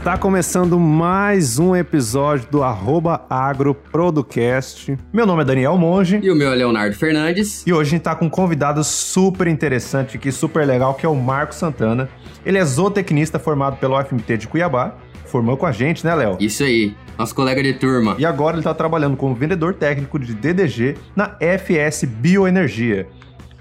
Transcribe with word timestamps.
Está 0.00 0.16
começando 0.16 0.80
mais 0.80 1.58
um 1.58 1.76
episódio 1.76 2.48
do 2.50 2.62
arroba 2.62 3.26
agroprodocast. 3.28 4.96
Meu 5.12 5.26
nome 5.26 5.42
é 5.42 5.44
Daniel 5.44 5.76
Monge. 5.76 6.20
E 6.22 6.30
o 6.30 6.34
meu 6.34 6.50
é 6.50 6.54
Leonardo 6.54 6.96
Fernandes. 6.96 7.62
E 7.66 7.72
hoje 7.74 7.88
a 7.88 7.90
gente 7.90 8.00
está 8.00 8.14
com 8.14 8.24
um 8.24 8.30
convidado 8.30 8.82
super 8.82 9.46
interessante 9.46 10.16
aqui, 10.16 10.32
super 10.32 10.66
legal, 10.66 10.94
que 10.94 11.04
é 11.04 11.08
o 11.08 11.14
Marco 11.14 11.54
Santana. 11.54 12.08
Ele 12.46 12.56
é 12.56 12.64
zootecnista 12.64 13.38
formado 13.38 13.76
pelo 13.76 14.00
UFMT 14.00 14.38
de 14.38 14.48
Cuiabá. 14.48 14.94
Formou 15.26 15.58
com 15.58 15.66
a 15.66 15.70
gente, 15.70 16.02
né, 16.02 16.14
Léo? 16.14 16.38
Isso 16.40 16.64
aí, 16.64 16.94
nosso 17.18 17.34
colega 17.34 17.62
de 17.62 17.74
turma. 17.74 18.16
E 18.18 18.24
agora 18.24 18.54
ele 18.54 18.60
está 18.60 18.72
trabalhando 18.72 19.18
como 19.18 19.34
vendedor 19.34 19.74
técnico 19.74 20.18
de 20.18 20.32
DDG 20.32 20.96
na 21.14 21.36
FS 21.38 22.04
Bioenergia. 22.06 23.06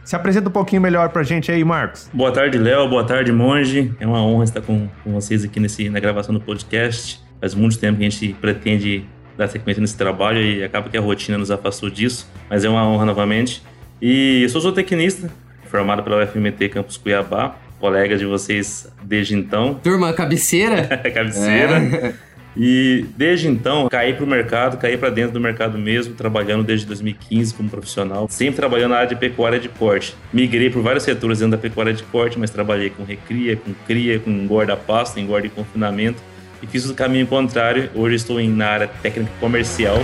Se 0.09 0.15
apresenta 0.15 0.49
um 0.49 0.51
pouquinho 0.51 0.81
melhor 0.81 1.09
pra 1.09 1.21
gente 1.21 1.51
aí, 1.51 1.63
Marcos. 1.63 2.09
Boa 2.11 2.31
tarde, 2.31 2.57
Léo. 2.57 2.89
Boa 2.89 3.03
tarde, 3.03 3.31
Monge. 3.31 3.93
É 3.99 4.07
uma 4.07 4.25
honra 4.25 4.43
estar 4.43 4.59
com, 4.59 4.89
com 5.03 5.11
vocês 5.11 5.45
aqui 5.45 5.59
nesse, 5.59 5.87
na 5.87 5.99
gravação 5.99 6.33
do 6.33 6.41
podcast. 6.41 7.23
Faz 7.39 7.53
muito 7.53 7.77
tempo 7.77 7.99
que 7.99 8.03
a 8.03 8.09
gente 8.09 8.33
pretende 8.41 9.05
dar 9.37 9.47
sequência 9.47 9.79
nesse 9.79 9.95
trabalho 9.95 10.41
e 10.41 10.63
acaba 10.63 10.89
que 10.89 10.97
a 10.97 10.99
rotina 10.99 11.37
nos 11.37 11.51
afastou 11.51 11.91
disso, 11.91 12.27
mas 12.49 12.65
é 12.65 12.69
uma 12.69 12.83
honra 12.87 13.05
novamente. 13.05 13.61
E 14.01 14.41
eu 14.41 14.49
sou 14.49 14.61
zootecnista, 14.61 15.29
formado 15.65 16.01
pela 16.01 16.23
UFMT 16.23 16.69
Campus 16.69 16.97
Cuiabá, 16.97 17.55
colega 17.79 18.17
de 18.17 18.25
vocês 18.25 18.91
desde 19.03 19.35
então. 19.35 19.75
Turma 19.75 20.11
cabeceira? 20.11 20.87
cabeceira. 21.13 21.77
É. 21.77 22.28
E 22.57 23.05
desde 23.15 23.47
então, 23.47 23.87
caí 23.89 24.13
para 24.13 24.23
o 24.23 24.27
mercado, 24.27 24.77
caí 24.77 24.97
para 24.97 25.09
dentro 25.09 25.33
do 25.33 25.39
mercado 25.39 25.77
mesmo, 25.77 26.15
trabalhando 26.15 26.63
desde 26.63 26.85
2015 26.85 27.53
como 27.53 27.69
profissional, 27.69 28.27
sempre 28.29 28.55
trabalhando 28.55 28.91
na 28.91 28.97
área 28.97 29.09
de 29.09 29.15
pecuária 29.15 29.59
de 29.59 29.69
corte. 29.69 30.15
Migrei 30.33 30.69
por 30.69 30.81
vários 30.81 31.03
setores 31.03 31.39
dentro 31.39 31.51
da 31.51 31.57
pecuária 31.57 31.93
de 31.93 32.03
corte, 32.03 32.39
mas 32.39 32.49
trabalhei 32.49 32.89
com 32.89 33.03
recria, 33.03 33.55
com 33.55 33.73
cria, 33.85 34.19
com 34.19 34.29
engorda 34.29 34.75
pasto, 34.75 35.19
engorda 35.19 35.47
e 35.47 35.49
confinamento. 35.49 36.21
E 36.61 36.67
fiz 36.67 36.89
o 36.89 36.93
caminho 36.93 37.25
contrário. 37.25 37.89
Hoje 37.95 38.15
estou 38.15 38.41
na 38.41 38.67
área 38.67 38.87
técnica 38.87 39.31
comercial. 39.39 39.97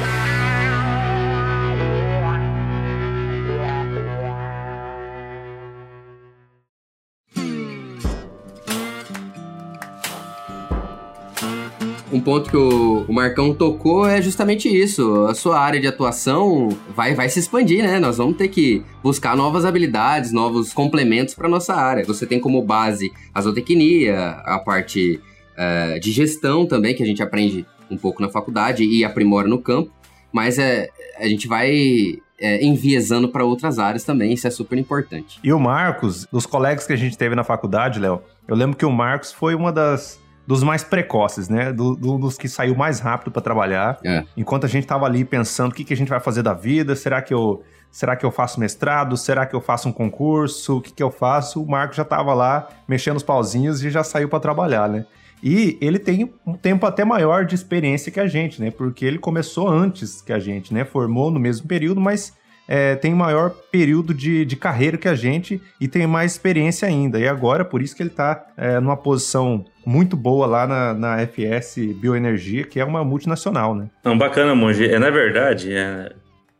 Um 12.15 12.21
ponto 12.21 12.49
que 12.49 12.55
o, 12.55 13.05
o, 13.07 13.13
Marcão 13.13 13.53
tocou 13.53 14.07
é 14.07 14.21
justamente 14.21 14.69
isso. 14.69 15.25
A 15.25 15.35
sua 15.35 15.59
área 15.59 15.79
de 15.79 15.87
atuação 15.87 16.69
vai, 16.95 17.13
vai 17.13 17.27
se 17.27 17.39
expandir, 17.39 17.83
né? 17.83 17.99
Nós 17.99 18.17
vamos 18.17 18.37
ter 18.37 18.47
que 18.47 18.81
buscar 19.03 19.35
novas 19.35 19.65
habilidades, 19.65 20.31
novos 20.31 20.71
complementos 20.71 21.35
para 21.35 21.49
nossa 21.49 21.75
área. 21.75 22.05
Você 22.05 22.25
tem 22.25 22.39
como 22.39 22.61
base 22.61 23.11
a 23.33 23.41
zootecnia, 23.41 24.17
a 24.45 24.59
parte 24.59 25.19
uh, 25.57 25.99
de 25.99 26.11
gestão 26.13 26.65
também, 26.65 26.95
que 26.95 27.03
a 27.03 27.05
gente 27.05 27.21
aprende 27.21 27.65
um 27.91 27.97
pouco 27.97 28.21
na 28.21 28.29
faculdade 28.29 28.85
e 28.85 29.03
aprimora 29.03 29.47
no 29.47 29.59
campo. 29.59 29.91
Mas 30.31 30.57
é, 30.57 30.87
a 31.19 31.27
gente 31.27 31.49
vai 31.49 32.17
é, 32.39 32.63
enviesando 32.63 33.27
para 33.27 33.43
outras 33.43 33.77
áreas 33.77 34.05
também, 34.05 34.33
isso 34.33 34.47
é 34.47 34.49
super 34.49 34.77
importante. 34.77 35.39
E 35.43 35.51
o 35.51 35.59
Marcos, 35.59 36.25
os 36.31 36.45
colegas 36.45 36.87
que 36.87 36.93
a 36.93 36.97
gente 36.97 37.17
teve 37.17 37.35
na 37.35 37.43
faculdade, 37.43 37.99
Léo, 37.99 38.21
eu 38.47 38.55
lembro 38.55 38.77
que 38.77 38.85
o 38.85 38.91
Marcos 38.91 39.31
foi 39.31 39.53
uma 39.53 39.71
das 39.71 40.19
dos 40.47 40.63
mais 40.63 40.83
precoces, 40.83 41.49
né? 41.49 41.71
Do, 41.71 41.95
do, 41.95 42.17
dos 42.17 42.37
que 42.37 42.47
saiu 42.47 42.75
mais 42.75 42.99
rápido 42.99 43.31
para 43.31 43.41
trabalhar. 43.41 43.97
É. 44.03 44.23
Enquanto 44.37 44.65
a 44.65 44.69
gente 44.69 44.85
tava 44.85 45.05
ali 45.05 45.25
pensando 45.25 45.71
o 45.71 45.75
que, 45.75 45.83
que 45.83 45.93
a 45.93 45.97
gente 45.97 46.09
vai 46.09 46.19
fazer 46.19 46.43
da 46.43 46.53
vida, 46.53 46.95
será 46.95 47.21
que 47.21 47.33
eu 47.33 47.63
será 47.91 48.15
que 48.15 48.25
eu 48.25 48.31
faço 48.31 48.59
mestrado? 48.59 49.15
Será 49.15 49.45
que 49.45 49.55
eu 49.55 49.61
faço 49.61 49.87
um 49.87 49.91
concurso? 49.91 50.77
O 50.77 50.81
que, 50.81 50.91
que 50.91 51.01
eu 51.01 51.09
faço? 51.09 51.63
O 51.63 51.69
Marco 51.69 51.95
já 51.95 52.03
tava 52.03 52.33
lá 52.33 52.67
mexendo 52.87 53.15
os 53.15 53.23
pauzinhos 53.23 53.83
e 53.83 53.89
já 53.89 54.03
saiu 54.03 54.27
para 54.27 54.39
trabalhar, 54.39 54.89
né? 54.89 55.05
E 55.41 55.77
ele 55.79 55.99
tem 55.99 56.33
um 56.45 56.53
tempo 56.53 56.85
até 56.85 57.05
maior 57.05 57.45
de 57.45 57.55
experiência 57.55 58.11
que 58.11 58.19
a 58.19 58.27
gente, 58.27 58.61
né? 58.61 58.71
Porque 58.71 59.05
ele 59.05 59.17
começou 59.17 59.69
antes 59.69 60.21
que 60.21 60.33
a 60.33 60.39
gente, 60.39 60.73
né? 60.73 60.83
Formou 60.83 61.31
no 61.31 61.39
mesmo 61.39 61.67
período, 61.67 62.01
mas 62.01 62.33
é, 62.67 62.95
tem 62.95 63.13
maior 63.13 63.51
período 63.71 64.13
de, 64.13 64.43
de 64.43 64.55
carreira 64.55 64.97
que 64.97 65.07
a 65.07 65.15
gente 65.15 65.61
e 65.79 65.87
tem 65.87 66.07
mais 66.07 66.33
experiência 66.33 66.87
ainda. 66.87 67.19
E 67.19 67.27
agora, 67.27 67.63
por 67.63 67.81
isso 67.81 67.95
que 67.95 68.01
ele 68.01 68.09
está 68.09 68.45
é, 68.57 68.79
numa 68.79 68.97
posição 68.97 69.65
muito 69.85 70.17
boa 70.17 70.47
lá 70.47 70.65
na, 70.65 70.93
na 70.93 71.27
FS 71.27 71.77
Bioenergia, 71.95 72.63
que 72.63 72.79
é 72.79 72.85
uma 72.85 73.03
multinacional, 73.03 73.75
né? 73.75 73.89
Não, 74.03 74.17
bacana, 74.17 74.55
Monge. 74.55 74.85
É, 74.85 74.97
na 74.97 75.09
verdade, 75.09 75.71
é... 75.73 76.11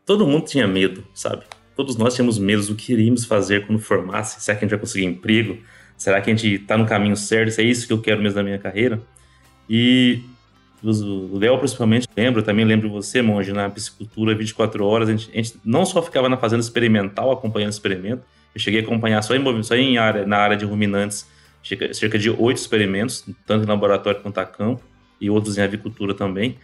todo 0.04 0.26
mundo 0.26 0.44
tinha 0.46 0.66
medo, 0.66 1.04
sabe? 1.12 1.42
Todos 1.74 1.96
nós 1.96 2.14
tínhamos 2.14 2.38
medo 2.38 2.64
do 2.66 2.74
que 2.74 2.92
iríamos 2.92 3.24
fazer 3.24 3.66
quando 3.66 3.80
formasse. 3.80 4.40
Será 4.40 4.56
que 4.56 4.64
a 4.64 4.66
gente 4.66 4.70
vai 4.70 4.80
conseguir 4.80 5.04
emprego? 5.04 5.58
Será 5.96 6.20
que 6.20 6.30
a 6.30 6.34
gente 6.34 6.54
está 6.54 6.76
no 6.76 6.86
caminho 6.86 7.16
certo? 7.16 7.50
Se 7.50 7.60
é 7.60 7.64
isso 7.64 7.86
que 7.86 7.92
eu 7.92 8.00
quero 8.00 8.22
mesmo 8.22 8.36
na 8.36 8.44
minha 8.44 8.58
carreira? 8.58 9.00
E 9.68 10.22
o 10.82 11.38
Léo 11.38 11.58
principalmente 11.58 12.06
lembro, 12.16 12.42
também 12.42 12.64
lembro 12.64 12.88
você, 12.88 13.20
Monge, 13.20 13.52
na 13.52 13.68
piscicultura 13.68 14.34
24 14.34 14.84
horas, 14.84 15.08
a 15.08 15.12
gente, 15.12 15.30
a 15.32 15.36
gente, 15.36 15.54
não 15.64 15.84
só 15.84 16.02
ficava 16.02 16.28
na 16.28 16.36
fazenda 16.36 16.62
experimental 16.62 17.32
acompanhando 17.32 17.70
o 17.70 17.74
experimento, 17.74 18.22
eu 18.54 18.60
cheguei 18.60 18.80
a 18.80 18.82
acompanhar 18.82 19.22
só 19.22 19.34
em, 19.34 19.62
só 19.62 19.74
em 19.74 19.98
área, 19.98 20.26
na 20.26 20.36
área 20.36 20.56
de 20.56 20.64
ruminantes 20.64 21.26
cerca 21.92 22.18
de 22.18 22.30
oito 22.30 22.56
experimentos, 22.58 23.24
tanto 23.46 23.64
em 23.64 23.68
laboratório 23.68 24.20
quanto 24.20 24.38
a 24.38 24.44
campo, 24.44 24.82
e 25.20 25.30
outros 25.30 25.56
em 25.58 25.62
avicultura 25.62 26.14
também. 26.14 26.56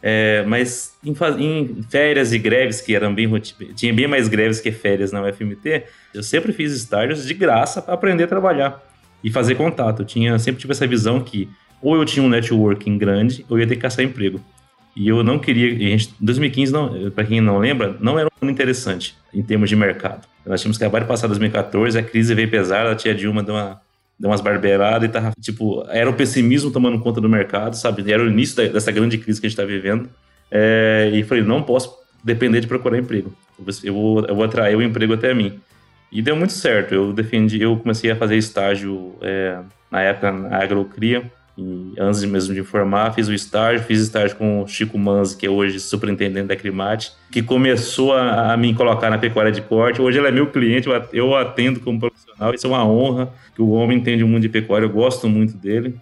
É, 0.00 0.44
mas 0.46 0.96
em, 1.04 1.12
em, 1.38 1.82
férias 1.90 2.32
e 2.32 2.38
greves, 2.38 2.80
que 2.80 2.94
eram 2.94 3.12
bem 3.12 3.28
tinha 3.74 3.92
bem 3.92 4.06
mais 4.06 4.28
greves 4.28 4.60
que 4.60 4.70
férias 4.70 5.10
na 5.10 5.22
UFMT, 5.22 5.84
eu 6.14 6.22
sempre 6.22 6.52
fiz 6.52 6.72
estágios 6.72 7.26
de 7.26 7.34
graça 7.34 7.82
para 7.82 7.94
aprender 7.94 8.24
a 8.24 8.28
trabalhar 8.28 8.82
e 9.22 9.30
fazer 9.30 9.56
contato. 9.56 10.02
Eu 10.02 10.06
tinha, 10.06 10.38
sempre 10.38 10.60
tive 10.60 10.72
essa 10.72 10.86
visão 10.86 11.20
que 11.20 11.48
ou 11.82 11.96
eu 11.96 12.04
tinha 12.04 12.24
um 12.24 12.28
networking 12.28 12.96
grande 12.96 13.44
ou 13.48 13.56
eu 13.56 13.62
ia 13.62 13.66
ter 13.66 13.76
que 13.76 13.82
caçar 13.82 14.04
emprego. 14.04 14.40
E 14.94 15.08
eu 15.08 15.22
não 15.22 15.38
queria. 15.38 15.94
Em 15.94 15.98
2015, 16.20 16.72
para 17.14 17.24
quem 17.24 17.40
não 17.40 17.58
lembra, 17.58 17.96
não 18.00 18.18
era 18.18 18.28
um 18.28 18.42
ano 18.42 18.50
interessante 18.50 19.16
em 19.32 19.42
termos 19.42 19.68
de 19.68 19.76
mercado. 19.76 20.26
Nós 20.44 20.60
tínhamos 20.60 20.76
acabado 20.76 21.02
de 21.02 21.08
passar 21.08 21.26
2014, 21.26 21.98
a 21.98 22.02
crise 22.02 22.34
veio 22.34 22.50
pesada, 22.50 22.90
a 22.90 22.94
tia 22.94 23.14
Dilma 23.14 23.42
deu 23.42 23.54
uma 23.54 23.80
deu 24.18 24.30
umas 24.30 24.40
barbeiradas 24.40 25.08
e 25.08 25.12
tava, 25.12 25.32
tipo, 25.40 25.84
era 25.88 26.10
o 26.10 26.14
pessimismo 26.14 26.70
tomando 26.70 26.98
conta 26.98 27.20
do 27.20 27.28
mercado, 27.28 27.74
sabe? 27.74 28.10
Era 28.10 28.22
o 28.22 28.28
início 28.28 28.56
da, 28.56 28.64
dessa 28.64 28.90
grande 28.90 29.16
crise 29.18 29.40
que 29.40 29.46
a 29.46 29.50
gente 29.50 29.56
tá 29.56 29.64
vivendo. 29.64 30.08
É, 30.50 31.10
e 31.14 31.22
falei, 31.22 31.44
não 31.44 31.62
posso 31.62 31.94
depender 32.24 32.60
de 32.60 32.66
procurar 32.66 32.98
emprego. 32.98 33.32
Eu 33.84 33.94
vou, 33.94 34.24
eu 34.26 34.34
vou 34.34 34.44
atrair 34.44 34.76
o 34.76 34.82
emprego 34.82 35.14
até 35.14 35.32
mim. 35.32 35.60
E 36.10 36.22
deu 36.22 36.34
muito 36.34 36.52
certo. 36.52 36.94
Eu 36.94 37.12
defendi, 37.12 37.60
eu 37.62 37.76
comecei 37.76 38.10
a 38.10 38.16
fazer 38.16 38.36
estágio 38.36 39.14
é, 39.20 39.58
na 39.90 40.02
época 40.02 40.32
na 40.32 40.62
Agrocria. 40.62 41.30
E 41.58 41.94
antes 41.98 42.22
mesmo 42.22 42.54
de 42.54 42.62
formar, 42.62 43.12
fiz 43.12 43.26
o 43.26 43.34
estágio, 43.34 43.84
fiz 43.84 44.00
estágio 44.00 44.36
com 44.36 44.62
o 44.62 44.68
Chico 44.68 44.96
Manzi, 44.96 45.36
que 45.36 45.44
é 45.44 45.50
hoje 45.50 45.80
superintendente 45.80 46.46
da 46.46 46.54
Climate, 46.54 47.10
que 47.32 47.42
começou 47.42 48.12
a, 48.12 48.52
a, 48.52 48.56
me 48.56 48.72
colocar 48.72 49.10
na 49.10 49.18
pecuária 49.18 49.50
de 49.50 49.60
corte. 49.60 50.00
Hoje 50.00 50.18
ele 50.18 50.28
é 50.28 50.30
meu 50.30 50.46
cliente, 50.46 50.88
eu 51.12 51.34
atendo 51.34 51.80
como 51.80 51.98
profissional. 51.98 52.54
Isso 52.54 52.64
é 52.64 52.70
uma 52.70 52.86
honra, 52.86 53.32
que 53.56 53.60
o 53.60 53.70
homem 53.70 53.98
entende 53.98 54.22
o 54.22 54.28
mundo 54.28 54.42
de 54.42 54.48
pecuária, 54.48 54.86
eu 54.86 54.90
gosto 54.90 55.28
muito 55.28 55.56
dele. 55.56 55.96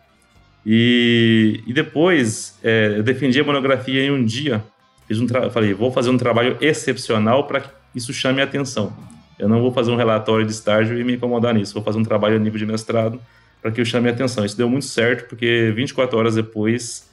E, 0.64 1.62
e 1.66 1.72
depois, 1.72 2.58
é, 2.62 2.94
eu 2.98 3.02
defendi 3.02 3.40
a 3.40 3.44
monografia 3.44 4.02
em 4.02 4.10
um 4.10 4.22
dia. 4.22 4.62
Fiz 5.08 5.18
um 5.18 5.26
falei, 5.50 5.72
vou 5.72 5.90
fazer 5.90 6.10
um 6.10 6.18
trabalho 6.18 6.58
excepcional 6.60 7.44
para 7.44 7.60
que 7.60 7.70
isso 7.94 8.12
chame 8.12 8.42
a 8.42 8.44
atenção. 8.44 8.92
Eu 9.38 9.48
não 9.48 9.62
vou 9.62 9.72
fazer 9.72 9.90
um 9.90 9.96
relatório 9.96 10.44
de 10.44 10.52
estágio 10.52 10.98
e 10.98 11.04
me 11.04 11.14
incomodar 11.14 11.54
nisso. 11.54 11.72
Vou 11.72 11.82
fazer 11.82 11.98
um 11.98 12.02
trabalho 12.02 12.36
a 12.36 12.38
nível 12.38 12.58
de 12.58 12.66
mestrado 12.66 13.18
para 13.66 13.72
que 13.72 13.80
eu 13.80 13.84
chame 13.84 14.08
a 14.08 14.12
atenção. 14.12 14.44
Isso 14.44 14.56
deu 14.56 14.70
muito 14.70 14.84
certo, 14.84 15.28
porque 15.28 15.72
24 15.74 16.16
horas 16.16 16.36
depois 16.36 17.10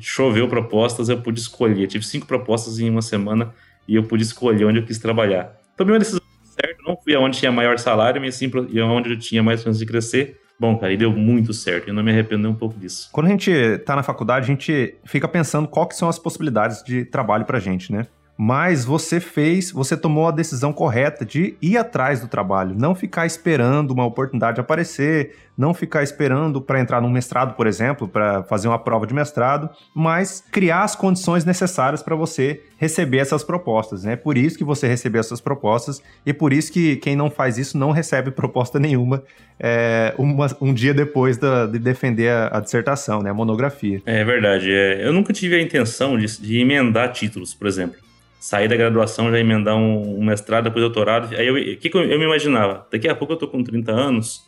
choveu 0.00 0.48
propostas, 0.48 1.08
eu 1.08 1.22
pude 1.22 1.38
escolher. 1.38 1.82
Eu 1.82 1.86
tive 1.86 2.04
cinco 2.04 2.26
propostas 2.26 2.80
em 2.80 2.90
uma 2.90 3.02
semana 3.02 3.54
e 3.86 3.94
eu 3.94 4.02
pude 4.02 4.24
escolher 4.24 4.64
onde 4.64 4.80
eu 4.80 4.84
quis 4.84 4.98
trabalhar. 4.98 5.56
Tomei 5.76 5.92
uma 5.92 6.00
decisão 6.00 6.20
certa, 6.42 6.82
não 6.84 6.96
fui 6.96 7.14
aonde 7.14 7.38
tinha 7.38 7.52
maior 7.52 7.78
salário, 7.78 8.20
mas 8.20 8.34
sim 8.34 8.50
aonde 8.80 9.10
eu 9.10 9.18
tinha 9.18 9.44
mais 9.44 9.62
chance 9.62 9.78
de 9.78 9.86
crescer. 9.86 10.40
Bom, 10.58 10.76
cara, 10.76 10.92
e 10.92 10.96
deu 10.96 11.12
muito 11.12 11.54
certo. 11.54 11.86
Eu 11.86 11.94
não 11.94 12.02
me 12.02 12.10
arrependo 12.10 12.42
nem 12.42 12.50
um 12.50 12.56
pouco 12.56 12.76
disso. 12.76 13.08
Quando 13.12 13.28
a 13.28 13.30
gente 13.30 13.52
está 13.52 13.94
na 13.94 14.02
faculdade, 14.02 14.44
a 14.44 14.48
gente 14.48 14.96
fica 15.04 15.28
pensando 15.28 15.68
quais 15.68 15.96
são 15.96 16.08
as 16.08 16.18
possibilidades 16.18 16.82
de 16.82 17.04
trabalho 17.04 17.44
pra 17.44 17.60
gente, 17.60 17.92
né? 17.92 18.08
Mas 18.44 18.84
você 18.84 19.20
fez, 19.20 19.70
você 19.70 19.96
tomou 19.96 20.26
a 20.26 20.32
decisão 20.32 20.72
correta 20.72 21.24
de 21.24 21.54
ir 21.62 21.76
atrás 21.76 22.18
do 22.18 22.26
trabalho, 22.26 22.74
não 22.76 22.92
ficar 22.92 23.24
esperando 23.24 23.92
uma 23.92 24.04
oportunidade 24.04 24.60
aparecer, 24.60 25.36
não 25.56 25.72
ficar 25.72 26.02
esperando 26.02 26.60
para 26.60 26.80
entrar 26.80 27.00
num 27.00 27.08
mestrado, 27.08 27.54
por 27.54 27.68
exemplo, 27.68 28.08
para 28.08 28.42
fazer 28.42 28.66
uma 28.66 28.80
prova 28.80 29.06
de 29.06 29.14
mestrado, 29.14 29.70
mas 29.94 30.42
criar 30.50 30.82
as 30.82 30.96
condições 30.96 31.44
necessárias 31.44 32.02
para 32.02 32.16
você 32.16 32.60
receber 32.78 33.18
essas 33.18 33.44
propostas. 33.44 34.04
É 34.04 34.08
né? 34.08 34.16
por 34.16 34.36
isso 34.36 34.58
que 34.58 34.64
você 34.64 34.88
recebeu 34.88 35.20
essas 35.20 35.40
propostas 35.40 36.02
e 36.26 36.32
por 36.32 36.52
isso 36.52 36.72
que 36.72 36.96
quem 36.96 37.14
não 37.14 37.30
faz 37.30 37.58
isso 37.58 37.78
não 37.78 37.92
recebe 37.92 38.32
proposta 38.34 38.80
nenhuma 38.80 39.22
é, 39.60 40.14
uma, 40.18 40.48
um 40.60 40.74
dia 40.74 40.92
depois 40.92 41.36
da, 41.36 41.66
de 41.66 41.78
defender 41.78 42.30
a, 42.30 42.56
a, 42.56 42.60
dissertação, 42.60 43.22
né? 43.22 43.30
a 43.30 43.34
monografia. 43.34 44.02
É 44.04 44.24
verdade. 44.24 44.68
É, 44.68 45.06
eu 45.06 45.12
nunca 45.12 45.32
tive 45.32 45.54
a 45.54 45.62
intenção 45.62 46.18
de, 46.18 46.40
de 46.40 46.58
emendar 46.58 47.12
títulos, 47.12 47.54
por 47.54 47.68
exemplo 47.68 48.02
sair 48.42 48.66
da 48.66 48.74
graduação, 48.74 49.30
já 49.30 49.38
emendar 49.38 49.76
um, 49.76 50.18
um 50.18 50.24
mestrado, 50.24 50.64
depois 50.64 50.82
doutorado. 50.82 51.32
Aí 51.36 51.48
o 51.48 51.78
que, 51.78 51.88
que 51.88 51.96
eu, 51.96 52.02
eu, 52.02 52.18
me 52.18 52.24
imaginava? 52.24 52.84
Daqui 52.90 53.08
a 53.08 53.14
pouco 53.14 53.34
eu 53.34 53.36
tô 53.36 53.46
com 53.46 53.62
30 53.62 53.92
anos, 53.92 54.44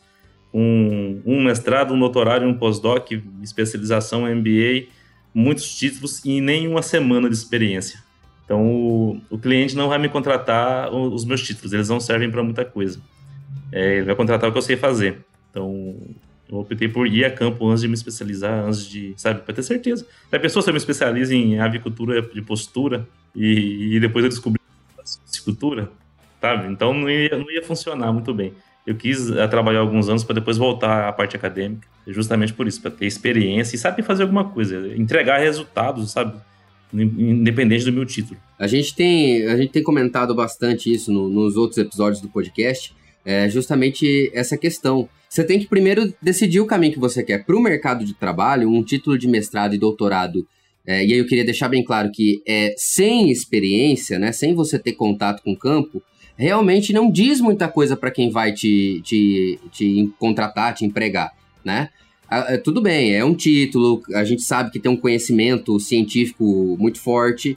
um, 0.52 1.22
um 1.24 1.44
mestrado, 1.44 1.94
um 1.94 1.98
doutorado, 2.00 2.44
um 2.44 2.54
pós-doc, 2.54 3.12
especialização, 3.40 4.22
MBA, 4.22 4.88
muitos 5.32 5.72
títulos 5.76 6.24
e 6.24 6.40
nem 6.40 6.66
uma 6.66 6.82
semana 6.82 7.28
de 7.28 7.36
experiência. 7.36 8.02
Então, 8.44 8.66
o, 8.66 9.20
o 9.30 9.38
cliente 9.38 9.76
não 9.76 9.88
vai 9.88 9.98
me 9.98 10.08
contratar 10.08 10.92
os 10.92 11.24
meus 11.24 11.40
títulos, 11.44 11.72
eles 11.72 11.88
não 11.88 12.00
servem 12.00 12.28
para 12.28 12.42
muita 12.42 12.64
coisa. 12.64 13.00
É, 13.70 13.98
ele 13.98 14.06
vai 14.06 14.16
contratar 14.16 14.50
o 14.50 14.52
que 14.52 14.58
eu 14.58 14.62
sei 14.62 14.76
fazer. 14.76 15.24
Então, 15.52 15.96
eu 16.56 16.60
optei 16.60 16.88
por 16.88 17.06
ir 17.06 17.24
a 17.24 17.30
campo 17.30 17.68
antes 17.68 17.82
de 17.82 17.88
me 17.88 17.94
especializar, 17.94 18.64
antes 18.64 18.86
de, 18.86 19.14
sabe, 19.16 19.40
para 19.40 19.54
ter 19.54 19.62
certeza. 19.62 20.06
A 20.30 20.38
pessoa 20.38 20.62
se 20.62 20.70
me 20.70 20.78
especializa 20.78 21.34
em 21.34 21.58
avicultura 21.58 22.22
de 22.22 22.42
postura 22.42 23.06
e, 23.34 23.96
e 23.96 24.00
depois 24.00 24.24
eu 24.24 24.28
descobri 24.28 24.60
piscicultura, 25.26 25.90
sabe? 26.40 26.72
Então 26.72 26.94
não 26.94 27.10
ia, 27.10 27.36
não 27.36 27.50
ia 27.50 27.62
funcionar 27.62 28.12
muito 28.12 28.32
bem. 28.32 28.52
Eu 28.86 28.94
quis 28.94 29.30
uh, 29.30 29.48
trabalhar 29.48 29.80
alguns 29.80 30.08
anos 30.08 30.22
para 30.22 30.34
depois 30.34 30.58
voltar 30.58 31.08
à 31.08 31.12
parte 31.12 31.36
acadêmica, 31.36 31.88
justamente 32.06 32.52
por 32.52 32.66
isso, 32.66 32.80
para 32.82 32.90
ter 32.90 33.06
experiência 33.06 33.76
e 33.76 33.78
saber 33.78 34.02
fazer 34.02 34.24
alguma 34.24 34.44
coisa, 34.44 34.94
entregar 34.94 35.38
resultados, 35.38 36.10
sabe? 36.10 36.38
Independente 36.92 37.84
do 37.84 37.92
meu 37.92 38.04
título. 38.04 38.38
A 38.58 38.66
gente 38.66 38.94
tem, 38.94 39.46
a 39.48 39.56
gente 39.56 39.72
tem 39.72 39.82
comentado 39.82 40.34
bastante 40.34 40.92
isso 40.92 41.10
no, 41.10 41.28
nos 41.28 41.56
outros 41.56 41.78
episódios 41.78 42.20
do 42.20 42.28
podcast, 42.28 42.94
é 43.24 43.48
justamente 43.48 44.30
essa 44.34 44.56
questão. 44.56 45.08
Você 45.28 45.42
tem 45.42 45.58
que 45.58 45.66
primeiro 45.66 46.12
decidir 46.20 46.60
o 46.60 46.66
caminho 46.66 46.92
que 46.92 46.98
você 46.98 47.22
quer. 47.22 47.44
Para 47.44 47.56
o 47.56 47.60
mercado 47.60 48.04
de 48.04 48.14
trabalho, 48.14 48.70
um 48.70 48.82
título 48.82 49.18
de 49.18 49.26
mestrado 49.26 49.74
e 49.74 49.78
doutorado, 49.78 50.46
é, 50.86 51.04
e 51.04 51.12
aí 51.12 51.18
eu 51.18 51.26
queria 51.26 51.44
deixar 51.44 51.68
bem 51.68 51.82
claro 51.82 52.10
que 52.12 52.42
é, 52.46 52.74
sem 52.76 53.30
experiência, 53.30 54.18
né, 54.18 54.32
sem 54.32 54.54
você 54.54 54.78
ter 54.78 54.92
contato 54.92 55.42
com 55.42 55.52
o 55.52 55.56
campo, 55.56 56.02
realmente 56.36 56.92
não 56.92 57.10
diz 57.10 57.40
muita 57.40 57.68
coisa 57.68 57.96
para 57.96 58.10
quem 58.10 58.30
vai 58.30 58.52
te, 58.52 59.00
te, 59.02 59.58
te 59.72 60.10
contratar, 60.18 60.74
te 60.74 60.84
empregar, 60.84 61.32
né? 61.64 61.88
É, 62.30 62.56
tudo 62.56 62.80
bem, 62.80 63.14
é 63.14 63.24
um 63.24 63.34
título, 63.34 64.02
a 64.14 64.24
gente 64.24 64.42
sabe 64.42 64.70
que 64.70 64.80
tem 64.80 64.90
um 64.90 64.96
conhecimento 64.96 65.78
científico 65.78 66.76
muito 66.78 66.98
forte, 66.98 67.56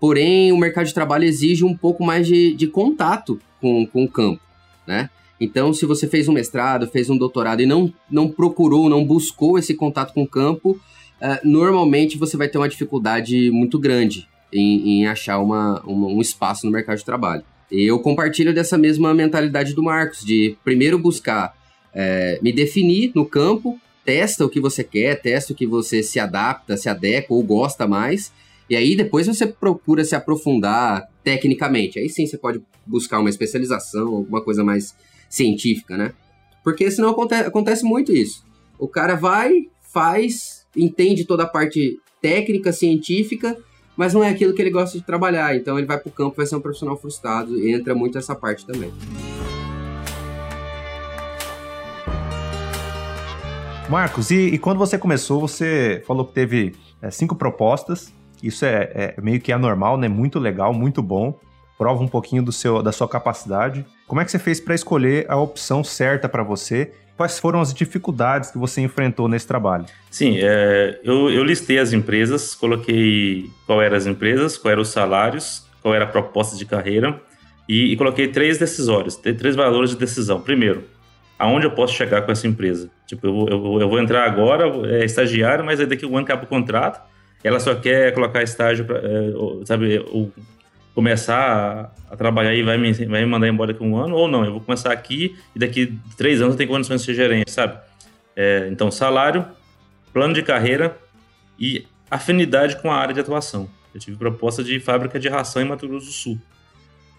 porém 0.00 0.50
o 0.50 0.56
mercado 0.56 0.86
de 0.86 0.94
trabalho 0.94 1.24
exige 1.24 1.64
um 1.64 1.76
pouco 1.76 2.04
mais 2.04 2.26
de, 2.26 2.52
de 2.54 2.66
contato 2.66 3.40
com, 3.60 3.86
com 3.86 4.04
o 4.04 4.08
campo, 4.08 4.40
né? 4.88 5.10
Então, 5.40 5.72
se 5.72 5.86
você 5.86 6.08
fez 6.08 6.26
um 6.26 6.32
mestrado, 6.32 6.88
fez 6.88 7.08
um 7.08 7.16
doutorado 7.16 7.60
e 7.60 7.66
não, 7.66 7.92
não 8.10 8.28
procurou, 8.28 8.88
não 8.88 9.04
buscou 9.04 9.58
esse 9.58 9.74
contato 9.74 10.12
com 10.12 10.22
o 10.22 10.26
campo, 10.26 10.70
uh, 10.70 11.48
normalmente 11.48 12.18
você 12.18 12.36
vai 12.36 12.48
ter 12.48 12.58
uma 12.58 12.68
dificuldade 12.68 13.50
muito 13.52 13.78
grande 13.78 14.26
em, 14.52 15.02
em 15.02 15.06
achar 15.06 15.38
uma, 15.38 15.80
uma, 15.82 16.08
um 16.08 16.20
espaço 16.20 16.66
no 16.66 16.72
mercado 16.72 16.98
de 16.98 17.04
trabalho. 17.04 17.44
Eu 17.70 18.00
compartilho 18.00 18.52
dessa 18.52 18.78
mesma 18.78 19.12
mentalidade 19.12 19.74
do 19.74 19.82
Marcos, 19.82 20.24
de 20.24 20.56
primeiro 20.64 20.98
buscar 20.98 21.54
é, 21.94 22.38
me 22.42 22.50
definir 22.50 23.12
no 23.14 23.26
campo, 23.26 23.78
testa 24.04 24.44
o 24.44 24.48
que 24.48 24.58
você 24.58 24.82
quer, 24.82 25.20
testa 25.20 25.52
o 25.52 25.56
que 25.56 25.66
você 25.66 26.02
se 26.02 26.18
adapta, 26.18 26.78
se 26.78 26.88
adequa 26.88 27.34
ou 27.34 27.42
gosta 27.42 27.86
mais, 27.86 28.32
e 28.68 28.76
aí 28.76 28.96
depois 28.96 29.26
você 29.26 29.46
procura 29.46 30.04
se 30.04 30.14
aprofundar 30.14 31.08
tecnicamente. 31.24 31.98
Aí 31.98 32.08
sim 32.08 32.26
você 32.26 32.36
pode 32.36 32.62
buscar 32.86 33.18
uma 33.18 33.30
especialização, 33.30 34.08
alguma 34.08 34.42
coisa 34.42 34.62
mais 34.62 34.94
científica, 35.28 35.96
né? 35.96 36.12
Porque 36.62 36.90
senão 36.90 37.10
acontece, 37.10 37.48
acontece 37.48 37.84
muito 37.84 38.12
isso. 38.12 38.44
O 38.78 38.86
cara 38.86 39.14
vai, 39.14 39.68
faz, 39.92 40.66
entende 40.76 41.24
toda 41.24 41.44
a 41.44 41.46
parte 41.46 41.98
técnica, 42.20 42.72
científica, 42.72 43.56
mas 43.96 44.14
não 44.14 44.22
é 44.22 44.28
aquilo 44.28 44.52
que 44.52 44.62
ele 44.62 44.70
gosta 44.70 44.98
de 44.98 45.04
trabalhar. 45.04 45.56
Então 45.56 45.78
ele 45.78 45.86
vai 45.86 45.98
para 45.98 46.08
o 46.08 46.12
campo, 46.12 46.36
vai 46.36 46.46
ser 46.46 46.56
um 46.56 46.60
profissional 46.60 46.96
frustrado 46.96 47.58
e 47.58 47.72
entra 47.72 47.94
muito 47.94 48.18
essa 48.18 48.34
parte 48.34 48.66
também. 48.66 48.92
Marcos, 53.88 54.30
e, 54.30 54.48
e 54.48 54.58
quando 54.58 54.76
você 54.76 54.98
começou, 54.98 55.40
você 55.40 56.02
falou 56.06 56.26
que 56.26 56.34
teve 56.34 56.74
é, 57.00 57.10
cinco 57.10 57.34
propostas. 57.34 58.12
Isso 58.42 58.64
é, 58.64 58.90
é, 58.94 59.14
meio 59.20 59.40
que 59.40 59.52
anormal, 59.52 59.96
né? 59.96 60.08
Muito 60.08 60.38
legal, 60.38 60.72
muito 60.72 61.02
bom. 61.02 61.38
Prova 61.76 62.02
um 62.02 62.08
pouquinho 62.08 62.42
do 62.42 62.52
seu, 62.52 62.82
da 62.82 62.92
sua 62.92 63.08
capacidade. 63.08 63.84
Como 64.06 64.20
é 64.20 64.24
que 64.24 64.30
você 64.30 64.38
fez 64.38 64.60
para 64.60 64.74
escolher 64.74 65.26
a 65.28 65.36
opção 65.36 65.84
certa 65.84 66.28
para 66.28 66.42
você 66.42 66.92
quais 67.18 67.38
foram 67.38 67.60
as 67.60 67.74
dificuldades 67.74 68.52
que 68.52 68.58
você 68.58 68.80
enfrentou 68.80 69.28
nesse 69.28 69.46
trabalho? 69.46 69.84
Sim, 70.08 70.38
é, 70.40 71.00
eu, 71.02 71.28
eu, 71.30 71.42
listei 71.42 71.78
as 71.78 71.92
empresas, 71.92 72.54
coloquei 72.54 73.50
qual 73.66 73.82
eram 73.82 73.96
as 73.96 74.06
empresas, 74.06 74.56
quais 74.56 74.72
eram 74.72 74.82
os 74.82 74.88
salários, 74.88 75.66
qual 75.82 75.94
era 75.94 76.04
a 76.04 76.08
proposta 76.08 76.56
de 76.56 76.64
carreira 76.64 77.20
e, 77.68 77.92
e 77.92 77.96
coloquei 77.96 78.28
três 78.28 78.56
decisórios, 78.56 79.16
três 79.16 79.56
valores 79.56 79.90
de 79.90 79.96
decisão. 79.96 80.40
Primeiro, 80.40 80.84
aonde 81.36 81.66
eu 81.66 81.72
posso 81.72 81.92
chegar 81.92 82.22
com 82.22 82.30
essa 82.30 82.46
empresa? 82.46 82.88
Tipo, 83.04 83.26
eu 83.26 83.48
eu 83.48 83.80
eu 83.80 83.88
vou 83.88 84.00
entrar 84.00 84.24
agora, 84.24 84.64
é 84.86 85.04
estagiário, 85.04 85.64
mas 85.64 85.80
aí 85.80 85.86
daqui 85.86 86.04
a 86.04 86.08
um 86.08 86.16
ano 86.16 86.24
acaba 86.24 86.44
o 86.44 86.46
contrato, 86.46 87.00
ela 87.42 87.60
só 87.60 87.74
quer 87.74 88.12
colocar 88.12 88.42
estágio, 88.42 88.84
pra, 88.84 88.98
é, 88.98 89.64
sabe, 89.64 89.98
o, 89.98 90.30
começar 90.94 91.92
a, 92.08 92.12
a, 92.14 92.16
trabalhar 92.16 92.54
e 92.54 92.62
vai 92.62 92.76
me, 92.76 92.92
vai 92.92 93.20
me 93.20 93.26
mandar 93.26 93.46
embora 93.46 93.72
daqui 93.72 93.84
a 93.84 93.86
um 93.86 93.96
ano, 93.96 94.16
ou 94.16 94.26
não, 94.26 94.44
eu 94.44 94.52
vou 94.52 94.60
começar 94.60 94.92
aqui 94.92 95.36
e 95.54 95.58
daqui 95.58 95.96
três 96.16 96.40
anos 96.40 96.54
eu 96.54 96.58
tenho 96.58 96.70
condições 96.70 97.00
de 97.00 97.06
ser 97.06 97.14
gerente, 97.14 97.50
sabe? 97.50 97.78
É, 98.34 98.68
então, 98.70 98.90
salário, 98.90 99.46
plano 100.12 100.34
de 100.34 100.42
carreira 100.42 100.96
e 101.58 101.86
afinidade 102.10 102.80
com 102.82 102.90
a 102.90 102.96
área 102.96 103.14
de 103.14 103.20
atuação. 103.20 103.68
Eu 103.94 104.00
tive 104.00 104.16
proposta 104.16 104.62
de 104.62 104.80
fábrica 104.80 105.18
de 105.18 105.28
ração 105.28 105.62
em 105.62 105.64
Mato 105.64 105.86
Grosso 105.86 106.06
do 106.06 106.12
Sul. 106.12 106.38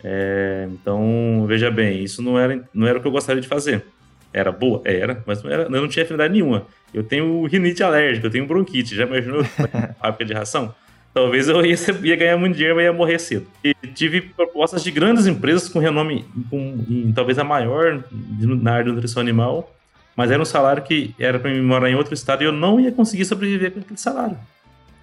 É, 0.04 0.68
então, 0.72 1.46
veja 1.48 1.70
bem, 1.70 2.04
isso 2.04 2.22
não 2.22 2.38
era, 2.38 2.68
não 2.74 2.88
era 2.88 2.98
o 2.98 3.02
que 3.02 3.08
eu 3.08 3.12
gostaria 3.12 3.42
de 3.42 3.48
fazer. 3.48 3.86
Era 4.32 4.52
boa? 4.52 4.82
Era, 4.86 5.24
mas 5.26 5.42
não 5.44 5.52
era, 5.52 5.64
eu 5.64 5.70
não 5.70 5.88
tinha 5.88 6.04
afinidade 6.04 6.34
nenhuma. 6.34 6.68
Eu 6.94 7.04
tenho 7.04 7.46
rinite 7.46 7.84
alérgica, 7.84 8.28
eu 8.28 8.32
tenho 8.32 8.46
bronquite. 8.46 8.96
Já 8.96 9.06
imaginou 9.06 9.44
fábrica 10.00 10.26
de 10.26 10.34
ração? 10.34 10.74
Talvez 11.14 11.50
eu 11.50 11.66
ia, 11.66 11.76
ia, 12.04 12.16
ganhar 12.16 12.38
muito 12.38 12.56
dinheiro, 12.56 12.76
mas 12.76 12.86
ia 12.86 12.94
morrer 12.94 13.20
cedo. 13.20 13.48
E 13.64 13.74
tive 13.74 14.22
propostas 14.22 14.84
de 14.84 14.92
grandes 14.92 15.26
empresas 15.26 15.68
com 15.68 15.80
renome, 15.80 16.26
com, 16.50 16.86
em, 16.88 17.12
talvez 17.12 17.40
a 17.40 17.44
maior 17.44 18.04
na 18.12 18.74
área 18.74 18.86
de 18.86 18.92
nutrição 18.92 19.20
animal, 19.20 19.76
mas 20.16 20.30
era 20.30 20.42
um 20.42 20.46
salário 20.46 20.84
que 20.84 21.16
era 21.20 21.40
para 21.40 21.50
mim 21.50 21.62
morar 21.62 21.90
em 21.90 21.96
outro 21.96 22.14
estado 22.14 22.44
e 22.44 22.46
eu 22.46 22.52
não 22.52 22.80
ia 22.80 22.92
conseguir 22.92 23.26
sobreviver 23.26 23.72
com 23.72 23.80
aquele 23.80 24.00
salário. 24.00 24.38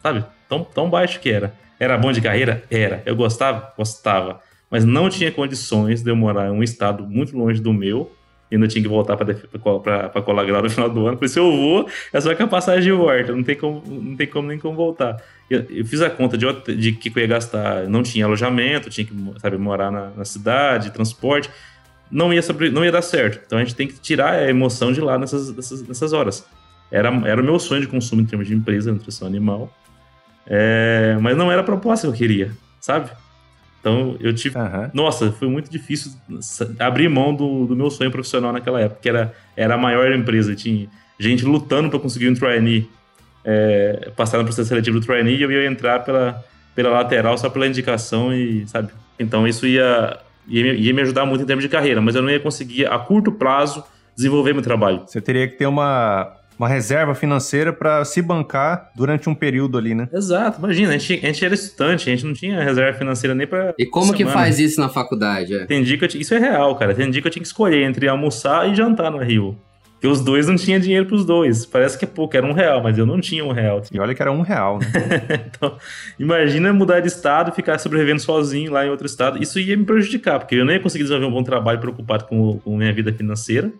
Sabe? 0.00 0.24
Tão, 0.48 0.62
tão 0.62 0.88
baixo 0.88 1.18
que 1.18 1.28
era. 1.28 1.52
Era 1.80 1.98
bom 1.98 2.12
de 2.12 2.20
carreira? 2.20 2.62
Era. 2.70 3.02
Eu 3.04 3.16
gostava? 3.16 3.72
Gostava. 3.76 4.40
Mas 4.70 4.84
não 4.84 5.08
tinha 5.08 5.32
condições 5.32 6.02
de 6.02 6.10
eu 6.10 6.16
morar 6.16 6.48
em 6.48 6.52
um 6.52 6.62
estado 6.62 7.04
muito 7.04 7.36
longe 7.36 7.60
do 7.60 7.72
meu 7.72 8.12
e 8.50 8.54
ainda 8.54 8.68
tinha 8.68 8.82
que 8.82 8.88
voltar 8.88 9.16
para 9.16 10.22
colar 10.22 10.44
grau 10.44 10.62
no 10.62 10.70
final 10.70 10.88
do 10.88 11.06
ano. 11.06 11.16
Por 11.16 11.24
isso 11.24 11.38
eu 11.38 11.50
vou, 11.50 11.88
é 12.12 12.20
só 12.20 12.34
que 12.34 12.42
a 12.42 12.46
passagem 12.46 12.82
de 12.82 12.92
volta, 12.92 13.32
não 13.32 13.42
tem 13.42 13.56
como, 13.56 13.82
não 13.86 14.16
tem 14.16 14.26
como 14.26 14.48
nem 14.48 14.58
como 14.58 14.76
voltar. 14.76 15.20
Eu, 15.50 15.64
eu 15.68 15.84
fiz 15.84 16.00
a 16.00 16.10
conta 16.10 16.36
de, 16.38 16.46
de 16.74 16.92
que 16.92 17.08
eu 17.08 17.20
ia 17.20 17.26
gastar, 17.26 17.88
não 17.88 18.02
tinha 18.02 18.24
alojamento, 18.24 18.88
tinha 18.90 19.06
que 19.06 19.14
sabe, 19.40 19.58
morar 19.58 19.90
na, 19.90 20.10
na 20.10 20.24
cidade, 20.24 20.90
transporte, 20.90 21.50
não 22.10 22.32
ia, 22.32 22.42
sobre, 22.42 22.70
não 22.70 22.84
ia 22.84 22.92
dar 22.92 23.02
certo. 23.02 23.40
Então 23.44 23.58
a 23.58 23.64
gente 23.64 23.74
tem 23.74 23.88
que 23.88 23.94
tirar 23.94 24.34
a 24.34 24.48
emoção 24.48 24.92
de 24.92 25.00
lá 25.00 25.18
nessas, 25.18 25.54
nessas, 25.54 25.86
nessas 25.86 26.12
horas. 26.12 26.46
Era, 26.90 27.08
era 27.26 27.40
o 27.40 27.44
meu 27.44 27.58
sonho 27.58 27.80
de 27.80 27.88
consumo 27.88 28.22
em 28.22 28.26
termos 28.26 28.46
de 28.46 28.54
empresa, 28.54 28.92
nutrição 28.92 29.26
animal, 29.26 29.72
é, 30.46 31.18
mas 31.20 31.36
não 31.36 31.50
era 31.50 31.62
a 31.62 31.64
proposta 31.64 32.06
que 32.06 32.12
eu 32.12 32.16
queria, 32.16 32.52
sabe? 32.80 33.10
Então 33.86 34.16
eu 34.18 34.34
tive. 34.34 34.58
Uhum. 34.58 34.90
Nossa, 34.92 35.30
foi 35.30 35.46
muito 35.46 35.70
difícil 35.70 36.10
abrir 36.76 37.08
mão 37.08 37.32
do, 37.32 37.66
do 37.66 37.76
meu 37.76 37.88
sonho 37.88 38.10
profissional 38.10 38.52
naquela 38.52 38.80
época, 38.80 38.98
que 39.00 39.08
era, 39.08 39.32
era 39.56 39.74
a 39.76 39.78
maior 39.78 40.12
empresa. 40.12 40.56
Tinha 40.56 40.88
gente 41.20 41.44
lutando 41.44 41.88
para 41.88 42.00
conseguir 42.00 42.28
um 42.28 42.34
trainee, 42.34 42.90
é, 43.44 44.10
passar 44.16 44.38
no 44.38 44.44
processo 44.44 44.70
seletivo 44.70 44.98
do 44.98 45.06
trainee 45.06 45.36
e 45.36 45.42
eu 45.42 45.52
ia 45.52 45.64
entrar 45.68 46.00
pela, 46.00 46.44
pela 46.74 46.90
lateral 46.90 47.38
só 47.38 47.48
pela 47.48 47.64
indicação 47.64 48.34
e, 48.34 48.66
sabe? 48.66 48.90
Então 49.20 49.46
isso 49.46 49.64
ia, 49.68 50.18
ia, 50.48 50.74
ia 50.74 50.92
me 50.92 51.02
ajudar 51.02 51.24
muito 51.24 51.44
em 51.44 51.46
termos 51.46 51.64
de 51.64 51.68
carreira, 51.68 52.00
mas 52.00 52.16
eu 52.16 52.22
não 52.22 52.30
ia 52.30 52.40
conseguir 52.40 52.86
a 52.86 52.98
curto 52.98 53.30
prazo 53.30 53.84
desenvolver 54.16 54.52
meu 54.52 54.62
trabalho. 54.62 55.04
Você 55.06 55.20
teria 55.20 55.46
que 55.46 55.56
ter 55.56 55.66
uma, 55.66 56.35
uma 56.58 56.68
reserva 56.68 57.14
financeira 57.14 57.72
para 57.72 58.04
se 58.04 58.22
bancar 58.22 58.90
durante 58.94 59.28
um 59.28 59.34
período 59.34 59.76
ali, 59.76 59.94
né? 59.94 60.08
Exato, 60.12 60.58
imagina, 60.58 60.94
a 60.94 60.98
gente, 60.98 61.24
a 61.24 61.26
gente 61.28 61.44
era 61.44 61.54
estudante, 61.54 62.08
a 62.08 62.12
gente 62.12 62.26
não 62.26 62.32
tinha 62.32 62.62
reserva 62.62 62.96
financeira 62.98 63.34
nem 63.34 63.46
para. 63.46 63.74
E 63.78 63.86
como 63.86 64.06
semana. 64.06 64.24
que 64.24 64.32
faz 64.32 64.58
isso 64.58 64.80
na 64.80 64.88
faculdade? 64.88 65.54
É? 65.54 65.66
Tem 65.66 65.82
dia 65.82 65.98
que 65.98 66.18
isso 66.18 66.34
é 66.34 66.38
real, 66.38 66.74
cara. 66.76 66.94
Tem 66.94 67.10
dia 67.10 67.20
que 67.20 67.28
eu 67.28 67.32
tinha 67.32 67.42
que 67.42 67.48
escolher 67.48 67.82
entre 67.82 68.08
almoçar 68.08 68.70
e 68.70 68.74
jantar 68.74 69.10
no 69.10 69.18
Rio. 69.18 69.58
Porque 69.96 70.06
os 70.08 70.20
dois 70.20 70.46
não 70.46 70.56
tinha 70.56 70.78
dinheiro 70.78 71.06
pros 71.06 71.24
dois. 71.24 71.64
Parece 71.64 71.98
que 71.98 72.04
é 72.04 72.08
pouco, 72.08 72.36
era 72.36 72.46
um 72.46 72.52
real, 72.52 72.82
mas 72.82 72.98
eu 72.98 73.06
não 73.06 73.18
tinha 73.18 73.42
um 73.42 73.50
real. 73.50 73.80
E 73.90 73.98
olha 73.98 74.14
que 74.14 74.20
era 74.20 74.30
um 74.30 74.42
real, 74.42 74.78
né? 74.78 74.86
então, 75.48 75.76
imagina 76.18 76.70
mudar 76.72 77.00
de 77.00 77.08
estado 77.08 77.50
e 77.50 77.54
ficar 77.54 77.78
sobrevivendo 77.78 78.20
sozinho 78.20 78.70
lá 78.70 78.84
em 78.84 78.90
outro 78.90 79.06
estado. 79.06 79.42
Isso 79.42 79.58
ia 79.58 79.76
me 79.76 79.84
prejudicar, 79.84 80.38
porque 80.38 80.54
eu 80.54 80.66
não 80.66 80.72
ia 80.72 80.80
conseguir 80.80 81.04
desenvolver 81.04 81.26
um 81.26 81.32
bom 81.32 81.42
trabalho 81.42 81.80
preocupado 81.80 82.24
com, 82.26 82.58
com 82.58 82.76
minha 82.76 82.92
vida 82.92 83.12
financeira. 83.12 83.72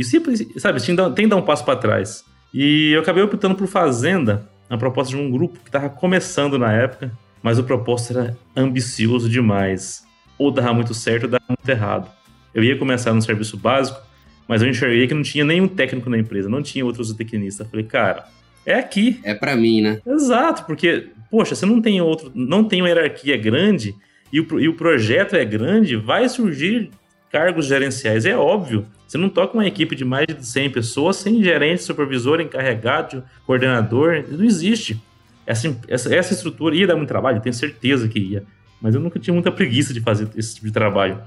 Isso, 0.00 0.16
sabe, 0.58 0.80
tem 0.80 1.24
que 1.24 1.26
dar 1.26 1.36
um 1.36 1.42
passo 1.42 1.64
para 1.64 1.78
trás. 1.78 2.24
E 2.52 2.90
eu 2.92 3.00
acabei 3.00 3.22
optando 3.22 3.54
por 3.54 3.66
Fazenda, 3.66 4.48
a 4.68 4.76
proposta 4.76 5.14
de 5.14 5.20
um 5.20 5.30
grupo 5.30 5.58
que 5.58 5.68
estava 5.68 5.88
começando 5.88 6.58
na 6.58 6.72
época, 6.72 7.12
mas 7.42 7.58
o 7.58 7.64
propósito 7.64 8.18
era 8.18 8.36
ambicioso 8.56 9.28
demais. 9.28 10.04
Ou 10.38 10.50
dava 10.50 10.72
muito 10.72 10.94
certo 10.94 11.24
ou 11.24 11.30
dava 11.30 11.44
muito 11.48 11.68
errado. 11.68 12.10
Eu 12.54 12.64
ia 12.64 12.78
começar 12.78 13.12
no 13.12 13.22
serviço 13.22 13.56
básico, 13.56 14.00
Mas 14.48 14.62
eu 14.62 14.68
enxerguei 14.68 15.06
que 15.06 15.14
não 15.14 15.22
tinha 15.22 15.44
nenhum 15.44 15.68
técnico 15.68 16.10
na 16.10 16.18
empresa, 16.18 16.48
não 16.48 16.60
tinha 16.60 16.84
outros 16.84 17.06
zootecnistas. 17.06 17.68
Falei, 17.70 17.86
cara, 17.86 18.26
é 18.66 18.74
aqui. 18.74 19.20
É 19.22 19.32
para 19.32 19.54
mim, 19.54 19.80
né? 19.80 20.00
Exato, 20.04 20.64
porque, 20.64 21.08
poxa, 21.30 21.54
você 21.54 21.64
não 21.64 21.80
tem 21.80 22.00
outro, 22.00 22.32
não 22.34 22.64
tem 22.64 22.82
uma 22.82 22.88
hierarquia 22.88 23.36
grande 23.36 23.94
e 24.32 24.40
o, 24.40 24.60
e 24.60 24.68
o 24.68 24.74
projeto 24.74 25.36
é 25.36 25.44
grande, 25.44 25.94
vai 25.94 26.28
surgir 26.28 26.90
cargos 27.30 27.66
gerenciais, 27.66 28.24
é 28.26 28.36
óbvio. 28.36 28.86
Você 29.10 29.18
não 29.18 29.28
toca 29.28 29.54
uma 29.54 29.66
equipe 29.66 29.96
de 29.96 30.04
mais 30.04 30.28
de 30.28 30.46
100 30.46 30.70
pessoas 30.70 31.16
sem 31.16 31.42
gerente, 31.42 31.82
supervisor, 31.82 32.40
encarregado, 32.40 33.24
coordenador, 33.44 34.24
não 34.30 34.44
existe. 34.44 35.02
Essa, 35.44 35.76
essa, 35.88 36.14
essa 36.14 36.32
estrutura 36.32 36.76
ia 36.76 36.86
dar 36.86 36.94
muito 36.94 37.08
trabalho, 37.08 37.40
tenho 37.40 37.52
certeza 37.52 38.06
que 38.06 38.20
ia. 38.20 38.44
Mas 38.80 38.94
eu 38.94 39.00
nunca 39.00 39.18
tinha 39.18 39.34
muita 39.34 39.50
preguiça 39.50 39.92
de 39.92 40.00
fazer 40.00 40.28
esse 40.36 40.54
tipo 40.54 40.68
de 40.68 40.72
trabalho. 40.72 41.20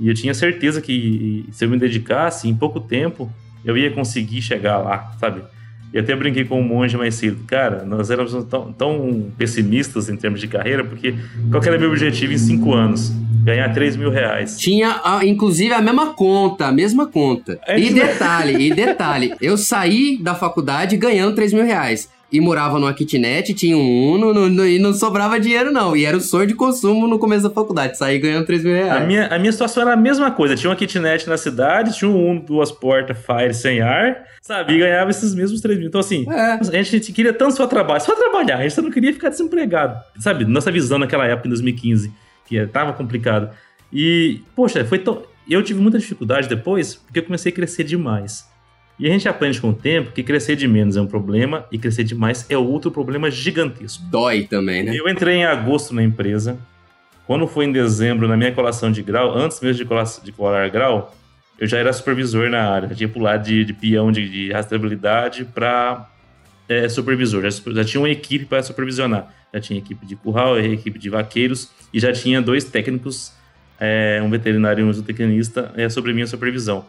E 0.00 0.08
eu 0.08 0.14
tinha 0.14 0.34
certeza 0.34 0.82
que 0.82 1.46
se 1.52 1.64
eu 1.64 1.70
me 1.70 1.78
dedicasse, 1.78 2.48
em 2.48 2.56
pouco 2.56 2.80
tempo, 2.80 3.32
eu 3.64 3.78
ia 3.78 3.92
conseguir 3.92 4.42
chegar 4.42 4.78
lá, 4.78 5.12
sabe? 5.20 5.40
E 5.92 5.98
até 5.98 6.14
brinquei 6.14 6.44
com 6.44 6.60
um 6.60 6.64
monge 6.64 6.96
mais 6.96 7.14
cedo. 7.16 7.38
Cara, 7.46 7.84
nós 7.84 8.10
éramos 8.10 8.32
tão, 8.44 8.72
tão, 8.72 9.26
pessimistas 9.36 10.08
em 10.08 10.16
termos 10.16 10.40
de 10.40 10.46
carreira, 10.46 10.84
porque 10.84 11.14
qual 11.50 11.62
era 11.62 11.78
meu 11.78 11.90
objetivo 11.90 12.32
em 12.32 12.38
cinco 12.38 12.72
anos? 12.72 13.12
Ganhar 13.42 13.72
3 13.72 13.96
mil 13.96 14.10
reais. 14.10 14.58
Tinha, 14.58 15.00
inclusive, 15.24 15.72
a 15.72 15.80
mesma 15.80 16.12
conta, 16.12 16.66
a 16.66 16.72
mesma 16.72 17.06
conta. 17.06 17.58
É 17.66 17.78
e 17.78 17.92
detalhe, 17.92 18.66
e 18.66 18.74
detalhe, 18.74 19.34
eu 19.40 19.56
saí 19.56 20.18
da 20.20 20.34
faculdade 20.34 20.96
ganhando 20.96 21.34
3 21.34 21.54
mil 21.54 21.64
reais 21.64 22.08
e 22.32 22.40
morava 22.40 22.78
numa 22.78 22.94
kitnet, 22.94 23.52
tinha 23.54 23.76
um 23.76 24.12
Uno 24.12 24.32
no, 24.32 24.48
no, 24.48 24.66
e 24.66 24.78
não 24.78 24.92
sobrava 24.92 25.38
dinheiro, 25.40 25.72
não. 25.72 25.96
E 25.96 26.04
era 26.04 26.16
o 26.16 26.20
sonho 26.20 26.46
de 26.46 26.54
consumo 26.54 27.06
no 27.08 27.18
começo 27.18 27.42
da 27.42 27.50
faculdade, 27.50 27.98
sair 27.98 28.18
ganhando 28.18 28.46
3 28.46 28.64
mil 28.64 28.74
reais. 28.74 29.02
A 29.02 29.06
minha, 29.06 29.26
a 29.26 29.38
minha 29.38 29.50
situação 29.50 29.82
era 29.82 29.94
a 29.94 29.96
mesma 29.96 30.30
coisa. 30.30 30.54
Tinha 30.54 30.70
uma 30.70 30.76
kitnet 30.76 31.28
na 31.28 31.36
cidade, 31.36 31.96
tinha 31.96 32.08
um 32.10 32.30
Uno, 32.30 32.40
duas 32.40 32.70
portas, 32.70 33.18
Fire 33.18 33.52
sem 33.52 33.80
ar, 33.80 34.24
sabe? 34.40 34.74
E 34.74 34.78
ganhava 34.78 35.10
esses 35.10 35.34
mesmos 35.34 35.60
3 35.60 35.78
mil. 35.78 35.88
Então, 35.88 36.00
assim, 36.00 36.24
é. 36.30 36.78
a 36.78 36.82
gente 36.82 37.12
queria 37.12 37.32
tanto 37.32 37.56
só 37.56 37.66
trabalhar, 37.66 38.00
só 38.00 38.14
trabalhar, 38.14 38.58
a 38.58 38.62
gente 38.62 38.74
só 38.74 38.82
não 38.82 38.90
queria 38.90 39.12
ficar 39.12 39.28
desempregado. 39.28 39.98
Sabe? 40.18 40.44
Nossa 40.44 40.70
visão 40.70 40.98
naquela 40.98 41.26
época, 41.26 41.48
em 41.48 41.50
2015, 41.50 42.12
que 42.46 42.64
tava 42.66 42.92
complicado. 42.92 43.50
E, 43.92 44.40
poxa, 44.54 44.84
foi 44.84 44.98
tão. 44.98 45.22
Eu 45.48 45.64
tive 45.64 45.80
muita 45.80 45.98
dificuldade 45.98 46.48
depois, 46.48 46.94
porque 46.94 47.18
eu 47.18 47.24
comecei 47.24 47.50
a 47.50 47.54
crescer 47.54 47.82
demais. 47.82 48.49
E 49.00 49.06
a 49.06 49.10
gente 49.10 49.26
aprende 49.26 49.58
com 49.58 49.70
o 49.70 49.74
tempo 49.74 50.12
que 50.12 50.22
crescer 50.22 50.56
de 50.56 50.68
menos 50.68 50.94
é 50.94 51.00
um 51.00 51.06
problema 51.06 51.64
e 51.72 51.78
crescer 51.78 52.04
demais 52.04 52.44
é 52.50 52.58
outro 52.58 52.90
problema 52.90 53.30
gigantesco. 53.30 54.04
Dói 54.10 54.42
também, 54.42 54.82
né? 54.82 54.94
Eu 54.94 55.08
entrei 55.08 55.36
em 55.36 55.44
agosto 55.46 55.94
na 55.94 56.02
empresa. 56.02 56.58
Quando 57.26 57.46
foi 57.46 57.64
em 57.64 57.72
dezembro, 57.72 58.28
na 58.28 58.36
minha 58.36 58.52
colação 58.52 58.92
de 58.92 59.02
grau, 59.02 59.34
antes 59.34 59.58
mesmo 59.62 59.78
de 59.78 59.84
colar, 59.86 60.04
de 60.22 60.32
colar 60.32 60.68
grau, 60.68 61.16
eu 61.58 61.66
já 61.66 61.78
era 61.78 61.90
supervisor 61.94 62.50
na 62.50 62.60
área. 62.62 62.90
Já 62.90 62.94
tinha 62.94 63.08
pulado 63.08 63.44
de, 63.44 63.64
de 63.64 63.72
peão 63.72 64.12
de, 64.12 64.28
de 64.28 64.52
rastreabilidade 64.52 65.46
para 65.46 66.06
é, 66.68 66.86
supervisor. 66.86 67.40
Já, 67.40 67.72
já, 67.72 67.84
tinha 67.84 68.02
uma 68.02 68.10
equipe 68.10 68.44
para 68.44 68.62
supervisionar. 68.62 69.32
Já 69.54 69.60
tinha 69.60 69.78
equipe 69.78 70.04
de 70.04 70.14
curral, 70.14 70.60
equipe 70.60 70.98
de 70.98 71.08
vaqueiros 71.08 71.70
e 71.90 71.98
já 71.98 72.12
tinha 72.12 72.42
dois 72.42 72.64
técnicos, 72.64 73.32
é, 73.78 74.20
um 74.22 74.28
veterinário 74.28 74.84
e 74.84 74.86
um 74.86 74.92
zootecnista, 74.92 75.72
é, 75.74 75.88
sobre 75.88 76.12
minha 76.12 76.26
supervisão. 76.26 76.84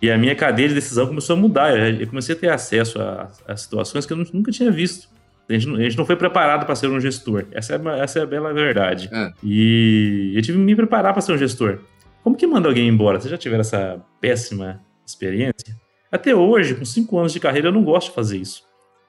E 0.00 0.10
a 0.10 0.18
minha 0.18 0.34
cadeia 0.34 0.68
de 0.68 0.74
decisão 0.74 1.06
começou 1.06 1.36
a 1.36 1.38
mudar. 1.38 1.76
Eu 1.78 2.06
comecei 2.08 2.34
a 2.34 2.38
ter 2.38 2.50
acesso 2.50 3.00
a, 3.00 3.30
a 3.46 3.56
situações 3.56 4.04
que 4.04 4.12
eu 4.12 4.16
nunca 4.16 4.50
tinha 4.50 4.70
visto. 4.70 5.08
A 5.48 5.52
gente, 5.52 5.68
a 5.70 5.82
gente 5.82 5.96
não 5.96 6.04
foi 6.04 6.16
preparado 6.16 6.66
para 6.66 6.74
ser 6.74 6.88
um 6.88 7.00
gestor. 7.00 7.44
Essa 7.52 7.74
é, 7.74 8.00
essa 8.00 8.18
é 8.18 8.22
a 8.22 8.26
bela 8.26 8.52
verdade. 8.52 9.08
É. 9.12 9.32
E 9.42 10.32
eu 10.34 10.42
tive 10.42 10.58
que 10.58 10.64
me 10.64 10.74
preparar 10.74 11.12
para 11.12 11.22
ser 11.22 11.32
um 11.32 11.38
gestor. 11.38 11.80
Como 12.24 12.36
que 12.36 12.46
manda 12.46 12.68
alguém 12.68 12.88
embora? 12.88 13.20
Vocês 13.20 13.30
já 13.30 13.38
tiveram 13.38 13.60
essa 13.60 14.02
péssima 14.20 14.80
experiência? 15.06 15.76
Até 16.10 16.34
hoje, 16.34 16.74
com 16.74 16.84
cinco 16.84 17.18
anos 17.18 17.32
de 17.32 17.38
carreira, 17.38 17.68
eu 17.68 17.72
não 17.72 17.84
gosto 17.84 18.08
de 18.08 18.14
fazer 18.14 18.38
isso. 18.38 18.64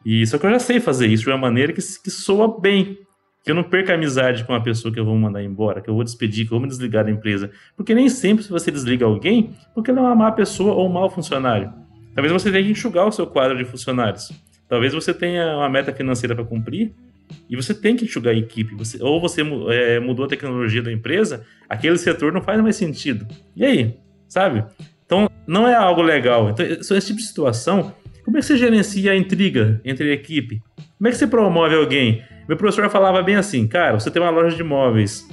E 0.05 0.25
só 0.27 0.37
que 0.37 0.45
eu 0.45 0.51
já 0.51 0.59
sei 0.59 0.79
fazer 0.79 1.07
isso 1.07 1.23
de 1.23 1.29
uma 1.29 1.37
maneira 1.37 1.73
que, 1.73 1.81
que 1.81 2.11
soa 2.11 2.59
bem 2.59 2.99
que 3.47 3.51
eu 3.51 3.55
não 3.55 3.63
perca 3.63 3.93
amizade 3.93 4.43
com 4.43 4.53
a 4.53 4.59
pessoa 4.59 4.93
que 4.93 4.99
eu 4.99 5.05
vou 5.05 5.15
mandar 5.15 5.41
embora, 5.41 5.79
que 5.79 5.89
eu 5.89 5.93
vou 5.93 6.03
despedir, 6.03 6.45
que 6.45 6.51
eu 6.51 6.57
vou 6.57 6.63
me 6.63 6.67
desligar 6.67 7.05
da 7.05 7.11
empresa. 7.11 7.49
Porque 7.77 7.95
nem 7.95 8.09
sempre 8.09 8.43
você 8.43 8.69
desliga 8.69 9.05
alguém 9.05 9.51
porque 9.73 9.89
ela 9.89 10.01
é 10.01 10.03
uma 10.03 10.15
má 10.15 10.31
pessoa 10.33 10.73
ou 10.73 10.85
um 10.85 10.91
mau 10.91 11.09
funcionário. 11.09 11.71
Talvez 12.13 12.33
você 12.33 12.51
tenha 12.51 12.61
que 12.61 12.71
enxugar 12.71 13.07
o 13.07 13.11
seu 13.11 13.25
quadro 13.25 13.57
de 13.57 13.63
funcionários. 13.63 14.33
Talvez 14.67 14.93
você 14.93 15.13
tenha 15.13 15.55
uma 15.55 15.69
meta 15.69 15.93
financeira 15.93 16.35
para 16.35 16.43
cumprir 16.43 16.93
e 17.49 17.55
você 17.55 17.73
tem 17.73 17.95
que 17.95 18.03
enxugar 18.03 18.33
a 18.33 18.37
equipe. 18.37 18.75
Você, 18.75 19.01
ou 19.01 19.21
você 19.21 19.41
é, 19.69 19.97
mudou 19.97 20.25
a 20.25 20.27
tecnologia 20.27 20.81
da 20.81 20.91
empresa, 20.91 21.45
aquele 21.69 21.97
setor 21.97 22.33
não 22.33 22.41
faz 22.41 22.59
mais 22.59 22.75
sentido. 22.75 23.25
E 23.55 23.63
aí? 23.63 23.95
Sabe? 24.27 24.65
Então, 25.05 25.29
não 25.47 25.65
é 25.65 25.73
algo 25.73 26.01
legal. 26.01 26.49
Então, 26.49 26.65
esse 26.65 27.07
tipo 27.07 27.19
de 27.19 27.25
situação, 27.25 27.93
como 28.25 28.35
é 28.35 28.41
que 28.41 28.45
você 28.45 28.57
gerencia 28.57 29.13
a 29.13 29.15
intriga 29.15 29.79
entre 29.85 30.11
a 30.11 30.13
equipe? 30.13 30.61
Como 30.97 31.07
é 31.07 31.11
que 31.11 31.17
você 31.17 31.27
promove 31.27 31.75
alguém? 31.75 32.21
Meu 32.47 32.57
professor 32.57 32.89
falava 32.89 33.21
bem 33.21 33.35
assim, 33.35 33.67
cara, 33.67 33.99
você 33.99 34.09
tem 34.09 34.21
uma 34.21 34.31
loja 34.31 34.55
de 34.55 34.61
imóveis, 34.61 35.27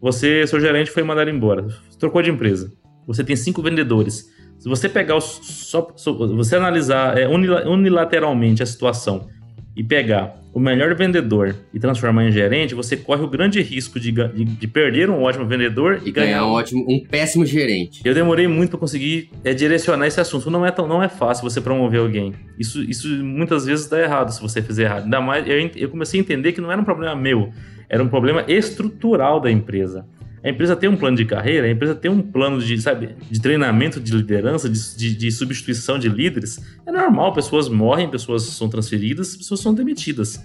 você, 0.00 0.46
seu 0.46 0.60
gerente 0.60 0.90
foi 0.90 1.02
mandado 1.02 1.30
embora, 1.30 1.66
trocou 1.98 2.22
de 2.22 2.30
empresa, 2.30 2.72
você 3.06 3.22
tem 3.22 3.36
cinco 3.36 3.62
vendedores. 3.62 4.32
Se 4.58 4.68
você 4.68 4.88
pegar 4.88 5.16
os, 5.16 5.24
só, 5.42 5.86
você 6.34 6.56
analisar 6.56 7.18
é, 7.18 7.28
unilateralmente 7.28 8.62
a 8.62 8.66
situação 8.66 9.28
e 9.76 9.84
pegar 9.84 10.36
o 10.54 10.60
melhor 10.60 10.94
vendedor 10.94 11.56
e 11.72 11.80
transformar 11.80 12.24
em 12.24 12.30
gerente, 12.30 12.76
você 12.76 12.96
corre 12.96 13.22
o 13.22 13.28
grande 13.28 13.60
risco 13.60 13.98
de, 13.98 14.12
de, 14.12 14.44
de 14.44 14.68
perder 14.68 15.10
um 15.10 15.20
ótimo 15.20 15.44
vendedor 15.44 16.00
e, 16.04 16.10
e 16.10 16.12
ganhar, 16.12 16.26
ganhar 16.26 16.46
um 16.46 16.50
ótimo, 16.52 16.86
um 16.88 17.04
péssimo 17.04 17.44
gerente. 17.44 18.00
Eu 18.04 18.14
demorei 18.14 18.46
muito 18.46 18.70
para 18.70 18.78
conseguir 18.78 19.30
é, 19.42 19.52
direcionar 19.52 20.06
esse 20.06 20.20
assunto. 20.20 20.48
Não 20.52 20.64
é 20.64 20.70
tão, 20.70 20.86
não 20.86 21.02
é 21.02 21.08
fácil 21.08 21.42
você 21.42 21.60
promover 21.60 21.98
alguém. 21.98 22.32
Isso, 22.56 22.80
isso 22.84 23.08
muitas 23.08 23.66
vezes 23.66 23.88
dá 23.88 24.00
errado 24.00 24.30
se 24.30 24.40
você 24.40 24.62
fizer 24.62 24.84
errado. 24.84 25.04
Ainda 25.04 25.20
mais, 25.20 25.44
eu, 25.48 25.70
eu 25.74 25.88
comecei 25.88 26.20
a 26.20 26.22
entender 26.22 26.52
que 26.52 26.60
não 26.60 26.70
era 26.70 26.80
um 26.80 26.84
problema 26.84 27.16
meu, 27.16 27.50
era 27.88 28.00
um 28.00 28.08
problema 28.08 28.44
estrutural 28.46 29.40
da 29.40 29.50
empresa. 29.50 30.06
A 30.44 30.50
empresa 30.50 30.76
tem 30.76 30.90
um 30.90 30.96
plano 30.96 31.16
de 31.16 31.24
carreira, 31.24 31.66
a 31.66 31.70
empresa 31.70 31.94
tem 31.94 32.10
um 32.10 32.20
plano 32.20 32.60
de, 32.60 32.78
sabe, 32.80 33.16
de 33.30 33.40
treinamento 33.40 33.98
de 33.98 34.14
liderança, 34.14 34.68
de, 34.68 34.96
de, 34.96 35.16
de 35.16 35.32
substituição 35.32 35.98
de 35.98 36.08
líderes. 36.08 36.62
É 36.86 36.92
normal, 36.92 37.32
pessoas 37.32 37.66
morrem, 37.66 38.10
pessoas 38.10 38.42
são 38.42 38.68
transferidas, 38.68 39.34
pessoas 39.34 39.60
são 39.60 39.72
demitidas. 39.72 40.44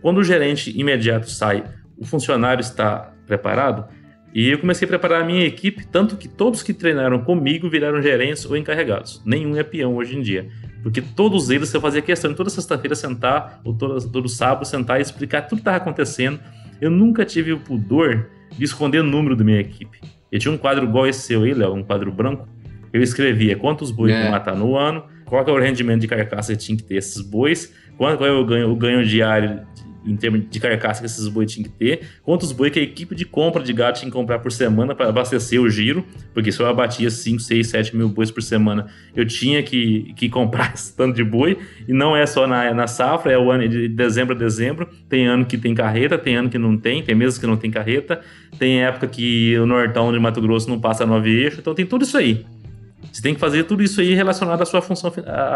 Quando 0.00 0.18
o 0.18 0.24
gerente 0.24 0.70
imediato 0.78 1.28
sai, 1.28 1.64
o 1.98 2.04
funcionário 2.04 2.60
está 2.60 3.12
preparado, 3.26 3.86
e 4.32 4.48
eu 4.48 4.58
comecei 4.58 4.86
a 4.86 4.88
preparar 4.88 5.22
a 5.22 5.24
minha 5.24 5.44
equipe, 5.44 5.84
tanto 5.84 6.16
que 6.16 6.28
todos 6.28 6.62
que 6.62 6.72
treinaram 6.72 7.24
comigo 7.24 7.68
viraram 7.68 8.00
gerentes 8.00 8.46
ou 8.46 8.56
encarregados. 8.56 9.20
Nenhum 9.26 9.56
é 9.56 9.64
peão 9.64 9.96
hoje 9.96 10.16
em 10.16 10.22
dia. 10.22 10.48
Porque 10.84 11.02
todos 11.02 11.50
eles 11.50 11.74
eu 11.74 11.80
fazia 11.80 12.00
questão 12.00 12.30
de 12.30 12.36
toda 12.36 12.48
sexta-feira 12.48 12.94
sentar, 12.94 13.60
ou 13.64 13.74
todo, 13.74 14.08
todo 14.08 14.28
sábado 14.28 14.64
sentar 14.64 15.00
e 15.00 15.02
explicar 15.02 15.42
tudo 15.42 15.58
que 15.58 15.62
estava 15.62 15.78
acontecendo. 15.78 16.38
Eu 16.80 16.90
nunca 16.90 17.24
tive 17.24 17.52
o 17.52 17.58
pudor 17.58 18.28
de 18.56 18.64
esconder 18.64 19.00
o 19.00 19.04
número 19.04 19.36
da 19.36 19.44
minha 19.44 19.60
equipe. 19.60 20.00
Eu 20.30 20.38
tinha 20.38 20.52
um 20.52 20.58
quadro 20.58 20.84
igual 20.84 21.06
esse 21.06 21.20
seu 21.20 21.42
aí, 21.42 21.52
Léo, 21.52 21.74
um 21.74 21.82
quadro 21.82 22.10
branco. 22.10 22.48
Eu 22.92 23.02
escrevia 23.02 23.56
quantos 23.56 23.90
bois 23.90 24.12
é. 24.12 24.30
matar 24.30 24.56
no 24.56 24.76
ano, 24.76 25.04
qual 25.26 25.44
é 25.44 25.50
o 25.50 25.58
rendimento 25.58 26.00
de 26.00 26.08
carcaça 26.08 26.52
que 26.52 26.58
tinha 26.58 26.76
que 26.76 26.84
ter 26.84 26.96
esses 26.96 27.20
bois, 27.20 27.72
qual 27.96 28.12
é 28.12 28.32
o 28.32 28.44
ganho, 28.44 28.70
o 28.70 28.76
ganho 28.76 29.04
diário 29.04 29.60
em 30.04 30.16
termos 30.16 30.42
de 30.48 30.60
carcaça 30.60 31.00
que 31.00 31.06
esses 31.06 31.28
boi 31.28 31.46
tinham 31.46 31.68
que 31.68 31.76
ter, 31.76 32.00
quantos 32.22 32.52
boi 32.52 32.70
que 32.70 32.78
a 32.78 32.82
equipe 32.82 33.14
de 33.14 33.24
compra 33.24 33.62
de 33.62 33.72
gado 33.72 33.98
tinha 33.98 34.10
que 34.10 34.16
comprar 34.16 34.38
por 34.38 34.52
semana 34.52 34.94
para 34.94 35.08
abastecer 35.08 35.60
o 35.60 35.68
giro, 35.68 36.04
porque 36.32 36.50
se 36.50 36.60
eu 36.60 36.66
abatia 36.66 37.10
5, 37.10 37.40
6, 37.40 37.66
7 37.66 37.96
mil 37.96 38.08
bois 38.08 38.30
por 38.30 38.42
semana, 38.42 38.86
eu 39.14 39.26
tinha 39.26 39.62
que, 39.62 40.12
que 40.14 40.28
comprar 40.28 40.72
esse 40.74 40.94
tanto 40.96 41.14
de 41.14 41.24
boi, 41.24 41.58
e 41.86 41.92
não 41.92 42.16
é 42.16 42.26
só 42.26 42.46
na, 42.46 42.72
na 42.72 42.86
safra, 42.86 43.32
é 43.32 43.38
o 43.38 43.50
ano 43.50 43.68
de 43.68 43.88
dezembro 43.88 44.34
a 44.34 44.38
dezembro, 44.38 44.88
tem 45.08 45.26
ano 45.26 45.44
que 45.44 45.58
tem 45.58 45.74
carreta, 45.74 46.16
tem 46.16 46.36
ano 46.36 46.48
que 46.48 46.58
não 46.58 46.76
tem, 46.76 47.02
tem 47.02 47.14
meses 47.14 47.38
que 47.38 47.46
não 47.46 47.56
tem 47.56 47.70
carreta, 47.70 48.20
tem 48.58 48.82
época 48.82 49.06
que 49.06 49.58
o 49.58 49.66
Nortão 49.66 50.12
de 50.12 50.18
Mato 50.18 50.40
Grosso 50.40 50.68
não 50.68 50.80
passa 50.80 51.04
nove 51.04 51.30
eixos, 51.30 51.60
então 51.60 51.74
tem 51.74 51.86
tudo 51.86 52.04
isso 52.04 52.16
aí. 52.16 52.44
Você 53.12 53.22
tem 53.22 53.34
que 53.34 53.40
fazer 53.40 53.64
tudo 53.64 53.82
isso 53.82 54.00
aí 54.00 54.14
relacionado 54.14 54.60
à 54.62 54.66
sua 54.66 54.80
função, 54.80 55.12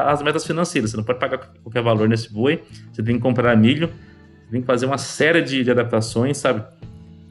às 0.06 0.22
metas 0.22 0.44
financeiras. 0.44 0.90
Você 0.90 0.96
não 0.96 1.04
pode 1.04 1.18
pagar 1.18 1.38
qualquer 1.62 1.82
valor 1.82 2.08
nesse 2.08 2.32
boi, 2.32 2.62
você 2.92 3.02
tem 3.02 3.16
que 3.16 3.20
comprar 3.20 3.56
milho, 3.56 3.90
tem 4.50 4.60
que 4.60 4.66
fazer 4.66 4.86
uma 4.86 4.98
série 4.98 5.42
de, 5.42 5.64
de 5.64 5.70
adaptações, 5.70 6.38
sabe? 6.38 6.64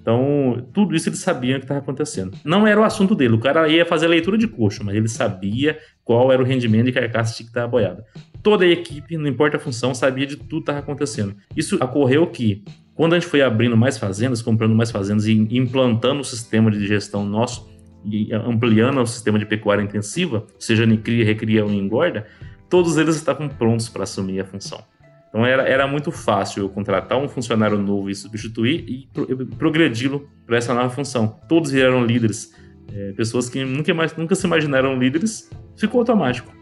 Então, 0.02 0.68
tudo 0.74 0.94
isso 0.94 1.08
eles 1.08 1.20
sabiam 1.20 1.58
que 1.60 1.64
estava 1.64 1.80
acontecendo. 1.80 2.38
Não 2.44 2.68
era 2.68 2.80
o 2.80 2.84
assunto 2.84 3.16
dele, 3.16 3.36
o 3.36 3.40
cara 3.40 3.70
ia 3.70 3.86
fazer 3.86 4.06
a 4.08 4.10
leitura 4.10 4.38
de 4.38 4.48
coxo, 4.48 4.84
mas 4.84 4.96
ele 4.96 5.08
sabia 5.08 5.80
qual 6.04 6.30
era 6.30 6.42
o 6.42 6.46
rendimento 6.46 6.88
de 6.88 6.92
carcaça 6.92 7.32
que 7.32 7.38
tinha 7.38 7.46
que 7.46 7.52
estar 7.52 7.68
boiada. 7.68 8.04
Toda 8.42 8.66
a 8.66 8.68
equipe, 8.68 9.18
não 9.18 9.28
importa 9.28 9.56
a 9.56 9.60
função, 9.60 9.96
sabia 9.96 10.26
de 10.28 10.36
tudo 10.36 10.58
que 10.58 10.58
estava 10.64 10.80
acontecendo. 10.80 11.36
Isso 11.56 11.82
ocorreu 11.82 12.28
que, 12.28 12.66
quando 12.94 13.14
a 13.14 13.20
gente 13.20 13.30
foi 13.30 13.42
abrindo 13.42 13.78
mais 13.78 13.98
fazendas, 13.98 14.42
comprando 14.42 14.76
mais 14.76 14.92
fazendas 14.92 15.26
e 15.26 15.32
implantando 15.32 16.20
o 16.20 16.26
sistema 16.26 16.70
de 16.70 16.86
gestão 16.86 17.26
nosso, 17.26 17.72
e 18.06 18.34
ampliando 18.34 19.02
o 19.02 19.08
sistema 19.08 19.40
de 19.40 19.46
pecuária 19.46 19.82
intensiva, 19.82 20.46
seja 20.60 20.84
em 20.84 20.98
cria, 20.98 21.24
recria 21.24 21.64
ou 21.64 21.72
engorda, 21.72 22.28
todos 22.70 22.98
eles 22.98 23.16
estavam 23.16 23.48
prontos 23.48 23.88
para 23.88 24.04
assumir 24.04 24.42
a 24.42 24.46
função. 24.46 24.84
Então 25.34 25.44
era, 25.44 25.64
era 25.68 25.88
muito 25.88 26.12
fácil 26.12 26.62
eu 26.62 26.70
contratar 26.70 27.18
um 27.18 27.28
funcionário 27.28 27.76
novo 27.80 28.08
e 28.08 28.14
substituir 28.14 28.86
e 28.88 29.10
pro, 29.12 29.48
progredi-lo 29.58 30.30
para 30.46 30.58
essa 30.58 30.76
nova 30.76 30.92
função. 30.92 31.40
Todos 31.50 31.72
viraram 31.72 32.06
líderes, 32.06 32.54
é, 32.94 33.14
pessoas 33.14 33.50
que 33.50 33.66
nunca, 33.66 33.92
mais, 33.96 34.16
nunca 34.16 34.36
se 34.36 34.46
imaginaram 34.46 34.96
líderes 34.96 35.50
ficou 35.76 36.02
automático. 36.02 36.54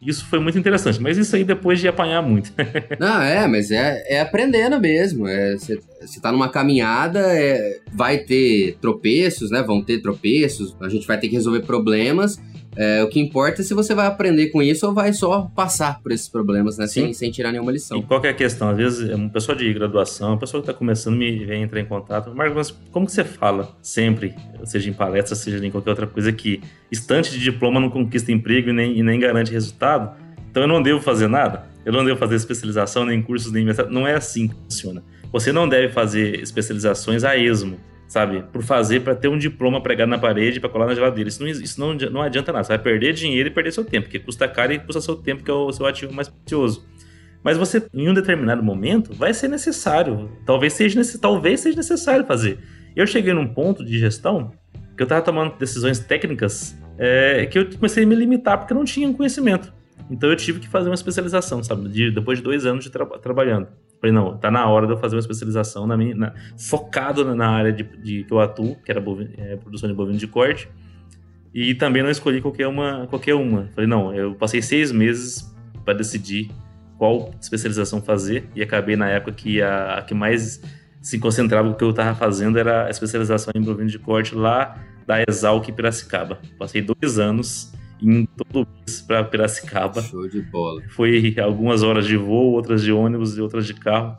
Isso 0.00 0.24
foi 0.26 0.38
muito 0.38 0.56
interessante, 0.56 1.02
mas 1.02 1.18
isso 1.18 1.34
aí 1.34 1.42
depois 1.42 1.80
de 1.80 1.88
apanhar 1.88 2.22
muito. 2.22 2.52
Não, 3.00 3.20
é, 3.20 3.48
mas 3.48 3.72
é, 3.72 4.00
é 4.06 4.20
aprendendo 4.20 4.78
mesmo. 4.78 5.26
Você 5.26 5.74
é, 5.74 6.20
tá 6.22 6.30
numa 6.30 6.48
caminhada, 6.48 7.18
é, 7.36 7.80
vai 7.92 8.18
ter 8.18 8.78
tropeços, 8.80 9.50
né? 9.50 9.60
Vão 9.60 9.82
ter 9.82 10.00
tropeços, 10.00 10.74
a 10.80 10.88
gente 10.88 11.04
vai 11.04 11.18
ter 11.18 11.28
que 11.28 11.34
resolver 11.34 11.62
problemas. 11.62 12.40
É, 12.82 13.04
o 13.04 13.08
que 13.10 13.20
importa 13.20 13.60
é 13.60 13.62
se 13.62 13.74
você 13.74 13.94
vai 13.94 14.06
aprender 14.06 14.46
com 14.46 14.62
isso 14.62 14.86
ou 14.86 14.94
vai 14.94 15.12
só 15.12 15.42
passar 15.54 16.00
por 16.00 16.12
esses 16.12 16.30
problemas, 16.30 16.78
né? 16.78 16.86
Sem, 16.86 17.12
sem, 17.12 17.30
tirar 17.30 17.52
nenhuma 17.52 17.70
lição. 17.70 17.98
E 17.98 18.02
qual 18.02 18.24
é 18.24 18.30
a 18.30 18.32
questão? 18.32 18.70
Às 18.70 18.76
vezes, 18.78 19.14
uma 19.14 19.28
pessoa 19.28 19.54
de 19.54 19.70
graduação, 19.74 20.28
uma 20.28 20.38
pessoa 20.38 20.62
que 20.62 20.70
está 20.70 20.78
começando 20.78 21.14
me 21.14 21.44
vem 21.44 21.62
entrar 21.62 21.78
em 21.78 21.84
contato. 21.84 22.34
Marcos, 22.34 22.56
mas 22.56 22.70
como 22.90 23.04
que 23.04 23.12
você 23.12 23.22
fala 23.22 23.76
sempre, 23.82 24.34
seja 24.64 24.88
em 24.88 24.94
palestra, 24.94 25.36
seja 25.36 25.62
em 25.62 25.70
qualquer 25.70 25.90
outra 25.90 26.06
coisa, 26.06 26.32
que 26.32 26.62
estante 26.90 27.30
de 27.30 27.38
diploma 27.38 27.78
não 27.78 27.90
conquista 27.90 28.32
emprego 28.32 28.70
e 28.70 28.72
nem, 28.72 28.98
e 28.98 29.02
nem 29.02 29.20
garante 29.20 29.52
resultado? 29.52 30.16
Então 30.50 30.62
eu 30.62 30.68
não 30.68 30.82
devo 30.82 31.02
fazer 31.02 31.28
nada? 31.28 31.66
Eu 31.84 31.92
não 31.92 32.02
devo 32.02 32.18
fazer 32.18 32.36
especialização, 32.36 33.04
nem 33.04 33.20
cursos, 33.20 33.52
nem 33.52 33.62
mestrado? 33.62 33.90
Não 33.90 34.08
é 34.08 34.14
assim 34.14 34.48
que 34.48 34.54
funciona. 34.54 35.02
Você 35.30 35.52
não 35.52 35.68
deve 35.68 35.92
fazer 35.92 36.40
especializações 36.40 37.24
a 37.24 37.36
esmo 37.36 37.76
sabe? 38.10 38.42
Por 38.52 38.60
fazer, 38.60 39.00
para 39.00 39.14
ter 39.14 39.28
um 39.28 39.38
diploma 39.38 39.80
pregado 39.80 40.10
na 40.10 40.18
parede 40.18 40.58
para 40.58 40.68
colar 40.68 40.86
na 40.86 40.94
geladeira. 40.96 41.28
Isso, 41.28 41.40
não, 41.40 41.48
isso 41.48 41.80
não, 41.80 41.94
não 41.94 42.20
adianta 42.20 42.52
nada. 42.52 42.64
Você 42.64 42.72
vai 42.72 42.78
perder 42.80 43.12
dinheiro 43.12 43.48
e 43.48 43.52
perder 43.52 43.72
seu 43.72 43.84
tempo, 43.84 44.08
porque 44.08 44.18
custa 44.18 44.48
caro 44.48 44.72
e 44.72 44.80
custa 44.80 45.00
seu 45.00 45.14
tempo, 45.14 45.44
que 45.44 45.50
é 45.50 45.54
o 45.54 45.70
seu 45.70 45.86
ativo 45.86 46.12
mais 46.12 46.28
precioso. 46.28 46.84
Mas 47.40 47.56
você, 47.56 47.86
em 47.94 48.08
um 48.08 48.12
determinado 48.12 48.64
momento, 48.64 49.14
vai 49.14 49.32
ser 49.32 49.46
necessário. 49.46 50.28
Talvez 50.44 50.72
seja, 50.72 51.00
talvez 51.20 51.60
seja 51.60 51.76
necessário 51.76 52.26
fazer. 52.26 52.58
Eu 52.96 53.06
cheguei 53.06 53.32
num 53.32 53.46
ponto 53.46 53.84
de 53.84 53.96
gestão 53.96 54.50
que 54.96 55.02
eu 55.02 55.04
estava 55.04 55.22
tomando 55.22 55.56
decisões 55.56 56.00
técnicas 56.00 56.76
é, 56.98 57.46
que 57.46 57.60
eu 57.60 57.70
comecei 57.70 58.02
a 58.02 58.06
me 58.06 58.16
limitar 58.16 58.58
porque 58.58 58.72
eu 58.72 58.76
não 58.76 58.84
tinha 58.84 59.10
conhecimento. 59.14 59.72
Então 60.10 60.28
eu 60.28 60.34
tive 60.34 60.58
que 60.58 60.68
fazer 60.68 60.88
uma 60.88 60.96
especialização, 60.96 61.62
sabe? 61.62 61.88
De, 61.88 62.10
depois 62.10 62.38
de 62.38 62.44
dois 62.44 62.66
anos 62.66 62.82
de 62.82 62.90
tra 62.90 63.06
trabalhando. 63.06 63.68
Falei, 64.00 64.14
não, 64.14 64.36
tá 64.38 64.50
na 64.50 64.66
hora 64.66 64.86
de 64.86 64.94
eu 64.94 64.96
fazer 64.96 65.16
uma 65.16 65.20
especialização 65.20 65.86
na 65.86 65.94
minha, 65.94 66.14
na, 66.14 66.32
focado 66.56 67.34
na 67.34 67.48
área 67.50 67.70
de, 67.70 67.82
de, 67.82 68.24
que 68.24 68.32
eu 68.32 68.40
atuo, 68.40 68.76
que 68.76 68.90
era 68.90 69.00
bovino, 69.00 69.30
é, 69.36 69.56
produção 69.56 69.88
de 69.88 69.94
bovino 69.94 70.16
de 70.16 70.26
corte. 70.26 70.68
E 71.52 71.74
também 71.74 72.02
não 72.02 72.10
escolhi 72.10 72.40
qualquer 72.40 72.66
uma. 72.66 73.06
Qualquer 73.08 73.34
uma. 73.34 73.68
Falei, 73.74 73.88
não, 73.88 74.14
eu 74.14 74.34
passei 74.34 74.62
seis 74.62 74.90
meses 74.90 75.54
para 75.84 75.92
decidir 75.94 76.50
qual 76.96 77.30
especialização 77.40 78.00
fazer 78.00 78.48
e 78.54 78.62
acabei 78.62 78.96
na 78.96 79.08
época 79.08 79.32
que 79.32 79.60
a, 79.60 79.98
a 79.98 80.02
que 80.02 80.14
mais 80.14 80.62
se 81.00 81.18
concentrava 81.18 81.68
no 81.68 81.74
que 81.74 81.82
eu 81.82 81.90
estava 81.90 82.14
fazendo 82.14 82.58
era 82.58 82.86
a 82.86 82.90
especialização 82.90 83.52
em 83.54 83.62
bovino 83.62 83.88
de 83.88 83.98
corte 83.98 84.34
lá 84.34 84.78
da 85.06 85.22
Exalc 85.28 85.66
Piracicaba. 85.72 86.38
Passei 86.58 86.82
dois 86.82 87.18
anos 87.18 87.72
em 88.02 88.26
todo 88.26 88.66
mês 88.76 89.00
para 89.00 89.24
Piracicaba. 89.24 90.02
Show 90.02 90.28
de 90.28 90.40
bola. 90.42 90.82
Foi 90.90 91.34
algumas 91.42 91.82
horas 91.82 92.06
de 92.06 92.16
voo, 92.16 92.52
outras 92.52 92.82
de 92.82 92.92
ônibus 92.92 93.36
e 93.36 93.40
outras 93.40 93.66
de 93.66 93.74
carro. 93.74 94.16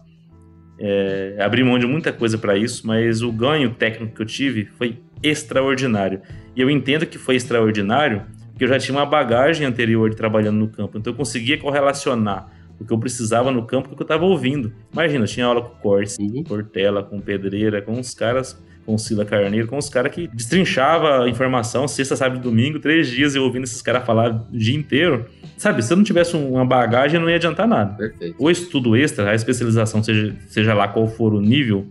É, 0.79 1.37
abri 1.39 1.63
mão 1.63 1.77
de 1.77 1.85
muita 1.85 2.11
coisa 2.11 2.37
para 2.37 2.57
isso, 2.57 2.87
mas 2.87 3.21
o 3.21 3.31
ganho 3.31 3.73
técnico 3.73 4.15
que 4.15 4.21
eu 4.21 4.25
tive 4.25 4.65
foi 4.65 4.99
extraordinário. 5.21 6.21
E 6.55 6.61
eu 6.61 6.69
entendo 6.69 7.05
que 7.05 7.17
foi 7.17 7.35
extraordinário 7.35 8.23
porque 8.61 8.65
eu 8.65 8.69
já 8.69 8.77
tinha 8.77 8.95
uma 8.95 9.07
bagagem 9.07 9.65
anterior 9.65 10.07
de 10.09 10.15
trabalhando 10.15 10.57
no 10.57 10.67
campo, 10.67 10.95
então 10.95 11.11
eu 11.11 11.17
conseguia 11.17 11.57
correlacionar 11.57 12.47
o 12.79 12.85
que 12.85 12.93
eu 12.93 12.99
precisava 12.99 13.51
no 13.51 13.65
campo 13.65 13.89
com 13.89 13.95
o 13.95 13.97
que 13.97 14.03
eu 14.03 14.05
estava 14.05 14.23
ouvindo. 14.23 14.71
Imagina, 14.93 15.23
eu 15.23 15.27
tinha 15.27 15.47
aula 15.47 15.63
com 15.63 15.75
Corse, 15.77 16.21
uhum. 16.21 16.43
Portela, 16.43 17.01
com 17.01 17.19
Pedreira, 17.19 17.81
com 17.81 17.93
uns 17.93 18.13
caras 18.13 18.61
com 18.85 18.95
o 18.95 18.99
Sila 18.99 19.25
Carneiro, 19.25 19.67
com 19.67 19.77
os 19.77 19.89
caras 19.89 20.11
que 20.11 20.27
destrinchava 20.27 21.29
informação 21.29 21.87
sexta, 21.87 22.15
sábado 22.15 22.39
e 22.39 22.41
domingo, 22.41 22.79
três 22.79 23.07
dias 23.07 23.35
eu 23.35 23.43
ouvindo 23.43 23.63
esses 23.63 23.81
caras 23.81 24.05
falar 24.05 24.31
o 24.31 24.57
dia 24.57 24.75
inteiro. 24.75 25.25
Sabe, 25.57 25.83
se 25.83 25.93
eu 25.93 25.97
não 25.97 26.03
tivesse 26.03 26.35
uma 26.35 26.65
bagagem, 26.65 27.19
não 27.19 27.29
ia 27.29 27.35
adiantar 27.35 27.67
nada. 27.67 27.95
Perfeito. 27.95 28.35
O 28.39 28.49
estudo 28.49 28.95
extra, 28.95 29.29
a 29.29 29.35
especialização, 29.35 30.03
seja, 30.03 30.35
seja 30.47 30.73
lá 30.73 30.87
qual 30.87 31.07
for 31.07 31.33
o 31.33 31.41
nível, 31.41 31.87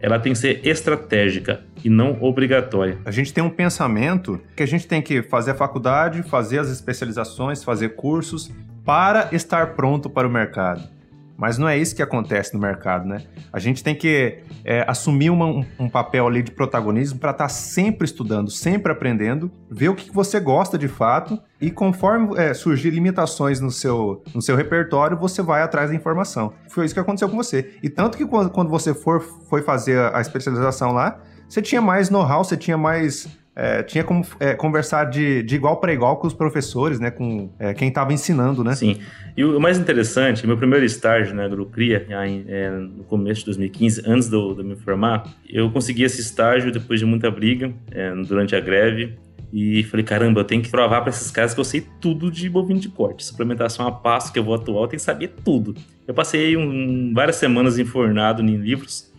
ela 0.00 0.18
tem 0.18 0.32
que 0.32 0.38
ser 0.38 0.60
estratégica 0.66 1.62
e 1.82 1.88
não 1.88 2.22
obrigatória. 2.22 2.98
A 3.04 3.10
gente 3.10 3.32
tem 3.32 3.42
um 3.42 3.50
pensamento 3.50 4.40
que 4.54 4.62
a 4.62 4.66
gente 4.66 4.86
tem 4.86 5.00
que 5.00 5.22
fazer 5.22 5.52
a 5.52 5.54
faculdade, 5.54 6.22
fazer 6.22 6.58
as 6.58 6.68
especializações, 6.68 7.64
fazer 7.64 7.90
cursos 7.90 8.50
para 8.84 9.30
estar 9.32 9.74
pronto 9.74 10.10
para 10.10 10.28
o 10.28 10.30
mercado. 10.30 10.93
Mas 11.36 11.58
não 11.58 11.68
é 11.68 11.76
isso 11.76 11.94
que 11.94 12.02
acontece 12.02 12.54
no 12.54 12.60
mercado, 12.60 13.06
né? 13.06 13.22
A 13.52 13.58
gente 13.58 13.82
tem 13.82 13.94
que 13.94 14.38
é, 14.64 14.84
assumir 14.88 15.30
uma, 15.30 15.46
um, 15.46 15.64
um, 15.78 15.88
papel 15.88 16.26
ali 16.26 16.42
de 16.42 16.52
protagonismo 16.52 17.18
para 17.18 17.32
estar 17.32 17.44
tá 17.44 17.48
sempre 17.48 18.04
estudando, 18.04 18.50
sempre 18.50 18.92
aprendendo, 18.92 19.50
ver 19.70 19.88
o 19.88 19.94
que 19.94 20.12
você 20.12 20.38
gosta 20.38 20.78
de 20.78 20.86
fato 20.86 21.40
e 21.60 21.70
conforme 21.70 22.38
é, 22.38 22.54
surgir 22.54 22.90
limitações 22.90 23.60
no 23.60 23.70
seu, 23.70 24.22
no 24.34 24.40
seu 24.40 24.56
repertório, 24.56 25.16
você 25.16 25.42
vai 25.42 25.62
atrás 25.62 25.90
da 25.90 25.96
informação. 25.96 26.52
Foi 26.68 26.84
isso 26.84 26.94
que 26.94 27.00
aconteceu 27.00 27.28
com 27.28 27.36
você. 27.36 27.78
E 27.82 27.88
tanto 27.88 28.16
que 28.16 28.26
quando, 28.26 28.50
quando 28.50 28.68
você 28.68 28.94
for, 28.94 29.20
foi 29.20 29.62
fazer 29.62 30.14
a 30.14 30.20
especialização 30.20 30.92
lá, 30.92 31.20
você 31.48 31.60
tinha 31.60 31.80
mais 31.80 32.10
know-how, 32.10 32.44
você 32.44 32.56
tinha 32.56 32.76
mais 32.76 33.28
é, 33.56 33.82
tinha 33.84 34.02
como 34.02 34.26
é, 34.40 34.54
conversar 34.54 35.04
de, 35.04 35.42
de 35.42 35.54
igual 35.54 35.76
para 35.76 35.92
igual 35.92 36.16
com 36.16 36.26
os 36.26 36.34
professores, 36.34 36.98
né? 36.98 37.10
Com 37.10 37.50
é, 37.58 37.72
quem 37.72 37.88
estava 37.88 38.12
ensinando, 38.12 38.64
né? 38.64 38.74
Sim. 38.74 38.98
E 39.36 39.44
o, 39.44 39.60
mais 39.60 39.78
interessante, 39.78 40.46
meu 40.46 40.56
primeiro 40.56 40.84
estágio 40.84 41.34
na 41.34 41.44
Agrocria, 41.44 42.04
é, 42.10 42.70
no 42.70 43.04
começo 43.04 43.40
de 43.40 43.46
2015, 43.46 44.02
antes 44.06 44.28
de 44.28 44.34
eu 44.34 44.56
me 44.56 44.74
formar, 44.76 45.24
eu 45.48 45.70
consegui 45.70 46.02
esse 46.02 46.20
estágio 46.20 46.72
depois 46.72 46.98
de 46.98 47.06
muita 47.06 47.30
briga 47.30 47.72
é, 47.92 48.12
durante 48.26 48.56
a 48.56 48.60
greve. 48.60 49.16
E 49.52 49.84
falei, 49.84 50.04
caramba, 50.04 50.40
eu 50.40 50.44
tenho 50.44 50.60
que 50.60 50.68
provar 50.68 51.02
para 51.02 51.10
esses 51.10 51.30
caras 51.30 51.54
que 51.54 51.60
eu 51.60 51.64
sei 51.64 51.86
tudo 52.00 52.28
de 52.28 52.48
bovino 52.48 52.80
de 52.80 52.88
corte. 52.88 53.24
Suplementação 53.24 53.86
a 53.86 53.92
passo 53.92 54.32
que 54.32 54.38
eu 54.40 54.42
vou 54.42 54.52
atuar, 54.52 54.82
eu 54.82 54.88
tenho 54.88 54.98
que 54.98 55.04
saber 55.04 55.32
tudo. 55.44 55.76
Eu 56.08 56.12
passei 56.12 56.56
um, 56.56 57.12
várias 57.14 57.36
semanas 57.36 57.78
enfornado 57.78 58.42
em 58.42 58.56
livros 58.56 59.13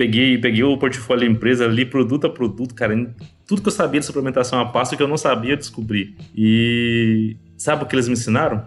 peguei, 0.00 0.38
peguei 0.38 0.62
o 0.62 0.78
portfólio 0.78 1.26
da 1.26 1.30
empresa 1.30 1.66
ali, 1.66 1.84
produto 1.84 2.26
a 2.26 2.30
produto, 2.30 2.74
cara. 2.74 3.14
Tudo 3.46 3.60
que 3.60 3.68
eu 3.68 3.72
sabia 3.72 4.00
de 4.00 4.06
suplementação 4.06 4.58
a 4.58 4.64
passo 4.64 4.96
que 4.96 5.02
eu 5.02 5.06
não 5.06 5.18
sabia 5.18 5.58
descobrir. 5.58 6.16
E 6.34 7.36
sabe 7.58 7.84
o 7.84 7.86
que 7.86 7.94
eles 7.94 8.08
me 8.08 8.14
ensinaram? 8.14 8.64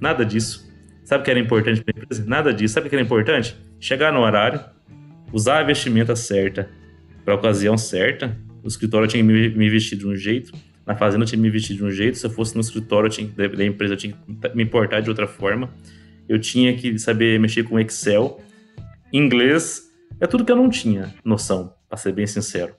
Nada 0.00 0.24
disso. 0.24 0.68
Sabe 1.04 1.22
o 1.22 1.24
que 1.24 1.30
era 1.30 1.38
importante 1.38 1.84
para 1.84 1.94
a 1.96 2.02
empresa? 2.02 2.24
Nada 2.26 2.52
disso. 2.52 2.74
Sabe 2.74 2.88
o 2.88 2.90
que 2.90 2.96
era 2.96 3.04
importante? 3.04 3.56
Chegar 3.78 4.12
no 4.12 4.22
horário, 4.22 4.60
usar 5.32 5.60
a 5.60 5.62
vestimenta 5.62 6.16
certa 6.16 6.68
para 7.24 7.34
a 7.34 7.36
ocasião 7.36 7.78
certa. 7.78 8.36
No 8.60 8.66
escritório 8.66 9.06
tinha 9.06 9.22
que 9.22 9.32
me, 9.32 9.50
me 9.50 9.70
vestir 9.70 9.96
de 9.96 10.06
um 10.06 10.16
jeito, 10.16 10.50
na 10.84 10.96
fazenda 10.96 11.22
eu 11.22 11.28
tinha 11.28 11.38
que 11.38 11.42
me 11.42 11.50
vestir 11.50 11.76
de 11.76 11.84
um 11.84 11.92
jeito. 11.92 12.18
Se 12.18 12.26
eu 12.26 12.30
fosse 12.30 12.56
no 12.56 12.60
escritório 12.60 13.08
tinha, 13.08 13.28
da 13.28 13.64
empresa, 13.64 13.94
eu 13.94 13.96
tinha 13.96 14.14
que 14.14 14.56
me 14.56 14.64
importar 14.64 15.00
de 15.00 15.08
outra 15.08 15.28
forma. 15.28 15.70
Eu 16.28 16.40
tinha 16.40 16.76
que 16.76 16.98
saber 16.98 17.38
mexer 17.38 17.62
com 17.62 17.78
Excel, 17.78 18.40
inglês 19.12 19.91
é 20.22 20.26
tudo 20.28 20.44
que 20.44 20.52
eu 20.52 20.56
não 20.56 20.70
tinha 20.70 21.12
noção, 21.24 21.74
para 21.88 21.98
ser 21.98 22.12
bem 22.12 22.28
sincero. 22.28 22.76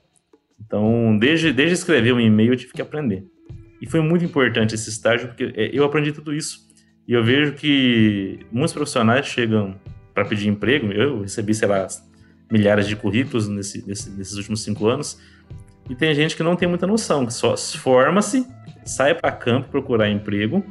Então, 0.65 1.17
desde, 1.19 1.51
desde 1.51 1.73
escrever 1.73 2.13
um 2.13 2.19
e-mail, 2.19 2.53
eu 2.53 2.58
tive 2.58 2.71
que 2.71 2.82
aprender. 2.82 3.25
E 3.82 3.86
foi 3.86 3.99
muito 3.99 4.23
importante 4.23 4.73
esse 4.73 4.89
estágio, 4.89 5.27
porque 5.27 5.53
é, 5.53 5.69
eu 5.73 5.84
aprendi 5.84 6.13
tudo 6.13 6.34
isso. 6.34 6.62
E 7.06 7.12
eu 7.12 7.21
vejo 7.21 7.51
que 7.51 8.39
muitos 8.49 8.71
profissionais 8.71 9.25
chegam 9.25 9.75
para 10.13 10.23
pedir 10.23 10.47
emprego. 10.47 10.89
Eu 10.93 11.23
recebi, 11.23 11.53
sei 11.53 11.67
lá, 11.67 11.86
milhares 12.49 12.88
de 12.88 12.95
currículos 12.95 13.49
nesse, 13.49 13.86
nesse, 13.86 14.10
nesses 14.12 14.38
últimos 14.38 14.63
cinco 14.63 14.88
anos. 14.88 15.19
E 15.89 15.95
tem 15.95 16.15
gente 16.15 16.38
que 16.38 16.43
não 16.43 16.56
tem 16.56 16.69
muita 16.69 16.88
noção, 16.88 17.25
que 17.25 17.34
só 17.34 17.58
forma-se, 17.58 18.47
sai 18.86 19.15
para 19.15 19.34
campo 19.34 19.67
procurar 19.67 20.10
emprego 20.10 20.63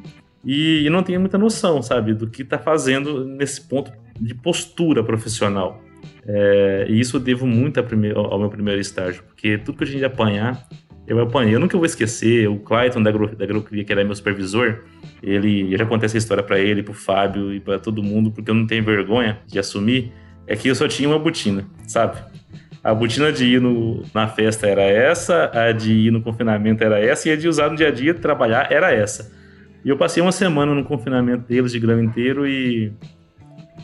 e, 0.43 0.87
e, 0.87 0.89
não 0.89 1.03
tem 1.03 1.19
muita 1.19 1.37
noção, 1.37 1.83
sabe, 1.83 2.15
do 2.15 2.27
que 2.31 2.41
está 2.41 2.59
fazendo 2.59 3.27
nesse 3.27 3.61
ponto 3.61 3.93
de 4.19 4.35
postura 4.35 5.05
profissional. 5.05 5.83
É, 6.27 6.87
e 6.89 7.01
isso 7.01 7.17
eu 7.17 7.21
devo 7.21 7.47
muito 7.47 7.81
ao 8.15 8.39
meu 8.39 8.49
primeiro 8.49 8.81
estágio, 8.81 9.23
porque 9.25 9.59
tudo 9.59 9.79
que 9.79 9.85
a 9.85 9.87
gente 9.87 10.05
apanhar, 10.05 10.67
eu 11.07 11.21
apanhei. 11.21 11.55
Eu 11.55 11.61
nunca 11.61 11.77
vou 11.77 11.87
esquecer, 11.87 12.49
o 12.49 12.59
Clayton 12.59 13.03
da, 13.03 13.11
Agro, 13.11 13.35
da 13.35 13.47
que 13.47 13.93
era 13.93 14.05
meu 14.05 14.15
supervisor, 14.15 14.85
ele, 15.23 15.73
eu 15.73 15.79
já 15.79 15.87
contei 15.87 16.07
essa 16.07 16.19
história 16.19 16.43
para 16.43 16.59
ele, 16.59 16.83
pro 16.83 16.95
Fábio 16.95 17.53
e 17.53 17.61
para 17.61 17.79
todo 17.79 18.03
mundo, 18.03 18.31
porque 18.31 18.51
eu 18.51 18.55
não 18.55 18.67
tenho 18.67 18.85
vergonha 18.85 19.39
de 19.47 19.59
assumir, 19.59 20.13
é 20.47 20.57
que 20.57 20.69
eu 20.69 20.75
só 20.75 20.87
tinha 20.87 21.09
uma 21.09 21.19
botina, 21.19 21.65
sabe? 21.87 22.19
A 22.83 22.93
botina 22.93 23.33
de 23.33 23.45
ir 23.45 23.61
no, 23.61 24.03
na 24.13 24.27
festa 24.27 24.67
era 24.67 24.83
essa, 24.83 25.51
a 25.55 25.71
de 25.71 25.93
ir 25.93 26.11
no 26.11 26.21
confinamento 26.21 26.83
era 26.83 26.99
essa, 26.99 27.29
e 27.29 27.33
a 27.33 27.37
de 27.37 27.49
usar 27.49 27.71
no 27.71 27.77
dia 27.77 27.89
a 27.89 27.91
dia, 27.93 28.13
trabalhar, 28.13 28.73
era 28.73 28.93
essa. 28.93 29.33
E 29.85 29.89
eu 29.89 29.97
passei 29.97 30.23
uma 30.23 30.33
semana 30.33 30.75
no 30.75 30.85
confinamento 30.85 31.47
deles 31.47 31.73
de 31.73 31.79
grão 31.79 32.03
inteiro 32.03 32.47
e 32.47 32.93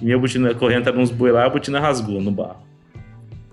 minha 0.01 0.19
botina 0.19 0.55
corrente 0.55 0.89
era 0.89 0.99
uns 0.99 1.11
boi 1.11 1.33
lá, 1.33 1.45
a 1.45 1.49
botina 1.49 1.81
rasgou 1.81 2.21
no 2.21 2.31
barro. 2.31 2.69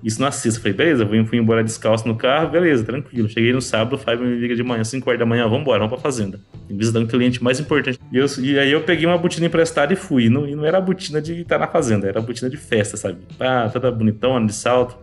Isso 0.06 0.22
na 0.22 0.30
sexta. 0.30 0.62
Falei, 0.62 0.78
beleza, 0.78 1.08
fui 1.26 1.40
embora 1.40 1.64
descalço 1.64 2.08
no 2.08 2.16
carro, 2.16 2.50
beleza, 2.50 2.84
tranquilo. 2.84 3.28
Cheguei 3.28 3.52
no 3.52 3.60
sábado, 3.60 3.96
o 3.96 3.98
Fábio 3.98 4.28
me 4.28 4.36
liga 4.36 4.56
de 4.56 4.62
manhã, 4.62 4.84
5 4.84 5.10
horas 5.10 5.20
da 5.20 5.26
manhã, 5.26 5.46
vamos 5.46 5.62
embora, 5.62 5.80
vamos 5.80 5.94
pra 5.94 6.00
fazenda. 6.00 6.40
Visitando 6.70 7.06
um 7.06 7.08
cliente 7.08 7.44
mais 7.44 7.60
importante. 7.60 8.00
E, 8.12 8.18
eu, 8.18 8.28
e, 8.40 8.60
aí 8.60 8.72
eu 8.72 8.82
peguei 8.82 9.08
uma 9.08 9.18
botina 9.18 9.48
emprestada 9.48 9.92
e 9.94 9.96
fui. 9.96 10.26
E 10.26 10.30
não, 10.30 10.48
e 10.48 10.54
não 10.54 10.64
era 10.64 10.78
a 10.78 10.82
botina 10.82 11.20
de 11.20 11.42
estar 11.42 11.58
na 11.58 11.68
fazenda, 11.68 12.08
era 12.08 12.20
a 12.20 12.22
botina 12.22 12.52
de 12.52 12.58
festa, 12.58 12.96
sabe? 12.96 13.18
Ah, 13.40 13.68
toda 13.74 13.92
bonitona, 13.92 14.46
de 14.46 14.54
salto. 14.54 14.96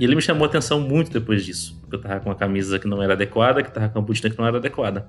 E 0.00 0.04
ele 0.04 0.16
me 0.16 0.22
chamou 0.22 0.44
a 0.44 0.48
atenção 0.48 0.80
muito 0.80 1.12
depois 1.12 1.44
disso. 1.44 1.78
Porque 1.82 1.94
eu 1.94 2.00
tava 2.00 2.18
com 2.18 2.28
uma 2.30 2.34
camisa 2.34 2.76
que 2.76 2.88
não 2.88 3.00
era 3.00 3.12
adequada, 3.12 3.62
que 3.62 3.70
tava 3.70 3.88
com 3.88 4.00
uma 4.00 4.04
botina 4.04 4.30
que 4.30 4.38
não 4.38 4.48
era 4.48 4.56
adequada. 4.56 5.06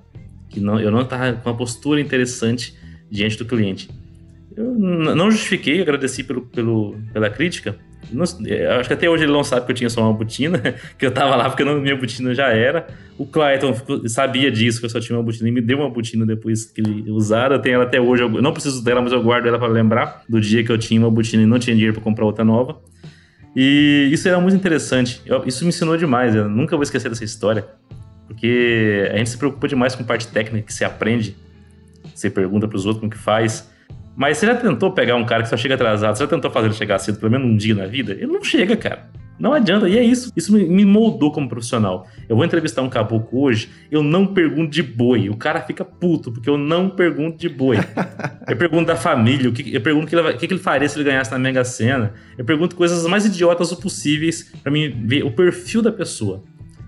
que 0.48 0.60
não, 0.60 0.78
eu 0.78 0.92
não 0.92 1.00
estava 1.00 1.32
com 1.32 1.50
uma 1.50 1.56
postura 1.56 2.00
interessante 2.00 2.78
diante 3.10 3.36
do 3.38 3.44
cliente. 3.44 3.90
Eu 4.56 4.74
não 4.74 5.30
justifiquei, 5.30 5.80
agradeci 5.80 6.22
pelo, 6.24 6.42
pelo, 6.42 6.96
pela 7.12 7.30
crítica. 7.30 7.76
Não, 8.10 8.24
acho 8.24 8.88
que 8.88 8.92
até 8.92 9.08
hoje 9.08 9.24
ele 9.24 9.32
não 9.32 9.44
sabe 9.44 9.64
que 9.64 9.72
eu 9.72 9.76
tinha 9.76 9.88
só 9.88 10.02
uma 10.02 10.12
botina, 10.12 10.58
que 10.98 11.06
eu 11.06 11.10
tava 11.10 11.34
lá 11.36 11.48
porque 11.48 11.64
não, 11.64 11.80
minha 11.80 11.96
botina 11.96 12.34
já 12.34 12.48
era. 12.48 12.86
O 13.16 13.26
Clayton 13.26 13.74
sabia 14.06 14.50
disso, 14.50 14.80
que 14.80 14.86
eu 14.86 14.90
só 14.90 15.00
tinha 15.00 15.16
uma 15.16 15.22
botina 15.22 15.48
e 15.48 15.52
me 15.52 15.60
deu 15.60 15.78
uma 15.78 15.88
botina 15.88 16.26
depois 16.26 16.64
que 16.64 16.80
ele 16.80 17.10
usaram. 17.10 17.56
Eu 17.56 17.62
tenho 17.62 17.74
ela 17.76 17.84
até 17.84 18.00
hoje, 18.00 18.22
eu 18.22 18.28
não 18.28 18.52
preciso 18.52 18.82
dela, 18.84 19.00
mas 19.00 19.12
eu 19.12 19.22
guardo 19.22 19.46
ela 19.46 19.58
para 19.58 19.68
lembrar 19.68 20.24
do 20.28 20.40
dia 20.40 20.64
que 20.64 20.70
eu 20.70 20.78
tinha 20.78 21.00
uma 21.00 21.10
botina 21.10 21.42
e 21.42 21.46
não 21.46 21.58
tinha 21.58 21.74
dinheiro 21.74 21.94
para 21.94 22.02
comprar 22.02 22.24
outra 22.24 22.44
nova. 22.44 22.80
E 23.54 24.08
isso 24.10 24.28
era 24.28 24.40
muito 24.40 24.56
interessante. 24.56 25.20
Eu, 25.26 25.44
isso 25.46 25.64
me 25.64 25.68
ensinou 25.68 25.96
demais, 25.96 26.34
eu 26.34 26.48
nunca 26.48 26.76
vou 26.76 26.82
esquecer 26.82 27.08
dessa 27.08 27.24
história. 27.24 27.66
Porque 28.26 29.10
a 29.12 29.18
gente 29.18 29.30
se 29.30 29.38
preocupa 29.38 29.68
demais 29.68 29.94
com 29.94 30.04
parte 30.04 30.26
técnica 30.28 30.66
que 30.66 30.72
se 30.72 30.84
aprende. 30.84 31.36
Você 32.14 32.30
pergunta 32.30 32.66
para 32.66 32.76
os 32.76 32.86
outros 32.86 33.00
como 33.00 33.10
que 33.10 33.18
faz. 33.18 33.70
Mas 34.16 34.38
você 34.38 34.46
já 34.46 34.54
tentou 34.54 34.92
pegar 34.92 35.16
um 35.16 35.24
cara 35.24 35.42
que 35.42 35.48
só 35.48 35.56
chega 35.56 35.74
atrasado? 35.74 36.16
Você 36.16 36.24
já 36.24 36.28
tentou 36.28 36.50
fazer 36.50 36.66
ele 36.66 36.74
chegar 36.74 36.98
cedo 36.98 37.18
pelo 37.18 37.32
menos 37.32 37.48
um 37.48 37.56
dia 37.56 37.74
na 37.74 37.86
vida? 37.86 38.12
Ele 38.12 38.26
não 38.26 38.44
chega, 38.44 38.76
cara. 38.76 39.08
Não 39.38 39.52
adianta. 39.52 39.88
E 39.88 39.98
é 39.98 40.04
isso. 40.04 40.30
Isso 40.36 40.52
me 40.52 40.84
moldou 40.84 41.32
como 41.32 41.48
profissional. 41.48 42.06
Eu 42.28 42.36
vou 42.36 42.44
entrevistar 42.44 42.82
um 42.82 42.88
caboclo 42.88 43.42
hoje, 43.42 43.70
eu 43.90 44.02
não 44.02 44.26
pergunto 44.26 44.70
de 44.70 44.82
boi. 44.82 45.28
O 45.28 45.36
cara 45.36 45.60
fica 45.60 45.84
puto, 45.84 46.30
porque 46.30 46.48
eu 46.48 46.56
não 46.56 46.88
pergunto 46.88 47.38
de 47.38 47.48
boi. 47.48 47.76
eu 48.48 48.56
pergunto 48.56 48.86
da 48.86 48.96
família, 48.96 49.52
eu 49.72 49.80
pergunto 49.80 50.06
o 50.06 50.08
que, 50.08 50.14
ele, 50.14 50.28
o 50.28 50.38
que 50.38 50.46
ele 50.46 50.58
faria 50.58 50.88
se 50.88 50.96
ele 50.96 51.04
ganhasse 51.04 51.30
na 51.30 51.38
Mega 51.38 51.64
Sena. 51.64 52.14
Eu 52.36 52.44
pergunto 52.44 52.76
coisas 52.76 53.04
mais 53.06 53.26
idiotas 53.26 53.72
possíveis 53.74 54.52
para 54.62 54.70
mim 54.70 54.90
ver 55.06 55.24
o 55.24 55.32
perfil 55.32 55.82
da 55.82 55.90
pessoa. 55.90 56.44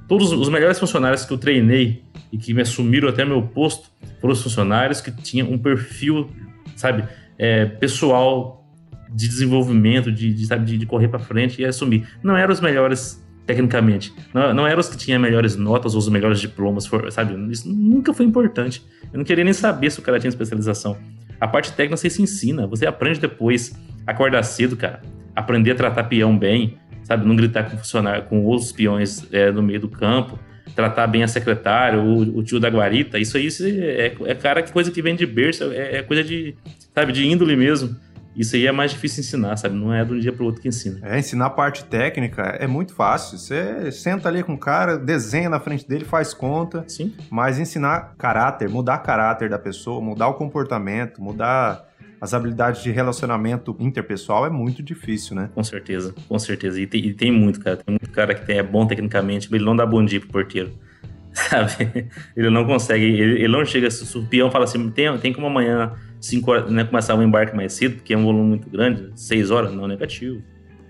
Todos 0.07 0.31
os 0.33 0.49
melhores 0.51 0.79
funcionários 0.79 1.25
que 1.25 1.33
eu 1.33 1.39
treinei 1.39 2.03
e 2.31 2.37
que 2.37 2.53
me 2.53 2.61
assumiram 2.61 3.09
até 3.09 3.25
meu 3.25 3.43
posto 3.43 3.91
foram 4.21 4.33
os 4.33 4.43
funcionários 4.43 5.01
que 5.01 5.11
tinham 5.11 5.51
um 5.51 5.59
perfil 5.59 6.31
sabe, 6.77 7.05
é, 7.39 7.67
pessoal 7.67 8.65
de 9.11 9.29
desenvolvimento, 9.29 10.11
de, 10.11 10.33
de 10.33 10.47
sabe, 10.47 10.65
de, 10.65 10.79
de 10.79 10.87
correr 10.87 11.09
para 11.09 11.19
frente 11.19 11.63
e 11.63 11.65
assumir. 11.65 12.07
Não 12.23 12.37
eram 12.37 12.53
os 12.53 12.61
melhores 12.61 13.23
tecnicamente, 13.47 14.13
não, 14.33 14.55
não 14.55 14.67
eram 14.67 14.81
os 14.81 14.89
que 14.89 14.97
tinham 14.97 15.21
melhores 15.21 15.55
notas 15.55 15.95
ou 15.95 15.99
os 15.99 16.09
melhores 16.09 16.41
diplomas, 16.41 16.89
sabe? 17.11 17.35
Isso 17.53 17.69
nunca 17.69 18.13
foi 18.15 18.25
importante. 18.25 18.83
Eu 19.13 19.19
não 19.19 19.25
queria 19.25 19.45
nem 19.45 19.53
saber 19.53 19.91
se 19.91 19.99
o 19.99 20.03
cara 20.03 20.19
tinha 20.19 20.31
especialização. 20.31 20.97
A 21.41 21.47
parte 21.47 21.73
técnica 21.73 21.97
você 21.97 22.09
se 22.09 22.23
ensina, 22.23 22.67
você 22.67 22.87
aprende 22.87 23.21
depois. 23.21 23.79
Acordar 24.07 24.43
cedo, 24.43 24.77
cara. 24.77 25.03
Aprender 25.37 25.73
a 25.73 25.75
tratar 25.75 26.05
peão 26.05 26.37
bem, 26.39 26.79
sabe? 27.03 27.27
Não 27.27 27.37
gritar 27.37 27.71
com 27.71 27.77
funcionário, 27.77 28.25
com 28.25 28.45
outros 28.45 28.73
peões 28.73 29.27
é, 29.33 29.51
no 29.51 29.63
meio 29.63 29.81
do 29.81 29.89
campo 29.89 30.39
tratar 30.75 31.07
bem 31.07 31.23
a 31.23 31.29
secretária, 31.29 32.01
o, 32.01 32.39
o 32.39 32.43
tio 32.43 32.59
da 32.61 32.69
guarita, 32.69 33.19
isso 33.19 33.37
aí 33.37 33.49
é, 33.81 34.15
é 34.25 34.35
cara 34.35 34.63
que 34.63 34.73
coisa 34.73 34.91
que 34.91 35.03
vem 35.03 35.15
de 35.15 35.27
berço, 35.27 35.65
é, 35.73 35.97
é, 35.97 36.03
coisa 36.03 36.23
de, 36.23 36.55
sabe, 36.95 37.13
de 37.13 37.27
índole 37.27 37.57
mesmo. 37.57 37.97
Isso 38.37 38.57
aí 38.57 38.67
é 38.67 38.73
mais 38.73 38.91
difícil 38.91 39.21
ensinar, 39.21 39.57
sabe? 39.57 39.77
Não 39.77 39.95
é 39.95 40.05
de 40.05 40.13
um 40.13 40.19
dia 40.19 40.33
para 40.33 40.43
o 40.43 40.47
outro 40.47 40.61
que 40.61 40.67
ensina. 40.67 40.99
É, 41.03 41.19
ensinar 41.19 41.47
a 41.47 41.51
parte 41.51 41.85
técnica 41.85 42.43
é 42.59 42.67
muito 42.67 42.93
fácil. 42.93 43.39
Você 43.39 43.93
senta 43.93 44.29
ali 44.29 44.43
com 44.43 44.55
o 44.55 44.59
cara, 44.59 44.99
desenha 44.99 45.49
na 45.49 45.61
frente 45.61 45.87
dele, 45.87 46.05
faz 46.05 46.35
conta. 46.35 46.85
Sim. 46.89 47.15
Mas 47.31 47.61
ensinar 47.61 48.15
caráter, 48.19 48.69
mudar 48.69 48.99
caráter 48.99 49.49
da 49.49 49.59
pessoa, 49.59 50.01
mudar 50.01 50.27
o 50.27 50.35
comportamento, 50.35 51.23
mudar 51.23 51.85
as 52.25 52.33
habilidades 52.33 52.83
de 52.83 52.91
relacionamento 52.91 53.77
interpessoal 53.79 54.47
é 54.47 54.51
muito 54.51 54.83
difícil, 54.83 55.37
né? 55.37 55.51
Com 55.55 55.63
certeza, 55.63 56.15
com 56.27 56.39
certeza. 56.39 56.81
E 56.81 56.87
tem, 56.87 57.05
e 57.05 57.13
tem 57.13 57.31
muito, 57.31 57.61
cara. 57.61 57.77
Tem 57.77 57.99
muito 58.01 58.11
cara 58.11 58.35
que 58.35 58.51
é 58.51 58.63
bom 58.63 58.87
tecnicamente, 58.87 59.47
mas 59.51 59.59
ele 59.59 59.65
não 59.67 59.77
dá 59.77 59.85
bom 59.85 60.03
dia 60.03 60.19
pro 60.21 60.31
porteiro. 60.31 60.73
Sabe? 61.35 62.09
Ele 62.35 62.49
não 62.49 62.65
consegue, 62.65 63.05
ele, 63.05 63.41
ele 63.41 63.49
não 63.49 63.63
chega. 63.67 63.91
Se 63.91 64.17
o 64.17 64.25
peão 64.25 64.51
fala 64.51 64.65
assim, 64.65 64.89
tem, 64.89 65.19
tem 65.19 65.35
como 65.35 65.49
amanhã 65.49 65.93
5 66.19 66.51
horas, 66.51 66.71
né, 66.71 66.85
começar 66.85 67.15
o 67.15 67.19
um 67.19 67.23
embarque 67.23 67.55
mais 67.55 67.75
cedo, 67.75 67.97
porque 67.97 68.15
é 68.15 68.17
um 68.17 68.25
volume 68.25 68.49
muito 68.49 68.71
grande, 68.71 69.11
6 69.15 69.51
horas? 69.51 69.75
Não, 69.75 69.87
negativo. 69.87 70.43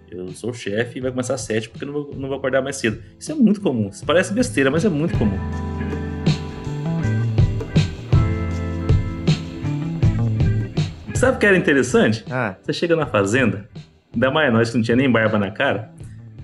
Eu 0.09 0.29
sou 0.29 0.51
o 0.51 0.55
chefe 0.55 0.99
e 0.99 1.01
vai 1.01 1.11
começar 1.11 1.35
às 1.35 1.41
7 1.41 1.69
porque 1.69 1.85
não 1.85 1.93
vou, 1.93 2.13
não 2.15 2.29
vou 2.29 2.37
acordar 2.39 2.63
mais 2.63 2.77
cedo. 2.77 3.03
Isso 3.19 3.33
é 3.33 3.35
muito 3.35 3.61
comum. 3.61 3.89
Isso 3.89 4.07
parece 4.07 4.33
besteira, 4.33 4.71
mas 4.71 4.85
é 4.85 4.89
muito 4.89 5.19
comum. 5.19 5.74
Sabe 11.25 11.39
o 11.39 11.41
que 11.41 11.47
era 11.47 11.57
interessante? 11.57 12.23
Ah. 12.31 12.55
Você 12.63 12.75
chega 12.75 12.95
na 12.95 13.07
fazenda, 13.07 13.67
ainda 14.13 14.31
mais 14.31 14.53
nós 14.53 14.69
que 14.69 14.77
não 14.77 14.85
tinha 14.85 14.95
nem 14.95 15.11
barba 15.11 15.39
na 15.39 15.51
cara, 15.51 15.91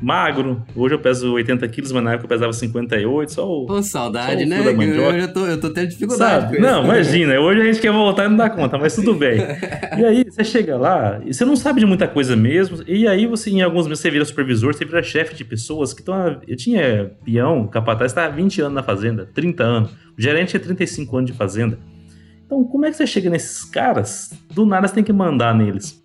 magro. 0.00 0.64
Hoje 0.74 0.94
eu 0.94 0.98
peso 0.98 1.34
80 1.34 1.68
quilos, 1.68 1.92
mas 1.92 2.02
na 2.02 2.12
época 2.12 2.24
eu 2.24 2.28
pesava 2.30 2.50
58, 2.54 3.30
só 3.30 3.46
o. 3.46 3.66
Pô, 3.66 3.82
saudade, 3.82 4.46
né? 4.46 4.60
Eu, 4.60 5.20
já 5.20 5.28
tô, 5.28 5.46
eu 5.46 5.60
tô 5.60 5.68
tendo 5.68 5.88
dificuldade. 5.88 6.58
Não, 6.58 6.82
imagina. 6.82 7.38
Hoje 7.38 7.60
a 7.60 7.64
gente 7.64 7.78
quer 7.78 7.92
voltar 7.92 8.24
e 8.24 8.28
não 8.30 8.38
dá 8.38 8.48
conta, 8.48 8.78
mas 8.78 8.94
tudo 8.94 9.12
bem. 9.12 9.40
E 9.98 10.04
aí, 10.04 10.24
você 10.24 10.44
chega 10.44 10.78
lá 10.78 11.20
e 11.26 11.34
você 11.34 11.44
não 11.44 11.56
sabe 11.56 11.80
de 11.80 11.84
muita 11.84 12.08
coisa 12.08 12.34
mesmo. 12.34 12.78
E 12.86 13.06
aí, 13.06 13.26
você, 13.26 13.50
em 13.50 13.60
alguns 13.60 13.86
meses, 13.86 14.00
você 14.00 14.10
vira 14.10 14.24
supervisor, 14.24 14.72
você 14.72 14.84
vira 14.86 15.02
chefe 15.02 15.34
de 15.34 15.44
pessoas 15.44 15.92
que 15.92 16.00
estão. 16.00 16.40
Eu 16.48 16.56
tinha 16.56 17.10
peão, 17.22 17.66
capataz, 17.66 18.12
estava 18.12 18.34
20 18.34 18.62
anos 18.62 18.74
na 18.74 18.82
fazenda, 18.82 19.28
30 19.34 19.62
anos. 19.62 19.90
O 20.16 20.22
gerente 20.22 20.50
tinha 20.50 20.60
35 20.60 21.18
anos 21.18 21.30
de 21.30 21.36
fazenda. 21.36 21.78
Então, 22.50 22.64
como 22.64 22.84
é 22.84 22.90
que 22.90 22.96
você 22.96 23.06
chega 23.06 23.30
nesses 23.30 23.64
caras? 23.64 24.32
Do 24.52 24.66
nada 24.66 24.88
você 24.88 24.94
tem 24.94 25.04
que 25.04 25.12
mandar 25.12 25.54
neles. 25.54 26.02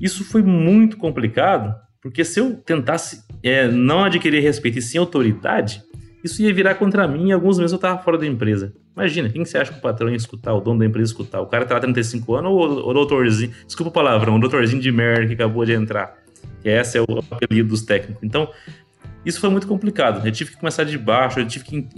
Isso 0.00 0.24
foi 0.24 0.42
muito 0.42 0.96
complicado, 0.96 1.76
porque 2.02 2.24
se 2.24 2.40
eu 2.40 2.56
tentasse 2.56 3.22
é, 3.40 3.68
não 3.68 4.02
adquirir 4.02 4.42
respeito 4.42 4.80
e 4.80 4.82
sim 4.82 4.98
autoridade, 4.98 5.84
isso 6.24 6.42
ia 6.42 6.52
virar 6.52 6.74
contra 6.74 7.06
mim 7.06 7.28
e 7.28 7.32
alguns 7.32 7.56
meses 7.60 7.72
eu 7.72 7.78
tava 7.78 8.02
fora 8.02 8.18
da 8.18 8.26
empresa. 8.26 8.74
Imagina, 8.96 9.28
quem 9.28 9.44
você 9.44 9.58
acha 9.58 9.72
que 9.72 9.78
o 9.78 9.80
patrão 9.80 10.10
ia 10.10 10.16
escutar, 10.16 10.54
o 10.54 10.60
dono 10.60 10.80
da 10.80 10.86
empresa 10.86 11.12
escutar? 11.12 11.40
O 11.40 11.46
cara 11.46 11.64
tá 11.64 11.78
35 11.78 12.34
anos 12.34 12.50
ou 12.50 12.90
o 12.90 12.92
doutorzinho, 12.92 13.52
desculpa 13.64 13.90
o 13.90 13.92
palavrão, 13.92 14.34
o 14.34 14.40
doutorzinho 14.40 14.82
de 14.82 14.90
merda 14.90 15.24
que 15.28 15.34
acabou 15.34 15.64
de 15.64 15.72
entrar. 15.72 16.16
Que 16.62 16.68
esse 16.68 16.98
é 16.98 17.00
o 17.00 17.06
apelido 17.30 17.68
dos 17.68 17.82
técnicos. 17.82 18.24
Então, 18.24 18.50
isso 19.24 19.38
foi 19.38 19.50
muito 19.50 19.68
complicado. 19.68 20.26
Eu 20.26 20.32
tive 20.32 20.50
que 20.50 20.56
começar 20.56 20.82
de 20.82 20.98
baixo, 20.98 21.38
eu 21.38 21.46
tive 21.46 21.64
que 21.64 21.88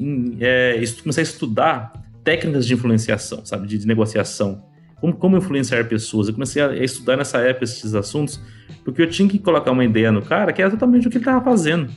é, 0.40 0.78
começar 1.02 1.22
a 1.22 1.24
estudar 1.24 2.07
técnicas 2.28 2.66
de 2.66 2.74
influenciação, 2.74 3.40
sabe? 3.46 3.66
De, 3.66 3.78
de 3.78 3.86
negociação. 3.86 4.62
Como, 5.00 5.14
como, 5.14 5.36
influenciar 5.38 5.82
pessoas. 5.88 6.28
Eu 6.28 6.34
comecei 6.34 6.60
a, 6.60 6.68
a, 6.68 6.84
estudar 6.84 7.16
nessa 7.16 7.38
época 7.38 7.64
esses 7.64 7.94
assuntos, 7.94 8.38
porque 8.84 9.00
eu 9.00 9.08
tinha 9.08 9.26
que 9.26 9.38
colocar 9.38 9.70
uma 9.70 9.82
ideia 9.82 10.12
no 10.12 10.20
cara 10.20 10.52
que 10.52 10.60
era 10.60 10.70
totalmente 10.70 11.06
o 11.06 11.10
que 11.10 11.16
ele 11.16 11.24
estava 11.24 11.42
fazendo. 11.42 11.88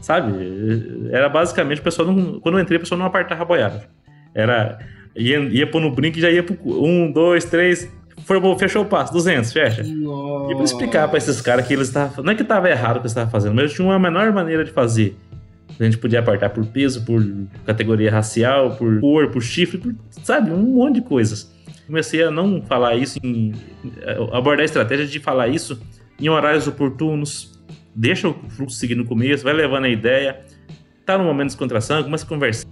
Sabe? 0.00 0.32
Era 1.10 1.28
basicamente 1.28 1.80
o 1.80 1.84
pessoal 1.84 2.10
não, 2.10 2.40
Quando 2.40 2.56
eu 2.56 2.62
entrei, 2.62 2.78
o 2.78 2.80
pessoal 2.80 2.98
não 2.98 3.06
apartava 3.06 3.42
a 3.42 3.44
boiada. 3.44 3.84
Era. 4.34 4.78
Ia, 5.14 5.40
ia 5.40 5.66
pôr 5.66 5.80
no 5.80 5.90
brinco 5.90 6.16
e 6.18 6.22
já 6.22 6.30
ia 6.30 6.42
pro. 6.42 6.56
Um, 6.64 7.12
dois, 7.12 7.44
três. 7.44 7.90
Formou, 8.24 8.58
fechou 8.58 8.82
o 8.82 8.86
passo, 8.86 9.12
200, 9.12 9.52
fecha. 9.52 9.82
Nossa. 9.82 10.52
E 10.52 10.54
pra 10.54 10.64
explicar 10.64 11.08
pra 11.08 11.18
esses 11.18 11.40
caras 11.42 11.66
que 11.66 11.74
eles 11.74 11.88
estavam. 11.88 12.24
Não 12.24 12.32
é 12.32 12.34
que 12.34 12.42
estava 12.42 12.70
errado 12.70 12.96
o 12.96 13.00
que 13.00 13.02
eles 13.02 13.12
estavam 13.12 13.30
fazendo, 13.30 13.54
mas 13.54 13.72
tinha 13.72 13.86
uma 13.86 13.98
menor 13.98 14.32
maneira 14.32 14.64
de 14.64 14.70
fazer. 14.70 15.16
A 15.78 15.84
gente 15.84 15.98
podia 15.98 16.20
apartar 16.20 16.50
por 16.50 16.64
peso, 16.66 17.04
por 17.04 17.22
categoria 17.64 18.10
racial, 18.10 18.76
por 18.76 19.00
cor, 19.00 19.30
por 19.30 19.42
chifre, 19.42 19.78
por, 19.78 19.94
sabe, 20.22 20.50
um 20.50 20.74
monte 20.74 20.96
de 20.96 21.02
coisas. 21.02 21.54
Comecei 21.86 22.22
a 22.22 22.30
não 22.30 22.62
falar 22.62 22.96
isso, 22.96 23.18
em, 23.22 23.52
abordar 24.32 24.62
a 24.62 24.64
estratégia 24.64 25.06
de 25.06 25.20
falar 25.20 25.48
isso 25.48 25.80
em 26.18 26.28
horários 26.28 26.66
oportunos. 26.66 27.60
Deixa 27.94 28.28
o 28.28 28.34
fluxo 28.50 28.76
seguir 28.76 28.94
no 28.94 29.04
começo, 29.04 29.44
vai 29.44 29.52
levando 29.52 29.84
a 29.84 29.88
ideia. 29.88 30.40
Tá 31.04 31.16
no 31.18 31.24
momento 31.24 31.48
de 31.48 31.54
descontração, 31.54 32.02
começa 32.02 32.24
a 32.24 32.28
conversar. 32.28 32.66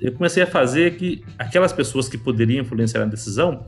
Eu 0.00 0.12
comecei 0.12 0.42
a 0.42 0.46
fazer 0.46 0.96
que 0.96 1.24
aquelas 1.38 1.72
pessoas 1.72 2.08
que 2.08 2.16
poderiam 2.16 2.62
influenciar 2.62 3.02
a 3.02 3.06
decisão, 3.06 3.66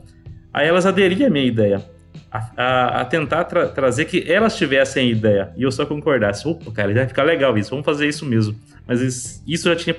a 0.53 0.63
elas 0.63 0.85
aderiam 0.85 1.27
à 1.27 1.29
minha 1.29 1.45
ideia 1.45 1.83
a, 2.31 3.01
a, 3.01 3.05
tentar 3.05 3.43
tra 3.43 3.67
trazer 3.67 4.05
que 4.05 4.29
elas 4.31 4.55
tivessem 4.55 5.09
ideia 5.11 5.51
e 5.57 5.63
eu 5.63 5.71
só 5.71 5.85
concordasse. 5.85 6.47
Opa, 6.47 6.71
cara, 6.71 6.93
vai 6.93 7.07
ficar 7.07 7.23
legal 7.23 7.57
isso, 7.57 7.69
vamos 7.69 7.85
fazer 7.85 8.07
isso 8.07 8.25
mesmo. 8.25 8.55
Mas 8.87 9.01
isso, 9.01 9.43
isso 9.47 9.69
já 9.69 9.75
tinha 9.75 9.95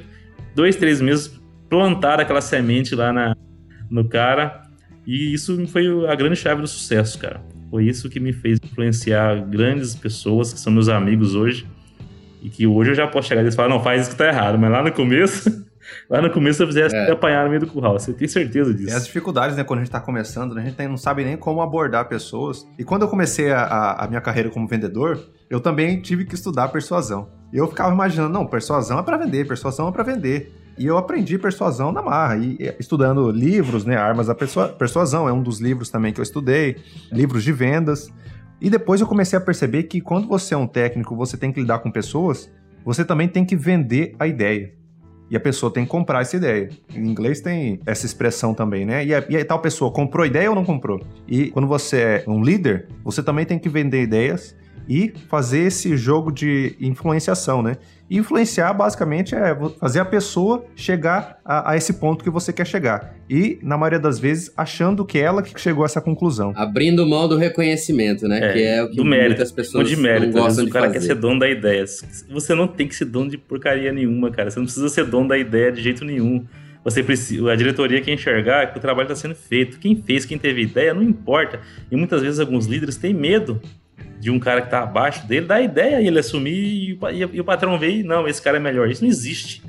dois, 0.54 0.76
três 0.76 1.00
meses 1.00 1.40
plantar 1.68 2.20
aquela 2.20 2.40
semente 2.40 2.94
lá 2.94 3.12
na, 3.12 3.36
no 3.90 4.08
cara 4.08 4.62
e 5.06 5.32
isso 5.34 5.66
foi 5.66 5.86
a 6.08 6.14
grande 6.14 6.36
chave 6.36 6.60
do 6.60 6.68
sucesso, 6.68 7.18
cara. 7.18 7.40
Foi 7.70 7.84
isso 7.84 8.08
que 8.08 8.20
me 8.20 8.32
fez 8.32 8.58
influenciar 8.62 9.40
grandes 9.46 9.94
pessoas 9.94 10.52
que 10.52 10.60
são 10.60 10.72
meus 10.72 10.88
amigos 10.88 11.34
hoje 11.34 11.66
e 12.42 12.50
que 12.50 12.66
hoje 12.66 12.90
eu 12.90 12.94
já 12.94 13.06
posso 13.06 13.28
chegar 13.28 13.44
e 13.44 13.52
falar, 13.52 13.68
não, 13.68 13.82
faz 13.82 14.02
isso 14.02 14.10
que 14.10 14.16
tá 14.16 14.28
errado, 14.28 14.58
mas 14.58 14.70
lá 14.70 14.82
no 14.82 14.92
começo 14.92 15.64
Lá 16.08 16.20
no 16.20 16.30
começo 16.30 16.62
eu 16.62 16.66
fizesse 16.66 16.94
é. 16.94 17.10
apanhar 17.10 17.44
no 17.44 17.50
meio 17.50 17.60
do 17.60 17.66
curral, 17.66 17.98
você 17.98 18.12
tem 18.12 18.28
certeza 18.28 18.72
disso. 18.72 18.96
As 18.96 19.06
dificuldades, 19.06 19.56
né, 19.56 19.64
quando 19.64 19.80
a 19.80 19.82
gente 19.82 19.92
tá 19.92 20.00
começando, 20.00 20.54
né? 20.54 20.62
A 20.62 20.64
gente 20.64 20.88
não 20.88 20.96
sabe 20.96 21.24
nem 21.24 21.36
como 21.36 21.62
abordar 21.62 22.08
pessoas. 22.08 22.66
E 22.78 22.84
quando 22.84 23.02
eu 23.02 23.08
comecei 23.08 23.50
a, 23.50 23.92
a 23.92 24.08
minha 24.08 24.20
carreira 24.20 24.50
como 24.50 24.66
vendedor, 24.66 25.18
eu 25.48 25.60
também 25.60 26.00
tive 26.00 26.24
que 26.24 26.34
estudar 26.34 26.68
persuasão. 26.68 27.28
E 27.52 27.58
eu 27.58 27.68
ficava 27.68 27.92
imaginando, 27.92 28.32
não, 28.32 28.46
persuasão 28.46 28.98
é 28.98 29.02
para 29.02 29.16
vender, 29.16 29.46
persuasão 29.46 29.88
é 29.88 29.92
para 29.92 30.02
vender. 30.02 30.52
E 30.78 30.86
eu 30.86 30.96
aprendi 30.96 31.38
persuasão 31.38 31.92
na 31.92 32.00
marra, 32.00 32.38
e 32.38 32.74
estudando 32.80 33.30
livros, 33.30 33.84
né, 33.84 33.96
Armas 33.96 34.28
da 34.28 34.34
Persuasão, 34.34 35.28
é 35.28 35.32
um 35.32 35.42
dos 35.42 35.60
livros 35.60 35.90
também 35.90 36.12
que 36.12 36.20
eu 36.20 36.22
estudei, 36.22 36.76
livros 37.10 37.44
de 37.44 37.52
vendas. 37.52 38.10
E 38.60 38.70
depois 38.70 39.00
eu 39.00 39.06
comecei 39.06 39.36
a 39.36 39.42
perceber 39.42 39.82
que 39.84 40.00
quando 40.00 40.26
você 40.26 40.54
é 40.54 40.56
um 40.56 40.66
técnico, 40.66 41.14
você 41.14 41.36
tem 41.36 41.52
que 41.52 41.60
lidar 41.60 41.80
com 41.80 41.90
pessoas, 41.90 42.50
você 42.84 43.04
também 43.04 43.28
tem 43.28 43.44
que 43.44 43.54
vender 43.54 44.14
a 44.18 44.26
ideia. 44.26 44.72
E 45.32 45.36
a 45.36 45.40
pessoa 45.40 45.72
tem 45.72 45.84
que 45.84 45.90
comprar 45.90 46.20
essa 46.20 46.36
ideia. 46.36 46.68
Em 46.94 47.08
inglês 47.08 47.40
tem 47.40 47.80
essa 47.86 48.04
expressão 48.04 48.52
também, 48.52 48.84
né? 48.84 49.02
E 49.02 49.14
a, 49.14 49.24
e 49.30 49.36
a 49.38 49.42
tal 49.42 49.60
pessoa 49.60 49.90
comprou 49.90 50.26
ideia 50.26 50.50
ou 50.50 50.54
não 50.54 50.62
comprou? 50.62 51.00
E 51.26 51.50
quando 51.50 51.66
você 51.66 51.96
é 51.96 52.24
um 52.26 52.44
líder, 52.44 52.86
você 53.02 53.22
também 53.22 53.46
tem 53.46 53.58
que 53.58 53.66
vender 53.66 54.02
ideias 54.02 54.54
e 54.88 55.12
fazer 55.28 55.60
esse 55.60 55.96
jogo 55.96 56.30
de 56.30 56.76
influenciação, 56.80 57.62
né? 57.62 57.76
E 58.10 58.18
influenciar 58.18 58.74
basicamente 58.74 59.34
é 59.34 59.56
fazer 59.80 60.00
a 60.00 60.04
pessoa 60.04 60.66
chegar 60.76 61.40
a, 61.42 61.70
a, 61.70 61.76
esse 61.76 61.94
ponto 61.94 62.22
que 62.22 62.28
você 62.28 62.52
quer 62.52 62.66
chegar. 62.66 63.14
E, 63.28 63.58
na 63.62 63.78
maioria 63.78 63.98
das 63.98 64.18
vezes, 64.18 64.52
achando 64.54 65.02
que 65.02 65.16
é 65.16 65.22
ela 65.22 65.42
que 65.42 65.58
chegou 65.58 65.82
a 65.82 65.86
essa 65.86 66.00
conclusão. 66.00 66.52
Abrindo 66.54 67.06
mão 67.06 67.26
do 67.26 67.38
reconhecimento, 67.38 68.28
né? 68.28 68.50
É, 68.50 68.52
que 68.52 68.62
é 68.62 68.82
o 68.82 68.90
que 68.90 68.96
do 68.96 69.04
mérito, 69.04 69.28
muitas 69.28 69.50
pessoas 69.50 69.88
de 69.88 69.96
mérito. 69.96 70.26
não 70.36 70.42
gostam 70.42 70.64
o 70.64 70.66
de 70.66 70.72
cara 70.72 70.88
fazer. 70.88 70.98
quer 70.98 71.06
ser 71.06 71.14
dono 71.14 71.40
da 71.40 71.48
ideia. 71.48 71.84
Você 72.30 72.54
não 72.54 72.68
tem 72.68 72.86
que 72.86 72.94
ser 72.94 73.06
dono 73.06 73.30
de 73.30 73.38
porcaria 73.38 73.90
nenhuma, 73.92 74.30
cara. 74.30 74.50
Você 74.50 74.58
não 74.58 74.66
precisa 74.66 74.90
ser 74.90 75.06
dono 75.06 75.28
da 75.28 75.38
ideia 75.38 75.72
de 75.72 75.80
jeito 75.80 76.04
nenhum. 76.04 76.44
Você 76.84 77.02
precisa, 77.02 77.50
a 77.50 77.56
diretoria 77.56 78.00
quer 78.00 78.12
enxergar 78.12 78.72
que 78.72 78.78
o 78.78 78.80
trabalho 78.80 79.06
está 79.06 79.14
sendo 79.14 79.36
feito. 79.36 79.78
Quem 79.78 79.96
fez, 79.96 80.26
quem 80.26 80.36
teve 80.36 80.62
ideia, 80.62 80.92
não 80.92 81.02
importa. 81.02 81.60
E 81.90 81.96
muitas 81.96 82.20
vezes 82.20 82.40
alguns 82.40 82.66
líderes 82.66 82.96
têm 82.96 83.14
medo 83.14 83.60
de 84.22 84.30
um 84.30 84.38
cara 84.38 84.60
que 84.60 84.68
está 84.68 84.84
abaixo 84.84 85.26
dele, 85.26 85.46
dar 85.46 85.60
ideia 85.60 86.00
ele 86.00 86.16
assumir 86.16 86.52
e, 86.52 86.98
e, 87.12 87.28
e, 87.32 87.40
o 87.40 87.44
patrão 87.44 87.76
vê 87.76 87.96
e 87.96 88.02
não, 88.04 88.28
esse 88.28 88.40
cara 88.40 88.56
é 88.56 88.60
melhor. 88.60 88.88
Isso 88.88 89.02
não 89.02 89.10
existe. 89.10 89.64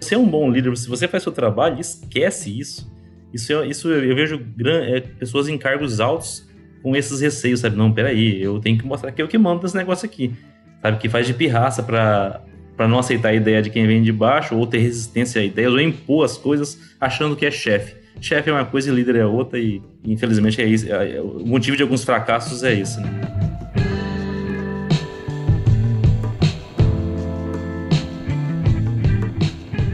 Você 0.00 0.14
é 0.14 0.18
um 0.18 0.24
bom 0.24 0.48
líder, 0.48 0.76
se 0.76 0.88
você 0.88 1.08
faz 1.08 1.24
seu 1.24 1.32
trabalho, 1.32 1.80
esquece 1.80 2.56
isso. 2.56 2.88
Isso, 3.34 3.52
é, 3.52 3.66
isso 3.66 3.88
eu 3.88 4.14
vejo 4.14 4.38
gran, 4.56 4.84
é, 4.84 5.00
pessoas 5.00 5.48
em 5.48 5.58
cargos 5.58 5.98
altos 5.98 6.48
com 6.80 6.94
esses 6.94 7.20
receios, 7.20 7.58
sabe? 7.58 7.76
Não, 7.76 7.92
peraí, 7.92 8.40
eu 8.40 8.60
tenho 8.60 8.78
que 8.78 8.86
mostrar 8.86 9.10
que 9.10 9.20
eu 9.20 9.26
que 9.26 9.36
mando 9.36 9.62
desse 9.62 9.76
negócio 9.76 10.06
aqui. 10.06 10.32
Sabe? 10.80 10.98
Que 10.98 11.08
faz 11.08 11.26
de 11.26 11.34
pirraça 11.34 11.82
para 11.82 12.40
para 12.76 12.86
não 12.86 13.00
aceitar 13.00 13.30
a 13.30 13.34
ideia 13.34 13.60
de 13.60 13.70
quem 13.70 13.84
vem 13.84 14.00
de 14.00 14.12
baixo, 14.12 14.54
ou 14.54 14.64
ter 14.64 14.78
resistência 14.78 15.42
a 15.42 15.44
ideias, 15.44 15.72
ou 15.72 15.80
impor 15.80 16.24
as 16.24 16.36
coisas 16.36 16.78
achando 17.00 17.34
que 17.34 17.44
é 17.44 17.50
chefe. 17.50 17.96
Chefe 18.20 18.48
é 18.48 18.52
uma 18.52 18.64
coisa 18.64 18.92
e 18.92 18.94
líder 18.94 19.16
é 19.16 19.26
outra, 19.26 19.58
e 19.58 19.82
infelizmente 20.04 20.62
é 20.62 20.66
isso. 20.66 20.86
É, 20.88 21.20
o 21.20 21.44
motivo 21.44 21.76
de 21.76 21.82
alguns 21.82 22.04
fracassos 22.04 22.62
é 22.62 22.78
esse. 22.78 23.00
Né? 23.00 23.37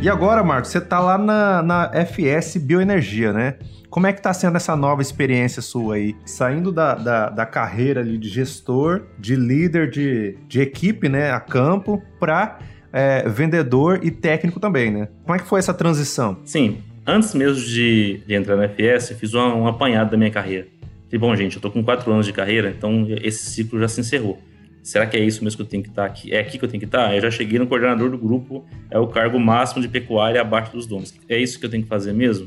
E 0.05 0.09
agora, 0.11 0.45
Marcos, 0.45 0.71
você 0.71 0.83
tá 0.83 1.01
lá 1.01 1.17
na, 1.17 1.63
na 1.63 1.91
FS 2.05 2.59
Bioenergia, 2.59 3.33
né? 3.33 3.55
Como 3.89 4.07
é 4.07 4.13
que 4.13 4.21
tá 4.21 4.35
sendo 4.35 4.55
essa 4.55 4.77
nova 4.77 5.01
experiência 5.01 5.63
sua 5.63 5.95
aí? 5.95 6.15
Saindo 6.27 6.71
da, 6.71 6.95
da, 6.95 7.31
da 7.31 7.47
carreira 7.47 8.03
ali 8.03 8.19
de 8.19 8.29
gestor, 8.29 9.07
de 9.19 9.35
líder 9.35 9.89
de, 9.89 10.37
de 10.47 10.61
equipe, 10.61 11.09
né, 11.09 11.31
a 11.31 11.41
campo, 11.41 12.03
para 12.21 12.59
é, 12.93 13.27
vendedor 13.27 14.01
e 14.03 14.11
técnico 14.11 14.61
também, 14.61 14.91
né? 14.91 15.09
Como 15.23 15.37
é 15.37 15.39
que 15.39 15.47
foi 15.47 15.59
essa 15.59 15.73
transição? 15.73 16.37
Sim, 16.45 16.83
antes 17.07 17.33
mesmo 17.33 17.65
de, 17.65 18.21
de 18.27 18.35
entrar 18.35 18.57
na 18.57 18.69
FS, 18.69 19.15
fiz 19.19 19.33
um, 19.33 19.41
um 19.41 19.67
apanhado 19.67 20.11
da 20.11 20.19
minha 20.19 20.31
carreira. 20.31 20.67
Falei, 21.07 21.19
bom, 21.19 21.35
gente, 21.35 21.57
eu 21.57 21.63
tô 21.63 21.71
com 21.71 21.83
quatro 21.83 22.13
anos 22.13 22.27
de 22.27 22.33
carreira, 22.35 22.75
então 22.77 23.07
esse 23.23 23.47
ciclo 23.47 23.81
já 23.81 23.89
se 23.89 24.03
encerrou 24.03 24.39
será 24.85 25.07
que 25.07 25.17
é 25.17 25.25
isso 25.25 25.43
mesmo 25.43 25.57
que 25.57 25.63
eu 25.63 25.67
tenho 25.67 25.83
que 25.83 25.89
estar 25.89 26.05
aqui? 26.05 26.33
É 26.33 26.39
aqui 26.39 26.59
que 26.59 26.65
eu 26.65 26.69
tenho 26.69 26.79
que 26.79 26.85
estar? 26.85 27.13
Eu 27.15 27.23
já 27.23 27.31
cheguei 27.31 27.59
no 27.59 27.67
coordenador 27.67 28.11
do 28.11 28.19
grupo, 28.19 28.65
é 28.91 28.99
o 28.99 29.09
cargo 29.09 29.41
máximo 29.41 29.81
de 29.81 29.89
pecuária 29.89 30.41
abaixo 30.41 30.73
dos 30.73 30.87
donos. 30.87 31.13
É 31.29 31.39
isso 31.39 31.59
que 31.59 31.65
eu 31.65 31.71
tenho 31.71 31.83
que 31.83 31.89
fazer 31.89 32.13
mesmo? 32.13 32.47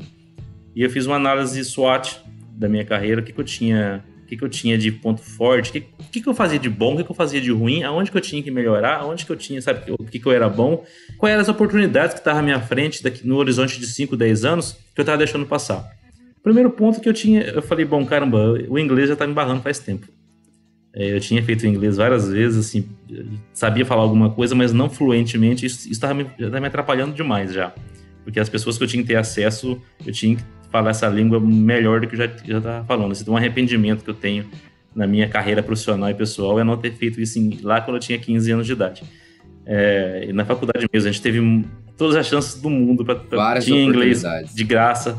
E 0.74 0.82
eu 0.82 0.88
fiz 0.88 1.04
uma 1.04 1.16
análise 1.16 1.62
SWOT 1.64 2.20
da 2.52 2.68
minha 2.68 2.84
carreira, 2.84 3.20
o 3.20 3.24
que, 3.24 3.32
que 3.32 3.40
eu 3.40 3.44
tinha, 3.44 4.04
o 4.22 4.26
que, 4.26 4.36
que 4.36 4.44
eu 4.44 4.48
tinha 4.48 4.78
de 4.78 4.92
ponto 4.92 5.20
forte, 5.20 5.70
o 5.70 5.72
que, 5.72 5.80
que, 6.12 6.20
que 6.20 6.28
eu 6.28 6.34
fazia 6.34 6.58
de 6.58 6.70
bom, 6.70 6.94
o 6.94 6.96
que, 6.96 7.04
que 7.04 7.10
eu 7.10 7.14
fazia 7.14 7.40
de 7.40 7.50
ruim, 7.50 7.82
aonde 7.82 8.10
que 8.12 8.16
eu 8.16 8.20
tinha 8.20 8.40
que 8.40 8.50
melhorar, 8.50 8.98
aonde 8.98 9.26
que 9.26 9.32
eu 9.32 9.36
tinha, 9.36 9.60
sabe, 9.60 9.90
o 9.90 10.04
que, 10.04 10.20
que 10.20 10.26
eu 10.26 10.32
era 10.32 10.48
bom, 10.48 10.84
quais 11.18 11.32
eram 11.32 11.42
as 11.42 11.48
oportunidades 11.48 12.14
que 12.14 12.20
estavam 12.20 12.40
à 12.40 12.42
minha 12.44 12.60
frente 12.60 13.02
daqui, 13.02 13.26
no 13.26 13.36
horizonte 13.36 13.80
de 13.80 13.86
5, 13.86 14.16
10 14.16 14.44
anos 14.44 14.72
que 14.94 15.00
eu 15.00 15.02
estava 15.02 15.18
deixando 15.18 15.46
passar. 15.46 15.84
Primeiro 16.42 16.70
ponto 16.70 17.00
que 17.00 17.08
eu 17.08 17.12
tinha, 17.12 17.42
eu 17.42 17.60
falei, 17.60 17.84
bom, 17.84 18.06
caramba, 18.06 18.38
o 18.68 18.78
inglês 18.78 19.08
já 19.08 19.14
está 19.14 19.26
me 19.26 19.34
barrando 19.34 19.62
faz 19.62 19.80
tempo. 19.80 20.06
É, 20.98 21.14
eu 21.14 21.20
tinha 21.20 21.40
feito 21.40 21.64
inglês 21.64 21.96
várias 21.96 22.28
vezes, 22.28 22.66
assim, 22.66 22.88
sabia 23.54 23.86
falar 23.86 24.02
alguma 24.02 24.30
coisa, 24.30 24.52
mas 24.56 24.72
não 24.72 24.90
fluentemente. 24.90 25.64
Isso 25.64 25.88
estava 25.88 26.12
me, 26.12 26.24
me 26.24 26.66
atrapalhando 26.66 27.14
demais 27.14 27.52
já. 27.52 27.72
Porque 28.24 28.40
as 28.40 28.48
pessoas 28.48 28.76
que 28.76 28.82
eu 28.82 28.88
tinha 28.88 29.00
que 29.00 29.06
ter 29.06 29.14
acesso, 29.14 29.80
eu 30.04 30.12
tinha 30.12 30.34
que 30.34 30.42
falar 30.72 30.90
essa 30.90 31.06
língua 31.06 31.38
melhor 31.38 32.00
do 32.00 32.08
que 32.08 32.16
eu 32.16 32.18
já 32.18 32.24
estava 32.26 32.84
falando. 32.84 33.16
Então, 33.16 33.32
um 33.32 33.36
arrependimento 33.36 34.02
que 34.02 34.10
eu 34.10 34.14
tenho 34.14 34.44
na 34.92 35.06
minha 35.06 35.28
carreira 35.28 35.62
profissional 35.62 36.10
e 36.10 36.14
pessoal 36.14 36.58
é 36.58 36.64
não 36.64 36.76
ter 36.76 36.92
feito 36.92 37.20
isso 37.20 37.38
em, 37.38 37.60
lá 37.62 37.80
quando 37.80 37.98
eu 37.98 38.00
tinha 38.00 38.18
15 38.18 38.50
anos 38.50 38.66
de 38.66 38.72
idade. 38.72 39.04
É, 39.64 40.26
e 40.28 40.32
na 40.32 40.44
faculdade 40.44 40.84
mesmo, 40.92 41.08
a 41.08 41.12
gente 41.12 41.22
teve 41.22 41.64
todas 41.96 42.16
as 42.16 42.26
chances 42.26 42.60
do 42.60 42.68
mundo 42.68 43.04
para 43.04 43.60
tinha 43.60 43.80
inglês 43.80 44.24
de 44.52 44.64
graça 44.64 45.16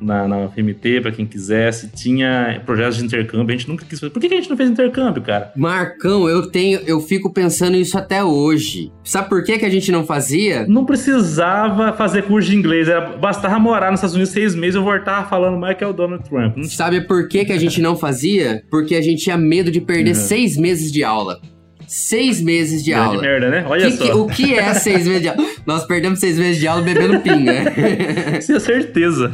na, 0.00 0.28
na 0.28 0.48
FMT, 0.48 1.00
para 1.00 1.12
quem 1.12 1.26
quisesse. 1.26 1.88
Tinha 1.88 2.60
projetos 2.64 2.96
de 2.96 3.04
intercâmbio, 3.04 3.54
a 3.54 3.58
gente 3.58 3.68
nunca 3.68 3.84
quis 3.84 3.98
fazer. 3.98 4.10
Por 4.10 4.20
que, 4.20 4.28
que 4.28 4.34
a 4.34 4.36
gente 4.38 4.50
não 4.50 4.56
fez 4.56 4.70
intercâmbio, 4.70 5.22
cara? 5.22 5.52
Marcão, 5.56 6.28
eu 6.28 6.50
tenho, 6.50 6.80
eu 6.86 7.00
fico 7.00 7.32
pensando 7.32 7.76
isso 7.76 7.96
até 7.96 8.22
hoje. 8.22 8.92
Sabe 9.04 9.28
por 9.28 9.42
que, 9.42 9.58
que 9.58 9.64
a 9.64 9.70
gente 9.70 9.90
não 9.90 10.04
fazia? 10.04 10.66
Não 10.66 10.84
precisava 10.84 11.92
fazer 11.92 12.22
curso 12.22 12.50
de 12.50 12.56
inglês, 12.56 12.88
era, 12.88 13.16
bastava 13.16 13.58
morar 13.58 13.90
nos 13.90 13.98
Estados 13.98 14.14
Unidos 14.14 14.32
seis 14.32 14.54
meses 14.54 14.74
e 14.74 14.78
eu 14.78 14.84
voltava 14.84 15.28
falando 15.28 15.58
mais 15.58 15.76
que 15.76 15.84
é 15.84 15.86
o 15.86 15.92
Donald 15.92 16.24
Trump. 16.28 16.56
Não... 16.56 16.64
Sabe 16.64 17.00
por 17.02 17.28
que, 17.28 17.44
que 17.44 17.52
a 17.52 17.58
gente 17.58 17.80
não 17.80 17.96
fazia? 17.96 18.62
Porque 18.70 18.94
a 18.94 19.02
gente 19.02 19.24
tinha 19.24 19.36
medo 19.36 19.70
de 19.70 19.80
perder 19.80 20.10
uhum. 20.10 20.16
seis 20.16 20.56
meses 20.56 20.92
de 20.92 21.02
aula. 21.04 21.40
Seis 21.88 22.40
meses 22.40 22.84
de 22.84 22.90
Grande 22.90 23.06
aula. 23.06 23.22
merda, 23.22 23.48
né? 23.50 23.64
Olha 23.66 23.90
que, 23.90 23.96
só. 23.96 24.04
Que, 24.04 24.10
o 24.12 24.26
que 24.26 24.54
é 24.54 24.74
seis 24.74 25.06
meses 25.06 25.22
de 25.22 25.28
aula? 25.28 25.46
Nós 25.66 25.86
perdemos 25.86 26.20
seis 26.20 26.38
meses 26.38 26.60
de 26.60 26.68
aula 26.68 26.82
bebendo 26.82 27.20
pinga. 27.20 27.52
Tenho 28.46 28.60
certeza. 28.60 29.32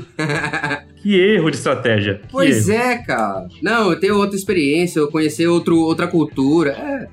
que 1.03 1.19
erro 1.21 1.51
de 1.51 1.57
estratégia. 1.57 2.15
Que 2.15 2.29
pois 2.31 2.69
erro. 2.69 2.83
é, 2.83 2.99
cara. 2.99 3.49
Não, 3.61 3.91
eu 3.91 3.99
tenho 3.99 4.17
outra 4.17 4.37
experiência, 4.37 5.01
eu 5.01 5.09
conhecer 5.11 5.47
outro, 5.49 5.77
outra 5.79 6.07
cultura. 6.07 6.71
É, 6.71 7.09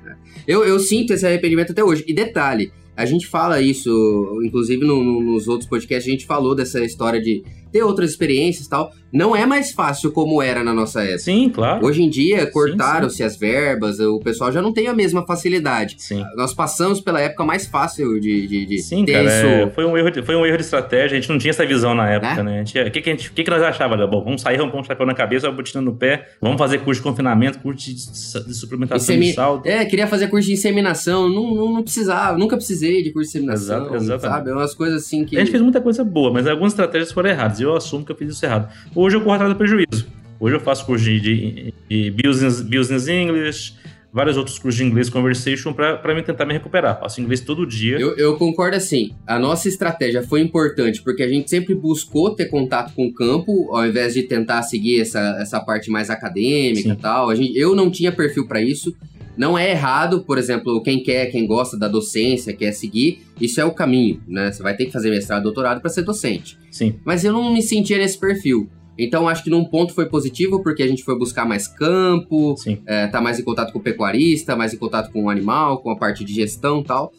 eu, 0.46 0.64
eu 0.64 0.78
sinto 0.78 1.12
esse 1.12 1.26
arrependimento 1.26 1.72
até 1.72 1.82
hoje. 1.82 2.04
E 2.06 2.14
detalhe, 2.14 2.72
a 2.96 3.04
gente 3.04 3.26
fala 3.26 3.60
isso, 3.60 4.40
inclusive 4.44 4.84
no, 4.84 5.02
no, 5.02 5.20
nos 5.20 5.48
outros 5.48 5.68
podcasts, 5.68 6.06
a 6.08 6.10
gente 6.12 6.26
falou 6.26 6.54
dessa 6.54 6.84
história 6.84 7.20
de 7.20 7.42
ter 7.72 7.82
outras 7.82 8.10
experiências 8.10 8.66
e 8.66 8.70
tal. 8.70 8.92
Não 9.12 9.36
é 9.36 9.44
mais 9.44 9.72
fácil 9.72 10.10
como 10.10 10.40
era 10.40 10.64
na 10.64 10.72
nossa 10.72 11.02
época. 11.02 11.18
Sim, 11.18 11.50
claro. 11.50 11.84
Hoje 11.84 12.02
em 12.02 12.08
dia, 12.08 12.50
cortaram-se 12.50 13.22
as 13.22 13.36
verbas, 13.36 14.00
o 14.00 14.18
pessoal 14.20 14.50
já 14.50 14.62
não 14.62 14.72
tem 14.72 14.88
a 14.88 14.94
mesma 14.94 15.26
facilidade. 15.26 15.96
Sim. 15.98 16.24
Nós 16.34 16.54
passamos 16.54 17.00
pela 17.00 17.20
época 17.20 17.44
mais 17.44 17.66
fácil 17.66 18.18
de, 18.18 18.46
de, 18.46 18.66
de 18.66 18.78
Sim, 18.78 19.04
ter 19.04 19.12
cara, 19.12 19.24
isso. 19.24 19.46
É, 19.46 19.70
foi, 19.70 19.84
um 19.84 19.96
erro 19.98 20.10
de, 20.10 20.22
foi 20.22 20.34
um 20.34 20.46
erro 20.46 20.56
de 20.56 20.62
estratégia, 20.62 21.18
a 21.18 21.20
gente 21.20 21.30
não 21.30 21.38
tinha 21.38 21.50
essa 21.50 21.66
visão 21.66 21.94
na 21.94 22.08
época, 22.08 22.42
né? 22.42 22.64
né? 22.74 22.82
O 22.86 22.90
que, 22.90 23.02
que, 23.02 23.10
a 23.10 23.12
gente, 23.12 23.32
que, 23.32 23.44
que 23.44 23.50
nós 23.50 23.62
achávamos? 23.62 24.08
Bom, 24.08 24.24
vamos 24.24 24.40
sair, 24.40 24.56
vamos 24.56 24.72
pôr 24.72 24.80
um 24.80 24.84
chapéu 24.84 25.06
na 25.06 25.14
cabeça, 25.14 25.48
uma 25.48 25.56
botina 25.56 25.82
no 25.82 25.94
pé, 25.94 26.30
vamos 26.40 26.56
fazer 26.58 26.78
curso 26.78 27.00
de 27.00 27.08
confinamento, 27.08 27.58
curso 27.58 27.84
de, 27.84 27.94
de 27.94 28.54
suplementação 28.54 29.14
Insemi... 29.14 29.26
de 29.30 29.34
salto. 29.34 29.66
É, 29.66 29.84
queria 29.84 30.06
fazer 30.06 30.28
curso 30.28 30.48
de 30.48 30.54
inseminação, 30.54 31.28
não, 31.28 31.54
não, 31.54 31.72
não 31.74 31.82
precisava, 31.82 32.36
nunca 32.38 32.56
precisei 32.56 33.02
de 33.02 33.12
curso 33.12 33.30
de 33.30 33.38
inseminação, 33.38 33.76
Exato, 33.76 33.96
exatamente. 33.96 34.20
sabe? 34.22 34.50
É 34.50 34.54
umas 34.54 34.74
coisas 34.74 35.02
assim 35.04 35.24
que... 35.24 35.36
A 35.36 35.40
gente 35.40 35.50
fez 35.50 35.62
muita 35.62 35.80
coisa 35.80 36.02
boa, 36.02 36.32
mas 36.32 36.46
algumas 36.46 36.72
estratégias 36.72 37.12
foram 37.12 37.30
erradas, 37.30 37.60
e 37.62 37.64
eu 37.64 37.74
assumo 37.76 38.04
que 38.04 38.12
eu 38.12 38.16
fiz 38.16 38.34
isso 38.34 38.44
errado. 38.44 38.72
Hoje 38.94 39.16
eu 39.16 39.20
corro 39.20 39.34
atrás 39.34 39.52
do 39.52 39.56
prejuízo. 39.56 40.06
Hoje 40.38 40.56
eu 40.56 40.60
faço 40.60 40.84
curso 40.84 41.04
de, 41.04 41.20
de, 41.20 41.74
de 41.88 42.10
business, 42.10 42.60
business 42.60 43.06
English, 43.06 43.74
vários 44.12 44.36
outros 44.36 44.58
cursos 44.58 44.76
de 44.76 44.84
inglês 44.84 45.08
conversation 45.08 45.72
para 45.72 46.14
me 46.14 46.22
tentar 46.22 46.44
me 46.44 46.52
recuperar. 46.52 47.00
Faço 47.00 47.20
inglês 47.20 47.40
todo 47.40 47.66
dia. 47.66 47.98
Eu, 47.98 48.16
eu, 48.16 48.36
concordo 48.36 48.76
assim. 48.76 49.12
A 49.26 49.38
nossa 49.38 49.68
estratégia 49.68 50.22
foi 50.22 50.40
importante 50.40 51.00
porque 51.02 51.22
a 51.22 51.28
gente 51.28 51.48
sempre 51.48 51.74
buscou 51.74 52.34
ter 52.34 52.46
contato 52.46 52.92
com 52.94 53.06
o 53.06 53.14
campo, 53.14 53.74
ao 53.74 53.86
invés 53.86 54.14
de 54.14 54.24
tentar 54.24 54.62
seguir 54.62 55.00
essa, 55.00 55.38
essa 55.40 55.60
parte 55.60 55.90
mais 55.90 56.10
acadêmica 56.10 56.82
Sim. 56.82 56.92
e 56.92 56.96
tal. 56.96 57.30
A 57.30 57.34
gente, 57.34 57.56
eu 57.58 57.74
não 57.74 57.90
tinha 57.90 58.12
perfil 58.12 58.46
para 58.46 58.60
isso. 58.60 58.94
Não 59.36 59.56
é 59.56 59.70
errado, 59.70 60.24
por 60.24 60.36
exemplo, 60.38 60.82
quem 60.82 61.02
quer, 61.02 61.26
quem 61.26 61.46
gosta 61.46 61.78
da 61.78 61.88
docência, 61.88 62.52
quer 62.52 62.72
seguir, 62.72 63.22
isso 63.40 63.60
é 63.60 63.64
o 63.64 63.72
caminho, 63.72 64.22
né? 64.26 64.52
Você 64.52 64.62
vai 64.62 64.76
ter 64.76 64.86
que 64.86 64.92
fazer 64.92 65.10
mestrado, 65.10 65.42
doutorado 65.42 65.80
para 65.80 65.90
ser 65.90 66.02
docente. 66.02 66.58
Sim. 66.70 66.96
Mas 67.04 67.24
eu 67.24 67.32
não 67.32 67.52
me 67.52 67.62
sentia 67.62 67.96
nesse 67.98 68.18
perfil. 68.18 68.68
Então, 68.98 69.26
acho 69.26 69.42
que 69.42 69.50
num 69.50 69.64
ponto 69.64 69.94
foi 69.94 70.06
positivo, 70.06 70.62
porque 70.62 70.82
a 70.82 70.86
gente 70.86 71.02
foi 71.02 71.18
buscar 71.18 71.46
mais 71.46 71.66
campo, 71.66 72.54
é, 72.86 73.06
tá 73.06 73.20
mais 73.20 73.38
em 73.38 73.42
contato 73.42 73.72
com 73.72 73.78
o 73.78 73.82
pecuarista, 73.82 74.54
mais 74.54 74.74
em 74.74 74.76
contato 74.76 75.10
com 75.10 75.24
o 75.24 75.30
animal, 75.30 75.78
com 75.78 75.90
a 75.90 75.96
parte 75.96 76.24
de 76.24 76.34
gestão 76.34 76.80
e 76.80 76.84
tal. 76.84 77.12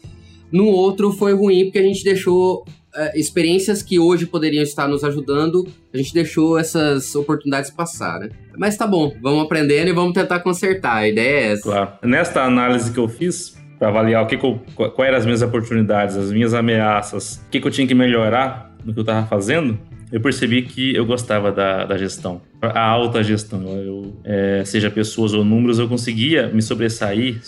No 0.52 0.66
outro 0.66 1.10
foi 1.12 1.34
ruim, 1.34 1.64
porque 1.64 1.80
a 1.80 1.82
gente 1.82 2.04
deixou 2.04 2.64
é, 2.94 3.18
experiências 3.18 3.82
que 3.82 3.98
hoje 3.98 4.26
poderiam 4.26 4.62
estar 4.62 4.88
nos 4.88 5.04
ajudando, 5.04 5.66
a 5.92 5.96
gente 5.96 6.14
deixou 6.14 6.58
essas 6.58 7.14
oportunidades 7.14 7.70
passar, 7.70 8.20
né? 8.20 8.28
Mas 8.56 8.76
tá 8.76 8.86
bom, 8.86 9.14
vamos 9.20 9.44
aprendendo 9.44 9.88
e 9.88 9.92
vamos 9.92 10.12
tentar 10.12 10.40
consertar. 10.40 10.96
A 10.96 11.08
ideia 11.08 11.40
é 11.40 11.52
essa. 11.52 11.62
Claro. 11.62 11.92
Nesta 12.02 12.42
análise 12.42 12.92
que 12.92 12.98
eu 12.98 13.08
fiz, 13.08 13.56
para 13.78 13.88
avaliar 13.88 14.22
o 14.22 14.26
que, 14.26 14.36
que 14.36 14.46
eu, 14.46 14.60
quais 14.90 15.08
eram 15.08 15.18
as 15.18 15.24
minhas 15.24 15.42
oportunidades, 15.42 16.16
as 16.16 16.32
minhas 16.32 16.54
ameaças, 16.54 17.42
o 17.46 17.50
que, 17.50 17.60
que 17.60 17.66
eu 17.66 17.70
tinha 17.70 17.86
que 17.86 17.94
melhorar 17.94 18.74
no 18.84 18.92
que 18.92 18.98
eu 19.00 19.02
estava 19.02 19.26
fazendo, 19.26 19.78
eu 20.12 20.20
percebi 20.20 20.62
que 20.62 20.94
eu 20.94 21.04
gostava 21.04 21.50
da, 21.50 21.84
da 21.84 21.98
gestão, 21.98 22.40
a 22.62 22.80
alta 22.80 23.22
gestão. 23.22 23.66
Eu, 23.76 24.16
é, 24.24 24.62
seja 24.64 24.90
pessoas 24.90 25.32
ou 25.32 25.44
números, 25.44 25.78
eu 25.78 25.88
conseguia 25.88 26.48
me 26.48 26.62
sobressair 26.62 27.40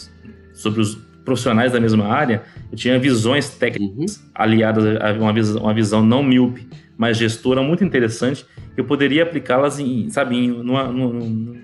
sobre 0.53 0.81
os 0.81 0.99
profissionais 1.27 1.73
da 1.73 1.81
mesma 1.81 2.07
área, 2.07 2.43
eu 2.73 2.79
tinha 2.79 2.99
visões 2.99 3.51
técnicas 3.51 4.17
uhum. 4.17 4.31
aliadas 4.35 4.85
a 4.99 5.13
uma 5.13 5.33
visão, 5.33 5.63
uma 5.63 5.75
visão 5.75 6.03
não 6.03 6.23
míope, 6.23 6.67
mas 6.97 7.19
gestora 7.19 7.63
muito 7.63 7.85
interessante, 7.85 8.47
que 8.75 8.81
eu 8.81 8.85
poderia 8.85 9.25
aplicá-las 9.25 9.79
em, 9.79 10.09
sabe, 10.09 10.37
em 10.37 10.49
numa, 10.49 10.85
num, 10.85 11.13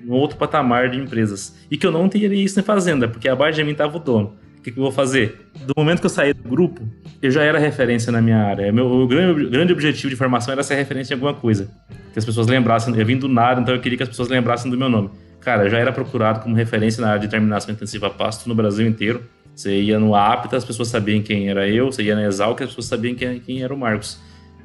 num, 0.04 0.12
outro 0.12 0.36
patamar 0.36 0.90
de 0.90 0.98
empresas. 0.98 1.56
E 1.70 1.78
que 1.78 1.86
eu 1.86 1.92
não 1.92 2.08
teria 2.08 2.34
isso 2.34 2.58
na 2.58 2.62
fazenda, 2.62 3.08
porque 3.08 3.28
abaixo 3.28 3.56
de 3.56 3.64
mim 3.64 3.70
estava 3.70 3.96
o 3.96 4.00
dono. 4.00 4.34
O 4.58 4.62
que, 4.62 4.70
que, 4.70 4.78
eu 4.78 4.82
vou 4.82 4.92
fazer? 4.92 5.48
Do 5.66 5.74
momento 5.76 6.00
que 6.00 6.06
eu 6.06 6.10
saí 6.10 6.32
do 6.32 6.48
grupo, 6.48 6.82
eu 7.20 7.30
já 7.32 7.42
era 7.42 7.58
referência 7.58 8.12
na 8.12 8.20
minha 8.20 8.38
área. 8.38 8.70
Meu, 8.70 8.86
o 8.86 9.08
grande, 9.08 9.48
grande 9.48 9.72
objetivo 9.72 10.08
de 10.08 10.14
formação 10.14 10.52
era 10.52 10.62
ser 10.62 10.76
referência 10.76 11.14
em 11.14 11.16
alguma 11.16 11.34
coisa. 11.34 11.68
Que 12.12 12.18
as 12.18 12.24
pessoas 12.24 12.46
lembrassem. 12.46 12.96
Eu 12.96 13.04
vim 13.04 13.16
do 13.16 13.26
nada, 13.26 13.60
então 13.60 13.74
eu 13.74 13.80
queria 13.80 13.96
que 13.96 14.04
as 14.04 14.08
pessoas 14.08 14.28
lembrassem 14.28 14.70
do 14.70 14.78
meu 14.78 14.88
nome. 14.88 15.10
Cara, 15.40 15.64
eu 15.64 15.70
já 15.70 15.78
era 15.78 15.90
procurado 15.90 16.40
como 16.40 16.54
referência 16.54 17.00
na 17.00 17.08
área 17.08 17.20
de 17.20 17.28
terminação 17.28 17.74
intensiva 17.74 18.06
a 18.06 18.10
pasto 18.10 18.48
no 18.48 18.54
Brasil 18.54 18.86
inteiro. 18.86 19.24
Você 19.54 19.80
ia 19.80 19.98
no 19.98 20.14
APTA, 20.14 20.56
as 20.56 20.64
pessoas 20.64 20.88
sabiam 20.88 21.22
quem 21.22 21.48
era 21.48 21.68
eu. 21.68 21.90
Você 21.90 22.02
ia 22.02 22.14
na 22.14 22.24
Exalc, 22.24 22.60
as 22.62 22.68
pessoas 22.68 22.86
sabiam 22.86 23.14
quem, 23.14 23.38
quem 23.40 23.62
era 23.62 23.72
o 23.72 23.78
Marcos. 23.78 24.18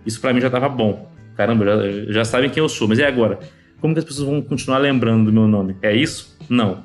Isso 0.05 0.19
para 0.21 0.33
mim 0.33 0.41
já 0.41 0.49
tava 0.49 0.69
bom. 0.69 1.11
Caramba, 1.35 1.65
já, 1.65 2.11
já 2.11 2.25
sabem 2.25 2.49
quem 2.49 2.61
eu 2.61 2.69
sou. 2.69 2.87
Mas 2.87 2.99
e 2.99 3.03
agora? 3.03 3.39
Como 3.79 3.93
que 3.93 3.99
as 3.99 4.05
pessoas 4.05 4.27
vão 4.27 4.41
continuar 4.41 4.79
lembrando 4.79 5.25
do 5.25 5.33
meu 5.33 5.47
nome? 5.47 5.75
É 5.81 5.95
isso? 5.95 6.35
Não. 6.49 6.83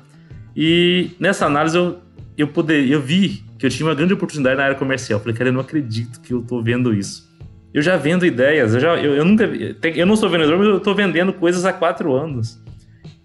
E 0.54 1.12
nessa 1.18 1.46
análise 1.46 1.76
eu, 1.76 2.00
eu, 2.36 2.48
poder, 2.48 2.86
eu 2.88 3.00
vi 3.00 3.44
que 3.58 3.64
eu 3.64 3.70
tinha 3.70 3.86
uma 3.86 3.94
grande 3.94 4.12
oportunidade 4.12 4.56
na 4.56 4.64
área 4.64 4.76
comercial. 4.76 5.20
Falei, 5.20 5.34
cara, 5.34 5.48
eu 5.48 5.54
não 5.54 5.60
acredito 5.60 6.20
que 6.20 6.34
eu 6.34 6.42
tô 6.42 6.62
vendo 6.62 6.92
isso. 6.92 7.30
Eu 7.72 7.80
já 7.80 7.96
vendo 7.96 8.26
ideias, 8.26 8.74
eu, 8.74 8.80
já, 8.80 8.96
eu, 8.96 9.14
eu 9.14 9.24
nunca. 9.24 9.44
Eu 9.44 10.04
não 10.04 10.14
sou 10.14 10.28
vendedor, 10.28 10.58
mas 10.58 10.66
eu 10.66 10.80
tô 10.80 10.94
vendendo 10.94 11.32
coisas 11.32 11.64
há 11.64 11.72
quatro 11.72 12.12
anos. 12.14 12.61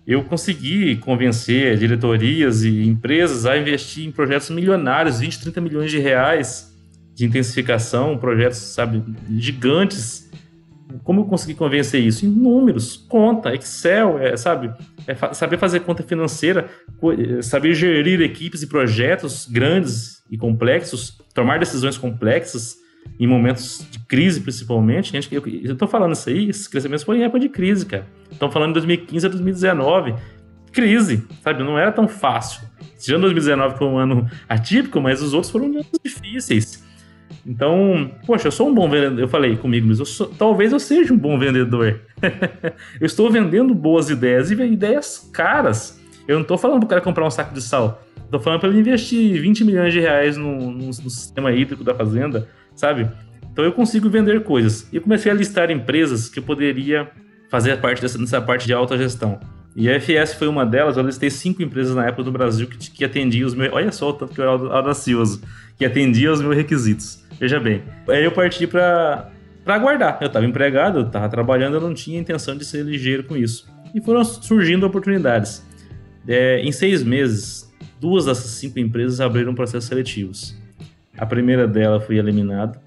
Eu 0.08 0.24
consegui 0.24 0.96
convencer 0.96 1.78
diretorias 1.78 2.64
e 2.64 2.88
empresas 2.88 3.46
a 3.46 3.58
investir 3.58 4.08
em 4.08 4.12
projetos 4.12 4.50
milionários, 4.50 5.20
20, 5.20 5.42
30 5.42 5.60
milhões 5.60 5.92
de 5.92 6.00
reais 6.00 6.74
de 7.14 7.26
intensificação, 7.26 8.18
projetos, 8.18 8.58
sabe, 8.58 9.04
gigantes. 9.38 10.32
Como 11.04 11.22
eu 11.22 11.26
consegui 11.26 11.56
convencer 11.56 12.02
isso? 12.02 12.26
Em 12.26 12.30
números, 12.30 12.96
conta, 12.96 13.54
Excel, 13.54 14.18
é, 14.20 14.38
sabe? 14.38 14.72
É 15.06 15.14
saber 15.34 15.58
fazer 15.58 15.82
conta 15.82 16.04
financeira, 16.04 16.70
saber 17.42 17.74
gerir 17.74 18.22
equipes 18.22 18.62
e 18.62 18.68
projetos 18.68 19.46
grandes 19.46 20.24
e 20.32 20.38
complexos, 20.38 21.18
tomar 21.34 21.60
decisões 21.60 21.98
complexas 21.98 22.78
em 23.20 23.28
momentos 23.28 23.86
de 23.90 24.00
crise, 24.00 24.42
principalmente. 24.42 25.14
Eu, 25.32 25.44
eu 25.46 25.76
tô 25.76 25.88
falando 25.88 26.14
isso 26.14 26.30
aí, 26.30 26.50
esses 26.50 26.68
crescimentos 26.68 27.04
foram 27.04 27.20
em 27.20 27.24
época 27.24 27.40
de 27.40 27.50
crise, 27.50 27.86
cara. 27.86 28.08
Estão 28.32 28.52
falando 28.52 28.70
de 28.70 28.74
2015 28.76 29.26
a 29.26 29.30
2019. 29.30 30.16
Crise, 30.72 31.24
sabe? 31.44 31.64
Não 31.64 31.78
era 31.78 31.92
tão 31.92 32.08
fácil. 32.08 32.62
Já 33.00 33.18
2019 33.18 33.78
foi 33.78 33.88
um 33.88 33.98
ano 33.98 34.30
atípico, 34.48 35.00
mas 35.00 35.22
os 35.22 35.34
outros 35.34 35.52
foram 35.52 35.66
anos 35.66 35.88
difíceis. 36.04 36.86
Então, 37.46 38.12
poxa, 38.26 38.48
eu 38.48 38.52
sou 38.52 38.68
um 38.68 38.74
bom 38.74 38.90
vendedor. 38.90 39.20
Eu 39.20 39.28
falei 39.28 39.56
comigo 39.56 39.88
mas 39.88 40.00
eu 40.00 40.06
sou, 40.06 40.28
talvez 40.28 40.74
eu 40.74 40.80
seja 40.80 41.14
um 41.14 41.18
bom 41.18 41.38
vendedor. 41.40 42.02
eu 43.00 43.06
estou 43.06 43.30
vendendo 43.30 43.74
boas 43.74 44.10
ideias 44.10 44.52
e 44.52 44.54
ideias 44.56 45.30
caras. 45.32 46.02
Eu 46.28 46.36
não 46.36 46.42
estou 46.42 46.58
falando 46.58 46.80
para 46.80 46.86
o 46.86 46.90
cara 46.90 47.02
comprar 47.02 47.26
um 47.26 47.32
saco 47.32 47.54
de 47.54 47.62
sal. 47.62 48.04
Estou 48.26 48.42
falando 48.42 48.60
para 48.60 48.70
ele 48.70 48.80
investir 48.80 49.40
20 49.42 49.64
milhões 49.64 49.94
de 49.94 50.02
reais 50.02 50.36
no, 50.36 50.72
no, 50.72 50.88
no, 50.88 51.10
sistema 51.10 51.54
hídrico 51.54 51.82
da 51.82 51.96
fazenda, 51.96 52.50
sabe? 52.78 53.10
Então 53.52 53.66
eu 53.66 53.74
consigo 53.74 54.10
vender 54.10 54.44
coisas. 54.44 54.88
E 54.94 55.00
comecei 55.00 55.32
a 55.32 55.36
listar 55.36 55.70
empresas 55.70 56.30
que 56.30 56.40
eu 56.40 56.44
poderia 56.44 57.10
fazer 57.50 57.76
parte 57.78 58.02
dessa, 58.02 58.18
dessa 58.18 58.40
parte 58.40 58.66
de 58.66 58.74
alta 58.74 58.98
gestão. 58.98 59.40
E 59.76 59.90
a 59.90 60.00
FS 60.00 60.34
foi 60.34 60.48
uma 60.48 60.66
delas, 60.66 60.98
eu 60.98 61.04
listei 61.04 61.30
cinco 61.30 61.62
empresas 61.62 61.96
na 61.96 62.06
época 62.06 62.24
do 62.24 62.32
Brasil 62.32 62.68
que, 62.68 62.78
que 62.78 63.06
atendiam 63.06 63.46
os 63.48 63.54
meus. 63.54 63.74
Olha 63.74 63.92
só 63.92 64.10
o 64.10 64.14
tanto 64.14 64.34
que 64.34 64.40
eu 64.40 64.44
era 64.44 64.76
audacioso, 64.76 65.42
que 65.78 65.86
atendia 65.86 66.32
os 66.32 66.42
meus 66.42 66.56
requisitos. 66.56 67.24
Veja 67.40 67.60
bem. 67.60 67.84
Aí 68.08 68.24
eu 68.24 68.32
parti 68.32 68.66
para 68.66 69.32
aguardar. 69.66 70.18
Eu 70.22 70.28
estava 70.28 70.46
empregado, 70.46 71.00
eu 71.00 71.08
estava 71.08 71.30
trabalhando, 71.30 71.76
eu 71.76 71.82
não 71.82 71.94
tinha 71.94 72.20
intenção 72.20 72.58
de 72.58 72.66
ser 72.66 72.84
ligeiro 72.84 73.24
com 73.24 73.38
isso. 73.38 73.68
E 73.94 74.02
foram 74.02 74.24
surgindo 74.24 74.86
oportunidades. 74.86 75.66
É, 76.28 76.60
em 76.60 76.72
seis 76.72 77.04
meses, 77.04 77.72
duas 78.00 78.26
dessas 78.26 78.52
cinco 78.52 78.80
empresas 78.80 79.22
abriram 79.22 79.54
processos 79.54 79.88
seletivos. 79.88 80.56
A 81.18 81.26
primeira 81.26 81.68
dela 81.68 82.00
fui 82.00 82.18
eliminado. 82.18 82.80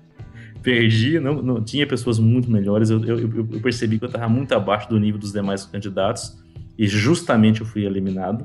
Perdi, 0.62 1.18
não, 1.18 1.42
não 1.42 1.64
tinha 1.64 1.86
pessoas 1.86 2.18
muito 2.18 2.50
melhores. 2.50 2.90
Eu, 2.90 3.04
eu, 3.04 3.18
eu 3.18 3.60
percebi 3.60 3.98
que 3.98 4.04
eu 4.04 4.08
estava 4.08 4.28
muito 4.28 4.52
abaixo 4.54 4.88
do 4.88 4.98
nível 5.00 5.18
dos 5.18 5.32
demais 5.32 5.64
candidatos. 5.64 6.38
E 6.78 6.86
justamente 6.86 7.60
eu 7.60 7.66
fui 7.66 7.84
eliminado. 7.84 8.44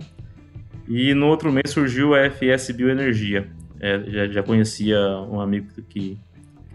E 0.88 1.14
no 1.14 1.28
outro 1.28 1.52
mês 1.52 1.72
surgiu 1.72 2.14
a 2.14 2.30
FS 2.30 2.72
Bioenergia, 2.72 3.48
é, 3.80 4.04
já, 4.08 4.28
já, 4.28 4.44
conhecia 4.44 5.00
um 5.32 5.40
amigo 5.40 5.68
que, 5.74 5.82
que, 5.82 6.18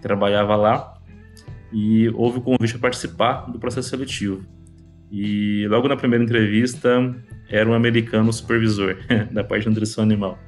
trabalhava 0.03 0.57
lá 0.57 0.95
e 1.73 2.09
houve 2.11 2.39
o 2.39 2.41
convite 2.41 2.73
para 2.73 2.81
participar 2.81 3.51
do 3.51 3.59
processo 3.59 3.91
seletivo. 3.91 4.45
E 5.13 5.67
logo 5.69 5.87
na 5.87 5.97
primeira 5.97 6.25
entrevista 6.25 7.15
era 7.49 7.69
um 7.69 7.75
americano 7.75 8.33
supervisor 8.33 8.97
da 9.31 9.45
parte 9.45 9.65
de 9.65 9.69
nutrição 9.69 10.03
animal. 10.03 10.39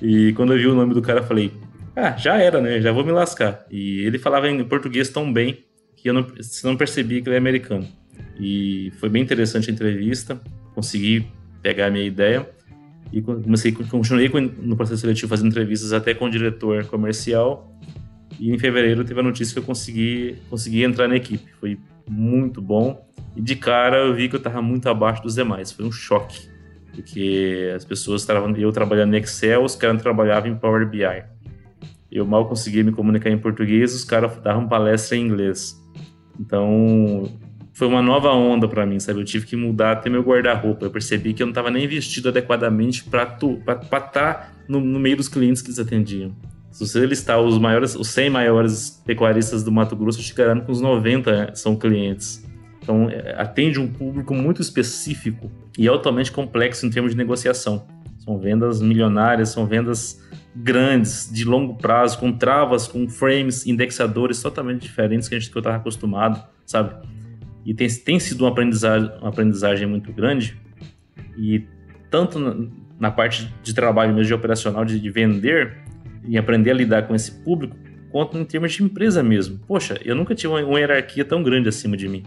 E 0.00 0.32
quando 0.34 0.52
eu 0.52 0.58
vi 0.58 0.66
o 0.66 0.74
nome 0.74 0.94
do 0.94 1.02
cara, 1.02 1.22
falei: 1.22 1.52
Ah, 2.00 2.16
já 2.16 2.36
era, 2.36 2.60
né? 2.60 2.80
Já 2.80 2.92
vou 2.92 3.04
me 3.04 3.10
lascar. 3.10 3.66
E 3.68 4.02
ele 4.06 4.20
falava 4.20 4.48
em 4.48 4.62
português 4.62 5.08
tão 5.08 5.32
bem 5.32 5.64
que 5.96 6.08
eu 6.08 6.14
não, 6.14 6.24
não 6.62 6.76
percebi 6.76 7.20
que 7.20 7.28
ele 7.28 7.34
é 7.34 7.38
americano. 7.38 7.88
E 8.38 8.92
foi 9.00 9.08
bem 9.08 9.20
interessante 9.20 9.68
a 9.68 9.72
entrevista, 9.72 10.40
consegui 10.76 11.26
pegar 11.60 11.86
a 11.86 11.90
minha 11.90 12.04
ideia. 12.04 12.48
E 13.12 13.20
comecei, 13.20 13.72
continuei 13.72 14.30
no 14.62 14.76
processo 14.76 15.00
seletivo 15.00 15.28
fazendo 15.28 15.48
entrevistas 15.48 15.92
até 15.92 16.14
com 16.14 16.26
o 16.26 16.30
diretor 16.30 16.84
comercial. 16.86 17.76
E 18.38 18.54
em 18.54 18.58
fevereiro 18.60 19.04
teve 19.04 19.18
a 19.18 19.22
notícia 19.24 19.52
que 19.52 19.58
eu 19.58 19.64
consegui, 19.64 20.36
consegui 20.48 20.84
entrar 20.84 21.08
na 21.08 21.16
equipe. 21.16 21.50
Foi 21.58 21.76
muito 22.08 22.62
bom. 22.62 23.04
E 23.34 23.42
de 23.42 23.56
cara 23.56 23.96
eu 23.96 24.14
vi 24.14 24.28
que 24.28 24.36
eu 24.36 24.38
estava 24.38 24.62
muito 24.62 24.88
abaixo 24.88 25.20
dos 25.20 25.34
demais. 25.34 25.72
Foi 25.72 25.84
um 25.84 25.90
choque. 25.90 26.48
Porque 26.94 27.72
as 27.74 27.84
pessoas 27.84 28.20
estavam. 28.20 28.54
Eu 28.56 28.70
trabalhando 28.70 29.14
em 29.14 29.18
Excel, 29.18 29.64
os 29.64 29.74
caras 29.74 30.00
trabalhavam 30.00 30.48
em 30.48 30.54
Power 30.54 30.88
BI. 30.88 31.02
Eu 32.10 32.26
mal 32.26 32.48
conseguia 32.48 32.82
me 32.82 32.92
comunicar 32.92 33.30
em 33.30 33.38
português, 33.38 33.94
os 33.94 34.04
caras 34.04 34.36
davam 34.38 34.66
palestra 34.66 35.16
em 35.16 35.26
inglês. 35.26 35.76
Então, 36.40 37.30
foi 37.78 37.86
uma 37.86 38.02
nova 38.02 38.32
onda 38.32 38.66
para 38.66 38.84
mim, 38.84 38.98
sabe? 38.98 39.20
Eu 39.20 39.24
tive 39.24 39.46
que 39.46 39.54
mudar 39.54 39.92
até 39.92 40.10
meu 40.10 40.22
guarda-roupa. 40.22 40.86
Eu 40.86 40.90
percebi 40.90 41.32
que 41.32 41.42
eu 41.42 41.46
não 41.46 41.52
estava 41.52 41.70
nem 41.70 41.86
vestido 41.86 42.28
adequadamente 42.28 43.04
para 43.04 43.22
estar 43.22 44.10
tá 44.10 44.52
no, 44.66 44.80
no, 44.80 44.98
meio 44.98 45.16
dos 45.16 45.28
clientes 45.28 45.62
que 45.62 45.68
eles 45.68 45.78
atendiam. 45.78 46.34
Se 46.72 46.86
você 46.86 47.06
listar 47.06 47.40
os 47.40 47.58
maiores, 47.58 47.94
os 47.94 48.08
100 48.08 48.30
maiores 48.30 49.02
pecuaristas 49.04 49.62
do 49.62 49.70
Mato 49.70 49.94
Grosso, 49.94 50.18
eu 50.18 50.24
te 50.24 50.34
garanto 50.34 50.64
que 50.64 50.72
uns 50.72 50.80
90 50.80 51.54
são 51.54 51.76
clientes. 51.76 52.44
Então, 52.82 53.08
é, 53.10 53.34
atende 53.38 53.78
um 53.78 53.86
público 53.86 54.34
muito 54.34 54.62
específico 54.62 55.50
e 55.78 55.86
altamente 55.86 56.32
complexo 56.32 56.84
em 56.84 56.90
termos 56.90 57.12
de 57.12 57.16
negociação. 57.16 57.86
São 58.18 58.38
vendas 58.38 58.80
milionárias, 58.80 59.50
são 59.50 59.66
vendas 59.66 60.20
grandes, 60.62 61.30
de 61.32 61.44
longo 61.44 61.74
prazo, 61.76 62.18
com 62.18 62.32
travas, 62.32 62.86
com 62.88 63.08
frames, 63.08 63.66
indexadores 63.66 64.42
totalmente 64.42 64.82
diferentes 64.82 65.28
que 65.28 65.34
a 65.34 65.38
gente 65.38 65.50
que 65.50 65.56
eu 65.56 65.60
estava 65.60 65.76
acostumado, 65.76 66.42
sabe? 66.66 66.94
e 67.68 67.74
tem, 67.74 67.86
tem 67.86 68.18
sido 68.18 68.44
uma 68.44 68.50
aprendizagem, 68.50 69.10
uma 69.20 69.28
aprendizagem 69.28 69.86
muito 69.86 70.10
grande. 70.10 70.56
E 71.36 71.66
tanto 72.10 72.38
na, 72.38 72.66
na 72.98 73.10
parte 73.10 73.52
de 73.62 73.74
trabalho 73.74 74.14
mesmo, 74.14 74.26
de 74.26 74.32
operacional, 74.32 74.86
de, 74.86 74.98
de, 74.98 75.10
vender 75.10 75.76
e 76.26 76.38
aprender 76.38 76.70
a 76.70 76.74
lidar 76.74 77.02
com 77.06 77.14
esse 77.14 77.30
público, 77.30 77.76
quanto 78.10 78.38
em 78.38 78.44
termos 78.46 78.72
de 78.72 78.82
empresa 78.82 79.22
mesmo. 79.22 79.60
Poxa, 79.68 80.00
eu 80.02 80.14
nunca 80.14 80.34
tive 80.34 80.48
uma, 80.48 80.64
uma 80.64 80.78
hierarquia 80.78 81.26
tão 81.26 81.42
grande 81.42 81.68
acima 81.68 81.94
de 81.94 82.08
mim. 82.08 82.22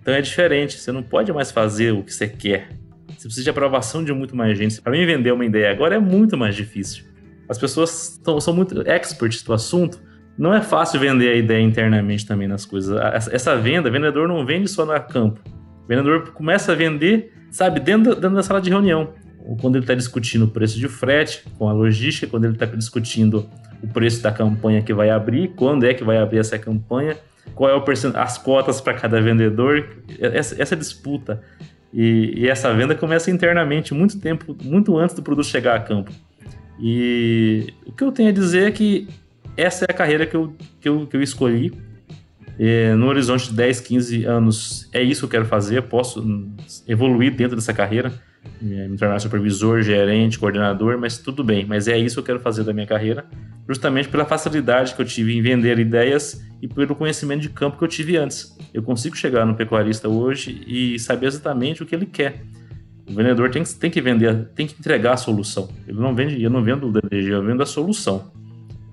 Então 0.00 0.14
é 0.14 0.22
diferente, 0.22 0.78
você 0.78 0.90
não 0.90 1.02
pode 1.02 1.30
mais 1.30 1.50
fazer 1.50 1.92
o 1.92 2.02
que 2.02 2.14
você 2.14 2.26
quer. 2.26 2.70
Você 3.08 3.28
precisa 3.28 3.44
de 3.44 3.50
aprovação 3.50 4.02
de 4.02 4.14
muito 4.14 4.34
mais 4.34 4.56
gente. 4.56 4.80
Para 4.80 4.92
mim 4.92 5.04
vender 5.04 5.30
uma 5.30 5.44
ideia 5.44 5.70
agora 5.70 5.96
é 5.96 5.98
muito 5.98 6.38
mais 6.38 6.54
difícil. 6.56 7.04
As 7.48 7.58
pessoas 7.58 8.20
tão, 8.22 8.40
são 8.40 8.54
muito 8.54 8.82
experts 8.88 9.42
do 9.42 9.52
assunto, 9.52 10.00
não 10.38 10.52
é 10.52 10.60
fácil 10.60 11.00
vender 11.00 11.30
a 11.30 11.34
ideia 11.34 11.62
internamente 11.62 12.26
também 12.26 12.46
nas 12.46 12.66
coisas. 12.66 12.98
Essa 13.32 13.56
venda, 13.56 13.90
vendedor 13.90 14.28
não 14.28 14.44
vende 14.44 14.68
só 14.68 14.84
no 14.84 14.92
campo. 15.00 15.40
O 15.84 15.88
vendedor 15.88 16.30
começa 16.32 16.72
a 16.72 16.74
vender, 16.74 17.32
sabe, 17.50 17.80
dentro, 17.80 18.14
dentro 18.14 18.34
da 18.34 18.42
sala 18.42 18.60
de 18.60 18.68
reunião. 18.68 19.14
Quando 19.60 19.76
ele 19.76 19.84
está 19.84 19.94
discutindo 19.94 20.44
o 20.44 20.48
preço 20.48 20.78
de 20.78 20.88
frete 20.88 21.44
com 21.56 21.68
a 21.68 21.72
logística, 21.72 22.26
quando 22.26 22.44
ele 22.44 22.54
está 22.54 22.66
discutindo 22.66 23.48
o 23.82 23.86
preço 23.86 24.22
da 24.22 24.32
campanha 24.32 24.82
que 24.82 24.92
vai 24.92 25.08
abrir, 25.08 25.52
quando 25.56 25.86
é 25.86 25.94
que 25.94 26.02
vai 26.02 26.18
abrir 26.18 26.38
essa 26.38 26.58
campanha, 26.58 27.16
qual 27.54 27.70
é 27.70 27.74
o 27.74 27.84
as 28.16 28.38
cotas 28.38 28.80
para 28.80 28.94
cada 28.94 29.20
vendedor, 29.20 29.88
essa, 30.20 30.60
essa 30.60 30.76
disputa. 30.76 31.40
E, 31.92 32.34
e, 32.36 32.48
essa 32.48 32.74
venda 32.74 32.94
começa 32.94 33.30
internamente, 33.30 33.94
muito 33.94 34.20
tempo, 34.20 34.56
muito 34.62 34.98
antes 34.98 35.14
do 35.14 35.22
produto 35.22 35.46
chegar 35.46 35.76
a 35.76 35.80
campo. 35.80 36.10
E 36.78 37.72
o 37.86 37.92
que 37.92 38.04
eu 38.04 38.12
tenho 38.12 38.28
a 38.28 38.32
dizer 38.32 38.68
é 38.68 38.70
que 38.70 39.08
essa 39.56 39.86
é 39.86 39.92
a 39.92 39.94
carreira 39.94 40.26
que 40.26 40.36
eu, 40.36 40.54
que 40.80 40.88
eu, 40.88 41.06
que 41.06 41.16
eu 41.16 41.22
escolhi. 41.22 41.72
É, 42.58 42.94
no 42.94 43.06
horizonte 43.06 43.50
de 43.50 43.54
10, 43.54 43.80
15 43.80 44.24
anos, 44.24 44.88
é 44.92 45.02
isso 45.02 45.20
que 45.20 45.24
eu 45.26 45.30
quero 45.30 45.46
fazer. 45.46 45.82
Posso 45.82 46.24
evoluir 46.86 47.34
dentro 47.34 47.56
dessa 47.56 47.72
carreira. 47.72 48.12
me 48.60 48.96
tornar 48.96 49.18
supervisor, 49.18 49.82
gerente, 49.82 50.38
coordenador, 50.38 50.98
mas 50.98 51.18
tudo 51.18 51.42
bem. 51.42 51.64
Mas 51.64 51.88
é 51.88 51.98
isso 51.98 52.16
que 52.16 52.20
eu 52.20 52.24
quero 52.24 52.40
fazer 52.40 52.64
da 52.64 52.72
minha 52.72 52.86
carreira, 52.86 53.24
justamente 53.68 54.08
pela 54.08 54.24
facilidade 54.24 54.94
que 54.94 55.00
eu 55.00 55.06
tive 55.06 55.36
em 55.36 55.42
vender 55.42 55.78
ideias 55.78 56.42
e 56.60 56.68
pelo 56.68 56.94
conhecimento 56.94 57.42
de 57.42 57.48
campo 57.48 57.78
que 57.78 57.84
eu 57.84 57.88
tive 57.88 58.16
antes. 58.16 58.56
Eu 58.72 58.82
consigo 58.82 59.16
chegar 59.16 59.44
no 59.44 59.54
pecuarista 59.54 60.08
hoje 60.08 60.62
e 60.66 60.98
saber 60.98 61.26
exatamente 61.26 61.82
o 61.82 61.86
que 61.86 61.94
ele 61.94 62.06
quer. 62.06 62.42
O 63.08 63.14
vendedor 63.14 63.50
tem, 63.50 63.62
tem 63.62 63.90
que 63.90 64.00
vender, 64.00 64.48
tem 64.54 64.66
que 64.66 64.74
entregar 64.78 65.14
a 65.14 65.16
solução. 65.16 65.68
Ele 65.86 65.98
não 65.98 66.14
vende, 66.14 66.42
eu 66.42 66.50
não 66.50 66.62
vendo 66.62 66.88
o 66.88 66.92
DDG, 66.92 67.30
eu 67.32 67.44
vendo 67.44 67.62
a 67.62 67.66
solução. 67.66 68.32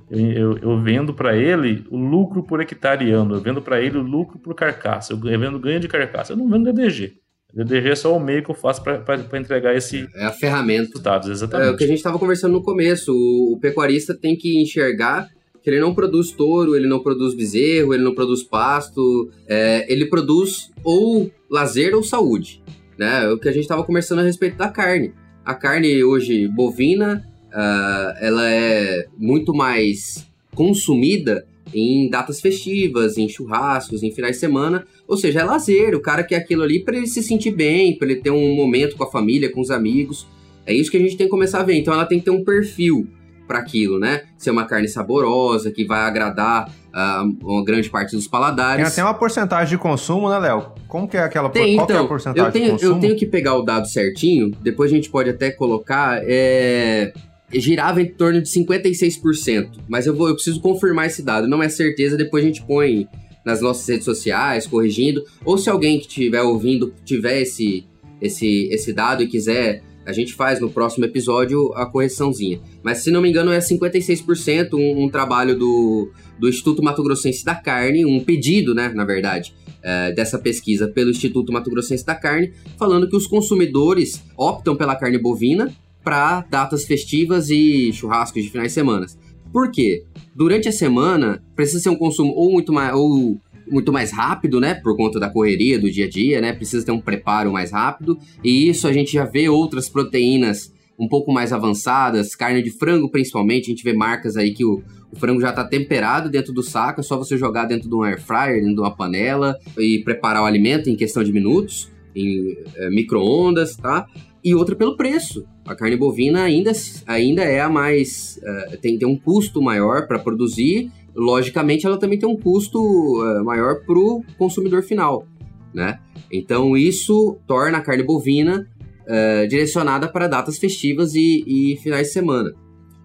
Eu, 0.10 0.20
eu, 0.20 0.58
eu 0.60 0.82
vendo 0.82 1.14
para 1.14 1.36
ele 1.36 1.84
o 1.90 1.98
lucro 1.98 2.44
por 2.44 2.62
hectare 2.62 3.10
ano, 3.12 3.36
eu 3.36 3.42
vendo 3.42 3.62
para 3.62 3.82
ele 3.82 3.98
o 3.98 4.04
lucro 4.04 4.38
por 4.38 4.54
carcaça, 4.54 5.14
eu 5.14 5.18
vendo 5.18 5.60
ganho 5.60 5.80
de 5.80 5.88
carcaça. 5.88 6.34
Eu 6.34 6.38
não 6.38 6.48
vendo 6.48 6.72
DDG. 6.72 7.24
DDG 7.54 7.90
é 7.90 7.96
só 7.96 8.16
o 8.16 8.20
meio 8.20 8.44
que 8.44 8.50
eu 8.50 8.56
faço 8.56 8.84
para 8.84 9.40
entregar 9.40 9.76
esse. 9.76 10.08
É 10.16 10.26
a 10.26 10.32
ferramenta. 10.32 11.00
Dados, 11.00 11.30
exatamente. 11.30 11.70
É 11.70 11.72
o 11.72 11.78
que 11.78 11.84
a 11.84 11.88
gente 11.88 11.98
estava 11.98 12.18
conversando 12.18 12.54
no 12.54 12.64
começo. 12.64 13.12
O, 13.12 13.54
o, 13.54 13.60
pecuarista 13.60 14.16
tem 14.16 14.36
que 14.36 14.60
enxergar 14.60 15.30
que 15.62 15.70
ele 15.70 15.80
não 15.80 15.94
produz 15.94 16.32
touro, 16.32 16.76
ele 16.76 16.88
não 16.88 17.02
produz 17.02 17.36
bezerro, 17.36 17.94
ele 17.94 18.04
não 18.04 18.16
produz 18.16 18.44
pasto, 18.44 19.32
é, 19.48 19.92
ele 19.92 20.08
produz 20.08 20.72
ou 20.84 21.32
lazer 21.50 21.96
ou 21.96 22.04
saúde. 22.04 22.62
Né? 22.98 23.28
O 23.30 23.38
que 23.38 23.50
a 23.50 23.52
gente 23.52 23.64
estava 23.64 23.84
conversando 23.84 24.20
a 24.20 24.24
respeito 24.24 24.58
da 24.58 24.70
carne. 24.70 25.14
A 25.46 25.54
carne 25.54 26.04
hoje 26.04 26.48
bovina, 26.48 27.28
uh, 27.50 28.18
ela 28.20 28.50
é 28.50 29.08
muito 29.18 29.54
mais 29.54 30.28
consumida 30.56 31.46
em 31.74 32.10
datas 32.10 32.40
festivas, 32.40 33.18
em 33.18 33.28
churrascos, 33.28 34.04
em 34.04 34.12
finais 34.12 34.36
de 34.36 34.40
semana. 34.40 34.86
Ou 35.08 35.18
seja, 35.18 35.42
é 35.42 35.44
lazer, 35.44 35.96
o 35.96 36.02
cara 36.02 36.24
quer 36.24 36.38
aquilo 36.38 36.64
ali 36.64 36.84
para 36.84 36.96
ele 36.96 37.08
se 37.08 37.22
sentir 37.24 37.52
bem, 37.52 37.98
para 37.98 38.10
ele 38.10 38.22
ter 38.22 38.32
um 38.32 38.56
momento 38.56 38.96
com 38.96 39.04
a 39.04 39.12
família, 39.12 39.52
com 39.52 39.62
os 39.62 39.72
amigos. 39.72 40.28
É 40.66 40.74
isso 40.74 40.90
que 40.90 40.98
a 40.98 41.00
gente 41.00 41.18
tem 41.18 41.28
que 41.28 41.32
começar 41.32 41.60
a 41.60 41.64
ver. 41.64 41.76
Então 41.76 41.94
ela 41.94 42.06
tem 42.06 42.20
que 42.20 42.26
ter 42.26 42.32
um 42.32 42.44
perfil 42.44 43.08
para 43.48 43.60
aquilo, 43.60 44.00
né? 44.00 44.24
Ser 44.38 44.52
uma 44.52 44.66
carne 44.66 44.88
saborosa, 44.88 45.72
que 45.72 45.84
vai 45.86 46.02
agradar 46.02 46.70
uh, 46.70 47.38
uma 47.44 47.64
grande 47.64 47.90
parte 47.90 48.16
dos 48.16 48.28
paladares. 48.28 48.78
Tem 48.78 48.86
até 48.86 49.04
uma 49.04 49.14
porcentagem 49.14 49.78
de 49.78 49.82
consumo, 49.82 50.30
né, 50.30 50.40
Léo? 50.40 50.72
Como 50.94 51.08
que 51.08 51.18
é 51.18 51.22
aquela 51.22 51.50
tem, 51.50 51.76
qual 51.76 51.86
então, 51.86 51.96
é 51.96 52.00
a 52.00 52.02
então, 52.04 52.08
porcentagem 52.08 52.46
eu 52.46 52.52
tenho? 52.52 52.94
Eu 52.94 53.00
tenho 53.00 53.16
que 53.16 53.26
pegar 53.26 53.58
o 53.58 53.64
dado 53.64 53.88
certinho, 53.88 54.52
depois 54.62 54.92
a 54.92 54.96
gente 54.96 55.10
pode 55.10 55.28
até 55.28 55.50
colocar. 55.50 56.22
É 56.24 57.12
girava 57.52 58.00
em 58.00 58.06
torno 58.06 58.40
de 58.40 58.48
56%. 58.48 59.70
Mas 59.88 60.06
eu 60.06 60.16
vou, 60.16 60.28
eu 60.28 60.36
preciso 60.36 60.62
confirmar 60.62 61.08
esse 61.08 61.24
dado. 61.24 61.48
Não 61.48 61.64
é 61.64 61.70
certeza, 61.70 62.16
depois 62.16 62.44
a 62.44 62.48
gente 62.48 62.64
põe 62.64 63.08
nas 63.44 63.60
nossas 63.60 63.88
redes 63.88 64.06
sociais, 64.06 64.68
corrigindo. 64.68 65.24
Ou 65.44 65.58
se 65.58 65.68
alguém 65.68 65.98
que 65.98 66.06
estiver 66.06 66.44
ouvindo 66.44 66.94
tiver 67.04 67.42
esse, 67.42 67.86
esse, 68.22 68.68
esse 68.72 68.94
dado 68.94 69.24
e 69.24 69.28
quiser, 69.28 69.82
a 70.06 70.14
gente 70.14 70.34
faz 70.36 70.60
no 70.60 70.70
próximo 70.70 71.06
episódio 71.06 71.74
a 71.74 71.88
correçãozinha. 71.88 72.62
Mas 72.84 73.00
se 73.00 73.10
não 73.10 73.22
me 73.22 73.30
engano 73.30 73.52
é 73.52 73.58
56% 73.58 74.74
um, 74.74 75.06
um 75.06 75.10
trabalho 75.10 75.58
do, 75.58 76.12
do 76.38 76.48
Instituto 76.48 76.84
Mato 76.84 77.04
Grossense 77.04 77.44
da 77.44 77.56
Carne, 77.56 78.06
um 78.06 78.20
pedido, 78.20 78.76
né, 78.76 78.92
na 78.94 79.06
verdade, 79.06 79.54
é, 79.84 80.12
dessa 80.14 80.40
pesquisa 80.40 80.88
pelo 80.88 81.12
Instituto 81.12 81.52
Mato 81.52 81.70
Grossense 81.70 82.06
da 82.06 82.16
Carne, 82.16 82.54
falando 82.78 83.10
que 83.10 83.16
os 83.16 83.28
consumidores 83.28 84.24
optam 84.38 84.76
pela 84.76 84.96
carne 84.96 85.18
bovina 85.18 85.72
para 86.04 86.42
datas 86.50 86.86
festivas 86.86 87.50
e 87.50 87.92
churrascos 87.94 88.44
de 88.44 88.50
finais 88.50 88.70
de 88.70 88.74
semana. 88.74 89.06
Por 89.52 89.72
quê? 89.72 90.04
Durante 90.36 90.68
a 90.68 90.72
semana, 90.72 91.44
precisa 91.56 91.80
ser 91.80 91.90
um 91.90 91.96
consumo 91.96 92.34
ou 92.34 92.52
muito 92.52 92.74
mais, 92.74 92.94
ou 92.96 93.40
muito 93.70 93.94
mais 93.94 94.12
rápido, 94.12 94.60
né? 94.60 94.74
Por 94.74 94.98
conta 94.98 95.20
da 95.20 95.30
correria 95.30 95.80
do 95.80 95.92
dia 95.92 96.06
a 96.06 96.10
dia, 96.10 96.42
né? 96.42 96.54
Precisa 96.54 96.86
ter 96.86 96.92
um 96.92 97.00
preparo 97.00 97.52
mais 97.52 97.72
rápido. 97.72 98.18
E 98.44 98.68
isso 98.68 98.88
a 98.88 98.94
gente 98.94 99.14
já 99.14 99.26
vê 99.26 99.48
outras 99.48 99.88
proteínas 99.88 100.74
um 100.98 101.08
pouco 101.08 101.32
mais 101.32 101.52
avançadas, 101.52 102.36
carne 102.36 102.64
de 102.64 102.72
frango 102.72 103.10
principalmente. 103.10 103.66
A 103.66 103.70
gente 103.70 103.84
vê 103.84 103.94
marcas 103.94 104.36
aí 104.36 104.54
que 104.54 104.66
o, 104.66 104.82
o 105.14 105.20
frango 105.20 105.40
já 105.40 105.50
está 105.50 105.64
temperado 105.64 106.30
dentro 106.30 106.52
do 106.52 106.64
saco, 106.64 107.00
é 107.00 107.04
só 107.04 107.18
você 107.18 107.38
jogar 107.38 107.66
dentro 107.66 107.88
de 107.88 107.96
um 107.96 108.04
air 108.04 108.22
fryer, 108.22 108.56
dentro 108.62 108.76
de 108.76 108.82
uma 108.82 108.96
panela 108.96 109.58
e 109.78 110.00
preparar 110.04 110.42
o 110.42 110.46
alimento 110.46 110.90
em 110.90 110.96
questão 110.96 111.24
de 111.24 111.32
minutos, 111.32 111.92
em 112.16 112.58
é, 112.76 112.90
micro-ondas, 112.90 113.76
tá? 113.76 114.08
e 114.44 114.54
outra 114.54 114.76
pelo 114.76 114.98
preço. 114.98 115.46
A 115.66 115.74
carne 115.74 115.96
bovina 115.96 116.44
ainda, 116.44 116.72
ainda 117.08 117.44
é 117.44 117.62
a 117.62 117.70
mais. 117.70 118.40
Uh, 118.44 118.78
tem, 118.78 118.98
tem 118.98 119.08
um 119.08 119.18
custo 119.18 119.62
maior 119.62 120.06
para 120.06 120.20
produzir, 120.20 120.92
logicamente, 121.16 121.86
ela 121.86 121.98
também 121.98 122.20
tem 122.20 122.28
um 122.28 122.36
custo 122.36 122.80
uh, 122.80 123.44
maior 123.46 123.86
para 123.86 123.98
o 123.98 124.24
consumidor 124.38 124.84
final. 124.84 125.26
Né? 125.74 126.00
Então, 126.32 126.76
isso 126.76 127.38
torna 127.48 127.78
a 127.78 127.82
carne 127.82 128.04
bovina 128.04 128.68
uh, 129.08 129.48
direcionada 129.48 130.08
para 130.08 130.28
datas 130.28 130.58
festivas 130.58 131.16
e, 131.16 131.44
e, 131.48 131.78
finais 131.78 132.08
de 132.08 132.14
semana. 132.14 132.54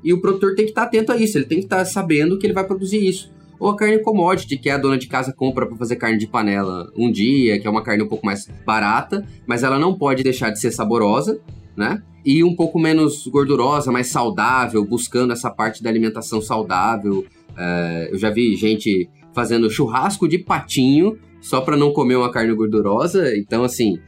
E 0.03 0.13
o 0.13 0.21
produtor 0.21 0.55
tem 0.55 0.65
que 0.65 0.71
estar 0.71 0.83
tá 0.83 0.87
atento 0.87 1.13
a 1.13 1.17
isso, 1.17 1.39
ele 1.39 1.47
tem 1.47 1.59
que 1.59 1.65
estar 1.65 1.79
tá 1.79 1.85
sabendo 1.85 2.39
que 2.39 2.47
ele 2.47 2.55
vai 2.55 2.65
produzir 2.65 3.07
isso 3.07 3.31
ou 3.59 3.71
a 3.71 3.77
carne 3.77 3.99
commodity, 3.99 4.57
que 4.57 4.71
é 4.71 4.73
a 4.73 4.79
dona 4.79 4.97
de 4.97 5.09
casa 5.09 5.33
compra 5.33 5.67
para 5.67 5.77
fazer 5.77 5.97
carne 5.97 6.19
de 6.19 6.27
panela 6.27 6.91
um 6.97 7.11
dia, 7.11 7.59
que 7.59 7.67
é 7.67 7.71
uma 7.71 7.83
carne 7.83 8.03
um 8.03 8.09
pouco 8.09 8.25
mais 8.25 8.49
barata, 8.65 9.27
mas 9.47 9.63
ela 9.63 9.79
não 9.79 9.95
pode 9.95 10.23
deixar 10.23 10.51
de 10.51 10.61
ser 10.61 10.71
saborosa, 10.71 11.41
né? 11.77 12.03
E 12.25 12.45
um 12.45 12.55
pouco 12.55 12.79
menos 12.79 13.27
gordurosa, 13.27 13.91
mais 13.91 14.09
saudável, 14.09 14.85
buscando 14.85 15.33
essa 15.33 15.51
parte 15.51 15.83
da 15.83 15.91
alimentação 15.91 16.41
saudável. 16.41 17.25
É, 17.57 18.11
eu 18.13 18.19
já 18.19 18.31
vi 18.31 18.55
gente 18.55 19.09
fazendo 19.33 19.71
churrasco 19.71 20.29
de 20.29 20.39
patinho 20.39 21.19
só 21.41 21.61
para 21.61 21.77
não 21.77 21.93
comer 21.93 22.17
uma 22.17 22.31
carne 22.31 22.55
gordurosa. 22.55 23.37
Então, 23.37 23.65
assim, 23.65 23.99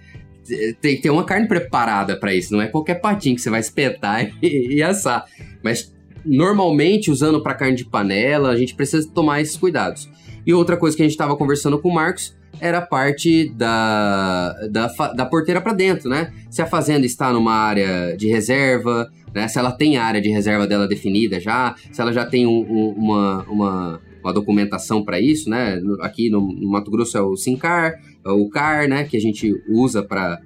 tem 0.81 0.97
que 0.97 1.03
ter 1.03 1.11
uma 1.11 1.25
carne 1.25 1.47
preparada 1.47 2.19
para 2.19 2.35
isso. 2.35 2.53
Não 2.53 2.63
é 2.63 2.67
qualquer 2.67 3.01
patinho 3.01 3.37
que 3.37 3.43
você 3.43 3.51
vai 3.51 3.61
espetar 3.61 4.31
e, 4.43 4.77
e 4.77 4.83
assar. 4.83 5.25
Mas 5.63 5.93
normalmente 6.25 7.11
usando 7.11 7.43
para 7.43 7.55
carne 7.55 7.77
de 7.77 7.85
panela, 7.85 8.51
a 8.51 8.57
gente 8.57 8.75
precisa 8.75 9.09
tomar 9.13 9.41
esses 9.41 9.57
cuidados. 9.57 10.09
E 10.47 10.53
outra 10.53 10.77
coisa 10.77 10.97
que 10.97 11.03
a 11.03 11.07
gente 11.07 11.13
estava 11.13 11.37
conversando 11.37 11.79
com 11.79 11.89
o 11.89 11.95
Marcos 11.95 12.37
era 12.61 12.79
a 12.79 12.83
parte 12.83 13.49
da, 13.51 14.55
da, 14.71 14.87
da 15.15 15.27
porteira 15.27 15.61
para 15.61 15.73
dentro, 15.73 16.09
né? 16.09 16.33
Se 16.51 16.61
a 16.61 16.67
fazenda 16.67 17.07
está 17.07 17.33
numa 17.33 17.55
área 17.55 18.17
de 18.17 18.29
reserva, 18.29 19.11
né? 19.35 19.49
Se 19.49 19.59
ela 19.59 19.73
tem 19.73 19.97
área 19.97 20.21
de 20.21 20.29
reserva 20.29 20.67
dela 20.67 20.89
definida 20.89 21.41
já, 21.41 21.75
se 21.91 22.01
ela 22.01 22.13
já 22.13 22.27
tem 22.27 22.47
um, 22.47 22.61
um, 22.61 22.95
uma, 22.97 23.43
uma, 23.45 24.01
uma 24.23 24.33
documentação 24.33 25.05
para 25.05 25.21
isso, 25.21 25.49
né? 25.49 25.81
Aqui 26.01 26.29
no, 26.31 26.41
no, 26.41 26.71
Mato 26.71 26.91
Grosso 26.91 27.17
é 27.17 27.23
o 27.23 27.37
SINCAR, 27.37 27.99
o 28.25 28.49
CAR, 28.49 28.89
né? 28.89 29.05
Que 29.05 29.17
a 29.17 29.21
gente 29.21 29.55
usa 29.69 30.03
para 30.03 30.41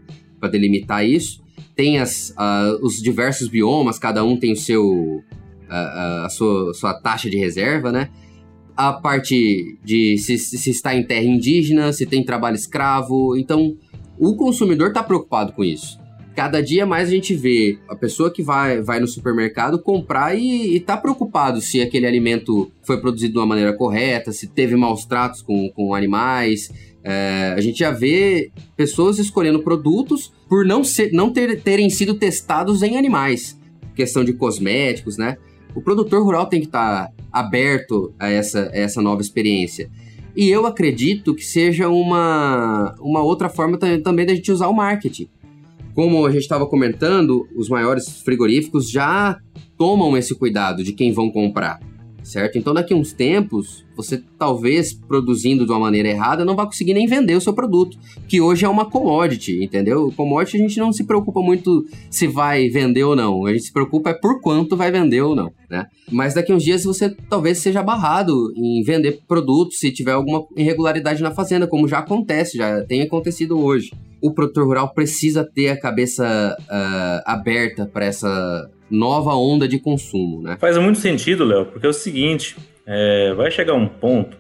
delimitar 0.51 1.07
isso. 1.07 1.43
Tem 1.75 1.99
as, 1.99 2.31
uh, 2.31 2.85
os 2.85 3.03
diversos 3.03 3.49
biomas, 3.49 3.99
cada 3.99 4.25
um 4.25 4.37
tem 4.37 4.53
o 4.53 4.57
seu, 4.57 5.23
a, 5.69 6.27
a 6.27 6.29
sua, 6.29 6.73
sua 6.75 6.95
taxa 6.95 7.29
de 7.29 7.37
reserva, 7.37 7.91
né? 7.91 8.11
A 8.77 8.93
parte 8.93 9.79
de 9.85 10.19
se, 10.19 10.39
se 10.39 10.71
está 10.71 10.95
em 10.95 11.05
terra 11.05 11.25
indígena, 11.25 11.93
se 11.93 12.07
tem 12.07 12.25
trabalho 12.25 12.57
escravo. 12.57 13.37
Então, 13.37 13.77
o 14.19 14.37
consumidor 14.37 14.89
está 14.89 15.03
preocupado 15.03 15.53
com 15.53 15.65
isso. 15.65 15.99
Cada 16.35 16.61
dia 16.61 16.85
mais 16.85 17.09
a 17.09 17.13
gente 17.13 17.33
vê 17.33 17.79
a 17.89 17.95
pessoa 17.95 18.29
que 18.29 18.43
vai, 18.43 18.83
vai 18.83 18.99
no 18.99 19.07
supermercado 19.07 19.79
comprar 19.81 20.35
e, 20.37 20.77
está 20.77 20.97
preocupado 20.97 21.61
se 21.61 21.81
aquele 21.81 22.07
alimento 22.07 22.73
foi 22.83 23.01
produzido 23.01 23.35
de 23.35 23.39
uma 23.39 23.47
maneira 23.47 23.73
correta, 23.73 24.33
se 24.33 24.49
teve 24.49 24.75
maus 24.75 25.05
tratos 25.05 25.41
com, 25.41 25.71
com 25.71 25.95
animais. 25.95 26.73
É, 27.05 27.53
a 27.55 27.61
gente 27.61 27.79
já 27.79 27.91
vê 27.91 28.51
pessoas 28.75 29.19
escolhendo 29.19 29.63
produtos 29.63 30.33
por 30.49 30.65
não, 30.65 30.83
ser, 30.83 31.13
não 31.13 31.31
ter, 31.31 31.61
terem 31.61 31.91
sido 31.91 32.15
testados 32.15 32.83
em 32.83 32.97
animais. 32.97 33.61
Questão 33.95 34.25
de 34.25 34.33
cosméticos, 34.33 35.19
né? 35.19 35.37
O 35.75 35.83
produtor 35.83 36.25
rural 36.25 36.47
tem 36.47 36.61
que 36.61 36.67
estar 36.67 37.09
tá 37.09 37.13
aberto 37.31 38.15
a 38.19 38.31
essa, 38.31 38.71
a 38.73 38.77
essa 38.77 39.03
nova 39.03 39.21
experiência. 39.21 39.91
E 40.35 40.49
eu 40.49 40.67
acredito 40.67 41.35
que 41.35 41.45
seja 41.45 41.89
uma, 41.89 42.95
uma 42.99 43.23
outra 43.23 43.49
forma 43.49 43.77
também 43.77 44.25
da 44.25 44.35
gente 44.35 44.51
usar 44.51 44.69
o 44.69 44.73
marketing. 44.73 45.29
Como 45.95 46.27
a 46.27 46.31
gente 46.33 46.43
estava 46.43 46.67
comentando, 46.67 47.47
os 47.55 47.69
maiores 47.69 48.23
frigoríficos 48.23 48.91
já 48.91 49.39
tomam 49.77 50.17
esse 50.17 50.35
cuidado 50.35 50.83
de 50.83 50.93
quem 50.93 51.13
vão 51.13 51.31
comprar 51.31 51.79
certo? 52.25 52.57
Então, 52.57 52.73
daqui 52.73 52.95
a 52.95 52.97
uns 52.97 53.13
tempos, 53.13 53.85
você 53.95 54.23
talvez 54.39 54.93
produzindo 54.93 55.65
de 55.65 55.71
uma 55.71 55.79
maneira 55.79 56.09
errada 56.09 56.45
não 56.45 56.57
vai 56.57 56.67
conseguir 56.67 56.95
nem 56.95 57.07
vender 57.07 57.37
o 57.37 57.41
seu 57.41 57.53
produto, 57.53 57.99
que 58.27 58.41
hoje 58.41 58.65
é 58.65 58.69
uma 58.69 58.87
commodity, 58.87 59.63
entendeu? 59.63 60.13
Commodity 60.17 60.57
a 60.57 60.61
gente 60.61 60.79
não 60.79 60.93
se 60.93 61.05
preocupa 61.05 61.41
muito 61.41 61.85
se 62.11 62.27
vai 62.27 62.69
vender 62.69 63.05
ou 63.05 63.15
não, 63.15 63.47
a 63.47 63.53
gente 63.53 63.67
se 63.67 63.73
preocupa 63.73 64.11
é 64.11 64.15
por 64.15 64.41
quanto 64.41 64.77
vai 64.77 64.91
vender 64.91 65.21
ou 65.21 65.37
não, 65.37 65.53
né? 65.71 65.87
Mas 66.11 66.35
daqui 66.35 66.51
a 66.51 66.55
uns 66.57 66.65
dias 66.65 66.85
você 66.85 67.15
talvez 67.29 67.59
seja 67.59 67.83
barrado 67.83 68.53
em 68.57 68.83
vender 68.83 69.21
produtos 69.29 69.79
se 69.79 69.93
tiver 69.93 70.13
alguma 70.13 70.45
irregularidade 70.57 71.23
na 71.23 71.31
fazenda, 71.31 71.67
como 71.67 71.87
já 71.87 71.99
acontece, 71.99 72.57
já 72.57 72.83
tem 72.85 73.03
acontecido 73.03 73.59
hoje. 73.59 73.93
O 74.21 74.33
produtor 74.33 74.67
rural 74.67 74.95
precisa 74.95 75.45
ter 75.45 75.69
a 75.69 75.79
cabeça 75.79 76.57
uh, 76.59 77.23
aberta 77.31 77.85
para 77.87 78.07
essa 78.07 78.71
nova 78.95 79.35
onda 79.35 79.67
de 79.67 79.79
consumo, 79.79 80.43
né? 80.43 80.57
Faz 80.59 80.79
muito 80.79 80.99
sentido, 80.99 81.45
Léo, 81.45 81.67
porque 81.67 81.87
é 81.87 81.89
o 81.89 81.93
seguinte, 81.93 82.57
é, 82.87 83.35
vai 83.35 83.51
chegar 83.51 83.75
um 83.75 83.87
ponto, 83.87 84.37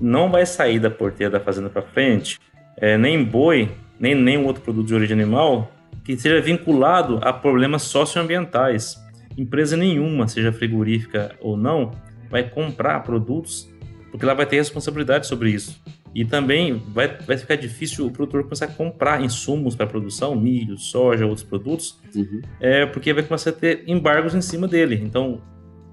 não 0.00 0.30
vai 0.30 0.46
sair 0.46 0.78
da 0.78 0.90
porteira 0.90 1.32
da 1.32 1.40
fazenda 1.40 1.68
para 1.68 1.82
frente, 1.82 2.38
é, 2.76 2.96
nem 2.96 3.22
boi, 3.22 3.70
nem 3.98 4.14
nenhum 4.14 4.46
outro 4.46 4.62
produto 4.62 4.86
de 4.86 4.94
origem 4.94 5.14
animal, 5.14 5.72
que 6.04 6.16
seja 6.16 6.40
vinculado 6.40 7.18
a 7.22 7.32
problemas 7.32 7.82
socioambientais. 7.82 8.96
Empresa 9.36 9.76
nenhuma, 9.76 10.28
seja 10.28 10.52
frigorífica 10.52 11.34
ou 11.40 11.56
não, 11.56 11.90
vai 12.30 12.48
comprar 12.48 13.00
produtos 13.00 13.68
porque 14.10 14.24
ela 14.24 14.34
vai 14.34 14.46
ter 14.46 14.56
responsabilidade 14.56 15.26
sobre 15.26 15.50
isso. 15.50 15.78
E 16.16 16.24
também 16.24 16.82
vai, 16.94 17.08
vai 17.08 17.36
ficar 17.36 17.56
difícil 17.56 18.06
o 18.06 18.10
produtor 18.10 18.42
começar 18.44 18.64
a 18.64 18.68
comprar 18.68 19.22
insumos 19.22 19.76
para 19.76 19.86
produção, 19.86 20.34
milho, 20.34 20.78
soja, 20.78 21.26
outros 21.26 21.44
produtos, 21.44 22.00
uhum. 22.14 22.40
é, 22.58 22.86
porque 22.86 23.12
vai 23.12 23.22
começar 23.22 23.50
a 23.50 23.52
ter 23.52 23.84
embargos 23.86 24.34
em 24.34 24.40
cima 24.40 24.66
dele. 24.66 24.98
Então, 25.04 25.42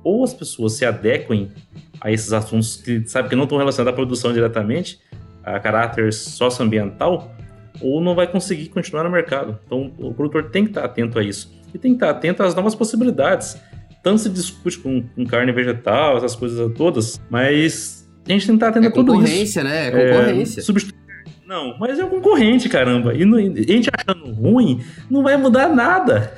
ou 0.02 0.24
as 0.24 0.34
pessoas 0.34 0.76
se 0.76 0.86
adequem 0.86 1.52
a 2.00 2.10
esses 2.10 2.32
assuntos 2.32 2.78
que 2.78 3.06
sabe 3.06 3.28
que 3.28 3.36
não 3.36 3.44
estão 3.44 3.58
relacionados 3.58 3.94
à 3.94 3.96
produção 3.98 4.32
diretamente, 4.32 4.98
a 5.44 5.60
caráter 5.60 6.14
socioambiental, 6.14 7.30
ou 7.82 8.00
não 8.00 8.16
vai 8.16 8.26
conseguir 8.26 8.70
continuar 8.70 9.04
no 9.04 9.10
mercado. 9.10 9.60
Então, 9.66 9.92
o 9.98 10.14
produtor 10.14 10.52
tem 10.52 10.64
que 10.64 10.70
estar 10.70 10.86
atento 10.86 11.20
a 11.20 11.22
isso. 11.22 11.54
E 11.74 11.78
tem 11.78 11.92
que 11.92 11.98
estar 11.98 12.12
atento 12.12 12.44
às 12.44 12.56
novas 12.56 12.74
possibilidades. 12.74 13.62
Tanto 14.02 14.20
se 14.20 14.30
discute 14.30 14.80
com, 14.80 15.02
com 15.02 15.26
carne 15.26 15.52
vegetal, 15.52 16.16
essas 16.16 16.34
coisas 16.34 16.72
todas, 16.78 17.22
mas 17.30 18.03
a 18.28 18.32
gente 18.32 18.48
tem 18.48 18.58
que 18.58 18.64
estar 18.64 18.68
atento 18.70 18.86
é 18.86 18.90
a 18.90 18.92
tudo 18.92 19.14
isso. 19.14 19.22
Concorrência, 19.22 19.64
né? 19.64 19.88
É 19.88 19.92
concorrência. 19.92 20.60
É, 20.60 20.64
substitu... 20.64 20.98
Não, 21.46 21.78
mas 21.80 22.00
é 22.00 22.06
um 22.06 22.10
concorrente, 22.10 22.70
caramba. 22.70 23.14
E 23.14 23.26
não, 23.26 23.38
a 23.38 23.42
gente 23.42 23.90
achando 23.96 24.32
ruim, 24.34 24.82
não 25.10 25.24
vai 25.24 25.38
mudar 25.38 25.70
nada. 25.70 26.34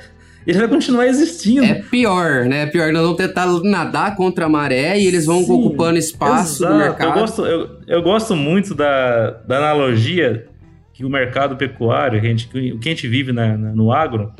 Ele 0.46 0.58
vai 0.58 0.68
continuar 0.68 1.06
existindo. 1.06 1.64
É 1.64 1.74
pior, 1.74 2.44
né? 2.44 2.62
É 2.62 2.66
pior, 2.66 2.92
nós 2.92 3.02
vamos 3.02 3.16
tentar 3.16 3.46
nadar 3.64 4.14
contra 4.14 4.46
a 4.46 4.48
maré 4.48 4.98
e 4.98 5.06
eles 5.06 5.26
vão 5.26 5.42
Sim, 5.42 5.52
ocupando 5.52 5.98
espaço 5.98 6.62
exato. 6.62 6.72
no 6.72 6.78
mercado. 6.78 7.08
Eu 7.08 7.14
gosto, 7.14 7.46
eu, 7.46 7.80
eu 7.86 8.02
gosto 8.02 8.36
muito 8.36 8.74
da, 8.74 9.30
da 9.30 9.58
analogia 9.58 10.46
que 10.92 11.04
o 11.04 11.10
mercado 11.10 11.56
pecuário, 11.56 12.20
que 12.20 12.26
a 12.26 12.30
gente, 12.30 12.46
o 12.46 12.78
que 12.78 12.88
a 12.88 12.92
gente 12.92 13.08
vive 13.08 13.32
na, 13.32 13.56
na, 13.56 13.74
no 13.74 13.92
agro, 13.92 14.32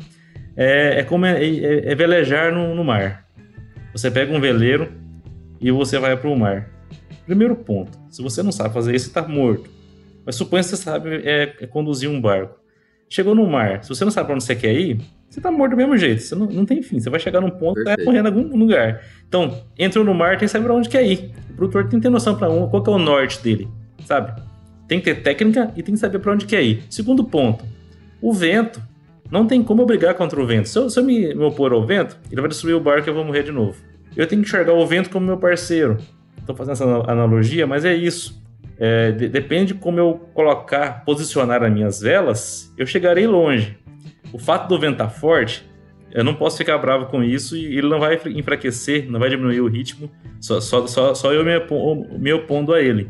é, 0.55 0.99
é 0.99 1.03
como 1.03 1.25
é, 1.25 1.43
é, 1.43 1.91
é 1.91 1.95
velejar 1.95 2.53
no, 2.53 2.73
no 2.73 2.83
mar. 2.83 3.25
Você 3.91 4.09
pega 4.09 4.33
um 4.33 4.39
veleiro 4.39 4.89
e 5.59 5.71
você 5.71 5.99
vai 5.99 6.15
para 6.15 6.29
o 6.29 6.39
mar. 6.39 6.76
Primeiro 7.27 7.57
ponto, 7.57 7.99
se 8.09 8.23
você 8.23 8.41
não 8.41 8.53
sabe 8.53 8.73
fazer 8.73 8.95
isso, 8.95 9.05
você 9.05 9.11
está 9.11 9.27
morto. 9.27 9.69
Mas 10.25 10.35
suponha 10.35 10.63
que 10.63 10.69
você 10.69 10.77
sabe 10.77 11.09
é, 11.25 11.53
é, 11.59 11.67
conduzir 11.67 12.09
um 12.09 12.21
barco. 12.21 12.57
Chegou 13.09 13.35
no 13.35 13.45
mar, 13.45 13.83
se 13.83 13.89
você 13.89 14.05
não 14.05 14.11
sabe 14.11 14.27
para 14.27 14.35
onde 14.35 14.45
você 14.45 14.55
quer 14.55 14.73
ir, 14.73 15.01
você 15.29 15.39
está 15.39 15.51
morto 15.51 15.71
do 15.71 15.77
mesmo 15.77 15.97
jeito. 15.97 16.21
Você 16.21 16.35
não, 16.35 16.45
não 16.45 16.65
tem 16.65 16.81
fim. 16.81 17.01
Você 17.01 17.09
vai 17.09 17.19
chegar 17.19 17.41
num 17.41 17.49
ponto 17.49 17.81
e 17.81 17.83
vai 17.83 17.97
correr 17.97 18.19
em 18.19 18.25
algum 18.25 18.57
lugar. 18.57 19.01
Então, 19.27 19.61
entrou 19.77 20.05
no 20.05 20.13
mar, 20.13 20.31
tem 20.31 20.39
que 20.39 20.47
saber 20.47 20.63
para 20.63 20.73
onde 20.73 20.87
quer 20.87 21.05
ir. 21.05 21.31
O 21.51 21.53
produtor 21.55 21.89
tem 21.89 21.99
que 21.99 22.03
ter 22.03 22.09
noção 22.09 22.37
para 22.37 22.49
um, 22.49 22.69
qual 22.69 22.81
é 22.87 22.89
o 22.91 22.97
norte 22.97 23.43
dele, 23.43 23.67
sabe? 24.05 24.41
Tem 24.87 24.99
que 24.99 25.13
ter 25.13 25.21
técnica 25.21 25.69
e 25.75 25.83
tem 25.83 25.95
que 25.95 25.99
saber 25.99 26.19
para 26.19 26.31
onde 26.31 26.45
quer 26.45 26.63
ir. 26.63 26.83
Segundo 26.89 27.25
ponto, 27.25 27.65
o 28.21 28.33
vento. 28.33 28.81
Não 29.29 29.45
tem 29.45 29.61
como 29.61 29.81
eu 29.81 29.85
brigar 29.85 30.13
contra 30.13 30.41
o 30.41 30.47
vento. 30.47 30.69
Se 30.69 30.79
eu, 30.79 30.89
se 30.89 30.97
eu 30.97 31.03
me, 31.03 31.35
me 31.35 31.43
opor 31.43 31.73
ao 31.73 31.85
vento, 31.85 32.17
ele 32.31 32.39
vai 32.39 32.49
destruir 32.49 32.73
o 32.73 32.79
barco 32.79 33.09
e 33.09 33.09
eu 33.09 33.13
vou 33.13 33.25
morrer 33.25 33.43
de 33.43 33.51
novo. 33.51 33.75
Eu 34.15 34.25
tenho 34.25 34.41
que 34.41 34.47
enxergar 34.47 34.71
o 34.71 34.87
vento 34.87 35.09
como 35.09 35.25
meu 35.25 35.37
parceiro. 35.37 35.97
Estou 36.39 36.55
fazendo 36.55 36.73
essa 36.73 37.11
analogia, 37.11 37.67
mas 37.67 37.85
é 37.85 37.93
isso. 37.93 38.41
É, 38.79 39.11
de, 39.11 39.27
depende 39.27 39.73
de 39.73 39.79
como 39.79 39.99
eu 39.99 40.13
colocar, 40.33 41.03
posicionar 41.03 41.63
as 41.63 41.71
minhas 41.71 41.99
velas, 41.99 42.73
eu 42.77 42.85
chegarei 42.85 43.25
longe. 43.25 43.77
O 44.31 44.37
fato 44.37 44.67
do 44.67 44.79
vento 44.79 44.93
estar 44.93 45.05
tá 45.05 45.09
forte, 45.09 45.67
eu 46.11 46.23
não 46.23 46.33
posso 46.33 46.57
ficar 46.57 46.77
bravo 46.77 47.07
com 47.07 47.23
isso 47.23 47.57
e 47.57 47.77
ele 47.77 47.89
não 47.89 47.99
vai 47.99 48.19
enfraquecer, 48.27 49.09
não 49.09 49.19
vai 49.19 49.29
diminuir 49.29 49.61
o 49.61 49.67
ritmo, 49.67 50.09
só, 50.39 50.61
só, 50.61 50.85
só, 50.87 51.13
só 51.13 51.33
eu 51.33 51.43
me, 51.43 51.53
me 52.17 52.33
opondo 52.33 52.73
a 52.73 52.81
ele. 52.81 53.09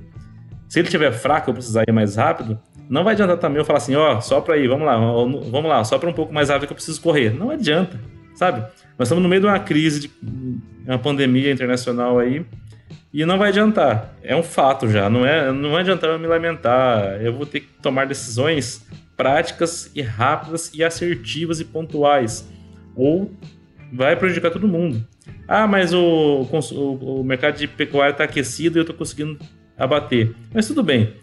Se 0.67 0.79
ele 0.79 0.87
estiver 0.87 1.11
fraco, 1.11 1.49
eu 1.49 1.53
precisar 1.53 1.83
ir 1.87 1.91
mais 1.91 2.15
rápido, 2.15 2.59
não 2.89 3.03
vai 3.03 3.13
adiantar 3.13 3.37
também 3.37 3.57
eu 3.57 3.65
falar 3.65 3.77
assim, 3.77 3.95
ó, 3.95 4.17
oh, 4.17 4.21
só 4.21 4.41
para 4.41 4.57
ir, 4.57 4.67
vamos 4.67 4.85
lá, 4.85 4.97
vamos 4.97 5.65
lá, 5.65 5.83
só 5.83 5.97
para 5.97 6.09
um 6.09 6.13
pouco 6.13 6.33
mais 6.33 6.49
rápido 6.49 6.67
que 6.67 6.73
eu 6.73 6.75
preciso 6.75 7.01
correr. 7.01 7.33
Não 7.33 7.49
adianta, 7.49 7.99
sabe? 8.35 8.61
Nós 8.97 9.07
estamos 9.07 9.21
no 9.21 9.29
meio 9.29 9.41
de 9.41 9.47
uma 9.47 9.59
crise, 9.59 10.01
de 10.01 10.11
uma 10.85 10.97
pandemia 10.97 11.51
internacional 11.51 12.17
aí, 12.19 12.45
e 13.13 13.25
não 13.25 13.37
vai 13.37 13.49
adiantar. 13.49 14.15
É 14.21 14.35
um 14.35 14.43
fato 14.43 14.89
já. 14.89 15.09
Não, 15.09 15.25
é, 15.25 15.51
não 15.51 15.75
adiantar 15.75 16.09
eu 16.09 16.19
me 16.19 16.27
lamentar. 16.27 17.21
Eu 17.21 17.33
vou 17.33 17.45
ter 17.45 17.61
que 17.61 17.67
tomar 17.81 18.05
decisões 18.05 18.85
práticas 19.15 19.91
e 19.95 20.01
rápidas 20.01 20.71
e 20.73 20.83
assertivas 20.83 21.59
e 21.59 21.65
pontuais. 21.65 22.47
Ou 22.95 23.31
vai 23.91 24.15
prejudicar 24.15 24.51
todo 24.51 24.67
mundo. 24.67 25.05
Ah, 25.47 25.65
mas 25.65 25.93
o, 25.93 26.47
o, 26.51 27.19
o 27.21 27.23
mercado 27.23 27.57
de 27.57 27.67
pecuária 27.67 28.11
está 28.11 28.25
aquecido 28.25 28.77
e 28.77 28.79
eu 28.79 28.83
estou 28.83 28.95
conseguindo 28.95 29.39
abater. 29.77 30.35
Mas 30.53 30.67
tudo 30.67 30.83
bem. 30.83 31.13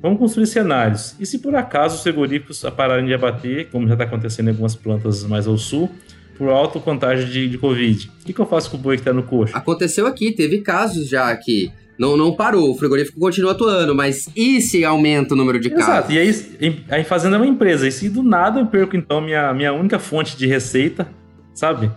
Vamos 0.00 0.18
construir 0.18 0.46
cenários. 0.46 1.16
E 1.20 1.26
se 1.26 1.38
por 1.38 1.54
acaso 1.54 1.96
os 1.96 2.02
frigoríficos 2.02 2.62
pararem 2.76 3.06
de 3.06 3.14
abater, 3.14 3.68
como 3.70 3.86
já 3.86 3.94
está 3.94 4.04
acontecendo 4.04 4.48
em 4.48 4.50
algumas 4.50 4.74
plantas 4.74 5.24
mais 5.24 5.46
ao 5.46 5.56
sul, 5.56 5.90
por 6.36 6.48
alta 6.48 6.80
contagem 6.80 7.28
de, 7.28 7.48
de 7.48 7.58
Covid. 7.58 8.10
O 8.22 8.24
que, 8.24 8.32
que 8.32 8.40
eu 8.40 8.46
faço 8.46 8.70
com 8.70 8.76
o 8.76 8.80
boi 8.80 8.96
que 8.96 9.02
tá 9.02 9.12
no 9.12 9.22
coxo? 9.22 9.56
Aconteceu 9.56 10.06
aqui, 10.06 10.32
teve 10.32 10.60
casos 10.60 11.08
já 11.08 11.30
aqui. 11.30 11.72
Não, 11.98 12.16
não 12.16 12.34
parou, 12.34 12.70
o 12.70 12.74
frigorífico 12.74 13.20
continua 13.20 13.52
atuando, 13.52 13.94
mas 13.94 14.28
e 14.34 14.60
se 14.60 14.84
aumenta 14.84 15.34
o 15.34 15.36
número 15.36 15.60
de 15.60 15.70
casos? 15.70 15.88
Exato, 15.88 16.12
e 16.12 16.18
aí, 16.18 16.84
aí 16.88 17.04
fazendo 17.04 17.36
é 17.36 17.38
uma 17.38 17.46
empresa, 17.46 17.86
e 17.86 17.92
se 17.92 18.08
do 18.08 18.22
nada 18.22 18.60
eu 18.60 18.66
perco 18.66 18.96
então 18.96 19.20
minha, 19.20 19.52
minha 19.52 19.72
única 19.72 19.98
fonte 19.98 20.36
de 20.36 20.46
receita, 20.46 21.06
sabe? 21.54 21.92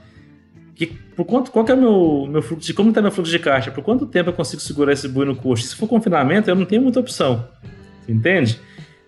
Que, 0.76 0.88
por 0.88 1.24
quanto, 1.24 1.50
qual 1.50 1.64
que 1.64 1.72
é 1.72 1.76
o 1.76 1.78
meu, 1.78 2.28
meu 2.30 2.42
fluxo 2.42 2.68
de, 2.68 2.74
como 2.74 2.90
está 2.90 3.02
meu 3.02 3.10
fluxo 3.10 3.32
de 3.32 3.40
caixa? 3.40 3.72
Por 3.72 3.84
quanto 3.84 4.06
tempo 4.06 4.30
eu 4.30 4.34
consigo 4.34 4.62
segurar 4.62 4.92
esse 4.92 5.08
boi 5.08 5.26
no 5.26 5.36
coxo? 5.36 5.66
Se 5.66 5.76
for 5.76 5.88
confinamento, 5.88 6.50
eu 6.50 6.56
não 6.56 6.66
tenho 6.66 6.82
muita 6.82 7.00
opção, 7.00 7.48
entende? 8.08 8.60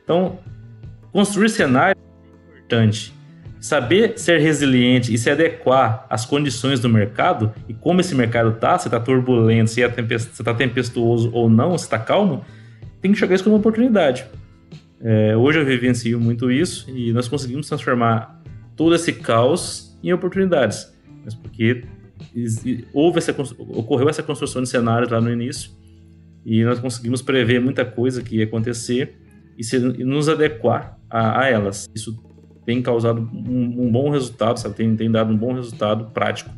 Então, 0.04 0.40
construir 1.12 1.50
cenário 1.50 1.96
é 2.00 2.60
importante 2.60 3.17
saber 3.68 4.18
ser 4.18 4.40
resiliente 4.40 5.14
e 5.14 5.18
se 5.18 5.30
adequar 5.30 6.06
às 6.10 6.26
condições 6.26 6.80
do 6.80 6.88
mercado 6.88 7.54
e 7.68 7.74
como 7.74 8.00
esse 8.00 8.16
mercado 8.16 8.54
tá, 8.54 8.80
se 8.80 8.90
tá 8.90 8.98
turbulento, 8.98 9.70
se, 9.70 9.84
é 9.84 9.90
tempest 9.90 10.34
se 10.34 10.42
tá 10.42 10.54
tempestuoso 10.54 11.30
ou 11.34 11.50
não, 11.50 11.78
se 11.78 11.90
tá 11.90 12.00
calmo, 12.00 12.46
tem 13.02 13.12
que 13.12 13.18
chegar 13.18 13.36
isso 13.36 13.44
como 13.44 13.58
uma 13.58 13.60
oportunidade. 13.60 14.26
É, 15.02 15.36
hoje 15.36 15.60
eu 15.60 15.66
vivencio 15.66 16.18
muito 16.18 16.50
isso 16.50 16.90
e 16.90 17.12
nós 17.12 17.28
conseguimos 17.28 17.68
transformar 17.68 18.42
todo 18.74 18.96
esse 18.96 19.12
caos 19.12 20.00
em 20.02 20.14
oportunidades, 20.14 20.94
mas 21.26 21.36
porque 21.36 21.84
houve 22.94 23.18
essa, 23.18 23.36
ocorreu 23.42 24.08
essa 24.08 24.24
construção 24.24 24.64
de 24.64 24.70
cenários 24.70 25.12
lá 25.12 25.20
no 25.20 25.30
início 25.30 25.72
e 26.46 26.64
nós 26.64 26.80
conseguimos 26.80 27.22
prever 27.22 27.60
muita 27.60 27.84
coisa 27.84 28.24
que 28.24 28.38
ia 28.38 28.46
acontecer 28.46 29.18
e, 29.58 29.64
se, 29.64 29.76
e 29.76 30.06
nos 30.06 30.30
adequar 30.30 30.98
a, 31.10 31.42
a 31.42 31.50
elas. 31.50 31.90
Isso 31.94 32.27
tem 32.68 32.82
causado 32.82 33.22
um, 33.22 33.86
um 33.88 33.90
bom 33.90 34.10
resultado, 34.10 34.60
sabe? 34.60 34.76
Tem, 34.76 34.94
tem 34.94 35.10
dado 35.10 35.32
um 35.32 35.38
bom 35.38 35.54
resultado 35.54 36.12
prático 36.14 36.50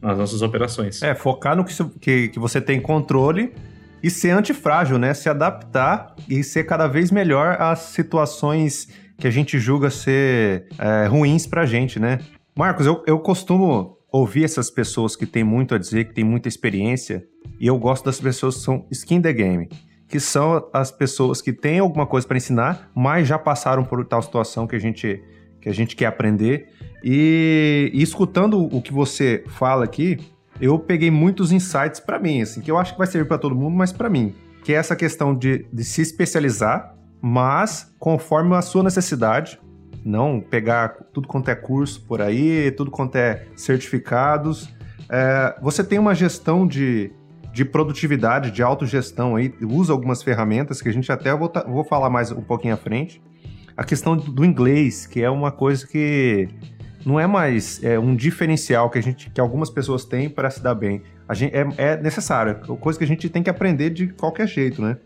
nas 0.00 0.16
nossas 0.16 0.40
operações. 0.40 1.02
É, 1.02 1.12
focar 1.12 1.56
no 1.56 1.64
que, 1.64 1.74
que, 2.00 2.28
que 2.28 2.38
você 2.38 2.60
tem 2.60 2.80
controle 2.80 3.52
e 4.00 4.08
ser 4.08 4.30
antifrágil, 4.30 4.96
né? 4.96 5.12
Se 5.12 5.28
adaptar 5.28 6.14
e 6.28 6.44
ser 6.44 6.62
cada 6.66 6.86
vez 6.86 7.10
melhor 7.10 7.60
às 7.60 7.80
situações 7.80 8.86
que 9.18 9.26
a 9.26 9.30
gente 9.30 9.58
julga 9.58 9.90
ser 9.90 10.68
é, 10.78 11.08
ruins 11.08 11.48
pra 11.48 11.66
gente, 11.66 11.98
né? 11.98 12.20
Marcos, 12.56 12.86
eu, 12.86 13.02
eu 13.04 13.18
costumo 13.18 13.98
ouvir 14.12 14.44
essas 14.44 14.70
pessoas 14.70 15.16
que 15.16 15.26
têm 15.26 15.42
muito 15.42 15.74
a 15.74 15.78
dizer, 15.78 16.04
que 16.04 16.14
têm 16.14 16.22
muita 16.22 16.46
experiência, 16.46 17.26
e 17.58 17.66
eu 17.66 17.76
gosto 17.76 18.04
das 18.04 18.20
pessoas 18.20 18.54
que 18.54 18.62
são 18.62 18.86
skin 18.92 19.20
the 19.20 19.32
game, 19.32 19.68
que 20.08 20.20
são 20.20 20.64
as 20.72 20.92
pessoas 20.92 21.42
que 21.42 21.52
têm 21.52 21.80
alguma 21.80 22.06
coisa 22.06 22.24
para 22.24 22.36
ensinar, 22.36 22.88
mas 22.94 23.26
já 23.26 23.36
passaram 23.36 23.82
por 23.82 24.04
tal 24.04 24.22
situação 24.22 24.64
que 24.64 24.76
a 24.76 24.78
gente 24.78 25.20
que 25.66 25.70
a 25.70 25.74
gente 25.74 25.96
quer 25.96 26.06
aprender. 26.06 26.68
E, 27.02 27.90
e 27.92 28.00
escutando 28.00 28.72
o 28.72 28.80
que 28.80 28.92
você 28.92 29.42
fala 29.48 29.84
aqui, 29.84 30.16
eu 30.60 30.78
peguei 30.78 31.10
muitos 31.10 31.50
insights 31.50 31.98
para 31.98 32.20
mim, 32.20 32.40
assim, 32.40 32.60
que 32.60 32.70
eu 32.70 32.78
acho 32.78 32.92
que 32.92 32.98
vai 32.98 33.06
servir 33.08 33.26
para 33.26 33.36
todo 33.36 33.52
mundo, 33.52 33.74
mas 33.74 33.92
para 33.92 34.08
mim, 34.08 34.32
que 34.62 34.72
é 34.72 34.76
essa 34.76 34.94
questão 34.94 35.34
de, 35.34 35.66
de 35.72 35.82
se 35.82 36.02
especializar, 36.02 36.94
mas 37.20 37.92
conforme 37.98 38.54
a 38.54 38.62
sua 38.62 38.84
necessidade, 38.84 39.58
não 40.04 40.40
pegar 40.40 40.90
tudo 41.12 41.26
quanto 41.26 41.50
é 41.50 41.56
curso 41.56 42.00
por 42.02 42.22
aí, 42.22 42.70
tudo 42.70 42.92
quanto 42.92 43.16
é 43.16 43.44
certificados. 43.56 44.68
É, 45.10 45.56
você 45.60 45.82
tem 45.82 45.98
uma 45.98 46.14
gestão 46.14 46.64
de, 46.64 47.10
de 47.52 47.64
produtividade, 47.64 48.52
de 48.52 48.62
autogestão 48.62 49.34
aí, 49.34 49.52
usa 49.62 49.92
algumas 49.92 50.22
ferramentas 50.22 50.80
que 50.80 50.88
a 50.88 50.92
gente 50.92 51.10
até 51.10 51.34
vou, 51.34 51.52
vou 51.66 51.82
falar 51.82 52.08
mais 52.08 52.30
um 52.30 52.40
pouquinho 52.40 52.74
à 52.74 52.76
frente 52.76 53.20
a 53.76 53.84
questão 53.84 54.16
do 54.16 54.44
inglês, 54.44 55.06
que 55.06 55.22
é 55.22 55.28
uma 55.28 55.52
coisa 55.52 55.86
que 55.86 56.48
não 57.04 57.20
é 57.20 57.26
mais 57.26 57.82
é, 57.84 57.98
um 57.98 58.16
diferencial 58.16 58.90
que 58.90 58.98
a 58.98 59.02
gente 59.02 59.30
que 59.30 59.40
algumas 59.40 59.70
pessoas 59.70 60.04
têm 60.04 60.28
para 60.28 60.50
se 60.50 60.62
dar 60.62 60.74
bem. 60.74 61.02
A 61.28 61.34
gente, 61.34 61.54
é, 61.54 61.66
é 61.76 61.96
necessário, 61.96 62.52
é 62.52 62.76
coisa 62.76 62.98
que 62.98 63.04
a 63.04 63.08
gente 63.08 63.28
tem 63.28 63.42
que 63.42 63.50
aprender 63.50 63.90
de 63.90 64.08
qualquer 64.08 64.48
jeito, 64.48 64.80
né? 64.80 64.96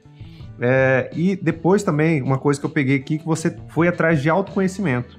É, 0.60 1.10
e 1.14 1.36
depois 1.36 1.82
também, 1.82 2.22
uma 2.22 2.38
coisa 2.38 2.60
que 2.60 2.66
eu 2.66 2.70
peguei 2.70 2.96
aqui, 2.96 3.18
que 3.18 3.24
você 3.24 3.56
foi 3.68 3.88
atrás 3.88 4.22
de 4.22 4.28
autoconhecimento. 4.28 5.18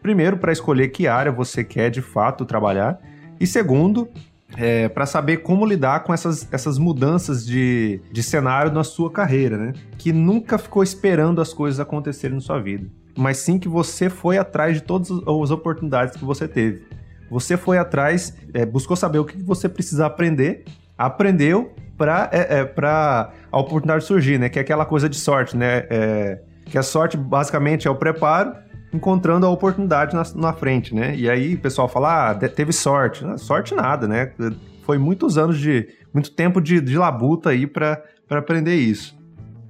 Primeiro, 0.00 0.36
para 0.36 0.52
escolher 0.52 0.88
que 0.88 1.06
área 1.06 1.30
você 1.30 1.62
quer 1.62 1.90
de 1.90 2.00
fato 2.00 2.44
trabalhar. 2.44 3.00
E 3.38 3.46
segundo, 3.46 4.08
é, 4.56 4.88
para 4.88 5.06
saber 5.06 5.38
como 5.38 5.64
lidar 5.64 6.04
com 6.04 6.12
essas, 6.12 6.46
essas 6.52 6.78
mudanças 6.78 7.44
de, 7.46 8.00
de 8.10 8.22
cenário 8.22 8.72
na 8.72 8.84
sua 8.84 9.10
carreira, 9.10 9.56
né? 9.56 9.72
Que 9.98 10.12
nunca 10.12 10.58
ficou 10.58 10.82
esperando 10.82 11.40
as 11.40 11.52
coisas 11.52 11.80
acontecerem 11.80 12.36
na 12.36 12.40
sua 12.40 12.60
vida. 12.60 12.86
mas 13.16 13.38
sim 13.38 13.58
que 13.58 13.68
você 13.68 14.08
foi 14.08 14.38
atrás 14.38 14.76
de 14.76 14.82
todas 14.82 15.10
as 15.10 15.50
oportunidades 15.50 16.16
que 16.16 16.24
você 16.24 16.48
teve. 16.48 16.82
Você 17.30 17.56
foi 17.56 17.78
atrás, 17.78 18.36
é, 18.52 18.64
buscou 18.64 18.96
saber 18.96 19.18
o 19.18 19.24
que 19.24 19.42
você 19.42 19.68
precisa 19.68 20.06
aprender, 20.06 20.64
aprendeu 20.96 21.74
para 21.96 22.28
é, 22.32 22.60
é, 22.60 22.72
a 22.80 23.58
oportunidade 23.58 24.04
surgir, 24.04 24.38
né? 24.38 24.48
Que 24.48 24.58
é 24.58 24.62
aquela 24.62 24.84
coisa 24.84 25.08
de 25.08 25.16
sorte, 25.16 25.56
né? 25.56 25.86
É, 25.90 26.40
que 26.66 26.76
a 26.76 26.82
sorte 26.82 27.16
basicamente 27.16 27.86
é 27.86 27.90
o 27.90 27.94
preparo 27.94 28.54
encontrando 28.92 29.46
a 29.46 29.50
oportunidade 29.50 30.14
na, 30.14 30.22
na 30.34 30.52
frente, 30.52 30.94
né? 30.94 31.14
E 31.16 31.28
aí 31.28 31.54
o 31.54 31.58
pessoal 31.58 31.88
fala, 31.88 32.30
ah, 32.30 32.34
teve 32.34 32.72
sorte. 32.72 33.24
Não, 33.24 33.38
sorte 33.38 33.74
nada, 33.74 34.06
né? 34.06 34.32
Foi 34.82 34.98
muitos 34.98 35.38
anos 35.38 35.58
de, 35.58 35.88
muito 36.12 36.30
tempo 36.30 36.60
de, 36.60 36.80
de 36.80 36.98
labuta 36.98 37.50
aí 37.50 37.66
para 37.66 38.02
aprender 38.30 38.76
isso. 38.76 39.20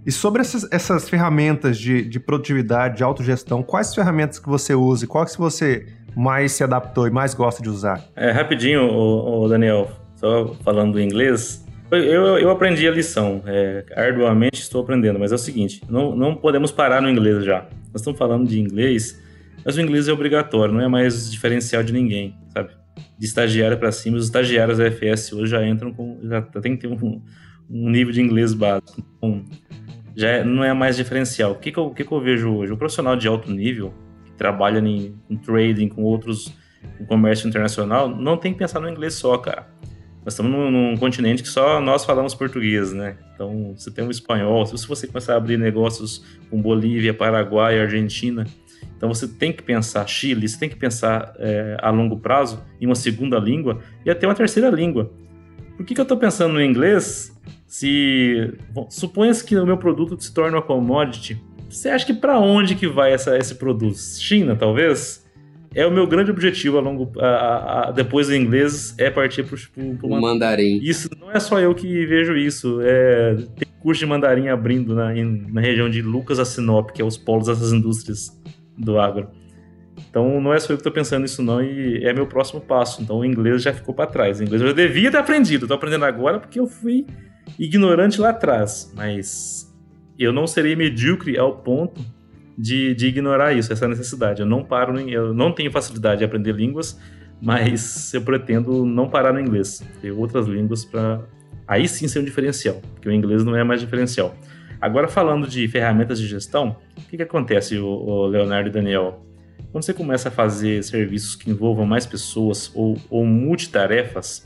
E 0.04 0.10
sobre 0.10 0.40
essas, 0.40 0.66
essas 0.72 1.08
ferramentas 1.08 1.78
de, 1.78 2.02
de 2.02 2.18
produtividade, 2.18 2.96
de 2.96 3.04
autogestão, 3.04 3.62
quais 3.62 3.94
ferramentas 3.94 4.38
que 4.38 4.48
você 4.48 4.74
usa 4.74 5.04
e 5.04 5.08
quais 5.08 5.36
que 5.36 5.40
você 5.40 5.86
mais 6.16 6.52
se 6.52 6.64
adaptou 6.64 7.06
e 7.06 7.10
mais 7.10 7.34
gosta 7.34 7.62
de 7.62 7.68
usar? 7.68 8.02
É, 8.16 8.32
rapidinho, 8.32 8.82
o, 8.82 9.44
o 9.44 9.48
Daniel, 9.48 9.88
só 10.16 10.54
falando 10.64 10.98
em 10.98 11.04
inglês, 11.04 11.64
eu, 11.96 12.38
eu 12.38 12.50
aprendi 12.50 12.86
a 12.88 12.90
lição, 12.90 13.42
é, 13.46 13.84
arduamente 13.94 14.60
estou 14.60 14.82
aprendendo, 14.82 15.18
mas 15.18 15.32
é 15.32 15.34
o 15.34 15.38
seguinte, 15.38 15.82
não, 15.88 16.14
não 16.16 16.34
podemos 16.34 16.72
parar 16.72 17.02
no 17.02 17.10
inglês 17.10 17.44
já. 17.44 17.66
Nós 17.92 18.00
estamos 18.00 18.18
falando 18.18 18.48
de 18.48 18.58
inglês, 18.58 19.20
mas 19.64 19.76
o 19.76 19.80
inglês 19.80 20.08
é 20.08 20.12
obrigatório, 20.12 20.72
não 20.72 20.80
é 20.80 20.88
mais 20.88 21.30
diferencial 21.30 21.82
de 21.82 21.92
ninguém, 21.92 22.34
sabe? 22.48 22.70
De 23.18 23.26
estagiário 23.26 23.76
para 23.78 23.92
cima, 23.92 24.16
os 24.16 24.24
estagiários 24.24 24.78
da 24.78 24.90
FS 24.90 25.32
hoje 25.32 25.50
já 25.50 25.66
entram 25.66 25.92
com, 25.92 26.18
já 26.22 26.42
tem 26.42 26.76
que 26.76 26.82
ter 26.82 26.88
um, 26.88 27.22
um 27.70 27.90
nível 27.90 28.12
de 28.12 28.20
inglês 28.20 28.54
básico. 28.54 29.02
Então, 29.16 29.44
já 30.14 30.28
é, 30.28 30.44
não 30.44 30.62
é 30.62 30.72
mais 30.72 30.96
diferencial. 30.96 31.52
O 31.52 31.54
que, 31.56 31.72
que, 31.72 31.78
eu, 31.78 31.90
que, 31.90 32.04
que 32.04 32.12
eu 32.12 32.20
vejo 32.20 32.54
hoje? 32.54 32.72
O 32.72 32.76
profissional 32.76 33.16
de 33.16 33.26
alto 33.26 33.50
nível, 33.50 33.94
que 34.24 34.32
trabalha 34.32 34.78
em, 34.78 35.14
em 35.28 35.36
trading 35.36 35.88
com 35.88 36.02
outros, 36.02 36.52
com 36.98 37.06
comércio 37.06 37.48
internacional, 37.48 38.08
não 38.08 38.36
tem 38.36 38.52
que 38.52 38.58
pensar 38.58 38.80
no 38.80 38.88
inglês 38.88 39.14
só, 39.14 39.38
cara. 39.38 39.66
Nós 40.24 40.34
estamos 40.34 40.52
num, 40.52 40.70
num, 40.70 40.96
continente 40.96 41.42
que 41.42 41.48
só 41.48 41.80
nós 41.80 42.04
falamos 42.04 42.34
português, 42.34 42.92
né? 42.92 43.16
Então, 43.34 43.74
você 43.76 43.90
tem 43.90 44.04
um 44.04 44.10
espanhol. 44.10 44.64
Se 44.66 44.86
você 44.86 45.06
começar 45.06 45.34
a 45.34 45.36
abrir 45.36 45.58
negócios 45.58 46.24
com 46.48 46.62
Bolívia, 46.62 47.12
Paraguai, 47.12 47.80
Argentina, 47.80 48.46
então 48.96 49.12
você 49.12 49.26
tem 49.26 49.52
que 49.52 49.62
pensar 49.62 50.06
Chile, 50.06 50.48
você 50.48 50.58
tem 50.58 50.68
que 50.68 50.76
pensar 50.76 51.34
é, 51.38 51.76
a 51.80 51.90
longo 51.90 52.20
prazo 52.20 52.62
em 52.80 52.86
uma 52.86 52.94
segunda 52.94 53.36
língua 53.36 53.80
e 54.06 54.10
até 54.10 54.28
uma 54.28 54.34
terceira 54.34 54.70
língua. 54.70 55.10
Por 55.76 55.84
que, 55.84 55.94
que 55.94 56.00
eu 56.00 56.04
estou 56.04 56.16
pensando 56.16 56.52
no 56.52 56.62
inglês 56.62 57.36
se 57.66 58.54
suponha-se 58.90 59.44
que 59.44 59.56
o 59.56 59.66
meu 59.66 59.76
produto 59.76 60.22
se 60.22 60.32
torne 60.32 60.54
uma 60.54 60.62
commodity, 60.62 61.42
você 61.68 61.88
acha 61.88 62.04
que 62.04 62.12
para 62.12 62.38
onde 62.38 62.74
que 62.74 62.86
vai 62.86 63.12
essa, 63.12 63.36
esse 63.36 63.54
produto? 63.54 63.96
China, 63.96 64.54
talvez? 64.54 65.21
É 65.74 65.86
o 65.86 65.90
meu 65.90 66.06
grande 66.06 66.30
objetivo 66.30 66.78
a 66.78 66.80
longo 66.80 67.12
a, 67.18 67.88
a, 67.88 67.90
depois 67.90 68.28
do 68.28 68.34
inglês 68.34 68.94
é 68.98 69.10
partir 69.10 69.44
para 69.44 69.56
o 70.02 70.20
mandarim. 70.20 70.78
Isso 70.82 71.08
não 71.18 71.30
é 71.30 71.40
só 71.40 71.58
eu 71.58 71.74
que 71.74 72.06
vejo 72.06 72.36
isso. 72.36 72.80
É, 72.82 73.36
tem 73.56 73.68
curso 73.80 74.00
de 74.00 74.06
mandarim 74.06 74.48
abrindo 74.48 74.94
na, 74.94 75.16
em, 75.16 75.46
na 75.50 75.60
região 75.60 75.88
de 75.88 76.02
Lucas 76.02 76.38
a 76.38 76.44
Sinop, 76.44 76.90
que 76.90 77.00
é 77.00 77.04
os 77.04 77.16
polos 77.16 77.46
dessas 77.46 77.72
indústrias 77.72 78.38
do 78.76 78.98
agro. 78.98 79.28
Então 80.10 80.40
não 80.40 80.52
é 80.52 80.58
só 80.58 80.72
eu 80.72 80.76
que 80.76 80.80
estou 80.80 80.92
pensando 80.92 81.22
nisso 81.22 81.42
não 81.42 81.62
e 81.62 82.04
é 82.04 82.12
meu 82.12 82.26
próximo 82.26 82.60
passo. 82.60 83.00
Então 83.02 83.18
o 83.18 83.24
inglês 83.24 83.62
já 83.62 83.72
ficou 83.72 83.94
para 83.94 84.06
trás. 84.06 84.40
O 84.40 84.42
inglês 84.42 84.60
eu 84.60 84.68
já 84.68 84.74
devia 84.74 85.10
ter 85.10 85.16
aprendido. 85.16 85.64
Estou 85.64 85.76
aprendendo 85.76 86.04
agora 86.04 86.38
porque 86.38 86.60
eu 86.60 86.66
fui 86.66 87.06
ignorante 87.58 88.20
lá 88.20 88.30
atrás, 88.30 88.92
mas 88.94 89.72
eu 90.18 90.32
não 90.32 90.46
serei 90.46 90.76
medíocre 90.76 91.38
ao 91.38 91.56
ponto 91.56 92.00
de, 92.56 92.94
de 92.94 93.06
ignorar 93.06 93.52
isso, 93.52 93.72
essa 93.72 93.88
necessidade. 93.88 94.40
Eu 94.40 94.46
não 94.46 94.64
paro, 94.64 94.98
eu 95.08 95.32
não 95.32 95.52
tenho 95.52 95.70
facilidade 95.70 96.18
de 96.18 96.24
aprender 96.24 96.54
línguas, 96.54 96.98
mas 97.40 98.12
eu 98.14 98.22
pretendo 98.22 98.84
não 98.84 99.08
parar 99.08 99.32
no 99.32 99.40
inglês, 99.40 99.82
ter 100.00 100.12
outras 100.12 100.46
línguas 100.46 100.84
para 100.84 101.20
aí 101.66 101.88
sim 101.88 102.06
ser 102.06 102.20
um 102.20 102.24
diferencial, 102.24 102.80
porque 102.94 103.08
o 103.08 103.12
inglês 103.12 103.44
não 103.44 103.56
é 103.56 103.64
mais 103.64 103.80
diferencial. 103.80 104.36
Agora 104.80 105.08
falando 105.08 105.46
de 105.46 105.66
ferramentas 105.68 106.18
de 106.18 106.26
gestão, 106.26 106.76
o 106.98 107.08
que, 107.08 107.16
que 107.16 107.22
acontece, 107.22 107.78
o, 107.78 107.86
o 107.86 108.26
Leonardo 108.26 108.68
e 108.68 108.72
Daniel? 108.72 109.24
Quando 109.70 109.84
você 109.84 109.94
começa 109.94 110.28
a 110.28 110.32
fazer 110.32 110.82
serviços 110.84 111.34
que 111.34 111.50
envolvam 111.50 111.86
mais 111.86 112.04
pessoas 112.04 112.70
ou, 112.74 112.98
ou 113.08 113.24
multitarefas, 113.24 114.44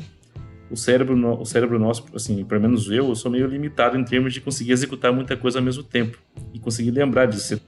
o 0.71 0.77
cérebro, 0.77 1.41
o 1.41 1.45
cérebro 1.45 1.79
nosso, 1.79 2.05
assim, 2.15 2.45
pelo 2.45 2.61
menos 2.61 2.91
eu, 2.91 3.09
eu 3.09 3.15
sou 3.15 3.31
meio 3.31 3.47
limitado 3.47 3.97
em 3.97 4.05
termos 4.05 4.33
de 4.33 4.41
conseguir 4.41 4.73
executar 4.73 5.13
muita 5.13 5.37
coisa 5.37 5.59
ao 5.59 5.65
mesmo 5.65 5.83
tempo 5.83 6.19
e 6.53 6.59
conseguir 6.59 6.91
lembrar 6.91 7.27
disso. 7.27 7.61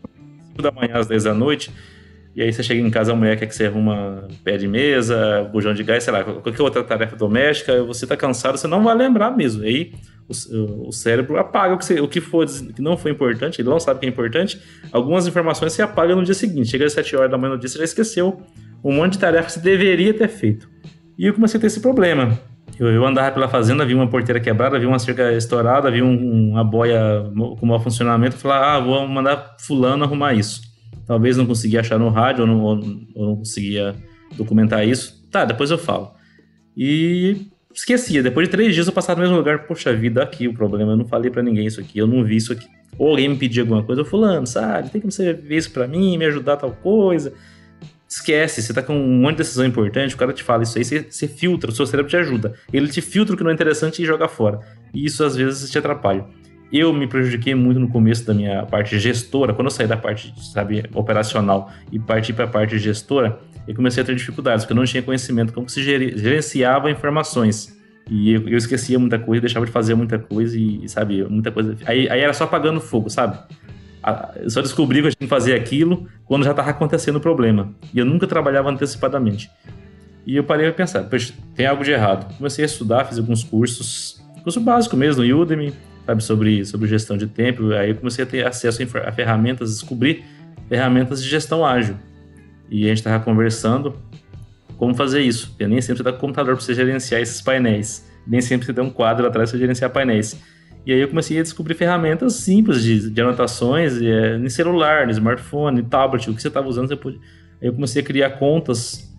Você 0.59 0.63
5 0.63 0.63
da 0.63 0.73
manhã 0.73 0.95
às 0.95 1.07
10 1.07 1.25
da 1.25 1.35
noite, 1.35 1.71
e 2.35 2.43
aí 2.43 2.53
você 2.53 2.63
chega 2.63 2.81
em 2.81 2.91
casa, 2.91 3.13
a 3.13 3.17
mulher 3.17 3.39
quer 3.39 3.47
que 3.47 3.55
você 3.55 3.67
arruma 3.67 4.29
pé 4.45 4.57
de 4.57 4.67
mesa, 4.69 5.49
bujão 5.53 5.73
de 5.73 5.83
gás, 5.83 6.03
sei 6.03 6.13
lá, 6.13 6.25
qualquer 6.25 6.61
outra 6.63 6.83
tarefa 6.83 7.17
doméstica, 7.17 7.83
você 7.85 8.07
tá 8.07 8.17
cansado, 8.17 8.59
você 8.59 8.67
não 8.67 8.83
vai 8.83 8.95
lembrar 8.97 9.31
mesmo. 9.31 9.65
E 9.65 9.69
aí 9.69 9.93
o, 10.29 10.89
o 10.89 10.93
cérebro 10.93 11.37
apaga 11.37 11.75
o 11.75 11.79
que, 11.79 11.85
você, 11.85 12.01
o 12.01 12.09
que, 12.09 12.21
for, 12.21 12.47
que 12.47 12.83
não 12.83 12.97
foi 12.97 13.13
importante, 13.13 13.61
ele 13.61 13.69
não 13.69 13.81
sabe 13.81 14.01
que 14.01 14.07
é 14.07 14.09
importante, 14.09 14.61
algumas 14.93 15.27
informações 15.27 15.73
você 15.73 15.83
apaga 15.83 16.15
no 16.15 16.25
dia 16.25 16.35
seguinte. 16.35 16.69
Chega 16.69 16.85
às 16.85 16.93
7 16.93 17.17
horas 17.17 17.31
da 17.31 17.39
manhã 17.39 17.55
no 17.55 17.59
dia, 17.59 17.69
você 17.69 17.79
já 17.79 17.85
esqueceu 17.85 18.43
um 18.85 18.93
monte 18.93 19.13
de 19.13 19.19
tarefas 19.21 19.55
que 19.55 19.61
você 19.61 19.65
deveria 19.65 20.13
ter 20.13 20.29
feito. 20.29 20.69
E 21.17 21.27
eu 21.27 21.35
comecei 21.35 21.59
a 21.59 21.61
ter 21.61 21.67
esse 21.67 21.81
problema. 21.81 22.39
Eu, 22.79 22.89
eu 22.89 23.07
andava 23.07 23.31
pela 23.33 23.49
fazenda, 23.49 23.85
vi 23.85 23.95
uma 23.95 24.09
porteira 24.09 24.41
quebrada, 24.41 24.79
vi 24.79 24.87
uma 24.87 24.99
cerca 24.99 25.33
estourada, 25.33 25.91
vi 25.91 26.03
um, 26.03 26.51
uma 26.51 26.65
boia 26.65 27.25
com 27.59 27.67
mau 27.67 27.81
funcionamento, 27.81 28.37
falei, 28.37 28.59
ah, 28.59 28.81
vou 28.81 29.07
mandar 29.07 29.57
fulano 29.61 30.05
arrumar 30.05 30.35
isso. 30.35 30.63
Talvez 31.07 31.37
não 31.37 31.47
conseguia 31.47 31.81
achar 31.81 31.99
no 31.99 32.09
rádio, 32.09 32.43
ou 32.43 32.47
não, 32.47 32.63
ou, 32.63 32.77
não 32.77 33.37
conseguia 33.37 33.95
documentar 34.37 34.87
isso. 34.87 35.27
Tá, 35.31 35.45
depois 35.45 35.71
eu 35.71 35.79
falo. 35.79 36.13
E 36.77 37.47
esquecia. 37.75 38.23
Depois 38.23 38.47
de 38.47 38.53
três 38.53 38.75
dias 38.75 38.87
eu 38.87 38.93
passava 38.93 39.21
no 39.21 39.27
mesmo 39.27 39.39
lugar. 39.39 39.67
Poxa 39.67 39.93
vida, 39.95 40.23
aqui 40.23 40.47
o 40.47 40.55
problema. 40.55 40.93
Eu 40.93 40.97
não 40.97 41.07
falei 41.07 41.31
para 41.31 41.43
ninguém 41.43 41.67
isso 41.67 41.81
aqui. 41.81 41.99
Eu 41.99 42.07
não 42.07 42.23
vi 42.23 42.37
isso 42.37 42.53
aqui. 42.53 42.67
Ou 42.99 43.11
alguém 43.11 43.29
me 43.29 43.37
pedia 43.37 43.63
alguma 43.63 43.83
coisa. 43.83 44.03
Eu 44.03 44.05
fulano, 44.05 44.47
sabe? 44.47 44.91
Tem 44.91 45.01
que 45.01 45.11
você 45.11 45.33
ver 45.33 45.57
isso 45.57 45.71
para 45.73 45.89
mim, 45.89 46.17
me 46.19 46.27
ajudar 46.27 46.57
tal 46.57 46.73
coisa 46.73 47.33
esquece, 48.09 48.63
você 48.63 48.73
tá 48.73 48.83
com 48.83 48.99
um 48.99 49.21
monte 49.21 49.33
de 49.33 49.39
decisão 49.39 49.67
importante, 49.67 50.15
o 50.15 50.19
cara 50.19 50.33
te 50.33 50.43
fala 50.43 50.63
isso 50.63 50.79
aí, 50.79 50.85
você, 50.85 51.07
você 51.09 51.29
filtra, 51.29 51.71
o 51.71 51.75
seu 51.75 51.87
cérebro 51.87 52.11
te 52.11 52.17
ajuda. 52.17 52.55
Ele 52.73 52.89
te 52.89 53.03
filtra 53.03 53.35
o 53.35 53.37
que 53.37 53.45
não 53.45 53.51
é 53.51 53.55
interessante 53.55 54.03
e 54.03 54.07
joga 54.07 54.27
fora. 54.27 54.61
E 54.95 55.05
isso 55.05 55.23
às 55.23 55.37
vezes 55.37 55.71
te 55.71 55.79
atrapalha. 55.79 56.25
Eu 56.73 56.93
me 56.93 57.07
prejudiquei 57.07 57.55
muito 57.55 57.79
no 57.79 57.89
começo 57.89 58.27
da 58.27 58.35
minha 58.35 58.65
parte 58.65 58.99
gestora, 58.99 59.53
quando 59.53 59.67
eu 59.67 59.71
saí 59.71 59.87
da 59.87 59.97
parte, 59.97 60.35
sabe, 60.53 60.85
operacional 60.95 61.71
e 61.93 61.99
parti 61.99 62.33
para 62.33 62.45
a 62.45 62.49
parte 62.49 62.79
gestora, 62.79 63.41
eu 63.67 63.75
comecei 63.75 64.03
a 64.03 64.07
ter 64.07 64.15
dificuldades, 64.15 64.65
porque 64.65 64.73
eu 64.73 64.77
não 64.77 64.85
tinha 64.85 65.03
conhecimento 65.03 65.53
como 65.53 65.69
se 65.69 65.83
gerenciava 65.83 66.91
informações. 66.91 67.77
E 68.11 68.33
eu, 68.33 68.49
eu 68.49 68.57
esquecia 68.57 68.99
muita 68.99 69.19
coisa, 69.19 69.43
deixava 69.43 69.67
de 69.67 69.73
fazer 69.73 69.95
muita 69.95 70.19
coisa 70.19 70.59
e, 70.59 70.89
sabe, 70.89 71.23
muita 71.25 71.51
coisa. 71.51 71.77
Aí, 71.85 72.09
aí 72.09 72.21
era 72.21 72.33
só 72.33 72.45
apagando 72.45 72.81
fogo, 72.81 73.11
sabe? 73.11 73.39
Eu 74.37 74.51
só 74.51 74.63
descobri 74.63 75.01
que 75.01 75.09
eu 75.09 75.11
tinha 75.11 75.27
que 75.27 75.27
fazer 75.27 75.55
aquilo 75.55 76.07
quando 76.25 76.45
já 76.45 76.51
estava 76.51 76.71
acontecendo 76.71 77.17
o 77.17 77.21
problema. 77.21 77.75
E 77.93 77.99
eu 77.99 78.05
nunca 78.05 78.27
trabalhava 78.27 78.71
antecipadamente. 78.71 79.51
E 80.27 80.37
eu 80.37 80.45
parei 80.45 80.69
a 80.69 80.73
pensar, 80.73 81.09
tem 81.55 81.67
algo 81.67 81.83
de 81.83 81.91
errado. 81.91 82.35
Comecei 82.37 82.65
a 82.65 82.67
estudar, 82.67 83.05
fiz 83.07 83.19
alguns 83.19 83.43
cursos, 83.43 84.23
curso 84.43 84.61
básico 84.61 84.97
mesmo, 84.97 85.25
no 85.25 85.41
Udemy, 85.41 85.73
sabe, 86.05 86.23
sobre, 86.23 86.65
sobre 86.65 86.89
gestão 86.89 87.17
de 87.17 87.27
tempo. 87.27 87.73
Aí 87.73 87.91
eu 87.91 87.95
comecei 87.97 88.25
a 88.25 88.27
ter 88.27 88.47
acesso 88.47 88.83
a 88.83 89.13
ferramentas, 89.13 89.71
descobrir 89.71 90.25
ferramentas 90.69 91.23
de 91.23 91.29
gestão 91.29 91.65
ágil. 91.65 91.97
E 92.71 92.85
a 92.85 92.89
gente 92.89 92.99
estava 92.99 93.25
conversando 93.25 93.95
como 94.77 94.95
fazer 94.95 95.23
isso. 95.23 95.55
Eu 95.59 95.69
nem 95.69 95.81
sempre 95.81 96.03
dá 96.03 96.13
computador 96.13 96.55
para 96.55 96.65
você 96.65 96.75
gerenciar 96.75 97.21
esses 97.21 97.41
painéis. 97.41 98.07
Nem 98.27 98.41
sempre 98.41 98.67
você 98.67 98.75
tem 98.75 98.85
um 98.85 98.91
quadro 98.91 99.27
atrás 99.27 99.51
para 99.51 99.59
gerenciar 99.59 99.91
painéis. 99.91 100.39
E 100.89 100.93
aí 100.95 101.01
eu 101.01 101.09
comecei 101.09 101.39
a 101.39 101.43
descobrir 101.43 101.75
ferramentas 101.75 102.37
simples 102.37 102.83
de, 102.83 103.11
de 103.11 103.21
anotações 103.21 104.01
é, 104.01 104.39
em 104.39 104.49
celular, 104.49 105.05
no 105.05 105.11
smartphone, 105.11 105.83
tablet, 105.83 106.31
o 106.31 106.35
que 106.35 106.41
você 106.41 106.49
estava 106.49 106.67
usando. 106.67 106.89
Você 106.89 106.97
pode... 106.97 107.17
Aí 107.61 107.69
eu 107.69 107.75
comecei 107.75 108.01
a 108.01 108.05
criar 108.05 108.31
contas, 108.39 109.15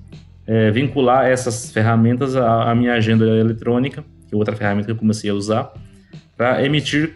é, 0.47 0.71
vincular 0.71 1.27
essas 1.27 1.71
ferramentas 1.71 2.35
à, 2.35 2.71
à, 2.71 2.73
minha 2.73 2.93
agenda 2.93 3.23
eletrônica, 3.23 4.03
que 4.27 4.33
é 4.33 4.35
outra 4.35 4.55
ferramenta 4.55 4.87
que 4.87 4.91
eu 4.93 4.95
comecei 4.95 5.29
a 5.29 5.33
usar, 5.35 5.71
para 6.35 6.65
emitir 6.65 7.13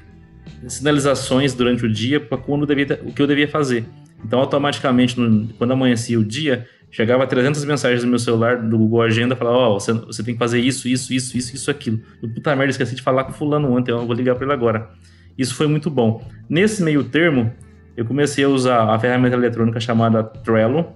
sinalizações 0.68 1.56
durante 1.56 1.84
o 1.84 1.92
dia 1.92 2.20
para 2.20 2.38
quando 2.38 2.68
devia, 2.68 3.02
o 3.06 3.12
que 3.12 3.24
eu 3.24 3.26
devia 3.26 3.48
fazer. 3.48 3.84
Então, 4.24 4.38
automaticamente, 4.38 5.20
no, 5.20 5.52
quando 5.56 5.72
amanhecia 5.72 6.20
o 6.20 6.24
dia, 6.24 6.68
Chegava 6.94 7.26
300 7.26 7.66
mensagens 7.66 8.04
no 8.04 8.10
meu 8.12 8.20
celular 8.20 8.62
do 8.62 8.78
Google 8.78 9.02
Agenda, 9.02 9.36
falava, 9.36 9.58
ó, 9.58 9.70
oh, 9.72 9.80
você, 9.80 9.94
você, 9.94 10.24
tem 10.24 10.36
que 10.36 10.40
fazer 10.40 10.60
isso, 10.60 10.88
isso, 10.88 11.12
isso, 11.12 11.36
isso, 11.36 11.56
isso, 11.56 11.72
aquilo. 11.72 12.00
Eu, 12.22 12.30
puta 12.30 12.56
merda, 12.56 12.70
esqueci 12.70 12.94
de 12.94 13.02
falar 13.02 13.24
com 13.24 13.34
fulano 13.34 13.76
ontem, 13.76 13.92
eu 13.92 14.06
vou 14.06 14.16
ligar 14.16 14.36
para 14.36 14.46
ele 14.46 14.54
agora. 14.54 14.92
Isso 15.36 15.56
foi 15.56 15.66
muito 15.66 15.90
bom. 15.90 16.24
Nesse 16.48 16.84
meio 16.84 17.04
termo, 17.04 17.52
eu 17.98 18.06
comecei 18.06 18.44
a 18.44 18.48
usar 18.48 18.94
a 18.94 19.00
ferramenta 19.00 19.36
eletrônica 19.36 19.80
chamada 19.80 20.24
Trello 20.24 20.94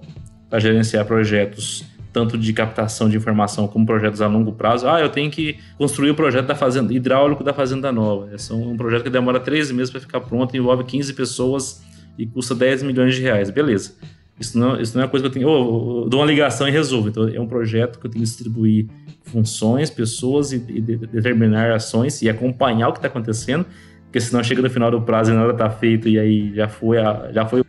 para 0.48 0.60
gerenciar 0.60 1.04
projetos 1.04 1.84
tanto 2.12 2.38
de 2.38 2.52
captação 2.52 3.08
de 3.08 3.16
informação 3.16 3.66
como 3.66 3.84
projetos 3.84 4.22
a 4.22 4.28
longo 4.28 4.52
prazo. 4.52 4.88
Ah, 4.88 5.00
eu 5.00 5.08
tenho 5.08 5.32
que 5.32 5.58
construir 5.76 6.10
o 6.10 6.14
projeto 6.14 6.46
da 6.46 6.54
fazenda 6.54 6.94
hidráulico 6.94 7.42
da 7.42 7.52
fazenda 7.52 7.90
nova. 7.90 8.30
É 8.32 8.54
um 8.54 8.76
projeto 8.76 9.02
que 9.02 9.10
demora 9.10 9.40
três 9.40 9.72
meses 9.72 9.90
para 9.90 10.00
ficar 10.00 10.20
pronto, 10.20 10.56
envolve 10.56 10.84
15 10.84 11.12
pessoas 11.14 11.82
e 12.16 12.24
custa 12.24 12.54
10 12.54 12.84
milhões 12.84 13.16
de 13.16 13.22
reais. 13.22 13.50
Beleza. 13.50 13.94
Isso 14.38 14.58
não, 14.58 14.80
isso 14.80 14.94
não 14.94 15.02
é 15.02 15.04
uma 15.04 15.10
coisa 15.10 15.24
que 15.24 15.28
eu 15.28 15.32
tenho. 15.32 15.48
Oh, 15.48 16.04
eu 16.04 16.08
dou 16.08 16.20
uma 16.20 16.26
ligação 16.26 16.68
e 16.68 16.70
resolvo. 16.70 17.08
Então, 17.08 17.28
é 17.28 17.40
um 17.40 17.46
projeto 17.46 17.98
que 17.98 18.06
eu 18.06 18.10
tenho 18.10 18.24
que 18.24 18.30
distribuir 18.30 18.86
funções, 19.24 19.90
pessoas 19.90 20.52
e, 20.52 20.56
e 20.56 20.80
de, 20.80 20.96
determinar 20.96 21.72
ações 21.72 22.22
e 22.22 22.28
acompanhar 22.28 22.88
o 22.88 22.92
que 22.92 22.98
está 22.98 23.08
acontecendo. 23.08 23.66
Porque 24.04 24.20
senão 24.20 24.42
chega 24.42 24.62
no 24.62 24.70
final 24.70 24.90
do 24.90 25.02
prazo 25.02 25.32
e 25.32 25.34
nada 25.34 25.52
está 25.52 25.68
feito 25.68 26.08
e 26.08 26.18
aí 26.18 26.54
já 26.54 26.66
foi, 26.66 26.98
a, 26.98 27.30
já 27.32 27.44
foi, 27.46 27.62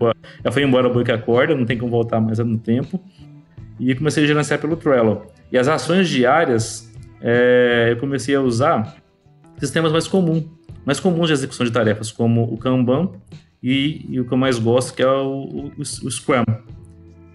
já 0.43 0.51
foi 0.51 0.63
embora 0.63 0.87
o 0.87 0.93
boi 0.93 1.03
que 1.03 1.11
acorda, 1.11 1.53
não 1.53 1.65
tem 1.65 1.77
como 1.77 1.91
voltar 1.91 2.21
mais 2.21 2.39
no 2.39 2.57
tempo. 2.57 2.99
E 3.79 3.93
comecei 3.95 4.23
a 4.23 4.27
gerenciar 4.27 4.59
pelo 4.59 4.77
Trello. 4.77 5.23
E 5.51 5.57
as 5.57 5.67
ações 5.67 6.07
diárias, 6.07 6.93
é, 7.21 7.87
eu 7.91 7.97
comecei 7.97 8.35
a 8.35 8.41
usar 8.41 8.95
sistemas 9.57 9.91
mais 9.91 10.07
comuns, 10.07 10.45
mais 10.85 10.99
comuns 10.99 11.27
de 11.27 11.33
execução 11.33 11.65
de 11.65 11.71
tarefas, 11.71 12.11
como 12.11 12.43
o 12.43 12.57
Kanban 12.57 13.09
e, 13.61 14.05
e 14.09 14.19
o 14.19 14.25
que 14.25 14.33
eu 14.33 14.37
mais 14.37 14.57
gosto, 14.57 14.93
que 14.93 15.01
é 15.01 15.07
o, 15.07 15.71
o, 15.77 15.81
o 15.81 16.11
Scrum. 16.11 16.43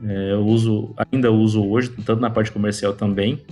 É, 0.07 0.33
eu 0.33 0.45
uso, 0.47 0.95
ainda 1.13 1.31
uso 1.31 1.65
hoje, 1.65 1.91
tanto 2.05 2.21
na 2.21 2.31
parte 2.31 2.53
comercial 2.53 2.93
também, 2.93 3.43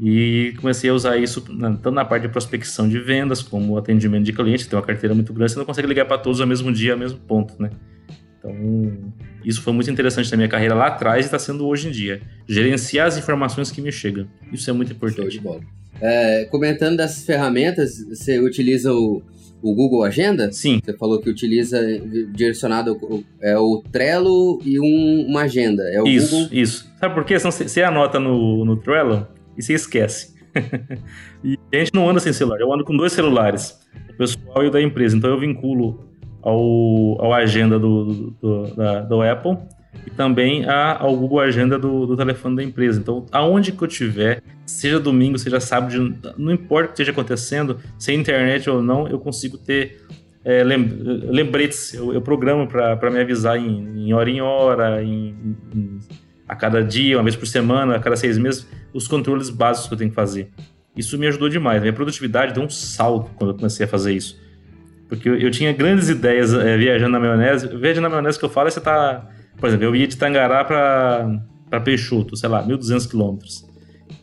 e 0.00 0.54
comecei 0.60 0.90
a 0.90 0.94
usar 0.94 1.16
isso 1.16 1.40
tanto 1.40 1.90
na 1.90 2.04
parte 2.04 2.22
de 2.22 2.28
prospecção 2.28 2.88
de 2.88 2.98
vendas, 2.98 3.42
como 3.42 3.76
atendimento 3.76 4.24
de 4.24 4.32
cliente. 4.32 4.68
Tem 4.68 4.78
uma 4.78 4.84
carteira 4.84 5.14
muito 5.14 5.32
grande, 5.32 5.52
você 5.52 5.58
não 5.58 5.64
consegue 5.64 5.88
ligar 5.88 6.04
para 6.04 6.18
todos 6.18 6.40
ao 6.40 6.46
mesmo 6.46 6.70
dia, 6.70 6.92
ao 6.92 6.98
mesmo 6.98 7.18
ponto, 7.18 7.60
né? 7.60 7.70
Então, 8.38 8.54
isso 9.44 9.62
foi 9.62 9.72
muito 9.72 9.90
interessante 9.90 10.30
na 10.30 10.36
minha 10.36 10.48
carreira 10.48 10.74
lá 10.74 10.88
atrás 10.88 11.24
e 11.24 11.28
está 11.28 11.38
sendo 11.38 11.66
hoje 11.66 11.88
em 11.88 11.90
dia. 11.90 12.20
Gerenciar 12.46 13.06
as 13.06 13.16
informações 13.16 13.70
que 13.70 13.80
me 13.80 13.90
chegam. 13.90 14.28
Isso 14.52 14.68
é 14.68 14.72
muito 14.72 14.92
importante. 14.92 15.22
Show 15.22 15.30
de 15.30 15.40
bola. 15.40 15.60
É, 16.00 16.44
comentando 16.50 16.98
dessas 16.98 17.24
ferramentas, 17.24 17.98
você 18.06 18.38
utiliza 18.38 18.92
o, 18.92 19.22
o 19.70 19.74
Google 19.74 20.04
Agenda? 20.04 20.50
Sim. 20.52 20.80
Você 20.84 20.96
falou 20.96 21.20
que 21.20 21.30
utiliza 21.30 21.80
direcionado 22.32 22.98
é 23.40 23.56
o 23.58 23.82
Trello 23.90 24.60
e 24.64 24.80
um, 24.80 25.26
uma 25.28 25.42
agenda. 25.42 25.82
É 25.92 26.00
o 26.00 26.06
isso, 26.06 26.34
Google... 26.34 26.48
isso. 26.52 26.92
Sabe 26.98 27.14
por 27.14 27.24
quê? 27.24 27.38
Você 27.38 27.82
anota 27.82 28.18
no, 28.18 28.64
no 28.64 28.76
Trello 28.76 29.26
e 29.56 29.62
você 29.62 29.74
esquece. 29.74 30.34
e 31.44 31.58
a 31.72 31.78
gente 31.78 31.94
não 31.94 32.08
anda 32.08 32.20
sem 32.20 32.32
celular. 32.32 32.60
Eu 32.60 32.72
ando 32.72 32.84
com 32.84 32.96
dois 32.96 33.12
celulares, 33.12 33.78
o 34.10 34.16
pessoal 34.16 34.64
e 34.64 34.68
o 34.68 34.70
da 34.70 34.80
empresa. 34.80 35.16
Então 35.16 35.30
eu 35.30 35.38
vinculo 35.38 36.06
ao, 36.42 37.20
ao 37.20 37.32
agenda 37.32 37.78
do, 37.78 38.34
do, 38.40 38.74
da, 38.74 39.00
do 39.00 39.20
Apple 39.20 39.58
e 40.06 40.10
também 40.10 40.64
a, 40.64 41.02
ao 41.02 41.16
Google 41.16 41.40
Agenda 41.40 41.78
do, 41.78 42.06
do, 42.06 42.16
telefone 42.16 42.56
da 42.56 42.62
empresa. 42.62 43.00
Então, 43.00 43.26
aonde 43.32 43.72
que 43.72 43.82
eu 43.82 43.88
tiver, 43.88 44.42
seja 44.66 44.98
domingo, 44.98 45.38
seja 45.38 45.60
sábado, 45.60 46.14
não 46.36 46.52
importa 46.52 46.84
o 46.84 46.88
que 46.88 46.92
esteja 46.94 47.12
acontecendo, 47.12 47.78
se 47.98 48.12
é 48.12 48.14
internet 48.14 48.68
ou 48.68 48.82
não, 48.82 49.08
eu 49.08 49.18
consigo 49.18 49.56
ter 49.56 50.04
é, 50.44 50.62
lembretes. 50.64 51.94
Eu, 51.94 52.12
eu 52.12 52.20
programo 52.20 52.66
para 52.66 53.10
me 53.10 53.20
avisar 53.20 53.56
em, 53.58 54.08
em, 54.08 54.12
hora 54.12 54.30
em 54.30 54.40
hora, 54.40 55.02
em, 55.02 55.34
em, 55.74 55.98
a 56.48 56.54
cada 56.54 56.82
dia, 56.82 57.16
uma 57.16 57.24
vez 57.24 57.36
por 57.36 57.46
semana, 57.46 57.96
a 57.96 58.00
cada 58.00 58.16
seis 58.16 58.36
meses, 58.36 58.66
os 58.92 59.08
controles 59.08 59.48
básicos 59.50 59.88
que 59.88 59.94
eu 59.94 59.98
tenho 59.98 60.10
que 60.10 60.16
fazer. 60.16 60.50
Isso 60.96 61.18
me 61.18 61.26
ajudou 61.26 61.48
demais. 61.48 61.80
Minha 61.80 61.92
produtividade 61.92 62.54
deu 62.54 62.62
um 62.62 62.70
salto 62.70 63.30
quando 63.36 63.50
eu 63.50 63.56
comecei 63.56 63.84
a 63.84 63.88
fazer 63.88 64.14
isso. 64.14 64.40
Porque 65.08 65.28
eu, 65.28 65.36
eu 65.36 65.50
tinha 65.50 65.72
grandes 65.72 66.08
ideias 66.08 66.52
é, 66.52 66.76
viajando 66.76 67.12
na 67.12 67.20
maionese. 67.20 67.68
Viajando 67.68 68.02
na 68.02 68.08
maionese 68.08 68.38
que 68.38 68.44
eu 68.44 68.48
falo 68.48 68.68
é 68.68 68.70
você 68.70 68.80
tá 68.80 69.28
por 69.58 69.68
exemplo, 69.68 69.86
eu 69.86 69.96
ia 69.96 70.06
de 70.06 70.16
Tangará 70.16 70.64
para 70.64 71.80
Peixoto, 71.80 72.36
sei 72.36 72.48
lá, 72.48 72.62
1.200 72.62 73.08
quilômetros. 73.08 73.65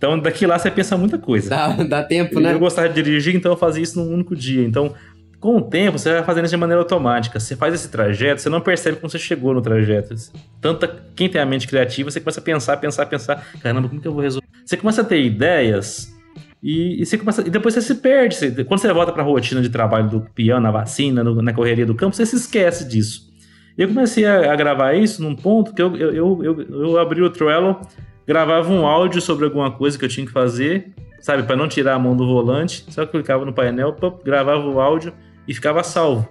Então, 0.04 0.20
daqui 0.20 0.46
lá 0.46 0.60
você 0.60 0.70
pensa 0.70 0.98
muita 0.98 1.18
coisa. 1.18 1.50
Dá, 1.50 1.68
dá 1.82 2.04
tempo, 2.04 2.42
né? 2.42 2.54
Eu 2.54 2.60
gostava 2.60 2.90
de 2.90 3.02
dirigir, 3.02 3.34
então 3.34 3.54
eu 3.54 3.58
fazia 3.58 3.82
isso 3.82 3.98
num 3.98 4.14
único 4.14 4.36
dia. 4.36 4.62
Então, 4.62 4.94
com 5.40 5.56
o 5.56 5.62
tempo, 5.62 5.98
você 5.98 6.12
vai 6.12 6.24
fazendo 6.26 6.44
isso 6.44 6.54
de 6.54 6.60
maneira 6.60 6.82
automática. 6.82 7.40
Você 7.40 7.56
faz 7.56 7.74
esse 7.74 7.88
trajeto, 7.88 8.42
você 8.42 8.50
não 8.50 8.60
percebe 8.60 8.98
como 8.98 9.10
você 9.10 9.18
chegou 9.18 9.54
no 9.54 9.62
trajeto. 9.62 10.14
Tanta, 10.60 10.94
quem 11.16 11.30
tem 11.30 11.40
a 11.40 11.46
mente 11.46 11.70
criativa, 11.70 12.12
você 12.12 12.20
começa 12.20 12.42
a 12.42 12.44
pensar, 12.44 12.76
pensar, 12.76 13.06
pensar. 13.06 13.48
Caramba, 13.62 13.88
como 13.88 14.02
que 14.02 14.06
eu 14.06 14.12
vou 14.12 14.22
resolver? 14.22 14.46
Você 14.66 14.76
começa 14.76 15.04
a 15.04 15.06
ter 15.06 15.24
ideias 15.24 16.14
e, 16.62 17.02
e, 17.02 17.06
você 17.06 17.18
começa, 17.18 17.42
e 17.48 17.50
depois 17.50 17.74
você 17.74 17.82
se 17.82 17.96
perde. 17.96 18.36
Você, 18.36 18.52
quando 18.66 18.82
você 18.82 18.92
volta 18.92 19.14
para 19.14 19.24
a 19.24 19.26
rotina 19.26 19.62
de 19.62 19.70
trabalho 19.70 20.10
do 20.10 20.20
peão, 20.36 20.60
na 20.60 20.70
vacina, 20.70 21.24
no, 21.24 21.42
na 21.42 21.54
correria 21.54 21.86
do 21.86 21.96
campo, 21.96 22.14
você 22.14 22.26
se 22.26 22.36
esquece 22.36 22.86
disso. 22.86 23.32
Eu 23.78 23.88
comecei 23.88 24.26
a, 24.26 24.52
a, 24.52 24.56
gravar 24.58 24.96
isso 24.96 25.24
num 25.24 25.34
ponto 25.34 25.74
que 25.74 25.82
eu, 25.82 25.96
eu, 25.96 26.14
eu, 26.14 26.44
eu, 26.44 26.62
eu 26.90 27.00
abri 27.00 27.22
o 27.22 27.30
Trello, 27.30 27.80
gravava 28.28 28.72
um 28.72 28.86
áudio 28.86 29.22
sobre 29.22 29.46
alguma 29.46 29.72
coisa 29.72 29.98
que 29.98 30.06
eu 30.06 30.10
tinha 30.10 30.26
que 30.26 30.32
fazer, 30.32 30.94
sabe, 31.20 31.44
para 31.44 31.56
não 31.56 31.68
tirar 31.68 31.96
a 31.96 32.00
mão 32.00 32.16
do 32.16 32.26
volante, 32.26 32.86
só 32.90 33.06
clicava 33.06 33.46
no 33.46 33.54
painel, 33.54 33.94
pop, 33.94 34.24
gravava 34.24 34.66
o 34.66 34.80
áudio 34.80 35.14
e 35.48 35.54
ficava 35.54 35.84
salvo. 35.84 36.28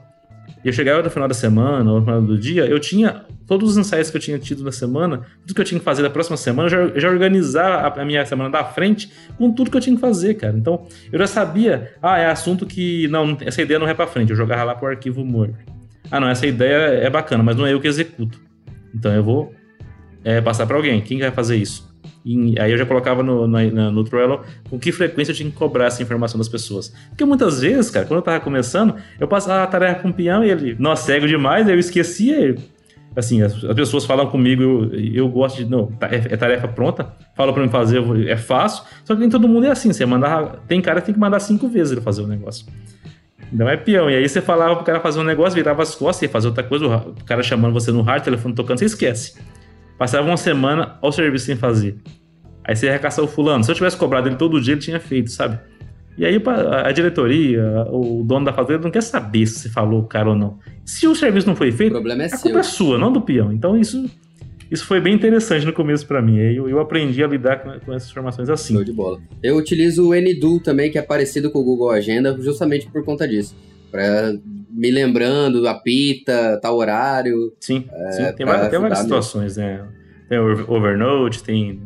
E 0.65 0.69
eu 0.69 0.73
chegava 0.73 1.03
no 1.03 1.11
final 1.11 1.29
da 1.29 1.35
semana, 1.35 1.91
ou 1.91 1.99
no 1.99 2.05
final 2.05 2.23
do 2.23 2.39
dia, 2.39 2.67
eu 2.67 2.79
tinha 2.79 3.25
todos 3.47 3.71
os 3.71 3.77
ensaios 3.77 4.11
que 4.11 4.17
eu 4.17 4.21
tinha 4.21 4.39
tido 4.39 4.65
na 4.65 4.73
semana, 4.73 5.23
tudo 5.41 5.55
que 5.55 5.61
eu 5.61 5.65
tinha 5.65 5.79
que 5.79 5.85
fazer 5.85 6.03
da 6.03 6.11
próxima 6.11 6.37
semana, 6.37 6.69
eu 6.69 6.89
já, 6.91 7.01
já 7.01 7.09
organizar 7.09 7.85
a, 7.85 8.01
a, 8.01 8.05
minha 8.05 8.25
semana 8.25 8.49
da 8.51 8.65
frente 8.65 9.13
com 9.37 9.53
tudo 9.53 9.71
que 9.71 9.77
eu 9.77 9.81
tinha 9.81 9.95
que 9.95 10.01
fazer, 10.01 10.35
cara. 10.35 10.57
Então, 10.57 10.87
eu 11.13 11.19
já 11.19 11.27
sabia, 11.27 11.95
ah, 12.03 12.19
é 12.19 12.27
assunto 12.27 12.65
que, 12.65 13.09
não, 13.09 13.37
essa 13.41 13.61
ideia 13.61 13.79
não 13.79 13.89
é 13.89 13.95
pra 13.95 14.07
frente, 14.07 14.31
eu 14.31 14.37
jogava 14.37 14.65
lá 14.65 14.75
pro 14.75 14.89
arquivo 14.89 15.25
morto 15.25 15.73
ah, 16.13 16.21
não, 16.21 16.29
essa 16.29 16.47
ideia 16.47 16.77
é 17.07 17.09
bacana, 17.09 17.43
mas 17.43 17.57
não 17.57 17.65
é 17.65 17.73
eu 17.73 17.81
que 17.81 17.89
executo. 17.89 18.39
Então 18.95 19.11
eu 19.15 19.25
vou 19.25 19.55
é, 20.25 20.41
passar 20.41 20.67
para 20.67 20.77
alguém. 20.77 21.01
Quem 21.01 21.19
vai 21.19 21.31
fazer 21.31 21.57
isso? 21.57 21.93
E 22.25 22.59
aí 22.61 22.71
eu 22.71 22.79
já 22.79 22.87
colocava 22.87 23.23
no, 23.23 23.47
no, 23.47 23.91
no 23.91 24.05
Trello 24.05 24.43
com 24.71 24.79
que 24.79 24.93
frequência 24.93 25.33
eu 25.33 25.37
tinha 25.37 25.51
que 25.51 25.57
cobrar 25.57 25.87
essa 25.87 26.03
informação 26.03 26.39
das 26.39 26.49
pessoas. 26.49 26.93
Porque 27.09 27.25
muitas 27.25 27.61
vezes, 27.61 27.91
cara, 27.91 28.07
quando 28.07 28.19
eu 28.19 28.23
tava 28.23 28.41
começando, 28.41 28.95
eu 29.19 29.27
passava 29.27 29.65
a 29.65 29.67
tarefa 29.67 30.01
com 30.01 30.11
o 30.11 30.13
peão 30.13 30.45
e 30.45 30.51
ele, 30.51 30.77
nossa, 30.79 31.07
cego 31.07 31.27
demais, 31.27 31.69
eu 31.69 31.79
esquecia. 31.79 32.55
Assim, 33.15 33.43
as, 33.43 33.63
as, 33.65 33.75
pessoas 33.75 34.05
falam 34.05 34.27
comigo, 34.27 34.63
eu, 34.63 35.15
eu 35.15 35.29
gosto 35.29 35.57
de. 35.59 35.71
Não, 35.71 35.87
tá, 35.87 36.07
é, 36.07 36.17
é 36.31 36.37
tarefa 36.37 36.69
pronta, 36.69 37.13
fala 37.35 37.53
para 37.53 37.63
mim 37.63 37.69
fazer, 37.69 38.03
é 38.29 38.37
fácil. 38.37 38.85
Só 39.05 39.15
que 39.15 39.21
nem 39.21 39.29
todo 39.29 39.49
mundo 39.49 39.67
é 39.67 39.71
assim. 39.71 39.93
Você 39.93 40.07
mandar. 40.07 40.63
Tem 40.69 40.81
cara 40.81 41.01
que 41.01 41.07
tem 41.07 41.15
que 41.15 41.21
mandar 41.21 41.41
cinco 41.41 41.69
vezes 41.69 41.93
ele 41.93 42.01
fazer 42.01 42.23
o 42.23 42.27
negócio. 42.27 42.67
Não 43.53 43.69
é 43.69 43.77
peão. 43.77 44.09
E 44.09 44.17
aí 44.17 44.27
você 44.27 44.41
falava 44.41 44.77
pro 44.77 44.85
cara 44.85 45.01
fazer 45.01 45.21
um 45.21 45.25
negócio, 45.25 45.55
virava 45.55 45.83
as 45.83 45.95
costas, 45.95 46.23
ia 46.23 46.29
fazer 46.29 46.49
outra 46.49 46.63
coisa, 46.63 46.87
o 46.87 47.25
cara 47.27 47.43
chamando 47.43 47.75
você 47.75 47.93
no 47.93 48.01
rádio, 48.01 48.25
telefone 48.25 48.55
tocando, 48.55 48.79
você 48.79 48.87
esquece. 48.87 49.35
Passava 50.03 50.27
uma 50.27 50.37
semana 50.37 50.99
ao 51.01 51.13
serviço 51.13 51.47
sem 51.47 51.55
fazer. 51.55 51.95
Aí 52.65 52.75
você 52.75 52.87
ia 52.87 52.99
caçar 52.99 53.25
o 53.25 53.29
fulano. 53.29 53.63
Se 53.63 53.71
eu 53.71 53.75
tivesse 53.77 53.97
cobrado 53.97 54.29
ele 54.29 54.35
todo 54.35 54.61
dia, 54.61 54.75
ele 54.75 54.81
tinha 54.81 54.99
feito, 54.99 55.31
sabe? 55.31 55.61
E 56.19 56.27
aí 56.27 56.43
a 56.85 56.91
diretoria, 56.91 57.63
o 57.89 58.25
dono 58.25 58.45
da 58.45 58.53
fazenda 58.53 58.83
não 58.83 58.91
quer 58.91 59.01
saber 59.01 59.47
se 59.47 59.61
você 59.61 59.69
falou 59.69 60.01
o 60.01 60.05
cara 60.09 60.31
ou 60.31 60.35
não. 60.35 60.59
Se 60.85 61.07
o 61.07 61.15
serviço 61.15 61.47
não 61.47 61.55
foi 61.55 61.71
feito, 61.71 61.93
o 61.93 61.95
problema 61.95 62.25
é 62.25 62.27
a 62.27 62.37
culpa 62.37 62.59
é 62.59 62.63
sua, 62.65 62.99
não 62.99 63.13
do 63.13 63.21
peão. 63.21 63.53
Então 63.53 63.79
isso 63.79 64.11
isso 64.69 64.85
foi 64.87 65.01
bem 65.01 65.15
interessante 65.15 65.65
no 65.65 65.73
começo 65.73 66.05
para 66.05 66.21
mim. 66.21 66.37
Eu, 66.37 66.69
eu 66.69 66.81
aprendi 66.81 67.23
a 67.23 67.29
lidar 67.29 67.63
com, 67.63 67.71
com, 67.79 67.93
essas 67.93 68.11
informações 68.11 68.51
assim. 68.51 68.75
Show 68.75 68.83
de 68.83 68.93
bola. 68.93 69.21
Eu 69.41 69.57
utilizo 69.57 70.09
o 70.09 70.15
NDO 70.17 70.59
também, 70.65 70.91
que 70.91 70.99
é 70.99 71.03
parecido 71.03 71.49
com 71.49 71.61
o 71.61 71.65
Google 71.65 71.91
Agenda, 71.91 72.37
justamente 72.41 72.91
por 72.91 73.05
conta 73.05 73.29
disso. 73.29 73.55
Pra 73.93 74.33
me 74.71 74.91
lembrando, 74.91 75.69
apita, 75.69 76.59
tal 76.63 76.77
horário. 76.77 77.53
Sim, 77.61 77.85
é, 77.93 78.13
sim. 78.13 78.33
Tem, 78.33 78.47
várias, 78.47 78.71
tem 78.71 78.81
várias 78.81 78.99
situações, 78.99 79.57
né? 79.59 79.87
Tem 80.29 80.39
o 80.39 80.73
Overnote, 80.73 81.43
tem, 81.45 81.83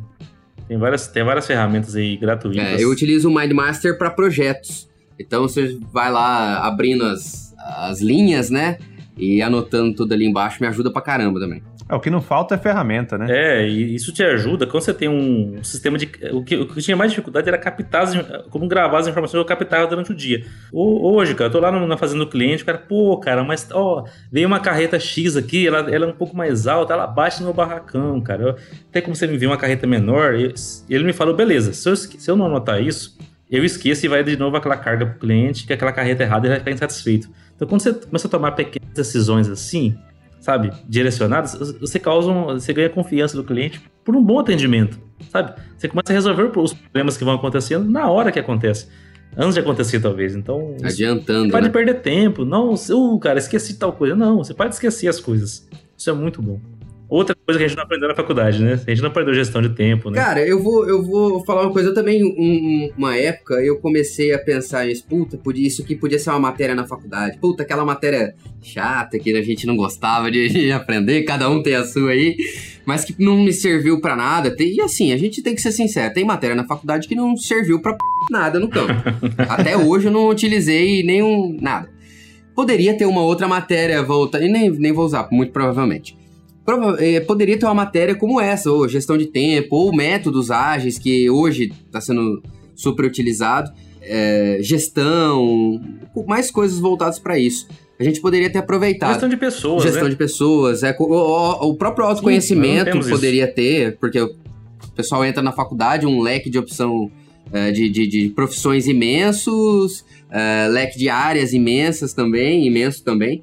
tem, 0.68 0.78
várias, 0.78 1.08
tem 1.08 1.24
várias 1.24 1.46
ferramentas 1.46 1.96
aí 1.96 2.16
gratuitas. 2.16 2.64
É, 2.64 2.82
eu 2.82 2.90
utilizo 2.90 3.28
o 3.28 3.34
MindMaster 3.34 3.98
para 3.98 4.08
projetos. 4.08 4.88
Então 5.18 5.42
você 5.42 5.76
vai 5.92 6.10
lá 6.12 6.64
abrindo 6.64 7.04
as, 7.04 7.54
as 7.58 8.00
linhas, 8.00 8.50
né? 8.50 8.78
E 9.18 9.42
anotando 9.42 9.94
tudo 9.96 10.12
ali 10.12 10.26
embaixo 10.26 10.62
me 10.62 10.68
ajuda 10.68 10.92
pra 10.92 11.02
caramba 11.02 11.40
também. 11.40 11.62
É, 11.88 11.94
o 11.94 12.00
que 12.00 12.10
não 12.10 12.20
falta 12.20 12.56
é 12.56 12.58
ferramenta, 12.58 13.16
né? 13.16 13.26
É, 13.30 13.68
e 13.68 13.94
isso 13.94 14.12
te 14.12 14.22
ajuda. 14.22 14.66
Quando 14.66 14.82
você 14.82 14.92
tem 14.92 15.08
um 15.08 15.62
sistema 15.62 15.96
de. 15.96 16.10
O 16.32 16.42
que, 16.42 16.56
o 16.56 16.66
que 16.66 16.80
tinha 16.82 16.96
mais 16.96 17.12
dificuldade 17.12 17.48
era 17.48 17.56
captar, 17.56 18.06
como 18.50 18.66
gravar 18.66 18.98
as 18.98 19.06
informações 19.06 19.40
eu 19.40 19.44
captava 19.44 19.86
durante 19.86 20.10
o 20.10 20.14
dia. 20.14 20.44
Hoje, 20.72 21.34
cara, 21.34 21.48
eu 21.48 21.52
tô 21.52 21.60
lá 21.60 21.70
na 21.70 21.96
fazenda 21.96 22.24
do 22.24 22.30
cliente, 22.30 22.62
o 22.62 22.66
cara, 22.66 22.78
pô, 22.78 23.16
cara, 23.18 23.44
mas 23.44 23.68
ó, 23.72 24.04
veio 24.30 24.46
uma 24.46 24.58
carreta 24.58 24.98
X 24.98 25.36
aqui, 25.36 25.66
ela, 25.66 25.90
ela 25.90 26.06
é 26.06 26.08
um 26.08 26.16
pouco 26.16 26.36
mais 26.36 26.66
alta, 26.66 26.92
ela 26.92 27.06
bate 27.06 27.38
no 27.38 27.46
meu 27.46 27.54
barracão, 27.54 28.20
cara. 28.20 28.56
Tem 28.90 29.00
como 29.00 29.14
você 29.14 29.26
me 29.26 29.38
ver 29.38 29.46
uma 29.46 29.56
carreta 29.56 29.86
menor? 29.86 30.34
E 30.34 30.52
ele 30.90 31.04
me 31.04 31.12
falou, 31.12 31.34
beleza, 31.34 31.72
se 31.72 31.88
eu, 31.88 31.94
se 31.94 32.28
eu 32.28 32.36
não 32.36 32.46
anotar 32.46 32.82
isso, 32.82 33.16
eu 33.48 33.64
esqueço 33.64 34.04
e 34.04 34.08
vai 34.08 34.24
de 34.24 34.36
novo 34.36 34.56
aquela 34.56 34.76
carga 34.76 35.06
pro 35.06 35.20
cliente, 35.20 35.66
que 35.66 35.72
aquela 35.72 35.92
carreta 35.92 36.24
errada 36.24 36.46
ele 36.46 36.54
vai 36.54 36.58
ficar 36.58 36.72
insatisfeito. 36.72 37.28
Então, 37.54 37.68
quando 37.68 37.80
você 37.80 37.92
começa 37.92 38.26
a 38.26 38.30
tomar 38.30 38.52
pequenas 38.52 38.92
decisões 38.92 39.48
assim, 39.48 39.96
sabe, 40.46 40.70
direcionadas, 40.88 41.54
você 41.80 41.98
causa 41.98 42.30
um, 42.30 42.44
você 42.54 42.72
ganha 42.72 42.88
confiança 42.88 43.36
do 43.36 43.42
cliente 43.42 43.82
por 44.04 44.14
um 44.14 44.22
bom 44.22 44.38
atendimento, 44.38 44.96
sabe? 45.28 45.60
Você 45.76 45.88
começa 45.88 46.12
a 46.12 46.14
resolver 46.14 46.56
os 46.56 46.72
problemas 46.72 47.16
que 47.16 47.24
vão 47.24 47.34
acontecendo 47.34 47.90
na 47.90 48.08
hora 48.08 48.30
que 48.30 48.38
acontece. 48.38 48.86
Antes 49.36 49.54
de 49.54 49.60
acontecer, 49.60 49.98
talvez. 49.98 50.36
Então. 50.36 50.76
Adiantando. 50.84 51.46
Você 51.46 51.50
pode 51.50 51.66
né? 51.66 51.72
perder 51.72 51.94
tempo. 51.94 52.44
Não, 52.44 52.74
uh, 52.74 53.18
cara, 53.18 53.40
esqueci 53.40 53.76
tal 53.76 53.92
coisa. 53.92 54.14
Não, 54.14 54.38
você 54.38 54.54
pode 54.54 54.72
esquecer 54.72 55.08
as 55.08 55.18
coisas. 55.18 55.68
Isso 55.98 56.08
é 56.08 56.12
muito 56.12 56.40
bom. 56.40 56.60
Outra 57.08 57.36
coisa 57.36 57.58
que 57.58 57.64
a 57.64 57.68
gente 57.68 57.76
não 57.76 57.84
aprendeu 57.84 58.08
na 58.08 58.16
faculdade, 58.16 58.60
né? 58.60 58.72
A 58.84 58.90
gente 58.90 59.00
não 59.00 59.10
aprendeu 59.10 59.32
gestão 59.32 59.62
de 59.62 59.68
tempo, 59.68 60.10
né? 60.10 60.16
Cara, 60.16 60.44
eu 60.44 60.60
vou, 60.60 60.88
eu 60.88 61.04
vou 61.04 61.44
falar 61.44 61.62
uma 61.62 61.72
coisa. 61.72 61.90
Eu 61.90 61.94
também, 61.94 62.24
um, 62.24 62.90
uma 62.98 63.16
época, 63.16 63.54
eu 63.62 63.78
comecei 63.78 64.34
a 64.34 64.38
pensar 64.38 64.86
nisso. 64.86 65.04
Puta, 65.08 65.38
isso 65.54 65.82
aqui 65.82 65.94
podia 65.94 66.18
ser 66.18 66.30
uma 66.30 66.40
matéria 66.40 66.74
na 66.74 66.84
faculdade. 66.84 67.38
Puta, 67.38 67.62
aquela 67.62 67.84
matéria 67.84 68.34
chata 68.60 69.20
que 69.20 69.36
a 69.36 69.42
gente 69.42 69.66
não 69.68 69.76
gostava 69.76 70.32
de, 70.32 70.48
de 70.48 70.72
aprender, 70.72 71.22
cada 71.22 71.48
um 71.48 71.62
tem 71.62 71.76
a 71.76 71.84
sua 71.84 72.10
aí, 72.10 72.36
mas 72.84 73.04
que 73.04 73.14
não 73.22 73.36
me 73.36 73.52
serviu 73.52 74.00
para 74.00 74.16
nada. 74.16 74.52
E 74.58 74.80
assim, 74.80 75.12
a 75.12 75.16
gente 75.16 75.42
tem 75.42 75.54
que 75.54 75.62
ser 75.62 75.70
sincero. 75.70 76.12
Tem 76.12 76.24
matéria 76.24 76.56
na 76.56 76.64
faculdade 76.64 77.06
que 77.06 77.14
não 77.14 77.36
serviu 77.36 77.80
pra 77.80 77.96
nada 78.28 78.58
no 78.58 78.68
campo. 78.68 78.92
Até 79.48 79.76
hoje 79.76 80.08
eu 80.08 80.12
não 80.12 80.28
utilizei 80.28 81.04
nenhum. 81.04 81.56
nada. 81.60 81.88
Poderia 82.52 82.98
ter 82.98 83.06
uma 83.06 83.20
outra 83.20 83.46
matéria 83.46 84.02
volta, 84.02 84.42
e 84.42 84.48
nem, 84.50 84.70
nem 84.70 84.90
vou 84.90 85.04
usar, 85.04 85.28
muito 85.30 85.52
provavelmente 85.52 86.16
Prova 86.16 86.25
poderia 87.26 87.58
ter 87.58 87.64
uma 87.64 87.74
matéria 87.74 88.14
como 88.14 88.40
essa, 88.40 88.70
ou 88.70 88.88
gestão 88.88 89.16
de 89.16 89.26
tempo, 89.26 89.76
ou 89.76 89.94
métodos 89.94 90.50
ágeis, 90.50 90.98
que 90.98 91.30
hoje 91.30 91.72
está 91.86 92.00
sendo 92.00 92.42
super 92.74 93.04
utilizado, 93.04 93.70
é, 94.02 94.58
gestão, 94.60 95.80
mais 96.26 96.50
coisas 96.50 96.78
voltadas 96.78 97.18
para 97.18 97.38
isso. 97.38 97.68
A 97.98 98.04
gente 98.04 98.20
poderia 98.20 98.50
ter 98.50 98.58
aproveitado. 98.58 99.12
Gestão 99.12 99.28
de 99.28 99.36
pessoas. 99.36 99.82
Gestão 99.82 100.04
né? 100.04 100.10
de 100.10 100.16
pessoas. 100.16 100.82
É, 100.82 100.94
o, 100.98 101.68
o 101.70 101.74
próprio 101.76 102.06
autoconhecimento 102.06 103.02
Sim, 103.02 103.10
poderia 103.10 103.44
isso. 103.44 103.54
ter, 103.54 103.96
porque 103.98 104.20
o 104.20 104.34
pessoal 104.94 105.24
entra 105.24 105.42
na 105.42 105.52
faculdade, 105.52 106.06
um 106.06 106.20
leque 106.20 106.50
de 106.50 106.58
opção 106.58 107.10
é, 107.52 107.70
de, 107.70 107.88
de, 107.88 108.06
de, 108.06 108.28
profissões 108.28 108.86
imensos, 108.86 110.04
é, 110.30 110.68
leque 110.68 110.98
de 110.98 111.08
áreas 111.08 111.52
imensas 111.52 112.12
também, 112.12 112.66
imenso 112.66 113.02
também 113.02 113.42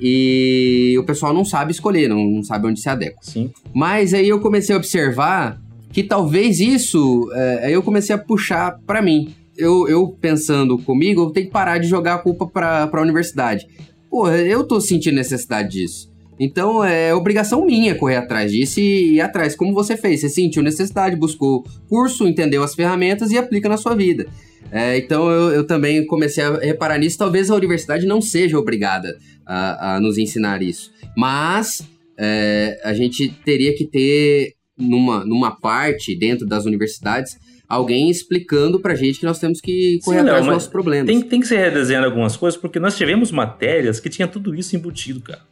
e 0.00 0.96
o 0.98 1.04
pessoal 1.04 1.32
não 1.32 1.44
sabe 1.44 1.72
escolher, 1.72 2.08
não, 2.08 2.24
não 2.24 2.42
sabe 2.42 2.66
onde 2.66 2.80
se 2.80 2.88
adequa. 2.88 3.18
Sim. 3.22 3.50
Mas 3.72 4.12
aí 4.12 4.28
eu 4.28 4.40
comecei 4.40 4.74
a 4.74 4.78
observar 4.78 5.60
que 5.92 6.02
talvez 6.02 6.60
isso, 6.60 7.30
é, 7.32 7.66
aí 7.66 7.72
eu 7.72 7.82
comecei 7.82 8.14
a 8.14 8.18
puxar 8.18 8.78
para 8.86 9.00
mim. 9.00 9.34
Eu, 9.56 9.88
eu 9.88 10.08
pensando 10.20 10.76
comigo, 10.78 11.22
eu 11.22 11.30
tenho 11.30 11.46
que 11.46 11.52
parar 11.52 11.78
de 11.78 11.86
jogar 11.86 12.14
a 12.14 12.18
culpa 12.18 12.46
pra, 12.46 12.88
pra 12.88 13.00
universidade. 13.00 13.68
Porra, 14.10 14.36
eu 14.38 14.64
tô 14.64 14.80
sentindo 14.80 15.14
necessidade 15.14 15.70
disso. 15.70 16.12
Então 16.38 16.84
é 16.84 17.14
obrigação 17.14 17.64
minha 17.64 17.94
correr 17.94 18.16
atrás 18.16 18.50
disso 18.50 18.80
e 18.80 19.14
ir 19.14 19.20
atrás. 19.20 19.54
Como 19.54 19.72
você 19.72 19.96
fez? 19.96 20.20
Você 20.20 20.28
sentiu 20.28 20.62
necessidade, 20.62 21.16
buscou 21.16 21.64
curso, 21.88 22.26
entendeu 22.26 22.62
as 22.62 22.74
ferramentas 22.74 23.30
e 23.30 23.38
aplica 23.38 23.68
na 23.68 23.76
sua 23.76 23.94
vida. 23.94 24.26
É, 24.74 24.98
então 24.98 25.30
eu, 25.30 25.52
eu, 25.52 25.64
também 25.64 26.04
comecei 26.04 26.42
a 26.42 26.58
reparar 26.58 26.98
nisso. 26.98 27.16
Talvez 27.16 27.48
a 27.48 27.54
universidade 27.54 28.06
não 28.06 28.20
seja 28.20 28.58
obrigada 28.58 29.16
a, 29.46 29.94
a 29.94 30.00
nos 30.00 30.18
ensinar 30.18 30.62
isso. 30.62 30.90
Mas 31.16 31.88
é, 32.18 32.80
a 32.82 32.92
gente 32.92 33.28
teria 33.44 33.72
que 33.76 33.84
ter, 33.86 34.54
numa, 34.76 35.24
numa 35.24 35.52
parte 35.52 36.18
dentro 36.18 36.44
das 36.44 36.64
universidades, 36.64 37.38
alguém 37.68 38.10
explicando 38.10 38.80
pra 38.80 38.96
gente 38.96 39.20
que 39.20 39.24
nós 39.24 39.38
temos 39.38 39.60
que 39.60 40.00
correr 40.04 40.18
Sim, 40.18 40.24
atrás 40.24 40.44
dos 40.44 40.52
nossos 40.52 40.68
problemas. 40.68 41.06
Tem, 41.06 41.22
tem 41.22 41.38
que 41.38 41.46
ser 41.46 41.58
redesenhando 41.58 42.06
algumas 42.06 42.36
coisas, 42.36 42.60
porque 42.60 42.80
nós 42.80 42.96
tivemos 42.96 43.30
matérias 43.30 44.00
que 44.00 44.10
tinha 44.10 44.26
tudo 44.26 44.56
isso 44.56 44.74
embutido, 44.74 45.20
cara. 45.20 45.42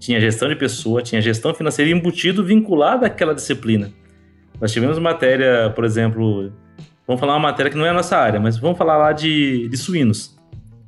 Tinha 0.00 0.20
gestão 0.20 0.48
de 0.48 0.56
pessoa, 0.56 1.00
tinha 1.00 1.22
gestão 1.22 1.54
financeira 1.54 1.92
embutido, 1.92 2.44
vinculado 2.44 3.06
àquela 3.06 3.32
disciplina. 3.32 3.92
Nós 4.60 4.72
tivemos 4.72 4.98
matéria, 4.98 5.70
por 5.70 5.84
exemplo, 5.84 6.52
vamos 7.06 7.20
falar 7.20 7.34
uma 7.34 7.40
matéria 7.40 7.70
que 7.70 7.76
não 7.76 7.86
é 7.86 7.90
a 7.90 7.94
nossa 7.94 8.16
área, 8.16 8.40
mas 8.40 8.56
vamos 8.56 8.78
falar 8.78 8.96
lá 8.96 9.12
de, 9.12 9.68
de 9.68 9.76
suínos. 9.76 10.34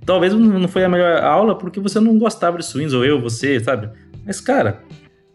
Talvez 0.04 0.32
não 0.32 0.68
foi 0.68 0.84
a 0.84 0.88
melhor 0.88 1.22
aula 1.22 1.56
porque 1.56 1.80
você 1.80 1.98
não 1.98 2.16
gostava 2.16 2.58
de 2.58 2.64
suínos, 2.64 2.94
ou 2.94 3.04
eu, 3.04 3.20
você, 3.20 3.58
sabe? 3.58 3.90
Mas, 4.24 4.40
cara, 4.40 4.82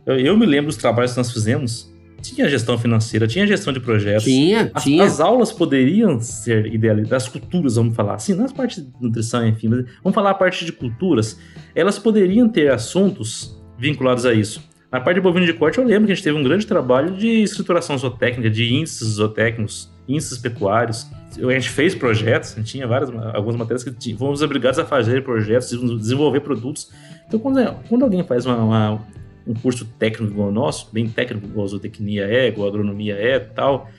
eu, 0.05 0.17
eu 0.17 0.37
me 0.37 0.45
lembro 0.45 0.67
dos 0.67 0.77
trabalhos 0.77 1.11
que 1.11 1.17
nós 1.17 1.31
fizemos. 1.31 1.91
Tinha 2.21 2.47
gestão 2.47 2.77
financeira, 2.77 3.27
tinha 3.27 3.47
gestão 3.47 3.73
de 3.73 3.79
projetos. 3.79 4.23
Tinha, 4.23 4.71
as, 4.73 4.83
tinha. 4.83 5.03
As 5.03 5.19
aulas 5.19 5.51
poderiam 5.51 6.19
ser 6.21 6.67
idealizadas, 6.67 7.23
as 7.23 7.29
culturas, 7.29 7.75
vamos 7.75 7.95
falar 7.95 8.13
assim, 8.13 8.35
nas 8.35 8.53
partes 8.53 8.83
de 8.85 8.91
nutrição, 9.01 9.45
enfim, 9.45 9.69
mas 9.69 9.85
vamos 10.03 10.13
falar 10.13 10.29
a 10.29 10.35
parte 10.35 10.63
de 10.63 10.71
culturas. 10.71 11.39
Elas 11.73 11.97
poderiam 11.97 12.47
ter 12.47 12.71
assuntos 12.71 13.59
vinculados 13.77 14.25
a 14.25 14.33
isso. 14.33 14.61
Na 14.91 14.99
parte 14.99 15.15
de 15.15 15.21
bovino 15.21 15.45
de 15.45 15.53
corte, 15.53 15.79
eu 15.79 15.83
lembro 15.83 16.05
que 16.05 16.11
a 16.11 16.15
gente 16.15 16.23
teve 16.23 16.37
um 16.37 16.43
grande 16.43 16.67
trabalho 16.67 17.15
de 17.15 17.41
escrituração 17.41 17.97
zootécnica, 17.97 18.49
de 18.49 18.71
índices 18.71 19.07
zootécnicos, 19.07 19.91
índices 20.11 20.37
pecuários. 20.37 21.07
A 21.37 21.51
gente 21.53 21.69
fez 21.69 21.95
projetos, 21.95 22.53
a 22.53 22.55
gente 22.57 22.71
tinha 22.71 22.85
várias, 22.87 23.09
algumas 23.33 23.55
matérias 23.55 23.83
que 23.83 24.15
fomos 24.15 24.41
obrigados 24.41 24.77
a 24.79 24.85
fazer 24.85 25.23
projetos, 25.23 25.69
desenvolver 25.99 26.41
produtos. 26.41 26.91
Então, 27.27 27.39
quando, 27.39 27.73
quando 27.87 28.03
alguém 28.03 28.23
faz 28.23 28.45
uma, 28.45 28.57
uma, 28.57 29.07
um 29.47 29.53
curso 29.53 29.85
técnico 29.97 30.33
igual 30.33 30.49
o 30.49 30.51
nosso, 30.51 30.89
bem 30.91 31.07
técnico 31.07 31.47
igual 31.47 31.65
a 31.65 31.69
zootecnia 31.69 32.25
é, 32.25 32.47
igual 32.49 32.67
a 32.67 32.69
agronomia 32.69 33.15
é 33.15 33.39
tal, 33.39 33.89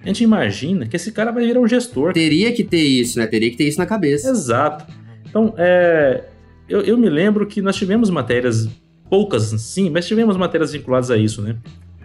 a 0.00 0.06
gente 0.06 0.24
imagina 0.24 0.86
que 0.86 0.96
esse 0.96 1.12
cara 1.12 1.30
vai 1.30 1.46
virar 1.46 1.60
um 1.60 1.68
gestor. 1.68 2.12
Teria 2.12 2.52
que 2.52 2.64
ter 2.64 2.82
isso, 2.82 3.18
né? 3.18 3.26
Teria 3.26 3.50
que 3.50 3.56
ter 3.56 3.68
isso 3.68 3.78
na 3.78 3.86
cabeça. 3.86 4.30
Exato. 4.30 4.84
Então, 5.28 5.54
é, 5.56 6.24
eu, 6.68 6.80
eu 6.80 6.98
me 6.98 7.08
lembro 7.08 7.46
que 7.46 7.62
nós 7.62 7.76
tivemos 7.76 8.10
matérias 8.10 8.68
poucas, 9.08 9.44
sim, 9.60 9.90
mas 9.90 10.06
tivemos 10.06 10.36
matérias 10.36 10.72
vinculadas 10.72 11.10
a 11.10 11.16
isso, 11.16 11.40
né? 11.40 11.56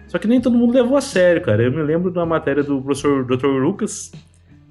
Só 0.08 0.18
que 0.18 0.26
nem 0.26 0.40
todo 0.40 0.56
mundo 0.56 0.72
levou 0.72 0.96
a 0.96 1.00
sério, 1.00 1.42
cara. 1.42 1.62
Eu 1.62 1.70
me 1.70 1.82
lembro 1.82 2.10
de 2.10 2.18
uma 2.18 2.26
matéria 2.26 2.62
do 2.62 2.80
professor 2.80 3.24
Dr. 3.24 3.46
Lucas, 3.46 4.10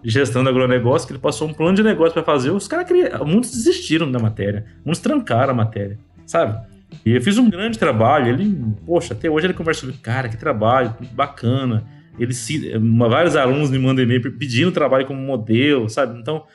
de 0.04 0.10
gestão 0.10 0.44
do 0.44 0.50
agronegócio, 0.50 1.08
que 1.08 1.14
ele 1.14 1.20
passou 1.20 1.48
um 1.48 1.54
plano 1.54 1.76
de 1.76 1.84
negócio 1.84 2.14
para 2.14 2.24
fazer. 2.24 2.50
Os 2.50 2.68
caras. 2.68 2.88
Muitos 3.26 3.52
desistiram 3.52 4.12
da 4.12 4.20
matéria. 4.20 4.66
Muitos 4.84 5.02
trancaram 5.02 5.52
a 5.52 5.56
matéria, 5.56 6.00
sabe? 6.26 6.60
E 7.06 7.16
eu 7.16 7.22
fiz 7.22 7.38
um 7.38 7.50
grande 7.50 7.78
trabalho. 7.78 8.34
Ele, 8.34 8.58
poxa, 8.86 9.14
até 9.14 9.30
hoje 9.30 9.46
ele 9.46 9.54
conversa 9.54 9.82
sobre, 9.82 9.98
cara, 9.98 10.28
que 10.28 10.38
trabalho, 10.38 10.96
bacana. 11.14 11.86
Ele 12.20 12.34
se, 12.34 12.74
vários 13.08 13.36
alunos 13.36 13.70
me 13.70 13.78
mandam 13.78 14.04
e-mail 14.04 14.32
pedindo 14.38 14.72
trabalho 14.72 15.06
como 15.06 15.22
modelo, 15.22 15.88
sabe? 15.88 16.20
Então, 16.20 16.46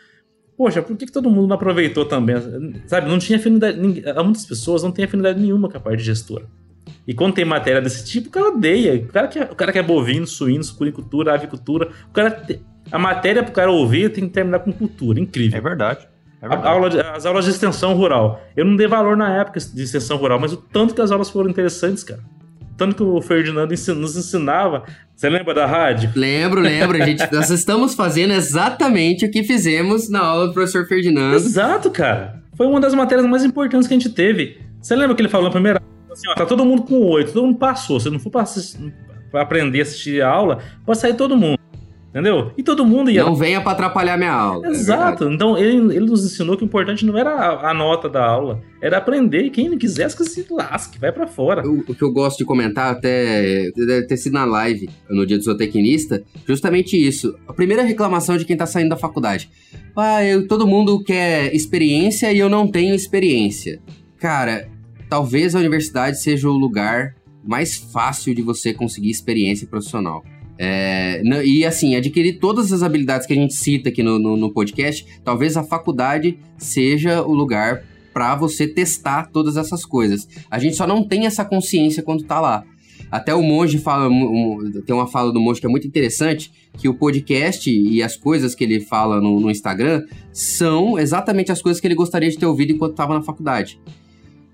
poxa, 0.56 0.82
por 0.82 0.96
que, 0.96 1.06
que 1.06 1.12
todo 1.12 1.30
mundo 1.30 1.46
não 1.46 1.54
aproveitou 1.54 2.04
também? 2.04 2.36
Sabe, 2.86 3.08
não 3.08 3.18
tinha 3.18 3.38
afinidade. 3.38 3.78
Muitas 3.78 4.44
pessoas 4.44 4.82
não 4.82 4.90
têm 4.90 5.04
afinidade 5.04 5.40
nenhuma 5.40 5.68
com 5.68 5.76
a 5.76 5.80
parte 5.80 5.98
de 5.98 6.04
gestora. 6.04 6.46
E 7.06 7.12
quando 7.12 7.34
tem 7.34 7.44
matéria 7.44 7.80
desse 7.80 8.04
tipo, 8.04 8.28
o 8.28 8.30
cara 8.30 8.48
odeia. 8.48 8.94
O 8.94 9.12
cara 9.12 9.28
que 9.28 9.38
é, 9.38 9.42
o 9.44 9.54
cara 9.54 9.72
que 9.72 9.78
é 9.78 9.82
bovino, 9.82 10.26
suíno, 10.26 10.62
sucuricultura, 10.62 11.34
avicultura. 11.34 11.90
O 12.08 12.12
cara, 12.12 12.44
a 12.90 12.98
matéria 12.98 13.42
pro 13.42 13.52
cara 13.52 13.70
ouvir 13.70 14.10
tem 14.10 14.26
que 14.26 14.32
terminar 14.32 14.60
com 14.60 14.72
cultura. 14.72 15.18
Incrível. 15.18 15.58
É 15.58 15.60
verdade. 15.60 16.08
É 16.40 16.48
verdade. 16.48 16.68
Aula 16.68 16.90
de, 16.90 17.00
as 17.00 17.26
aulas 17.26 17.44
de 17.44 17.50
extensão 17.50 17.94
rural. 17.94 18.42
Eu 18.56 18.64
não 18.64 18.76
dei 18.76 18.86
valor 18.86 19.16
na 19.16 19.34
época 19.36 19.58
de 19.58 19.82
extensão 19.82 20.16
rural, 20.16 20.38
mas 20.38 20.52
o 20.52 20.56
tanto 20.56 20.94
que 20.94 21.00
as 21.00 21.10
aulas 21.10 21.28
foram 21.28 21.50
interessantes, 21.50 22.04
cara. 22.04 22.20
Tanto 22.76 22.96
que 22.96 23.02
o 23.02 23.20
Ferdinando 23.20 23.72
nos 23.94 24.16
ensinava. 24.16 24.84
Você 25.14 25.28
lembra 25.28 25.54
da 25.54 25.66
rádio? 25.66 26.10
Lembro, 26.16 26.60
lembro. 26.60 27.00
A 27.00 27.06
gente, 27.06 27.22
nós 27.32 27.50
estamos 27.50 27.94
fazendo 27.94 28.32
exatamente 28.32 29.24
o 29.24 29.30
que 29.30 29.44
fizemos 29.44 30.08
na 30.08 30.20
aula 30.20 30.48
do 30.48 30.54
professor 30.54 30.86
Ferdinando. 30.86 31.36
Exato, 31.36 31.90
cara. 31.90 32.42
Foi 32.56 32.66
uma 32.66 32.80
das 32.80 32.94
matérias 32.94 33.26
mais 33.26 33.44
importantes 33.44 33.86
que 33.86 33.94
a 33.94 33.98
gente 33.98 34.10
teve. 34.10 34.58
Você 34.80 34.96
lembra 34.96 35.14
que 35.14 35.22
ele 35.22 35.28
falou 35.28 35.46
na 35.46 35.52
primeira? 35.52 35.91
Assim, 36.12 36.28
ó, 36.30 36.34
tá 36.34 36.46
todo 36.46 36.64
mundo 36.64 36.82
com 36.82 37.00
oito, 37.06 37.32
todo 37.32 37.46
mundo 37.46 37.58
passou. 37.58 37.98
Se 37.98 38.10
não 38.10 38.18
for 38.18 38.30
pra, 38.30 38.42
assistir, 38.42 38.92
pra 39.30 39.42
aprender 39.42 39.80
a 39.80 39.82
assistir 39.82 40.22
a 40.22 40.28
aula, 40.28 40.58
pode 40.84 40.98
sair 40.98 41.14
todo 41.14 41.36
mundo. 41.36 41.58
Entendeu? 42.12 42.52
E 42.58 42.62
todo 42.62 42.84
mundo 42.84 43.10
ia. 43.10 43.24
Não 43.24 43.34
venha 43.34 43.58
para 43.62 43.72
atrapalhar 43.72 44.18
minha 44.18 44.32
aula. 44.32 44.66
É 44.66 44.70
Exato. 44.70 45.26
É 45.26 45.32
então 45.32 45.56
ele, 45.56 45.96
ele 45.96 46.04
nos 46.04 46.22
ensinou 46.22 46.58
que 46.58 46.62
o 46.62 46.66
importante 46.66 47.06
não 47.06 47.16
era 47.16 47.30
a, 47.30 47.70
a, 47.70 47.74
nota 47.74 48.06
da 48.06 48.22
aula, 48.22 48.60
era 48.82 48.98
aprender. 48.98 49.44
E 49.44 49.50
quem 49.50 49.70
não 49.70 49.78
quisesse 49.78 50.14
que 50.14 50.22
se 50.24 50.46
lasque, 50.50 50.98
vai 50.98 51.10
para 51.10 51.26
fora. 51.26 51.66
O, 51.66 51.78
o, 51.80 51.94
que 51.94 52.02
eu 52.02 52.12
gosto 52.12 52.36
de 52.36 52.44
comentar, 52.44 52.92
até 52.92 53.70
deve 53.74 54.06
ter 54.06 54.18
sido 54.18 54.34
na 54.34 54.44
live 54.44 54.90
no 55.08 55.24
dia 55.24 55.38
do 55.38 55.44
zootecnista, 55.44 56.22
justamente 56.46 56.96
isso. 56.96 57.34
A 57.48 57.52
primeira 57.54 57.82
reclamação 57.82 58.36
de 58.36 58.44
quem 58.44 58.58
tá 58.58 58.66
saindo 58.66 58.90
da 58.90 58.96
faculdade. 58.98 59.48
Ah, 59.96 60.22
eu, 60.22 60.46
todo 60.46 60.66
mundo 60.66 61.02
quer 61.02 61.54
experiência 61.54 62.30
e 62.30 62.38
eu 62.38 62.50
não 62.50 62.68
tenho 62.68 62.94
experiência. 62.94 63.80
Cara, 64.18 64.68
talvez 65.12 65.54
a 65.54 65.58
universidade 65.58 66.22
seja 66.22 66.48
o 66.48 66.54
lugar 66.54 67.14
mais 67.44 67.76
fácil 67.76 68.34
de 68.34 68.40
você 68.40 68.72
conseguir 68.72 69.10
experiência 69.10 69.66
profissional. 69.66 70.24
É, 70.58 71.20
e 71.44 71.66
assim, 71.66 71.94
adquirir 71.94 72.38
todas 72.38 72.72
as 72.72 72.82
habilidades 72.82 73.26
que 73.26 73.34
a 73.34 73.36
gente 73.36 73.52
cita 73.52 73.90
aqui 73.90 74.02
no, 74.02 74.18
no, 74.18 74.38
no 74.38 74.50
podcast, 74.50 75.04
talvez 75.22 75.54
a 75.54 75.62
faculdade 75.62 76.38
seja 76.56 77.20
o 77.20 77.34
lugar 77.34 77.84
para 78.10 78.34
você 78.36 78.66
testar 78.66 79.26
todas 79.30 79.58
essas 79.58 79.84
coisas. 79.84 80.26
A 80.50 80.58
gente 80.58 80.76
só 80.76 80.86
não 80.86 81.06
tem 81.06 81.26
essa 81.26 81.44
consciência 81.44 82.02
quando 82.02 82.24
tá 82.24 82.40
lá. 82.40 82.64
Até 83.10 83.34
o 83.34 83.42
monge 83.42 83.76
fala, 83.76 84.08
tem 84.86 84.96
uma 84.96 85.06
fala 85.06 85.30
do 85.30 85.38
monge 85.38 85.60
que 85.60 85.66
é 85.66 85.68
muito 85.68 85.86
interessante, 85.86 86.50
que 86.78 86.88
o 86.88 86.94
podcast 86.94 87.70
e 87.70 88.02
as 88.02 88.16
coisas 88.16 88.54
que 88.54 88.64
ele 88.64 88.80
fala 88.80 89.20
no, 89.20 89.38
no 89.38 89.50
Instagram 89.50 90.06
são 90.32 90.98
exatamente 90.98 91.52
as 91.52 91.60
coisas 91.60 91.78
que 91.78 91.86
ele 91.86 91.94
gostaria 91.94 92.30
de 92.30 92.38
ter 92.38 92.46
ouvido 92.46 92.72
enquanto 92.72 92.92
estava 92.92 93.12
na 93.12 93.20
faculdade. 93.20 93.78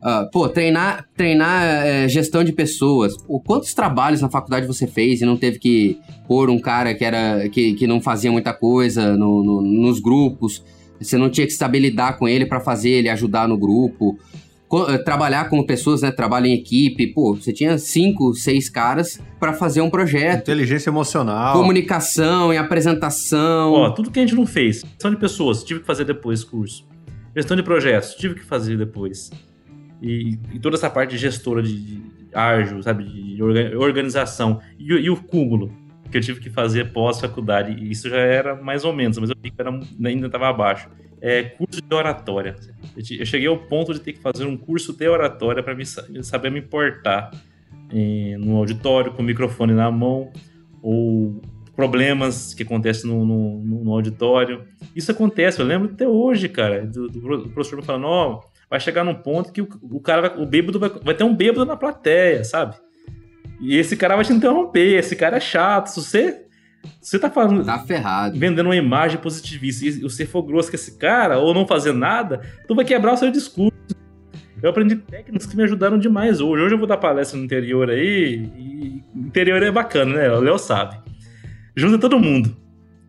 Uh, 0.01 0.31
pô, 0.31 0.49
treinar, 0.49 1.07
treinar 1.17 1.65
é, 1.65 2.09
gestão 2.09 2.45
de 2.45 2.53
pessoas. 2.53 3.17
Pô, 3.17 3.41
quantos 3.41 3.75
trabalhos 3.75 4.21
na 4.21 4.31
faculdade 4.31 4.65
você 4.67 4.87
fez 4.87 5.21
e 5.21 5.27
não 5.27 5.37
teve 5.37 5.59
que 5.59 5.99
pôr 6.29 6.51
um 6.51 6.59
cara 6.59 6.95
que, 6.95 7.05
era, 7.05 7.49
que, 7.49 7.75
que 7.75 7.87
não 7.87 8.01
fazia 8.01 8.31
muita 8.31 8.53
coisa 8.55 9.17
no, 9.17 9.43
no, 9.43 9.61
nos 9.61 9.99
grupos? 9.99 10.63
Você 11.01 11.19
não 11.19 11.29
tinha 11.29 11.47
que 11.47 11.53
saber 11.53 11.81
lidar 11.81 12.17
com 12.17 12.29
ele 12.29 12.47
para 12.47 12.61
fazer 12.61 12.91
ele 12.91 13.09
ajudar 13.09 13.49
no 13.49 13.59
grupo. 13.59 14.17
eh, 14.89 14.99
trabalhar 14.99 15.49
com 15.49 15.65
pessoas, 15.65 16.03
né? 16.03 16.11
Trabalho 16.13 16.47
em 16.47 16.55
equipe. 16.55 17.09
Pô, 17.09 17.35
você 17.35 17.53
tinha 17.53 17.77
cinco, 17.79 18.35
seis 18.35 18.69
caras 18.69 19.21
para 19.41 19.53
fazer 19.53 19.81
um 19.81 19.91
projeto. 19.91 20.43
Inteligência 20.43 20.91
emocional. 20.91 21.55
Comunicação 21.55 22.53
e 22.53 22.57
apresentação. 22.57 23.73
Ó, 23.73 23.91
tudo 23.91 24.11
que 24.11 24.19
a 24.21 24.23
gente 24.23 24.35
não 24.35 24.47
fez. 24.47 24.85
Gestão 24.85 25.11
de 25.11 25.17
pessoas, 25.17 25.65
tive 25.65 25.81
que 25.81 25.87
fazer 25.87 26.05
depois 26.05 26.45
curso. 26.45 26.87
Gestão 27.37 27.57
de 27.57 27.63
projetos, 27.63 28.15
tive 28.15 28.35
que 28.35 28.45
fazer 28.45 28.77
depois. 28.77 29.31
E, 30.01 30.39
e 30.53 30.59
toda 30.59 30.77
essa 30.77 30.89
parte 30.89 31.17
gestora 31.17 31.63
de, 31.63 31.77
de 31.77 32.03
ágil, 32.33 32.83
sabe? 32.83 33.05
De 33.05 33.43
organização. 33.43 34.61
E, 34.79 34.85
e 34.85 35.11
o 35.11 35.17
cúmulo 35.17 35.73
que 36.11 36.17
eu 36.17 36.21
tive 36.21 36.41
que 36.41 36.51
fazer 36.51 36.93
pós-faculdade. 36.93 37.77
Isso 37.91 38.09
já 38.09 38.19
era 38.19 38.55
mais 38.55 38.85
ou 38.85 38.93
menos, 38.93 39.19
mas 39.19 39.31
eu 39.31 39.37
era, 39.59 39.71
ainda 40.05 40.27
estava 40.27 40.49
abaixo. 40.49 40.89
É 41.21 41.43
curso 41.43 41.83
de 41.83 41.95
oratória. 41.95 42.57
Eu 42.97 43.27
cheguei 43.27 43.49
ao 43.49 43.59
ponto 43.59 43.93
de 43.93 44.01
ter 44.01 44.13
que 44.13 44.21
fazer 44.21 44.45
um 44.45 44.57
curso 44.57 44.93
de 44.93 45.09
oratória 45.09 45.63
para 45.63 45.77
saber 46.23 46.51
me 46.51 46.61
importar 46.61 47.31
em, 47.93 48.37
no 48.37 48.57
auditório, 48.57 49.13
com 49.13 49.23
o 49.23 49.25
microfone 49.25 49.73
na 49.73 49.91
mão, 49.91 50.31
ou 50.81 51.41
problemas 51.75 52.55
que 52.55 52.63
acontecem 52.63 53.11
no, 53.11 53.25
no, 53.25 53.85
no 53.85 53.93
auditório. 53.93 54.65
Isso 54.95 55.11
acontece, 55.11 55.61
eu 55.61 55.67
lembro 55.67 55.91
até 55.93 56.09
hoje, 56.09 56.49
cara, 56.49 56.87
do, 56.87 57.09
do 57.09 57.49
professor 57.51 57.77
me 57.77 57.85
falando, 57.85 58.07
ó, 58.07 58.33
oh, 58.33 58.58
vai 58.71 58.81
chegar 58.81 59.05
num 59.05 59.15
ponto 59.15 59.53
que 59.53 59.63
o, 59.63 59.69
o 59.83 60.01
cara, 60.01 60.29
vai, 60.29 60.43
o 60.43 60.47
bêbado 60.47 60.79
vai, 60.79 60.91
vai 60.91 61.15
ter 61.15 61.25
um 61.25 61.35
bêbado 61.35 61.65
na 61.65 61.77
plateia, 61.77 62.45
sabe? 62.45 62.77
E 63.61 63.77
esse 63.77 63.97
cara 63.97 64.15
vai 64.15 64.25
te 64.25 64.33
interromper, 64.33 64.99
esse 64.99 65.17
cara 65.17 65.37
é 65.37 65.41
chato. 65.41 65.89
Se 65.89 66.01
você, 66.01 66.47
você 67.01 67.19
tá 67.19 67.31
falando. 67.31 67.65
Tá 67.65 67.79
ferrado. 67.81 68.39
Vendendo 68.39 68.67
uma 68.67 68.77
imagem 68.77 69.19
positivista 69.19 69.85
e 69.85 70.01
você 70.01 70.25
for 70.25 70.43
grosso 70.43 70.71
com 70.71 70.77
esse 70.77 70.97
cara, 70.97 71.39
ou 71.39 71.53
não 71.53 71.67
fazer 71.67 71.93
nada, 71.93 72.41
tu 72.67 72.75
vai 72.75 72.85
quebrar 72.85 73.15
o 73.15 73.17
seu 73.17 73.31
discurso. 73.31 73.77
Eu 74.63 74.71
aprendi 74.71 74.97
técnicas 74.97 75.47
que 75.47 75.57
me 75.57 75.63
ajudaram 75.63 75.99
demais 75.99 76.41
hoje. 76.41 76.65
Hoje 76.65 76.75
eu 76.75 76.79
vou 76.79 76.87
dar 76.87 76.97
palestra 76.97 77.39
no 77.39 77.45
interior 77.45 77.91
aí, 77.91 78.51
e 78.57 79.05
interior 79.15 79.63
é 79.63 79.71
bacana, 79.71 80.15
né? 80.15 80.31
O 80.31 80.41
Léo 80.41 80.59
sabe. 80.59 81.01
Junta 81.77 81.99
todo 81.99 82.19
mundo. 82.19 82.57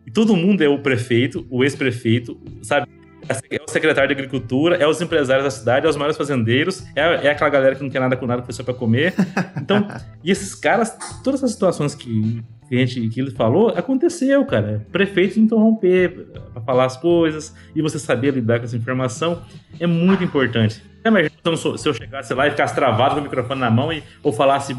E 0.05 0.12
todo 0.12 0.36
mundo 0.36 0.64
é 0.64 0.70
o 0.70 0.80
prefeito, 0.80 1.45
o 1.49 1.64
ex-prefeito, 1.64 2.39
sabe? 2.62 2.88
É 3.30 3.61
o 3.65 3.69
secretário 3.69 4.07
de 4.07 4.13
Agricultura, 4.13 4.75
é 4.75 4.88
os 4.88 5.01
empresários 5.01 5.43
da 5.43 5.51
cidade, 5.51 5.86
é 5.86 5.89
os 5.89 5.95
maiores 5.95 6.17
fazendeiros, 6.17 6.84
é, 6.95 7.27
é 7.27 7.32
aquela 7.32 7.49
galera 7.49 7.75
que 7.75 7.84
não 7.84 7.89
quer 7.89 7.99
nada 7.99 8.15
com 8.15 8.25
nada, 8.25 8.41
que 8.41 8.47
foi 8.47 8.53
só 8.53 8.63
pra 8.63 8.73
comer. 8.73 9.13
Então, 9.55 9.88
e 10.23 10.32
esses 10.32 10.55
caras, 10.55 10.97
todas 11.23 11.41
essas 11.41 11.51
situações 11.51 11.93
que, 11.93 12.43
que, 12.67 12.75
a 12.75 12.80
gente, 12.80 13.07
que 13.09 13.21
ele 13.21 13.32
falou, 13.32 13.69
aconteceu, 13.69 14.43
cara. 14.45 14.86
Prefeito 14.91 15.39
interromper 15.39 16.27
pra 16.53 16.61
falar 16.61 16.86
as 16.86 16.97
coisas 16.97 17.53
e 17.75 17.82
você 17.82 17.99
saber 17.99 18.34
lidar 18.34 18.59
com 18.59 18.65
essa 18.65 18.75
informação 18.75 19.41
é 19.80 19.86
muito 19.86 20.23
importante. 20.23 20.84
Imagina 21.05 21.32
se 21.55 21.88
eu 21.88 21.93
chegasse 21.93 22.34
lá 22.34 22.47
e 22.47 22.51
ficasse 22.51 22.75
travado 22.75 23.15
com 23.15 23.21
o 23.21 23.23
microfone 23.23 23.61
na 23.61 23.71
mão 23.71 23.93
e, 23.93 24.03
ou 24.21 24.34
falasse 24.34 24.75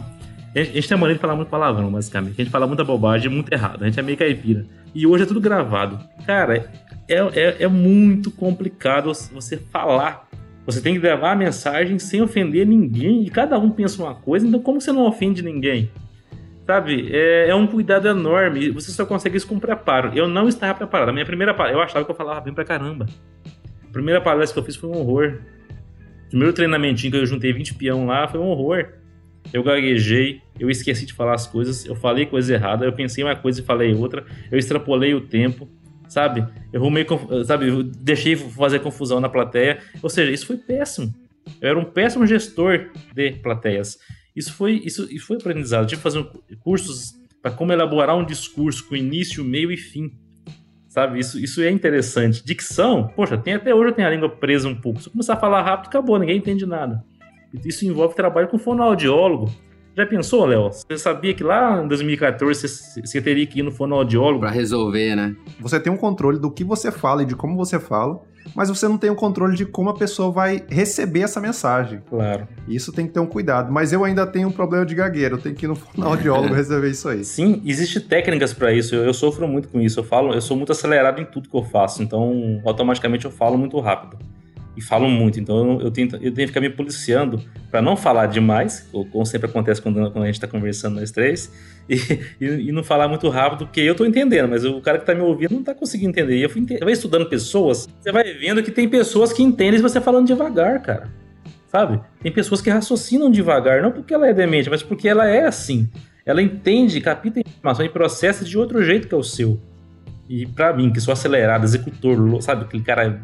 a 0.55 0.62
gente 0.64 0.88
tem 0.88 0.96
a 0.96 0.98
maneira 0.98 1.14
de 1.14 1.20
falar 1.20 1.36
muito 1.36 1.48
palavrão, 1.48 1.92
basicamente. 1.92 2.34
A 2.40 2.44
gente 2.44 2.51
fala 2.51 2.66
muita 2.66 2.82
bobagem, 2.82 3.30
muito 3.30 3.53
errado. 3.53 3.84
A 3.84 3.86
gente 3.86 4.01
é 4.01 4.03
meio 4.03 4.18
caipira. 4.18 4.66
E 4.92 5.07
hoje 5.07 5.22
é 5.22 5.26
tudo 5.26 5.40
gravado. 5.40 6.01
Cara, 6.26 6.68
é, 7.11 7.40
é, 7.40 7.62
é 7.64 7.68
muito 7.68 8.30
complicado 8.30 9.12
você 9.32 9.56
falar. 9.56 10.28
Você 10.64 10.80
tem 10.80 10.94
que 10.94 11.00
levar 11.00 11.32
a 11.32 11.36
mensagem 11.36 11.98
sem 11.98 12.22
ofender 12.22 12.66
ninguém 12.66 13.24
e 13.24 13.30
cada 13.30 13.58
um 13.58 13.70
pensa 13.70 14.02
uma 14.02 14.14
coisa, 14.14 14.46
então 14.46 14.61
como 14.61 14.80
você 14.80 14.92
não 14.92 15.06
ofende 15.06 15.42
ninguém? 15.42 15.90
Sabe? 16.66 17.11
É, 17.12 17.48
é 17.48 17.54
um 17.54 17.66
cuidado 17.66 18.06
enorme. 18.06 18.70
Você 18.70 18.92
só 18.92 19.04
consegue 19.04 19.36
isso 19.36 19.48
com 19.48 19.58
preparo. 19.58 20.12
Eu 20.14 20.28
não 20.28 20.46
estava 20.46 20.74
preparado. 20.74 21.08
A 21.08 21.12
minha 21.12 21.26
primeira 21.26 21.52
palestra, 21.52 21.78
eu 21.78 21.82
achava 21.82 22.04
que 22.04 22.11
eu 22.11 22.14
falava 22.14 22.40
bem 22.40 22.54
pra 22.54 22.64
caramba. 22.64 23.06
A 23.88 23.92
primeira 23.92 24.20
palestra 24.20 24.54
que 24.54 24.61
eu 24.61 24.64
fiz 24.64 24.76
foi 24.76 24.88
um 24.88 24.96
horror. 24.96 25.40
O 26.26 26.28
primeiro 26.28 26.52
treinamentinho 26.52 27.11
que 27.11 27.18
eu 27.18 27.26
juntei 27.26 27.52
20 27.52 27.74
peão 27.74 28.06
lá 28.06 28.28
foi 28.28 28.38
um 28.38 28.46
horror. 28.46 28.86
Eu 29.52 29.64
gaguejei, 29.64 30.42
eu 30.61 30.70
esqueci 30.70 31.06
de 31.06 31.12
falar 31.12 31.34
as 31.34 31.46
coisas, 31.46 31.84
eu 31.86 31.96
falei 31.96 32.26
coisa 32.26 32.54
errada, 32.54 32.84
eu 32.84 32.92
pensei 32.92 33.24
uma 33.24 33.34
coisa 33.34 33.61
e 33.61 33.64
falei 33.64 33.92
outra, 33.92 34.24
eu 34.52 34.58
extrapolei 34.58 35.12
o 35.14 35.20
tempo 35.22 35.68
sabe? 36.11 36.46
Eu 36.72 36.80
arrumei, 36.80 37.06
sabe? 37.46 37.68
Eu 37.68 37.82
deixei 37.82 38.36
fazer 38.36 38.80
confusão 38.80 39.20
na 39.20 39.28
plateia. 39.28 39.78
Ou 40.02 40.11
seja, 40.11 40.30
isso 40.30 40.46
foi 40.46 40.56
péssimo. 40.56 41.14
Eu 41.61 41.70
era 41.70 41.78
um 41.78 41.84
péssimo 41.84 42.26
gestor 42.26 42.90
de 43.14 43.32
plateias. 43.32 43.98
Isso 44.34 44.52
foi, 44.52 44.82
isso, 44.84 45.11
isso 45.11 45.26
foi 45.26 45.36
aprendizado. 45.36 45.84
Eu 45.84 45.86
tive 45.86 45.98
que 45.98 46.02
fazer 46.02 46.26
cursos 46.61 47.14
para 47.40 47.50
como 47.50 47.72
elaborar 47.72 48.16
um 48.16 48.24
discurso 48.24 48.86
com 48.86 48.94
início, 48.94 49.42
meio 49.44 49.72
e 49.72 49.76
fim. 49.76 50.11
Sabe? 50.88 51.20
Isso, 51.20 51.38
isso 51.38 51.62
é 51.62 51.70
interessante. 51.70 52.44
Dicção, 52.44 53.08
poxa, 53.14 53.38
tem, 53.38 53.54
até 53.54 53.72
hoje 53.72 53.90
eu 53.90 53.94
tenho 53.94 54.08
a 54.08 54.11
língua 54.11 54.28
presa 54.28 54.68
um 54.68 54.74
pouco. 54.74 55.00
Se 55.00 55.08
eu 55.08 55.12
começar 55.12 55.34
a 55.34 55.40
falar 55.40 55.62
rápido, 55.62 55.88
acabou, 55.88 56.18
ninguém 56.18 56.36
entende 56.36 56.66
nada. 56.66 57.04
Isso 57.64 57.86
envolve 57.86 58.14
trabalho 58.14 58.48
com 58.48 58.58
fonoaudiólogo 58.58 59.50
já 59.97 60.07
pensou, 60.07 60.47
Léo? 60.47 60.70
Você 60.72 60.97
sabia 60.97 61.34
que 61.34 61.43
lá 61.43 61.82
em 61.82 61.88
2014 61.88 62.68
você, 63.05 63.20
teria 63.20 63.47
que 63.47 63.61
ir 63.61 63.62
no 63.62 63.72
fonoaudiólogo? 63.72 64.41
Pra 64.41 64.51
resolver, 64.51 65.16
né? 65.16 65.34
Você 65.61 65.80
tem 65.80 65.93
um 65.93 65.97
controle 65.97 66.38
do 66.38 66.51
que 66.51 66.64
você 66.64 66.91
fala 66.91 67.22
e 67.22 67.26
de 67.26 67.34
como 67.34 67.57
você 67.57 67.78
fala, 67.78 68.20
mas 68.55 68.68
você 68.68 68.86
não 68.88 68.97
tem 68.97 69.11
o 69.11 69.12
um 69.12 69.16
controle 69.16 69.57
de 69.57 69.66
como 69.66 69.91
a 69.91 69.95
pessoa 69.95 70.30
vai 70.30 70.64
receber 70.68 71.20
essa 71.20 71.41
mensagem. 71.41 72.01
Claro. 72.09 72.47
Isso 72.68 72.93
tem 72.93 73.07
que 73.07 73.12
ter 73.12 73.20
um 73.20 73.26
cuidado. 73.26 73.72
Mas 73.72 73.93
eu 73.93 74.05
ainda 74.05 74.26
tenho 74.26 74.49
um 74.49 74.53
problema 74.53 74.86
de 74.86 74.95
gagueira, 74.95 75.34
eu 75.34 75.38
tenho 75.38 75.55
que 75.55 75.66
ir 75.66 75.68
no 75.68 75.76
fonoaudiólogo 75.76 76.55
resolver 76.55 76.88
isso 76.88 77.09
aí. 77.09 77.24
Sim, 77.24 77.61
existem 77.64 78.03
técnicas 78.03 78.55
para 78.55 78.72
isso. 78.72 78.95
Eu, 78.95 79.05
eu, 79.05 79.14
sofro 79.14 79.47
muito 79.47 79.68
com 79.68 79.80
isso. 79.80 80.01
Eu 80.01 80.05
falo, 80.05 80.32
eu 80.32 80.41
sou 80.41 80.57
muito 80.57 80.72
acelerado 80.72 81.20
em 81.20 81.24
tudo 81.24 81.49
que 81.49 81.57
eu 81.57 81.64
faço, 81.64 82.03
então 82.03 82.61
automaticamente 82.64 83.24
eu 83.24 83.30
falo 83.30 83.59
muito 83.59 83.78
rápido 83.80 84.18
e 84.77 84.81
falam 84.83 85.11
muito. 85.11 85.39
Então 85.41 85.81
eu, 85.81 85.91
tento, 85.91 86.16
eu 86.16 86.33
tenho 86.33 86.35
que 86.35 86.47
ficar 86.49 86.61
me 86.61 86.71
policiando 86.71 87.43
para 87.71 87.83
não 87.83 87.97
falar 87.97 88.27
demais, 88.27 88.89
como 89.11 89.25
sempre 89.27 89.49
acontece 89.49 89.81
quando, 89.81 90.11
quando 90.11 90.25
a 90.25 90.27
gente 90.27 90.37
está 90.37 90.47
conversando 90.47 90.97
nós 90.97 91.11
três, 91.11 91.53
e, 91.89 91.97
e, 92.41 92.47
e, 92.68 92.73
não 92.73 92.83
falar 92.83 93.09
muito 93.09 93.29
rápido, 93.29 93.66
porque 93.66 93.81
eu 93.81 93.93
estou 93.93 94.07
entendendo, 94.07 94.49
mas 94.49 94.64
o 94.64 94.81
cara 94.81 94.99
que 94.99 95.03
está 95.03 95.14
me 95.14 95.23
ouvindo 95.23 95.53
não 95.53 95.61
está 95.61 95.75
conseguindo 95.75 96.11
entender. 96.11 96.37
E 96.37 96.43
eu 96.43 96.51
fui 96.51 96.64
vai 96.81 96.93
estudando 96.93 97.27
pessoas, 97.27 97.89
você 98.01 98.12
vai 98.12 98.33
vendo 98.35 98.62
que 98.62 98.71
tem 98.71 98.89
pessoas 98.89 99.33
que 99.33 99.43
entendem 99.43 99.81
você 99.81 100.01
falando 100.01 100.27
devagar, 100.27 100.81
cara. 100.83 101.09
Sabe? 101.66 102.01
Tem 102.21 102.33
pessoas 102.33 102.61
que 102.61 102.68
raciocinam 102.68 103.31
devagar, 103.31 103.81
não 103.81 103.93
porque 103.93 104.12
ela 104.12 104.29
é 104.29 104.35
demente, 104.35 104.68
mas 104.68 104.83
porque 104.83 105.09
ela 105.09 105.29
é 105.29 105.47
assim. 105.47 105.89
Ela 106.27 106.43
entende, 106.43 107.01
capta 107.01 107.29
informação 107.41 107.85
e 107.85 107.89
processa 107.89 108.45
de 108.45 108.59
outro 108.59 108.83
jeito 108.83 109.07
que 109.09 109.14
é 109.14 109.18
o 109.18 109.23
seu. 109.23 109.61
E 110.29 110.47
para 110.47 110.73
mim, 110.73 110.93
que 110.93 111.01
sou 111.01 111.12
acelerado, 111.12 111.64
executor, 111.64 112.41
sabe? 112.43 112.64
Aquele 112.64 112.83
cara 112.83 113.21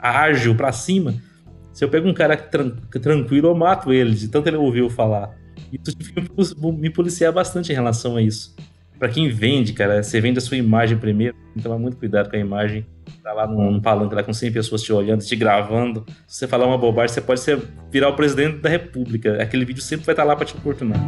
ágil 0.00 0.54
para 0.54 0.72
cima. 0.72 1.14
Se 1.72 1.84
eu 1.84 1.88
pego 1.88 2.08
um 2.08 2.14
cara 2.14 2.36
tran 2.36 2.70
tranquilo, 3.00 3.48
eu 3.48 3.54
mato 3.54 3.92
ele, 3.92 4.14
de 4.14 4.28
tanto 4.28 4.48
ele 4.48 4.56
ouviu 4.56 4.90
falar. 4.90 5.34
Isso 5.72 6.56
me 6.72 6.90
policiar 6.90 7.32
bastante 7.32 7.72
em 7.72 7.74
relação 7.74 8.16
a 8.16 8.22
isso. 8.22 8.54
Para 8.98 9.08
quem 9.08 9.28
vende, 9.30 9.72
cara, 9.72 10.02
você 10.02 10.20
vende 10.20 10.38
a 10.38 10.40
sua 10.40 10.56
imagem 10.56 10.96
primeiro, 10.96 11.36
então 11.50 11.64
tomar 11.64 11.78
muito 11.78 11.96
cuidado 11.96 12.30
com 12.30 12.36
a 12.36 12.38
imagem. 12.38 12.86
Tá 13.22 13.32
lá 13.32 13.46
num 13.46 13.80
palanque 13.80 14.14
lá 14.14 14.22
com 14.22 14.32
100 14.32 14.52
pessoas 14.52 14.82
te 14.82 14.92
olhando, 14.92 15.24
te 15.24 15.34
gravando. 15.34 16.04
Se 16.26 16.38
você 16.38 16.46
falar 16.46 16.66
uma 16.66 16.78
bobagem, 16.78 17.12
você 17.12 17.20
pode 17.20 17.40
ser, 17.40 17.58
virar 17.90 18.10
o 18.10 18.14
presidente 18.14 18.58
da 18.58 18.68
república. 18.68 19.42
Aquele 19.42 19.64
vídeo 19.64 19.82
sempre 19.82 20.06
vai 20.06 20.12
estar 20.12 20.22
tá 20.22 20.28
lá 20.28 20.36
para 20.36 20.46
te 20.46 20.56
oportunar. 20.56 21.00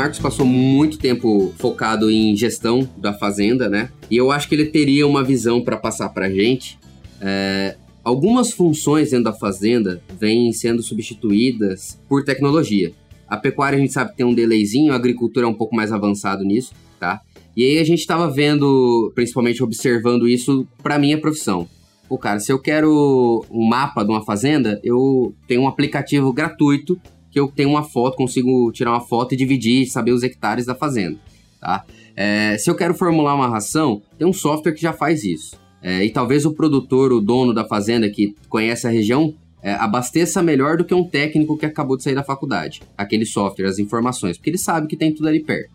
Marcos 0.00 0.18
passou 0.18 0.46
muito 0.46 0.96
tempo 0.96 1.52
focado 1.58 2.10
em 2.10 2.34
gestão 2.34 2.88
da 2.96 3.12
fazenda, 3.12 3.68
né? 3.68 3.90
E 4.10 4.16
eu 4.16 4.30
acho 4.30 4.48
que 4.48 4.54
ele 4.54 4.64
teria 4.64 5.06
uma 5.06 5.22
visão 5.22 5.60
para 5.60 5.76
passar 5.76 6.08
para 6.08 6.24
a 6.24 6.30
gente. 6.30 6.78
É, 7.20 7.76
algumas 8.02 8.50
funções 8.50 9.10
dentro 9.10 9.24
da 9.24 9.34
fazenda 9.34 10.02
vêm 10.18 10.54
sendo 10.54 10.82
substituídas 10.82 12.00
por 12.08 12.24
tecnologia. 12.24 12.92
A 13.28 13.36
pecuária 13.36 13.76
a 13.76 13.78
gente 13.78 13.92
sabe 13.92 14.12
que 14.12 14.16
tem 14.16 14.24
um 14.24 14.32
delayzinho, 14.32 14.94
a 14.94 14.96
agricultura 14.96 15.44
é 15.44 15.48
um 15.50 15.52
pouco 15.52 15.76
mais 15.76 15.92
avançado 15.92 16.44
nisso, 16.44 16.72
tá? 16.98 17.20
E 17.54 17.62
aí 17.62 17.78
a 17.78 17.84
gente 17.84 17.98
estava 18.00 18.26
vendo, 18.30 19.12
principalmente 19.14 19.62
observando 19.62 20.26
isso 20.26 20.66
para 20.82 20.98
minha 20.98 21.20
profissão. 21.20 21.68
Pô, 22.08 22.16
cara, 22.16 22.40
se 22.40 22.50
eu 22.50 22.58
quero 22.58 23.44
um 23.50 23.68
mapa 23.68 24.02
de 24.02 24.10
uma 24.10 24.24
fazenda, 24.24 24.80
eu 24.82 25.34
tenho 25.46 25.60
um 25.60 25.68
aplicativo 25.68 26.32
gratuito 26.32 26.98
que 27.30 27.38
eu 27.38 27.48
tenho 27.48 27.70
uma 27.70 27.82
foto, 27.82 28.16
consigo 28.16 28.70
tirar 28.72 28.92
uma 28.92 29.00
foto 29.00 29.34
e 29.34 29.36
dividir, 29.36 29.86
saber 29.86 30.12
os 30.12 30.22
hectares 30.22 30.66
da 30.66 30.74
fazenda, 30.74 31.18
tá? 31.60 31.84
É, 32.16 32.58
se 32.58 32.68
eu 32.68 32.74
quero 32.74 32.94
formular 32.94 33.34
uma 33.34 33.48
ração, 33.48 34.02
tem 34.18 34.26
um 34.26 34.32
software 34.32 34.72
que 34.72 34.80
já 34.82 34.92
faz 34.92 35.24
isso. 35.24 35.58
É, 35.82 36.04
e 36.04 36.10
talvez 36.10 36.44
o 36.44 36.52
produtor, 36.52 37.12
o 37.12 37.20
dono 37.20 37.54
da 37.54 37.64
fazenda 37.64 38.08
que 38.10 38.34
conhece 38.48 38.86
a 38.86 38.90
região, 38.90 39.34
é, 39.62 39.72
abasteça 39.72 40.42
melhor 40.42 40.76
do 40.76 40.84
que 40.84 40.94
um 40.94 41.04
técnico 41.04 41.56
que 41.56 41.66
acabou 41.66 41.96
de 41.96 42.02
sair 42.02 42.14
da 42.14 42.22
faculdade. 42.22 42.82
Aquele 42.96 43.24
software, 43.24 43.66
as 43.66 43.78
informações, 43.78 44.36
porque 44.36 44.50
ele 44.50 44.58
sabe 44.58 44.86
que 44.86 44.96
tem 44.96 45.14
tudo 45.14 45.28
ali 45.28 45.40
perto. 45.40 45.70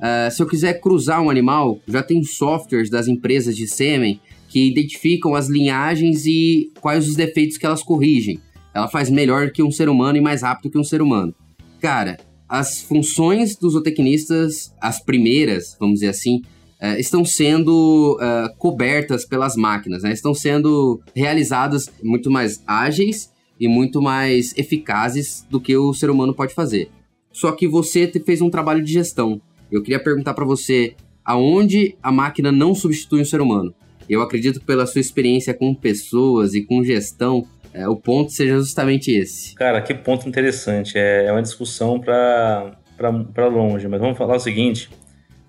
É, 0.00 0.30
se 0.30 0.42
eu 0.42 0.46
quiser 0.46 0.80
cruzar 0.80 1.22
um 1.22 1.30
animal, 1.30 1.80
já 1.86 2.02
tem 2.02 2.22
softwares 2.22 2.90
das 2.90 3.08
empresas 3.08 3.56
de 3.56 3.66
sêmen 3.66 4.20
que 4.48 4.68
identificam 4.68 5.34
as 5.34 5.48
linhagens 5.48 6.26
e 6.26 6.70
quais 6.80 7.08
os 7.08 7.14
defeitos 7.14 7.56
que 7.56 7.64
elas 7.64 7.82
corrigem. 7.82 8.40
Ela 8.74 8.88
faz 8.88 9.10
melhor 9.10 9.50
que 9.50 9.62
um 9.62 9.70
ser 9.70 9.88
humano 9.88 10.18
e 10.18 10.20
mais 10.20 10.42
rápido 10.42 10.70
que 10.70 10.78
um 10.78 10.84
ser 10.84 11.02
humano. 11.02 11.34
Cara, 11.80 12.16
as 12.48 12.82
funções 12.82 13.56
dos 13.56 13.72
zootecnistas, 13.72 14.74
as 14.80 15.02
primeiras, 15.02 15.76
vamos 15.78 16.00
dizer 16.00 16.08
assim, 16.08 16.42
uh, 16.82 16.98
estão 16.98 17.24
sendo 17.24 18.18
uh, 18.20 18.54
cobertas 18.58 19.24
pelas 19.24 19.56
máquinas, 19.56 20.02
né? 20.02 20.12
estão 20.12 20.34
sendo 20.34 21.00
realizadas 21.14 21.90
muito 22.02 22.30
mais 22.30 22.62
ágeis 22.66 23.32
e 23.58 23.68
muito 23.68 24.02
mais 24.02 24.52
eficazes 24.56 25.46
do 25.48 25.60
que 25.60 25.76
o 25.76 25.94
ser 25.94 26.10
humano 26.10 26.34
pode 26.34 26.54
fazer. 26.54 26.90
Só 27.32 27.52
que 27.52 27.66
você 27.66 28.06
fez 28.24 28.42
um 28.42 28.50
trabalho 28.50 28.84
de 28.84 28.92
gestão. 28.92 29.40
Eu 29.70 29.82
queria 29.82 30.02
perguntar 30.02 30.34
para 30.34 30.44
você 30.44 30.94
aonde 31.24 31.96
a 32.02 32.12
máquina 32.12 32.52
não 32.52 32.74
substitui 32.74 33.22
o 33.22 33.26
ser 33.26 33.40
humano. 33.40 33.74
Eu 34.08 34.20
acredito 34.20 34.60
pela 34.60 34.86
sua 34.86 35.00
experiência 35.00 35.54
com 35.54 35.74
pessoas 35.74 36.54
e 36.54 36.62
com 36.62 36.84
gestão, 36.84 37.46
é, 37.74 37.88
o 37.88 37.96
ponto 37.96 38.30
seja 38.30 38.56
justamente 38.56 39.10
esse. 39.10 39.54
Cara, 39.54 39.80
que 39.80 39.94
ponto 39.94 40.28
interessante. 40.28 40.98
É, 40.98 41.26
é 41.26 41.32
uma 41.32 41.42
discussão 41.42 41.98
para 41.98 43.46
longe, 43.48 43.88
mas 43.88 44.00
vamos 44.00 44.18
falar 44.18 44.36
o 44.36 44.40
seguinte: 44.40 44.90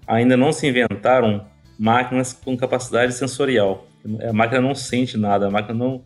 ainda 0.08 0.38
não 0.38 0.52
se 0.52 0.68
inventaram 0.68 1.46
máquinas 1.78 2.34
com 2.34 2.56
capacidade 2.56 3.14
sensorial. 3.14 3.88
A 4.28 4.34
máquina 4.34 4.62
não 4.62 4.76
sente 4.76 5.18
nada, 5.18 5.48
a 5.48 5.52
máquina 5.52 5.78
não, 5.78 6.04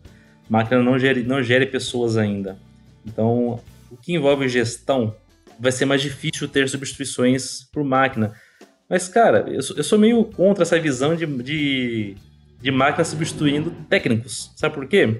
a 0.48 0.52
máquina 0.52 0.82
não, 0.82 0.98
gere, 0.98 1.22
não 1.22 1.42
gere 1.42 1.66
pessoas 1.66 2.16
ainda. 2.16 2.58
Então, 3.06 3.60
o 3.90 3.96
que 3.96 4.14
envolve 4.14 4.48
gestão 4.48 5.14
vai 5.58 5.72
ser 5.72 5.84
mais 5.84 6.00
difícil 6.02 6.48
ter 6.48 6.68
substituições 6.68 7.62
por 7.72 7.84
máquina. 7.84 8.32
Mas, 8.88 9.08
cara, 9.08 9.44
eu 9.48 9.60
eu 9.76 9.84
sou 9.84 9.98
meio 9.98 10.24
contra 10.24 10.62
essa 10.62 10.78
visão 10.78 11.14
de, 11.14 11.26
de, 11.26 12.16
de 12.60 12.70
máquina 12.70 13.04
substituindo 13.04 13.70
técnicos. 13.88 14.52
Sabe 14.56 14.74
por 14.74 14.86
quê? 14.86 15.18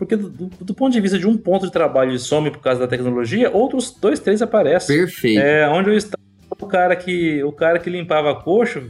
Porque 0.00 0.16
do, 0.16 0.30
do, 0.30 0.72
ponto 0.72 0.94
de 0.94 0.98
vista 0.98 1.18
de 1.18 1.26
um 1.26 1.36
ponto 1.36 1.66
de 1.66 1.72
trabalho 1.72 2.18
some 2.18 2.50
por 2.50 2.60
causa 2.60 2.80
da 2.80 2.88
tecnologia, 2.88 3.50
outros 3.50 3.94
dois, 4.00 4.18
três 4.18 4.40
aparecem. 4.40 4.96
Perfeito. 4.96 5.38
É, 5.38 5.68
onde 5.68 5.90
eu 5.90 5.94
estava, 5.94 6.22
o 6.58 6.66
cara 6.66 6.96
que, 6.96 7.44
o 7.44 7.52
cara 7.52 7.78
que 7.78 7.90
limpava 7.90 8.34
coxo 8.34 8.82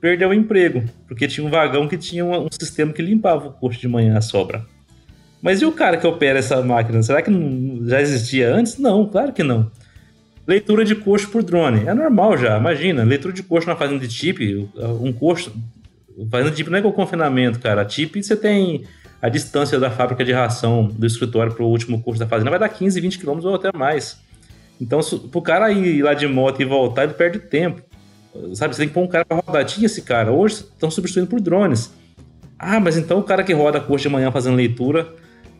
perdeu 0.00 0.30
o 0.30 0.34
emprego, 0.34 0.82
porque 1.06 1.28
tinha 1.28 1.46
um 1.46 1.50
vagão 1.50 1.86
que 1.86 1.96
tinha 1.96 2.24
um, 2.24 2.46
um 2.46 2.48
sistema 2.50 2.92
que 2.92 3.00
limpava 3.00 3.46
o 3.46 3.52
coxo 3.52 3.78
de 3.80 3.86
manhã 3.86 4.18
a 4.18 4.20
sobra. 4.20 4.66
Mas 5.40 5.62
e 5.62 5.64
o 5.64 5.70
cara 5.70 5.98
que 5.98 6.06
opera 6.06 6.40
essa 6.40 6.60
máquina? 6.62 7.00
Será 7.00 7.22
que 7.22 7.30
não, 7.30 7.86
já 7.86 8.02
existia 8.02 8.52
antes? 8.52 8.76
Não, 8.76 9.06
claro 9.06 9.32
que 9.32 9.44
não. 9.44 9.70
Leitura 10.48 10.84
de 10.84 10.96
coxo 10.96 11.30
por 11.30 11.44
drone. 11.44 11.86
É 11.86 11.94
normal 11.94 12.36
já, 12.36 12.58
imagina. 12.58 13.04
Leitura 13.04 13.32
de 13.32 13.44
coxo 13.44 13.68
na 13.68 13.76
fazenda 13.76 14.04
de 14.04 14.12
chip, 14.12 14.68
um 15.00 15.12
coxo. 15.12 15.54
Fazenda 16.28 16.50
de 16.50 16.56
chip 16.56 16.70
não 16.70 16.76
é 16.76 16.80
igual 16.80 16.92
confinamento, 16.92 17.60
cara. 17.60 17.82
A 17.82 17.88
chip 17.88 18.20
você 18.20 18.34
tem 18.34 18.84
a 19.20 19.28
distância 19.28 19.78
da 19.78 19.90
fábrica 19.90 20.24
de 20.24 20.32
ração 20.32 20.86
do 20.86 21.06
escritório 21.06 21.52
para 21.52 21.64
o 21.64 21.68
último 21.68 22.02
coxo 22.02 22.18
da 22.18 22.26
fazenda 22.26 22.50
vai 22.50 22.58
dar 22.58 22.68
15, 22.68 23.00
20 23.00 23.18
quilômetros 23.18 23.50
ou 23.50 23.54
até 23.54 23.76
mais. 23.76 24.18
Então, 24.80 25.00
para 25.00 25.38
o 25.38 25.42
cara 25.42 25.70
ir 25.70 26.02
lá 26.02 26.14
de 26.14 26.26
moto 26.26 26.60
e 26.60 26.64
voltar, 26.64 27.04
ele 27.04 27.14
perde 27.14 27.38
tempo. 27.38 27.82
Sabe, 28.54 28.74
você 28.74 28.82
tem 28.82 28.88
que 28.88 28.94
pôr 28.94 29.02
um 29.02 29.08
cara 29.08 29.24
para 29.24 29.38
rodar. 29.38 29.64
Tinha 29.64 29.86
esse 29.86 30.02
cara. 30.02 30.30
Hoje 30.30 30.56
estão 30.56 30.90
substituindo 30.90 31.28
por 31.28 31.40
drones. 31.40 31.90
Ah, 32.58 32.78
mas 32.78 32.96
então 32.96 33.18
o 33.18 33.22
cara 33.22 33.42
que 33.42 33.52
roda 33.52 33.80
coxo 33.80 34.02
de 34.02 34.08
manhã 34.08 34.30
fazendo 34.30 34.56
leitura 34.56 35.08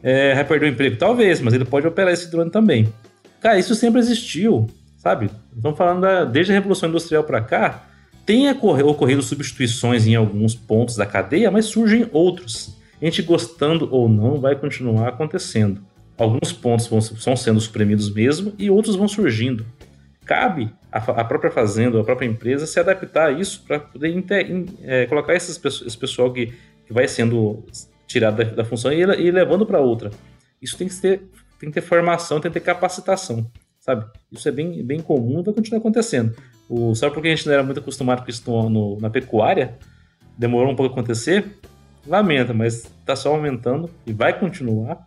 é, 0.03 0.35
vai 0.35 0.45
perder 0.45 0.67
o 0.67 0.69
emprego? 0.69 0.97
Talvez, 0.97 1.41
mas 1.41 1.55
ele 1.55 1.65
pode 1.65 1.87
operar 1.87 2.13
esse 2.13 2.31
drone 2.31 2.51
também. 2.51 2.93
Cara, 3.41 3.59
isso 3.59 3.75
sempre 3.75 4.01
existiu, 4.01 4.67
sabe? 4.99 5.31
Estamos 5.55 5.77
falando 5.77 6.03
da, 6.03 6.25
desde 6.25 6.53
a 6.53 6.55
Revolução 6.55 6.89
Industrial 6.89 7.25
para 7.25 7.41
cá, 7.41 7.87
tem 8.25 8.51
ocorrido 8.51 9.23
substituições 9.23 10.07
em 10.07 10.15
alguns 10.15 10.55
pontos 10.55 10.97
da 10.97 11.07
cadeia, 11.07 11.51
mas 11.51 11.67
surgem 11.67 12.09
outros. 12.13 12.76
A 13.01 13.05
gente 13.05 13.23
gostando 13.23 13.89
ou 13.93 14.09
não, 14.09 14.41
vai 14.41 14.57
continuar 14.57 15.09
acontecendo. 15.09 15.81
Alguns 16.17 16.53
pontos 16.53 16.87
vão, 16.87 17.01
vão 17.01 17.37
sendo 17.37 17.61
suprimidos 17.61 18.13
mesmo 18.13 18.55
e 18.59 18.71
outros 18.71 18.97
vão 18.97 19.07
surgindo. 19.07 19.67
Cabe 20.25 20.73
a 20.91 21.25
própria 21.25 21.51
fazenda, 21.51 22.01
a 22.01 22.05
própria 22.05 22.27
empresa 22.27 22.67
se 22.67 22.81
adaptar 22.81 23.29
a 23.29 23.33
isso 23.33 23.63
para 23.67 23.79
poder 23.79 24.09
inter, 24.09 24.51
in, 24.51 24.67
é, 24.83 25.07
colocar 25.07 25.35
esses, 25.35 25.61
esse 25.65 25.97
pessoal 25.97 26.33
que, 26.33 26.53
que 26.87 26.93
vai 26.93 27.07
sendo 27.07 27.65
tirado 28.07 28.39
da, 28.39 28.45
da 28.45 28.65
função 28.65 28.93
e, 28.93 29.01
e 29.01 29.31
levando 29.31 29.67
para 29.67 29.79
outra. 29.79 30.11
Isso 30.61 30.77
tem 30.77 30.89
que 30.89 30.97
ter 30.97 31.29
tem 31.59 31.71
que 31.71 31.81
ter 31.81 31.87
formação, 31.87 32.41
tem 32.41 32.51
que 32.51 32.61
ter 32.61 32.65
capacitação, 32.65 33.51
sabe? 33.81 34.05
Isso 34.31 34.49
é 34.49 34.53
bem, 34.53 34.85
bem 34.85 35.01
comum 35.01 35.41
e 35.41 35.43
vai 35.43 35.55
continuar 35.55 35.79
acontecendo. 35.79 36.37
O, 36.69 36.95
sabe 36.95 37.15
por 37.15 37.23
que 37.23 37.29
a 37.29 37.35
gente 37.35 37.47
não 37.47 37.55
era 37.55 37.63
muito 37.63 37.81
acostumado 37.81 38.23
com 38.23 38.31
isso 38.31 38.69
no, 38.69 38.99
na 39.01 39.09
pecuária? 39.09 39.79
Demorou 40.37 40.73
um 40.73 40.77
pouco 40.77 40.95
a 40.95 40.99
acontecer? 40.99 41.59
Lamenta, 42.07 42.55
mas 42.55 42.85
está 43.01 43.17
só 43.17 43.31
aumentando 43.35 43.91
e 44.07 44.13
vai 44.13 44.39
continuar. 44.39 45.07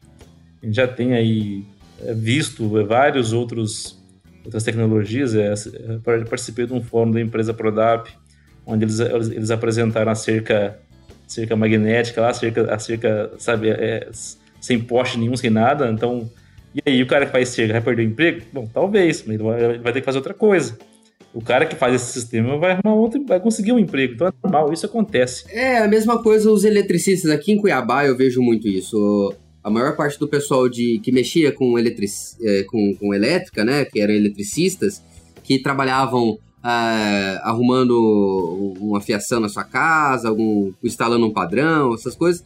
A 0.61 0.65
gente 0.65 0.75
já 0.75 0.87
tem 0.87 1.13
aí 1.13 1.63
é, 2.01 2.13
visto 2.13 2.67
vários 2.85 3.33
outros 3.33 3.99
outras 4.43 4.63
tecnologias. 4.63 5.35
É, 5.35 5.53
é, 5.53 6.23
participei 6.25 6.65
de 6.65 6.73
um 6.73 6.81
fórum 6.81 7.11
da 7.11 7.21
empresa 7.21 7.53
Prodap, 7.53 8.09
onde 8.65 8.85
eles, 8.85 8.99
eles 8.99 9.51
apresentaram 9.51 10.11
a 10.11 10.15
cerca, 10.15 10.79
cerca 11.27 11.55
magnética 11.55 12.21
lá, 12.21 12.29
a 12.29 12.33
cerca, 12.33 12.73
a 12.73 12.79
cerca 12.79 13.31
sabe, 13.37 13.69
é, 13.69 14.09
sem 14.59 14.79
poste 14.79 15.17
nenhum, 15.17 15.35
sem 15.35 15.49
nada. 15.49 15.89
Então, 15.89 16.29
e 16.73 16.81
aí, 16.85 17.01
o 17.01 17.07
cara 17.07 17.25
que 17.25 17.31
faz 17.31 17.49
cerca 17.49 17.73
vai 17.73 17.81
perder 17.81 18.03
o 18.03 18.05
emprego? 18.05 18.41
Bom, 18.53 18.69
talvez, 18.71 19.23
mas 19.23 19.35
ele 19.35 19.43
vai, 19.43 19.63
ele 19.63 19.79
vai 19.79 19.93
ter 19.93 20.01
que 20.01 20.05
fazer 20.05 20.19
outra 20.19 20.33
coisa. 20.33 20.77
O 21.33 21.41
cara 21.41 21.65
que 21.65 21.75
faz 21.75 21.95
esse 21.95 22.11
sistema 22.13 22.57
vai 22.57 22.71
arrumar 22.71 22.95
outro, 22.95 23.23
vai 23.25 23.39
conseguir 23.39 23.71
um 23.71 23.79
emprego. 23.79 24.13
Então 24.13 24.27
é 24.27 24.33
normal, 24.43 24.73
isso 24.73 24.85
acontece. 24.85 25.45
É, 25.49 25.77
a 25.77 25.87
mesma 25.87 26.21
coisa 26.21 26.51
os 26.51 26.63
eletricistas. 26.63 27.29
Aqui 27.29 27.51
em 27.51 27.57
Cuiabá 27.57 28.05
eu 28.05 28.17
vejo 28.17 28.41
muito 28.41 28.67
isso. 28.67 29.33
A 29.63 29.69
maior 29.69 29.95
parte 29.95 30.17
do 30.17 30.27
pessoal 30.27 30.67
de, 30.67 30.99
que 31.03 31.11
mexia 31.11 31.51
com, 31.51 31.77
electric, 31.77 32.11
é, 32.41 32.63
com, 32.63 32.95
com 32.95 33.13
elétrica, 33.13 33.63
né, 33.63 33.85
que 33.85 33.99
eram 33.99 34.13
eletricistas, 34.13 35.03
que 35.43 35.59
trabalhavam 35.59 36.37
Uh, 36.59 37.39
arrumando 37.43 38.75
uma 38.81 38.99
fiação 38.99 39.39
na 39.39 39.47
sua 39.47 39.63
casa, 39.63 40.27
algum, 40.27 40.73
instalando 40.83 41.25
um 41.25 41.31
padrão, 41.31 41.93
essas 41.93 42.17
coisas. 42.17 42.43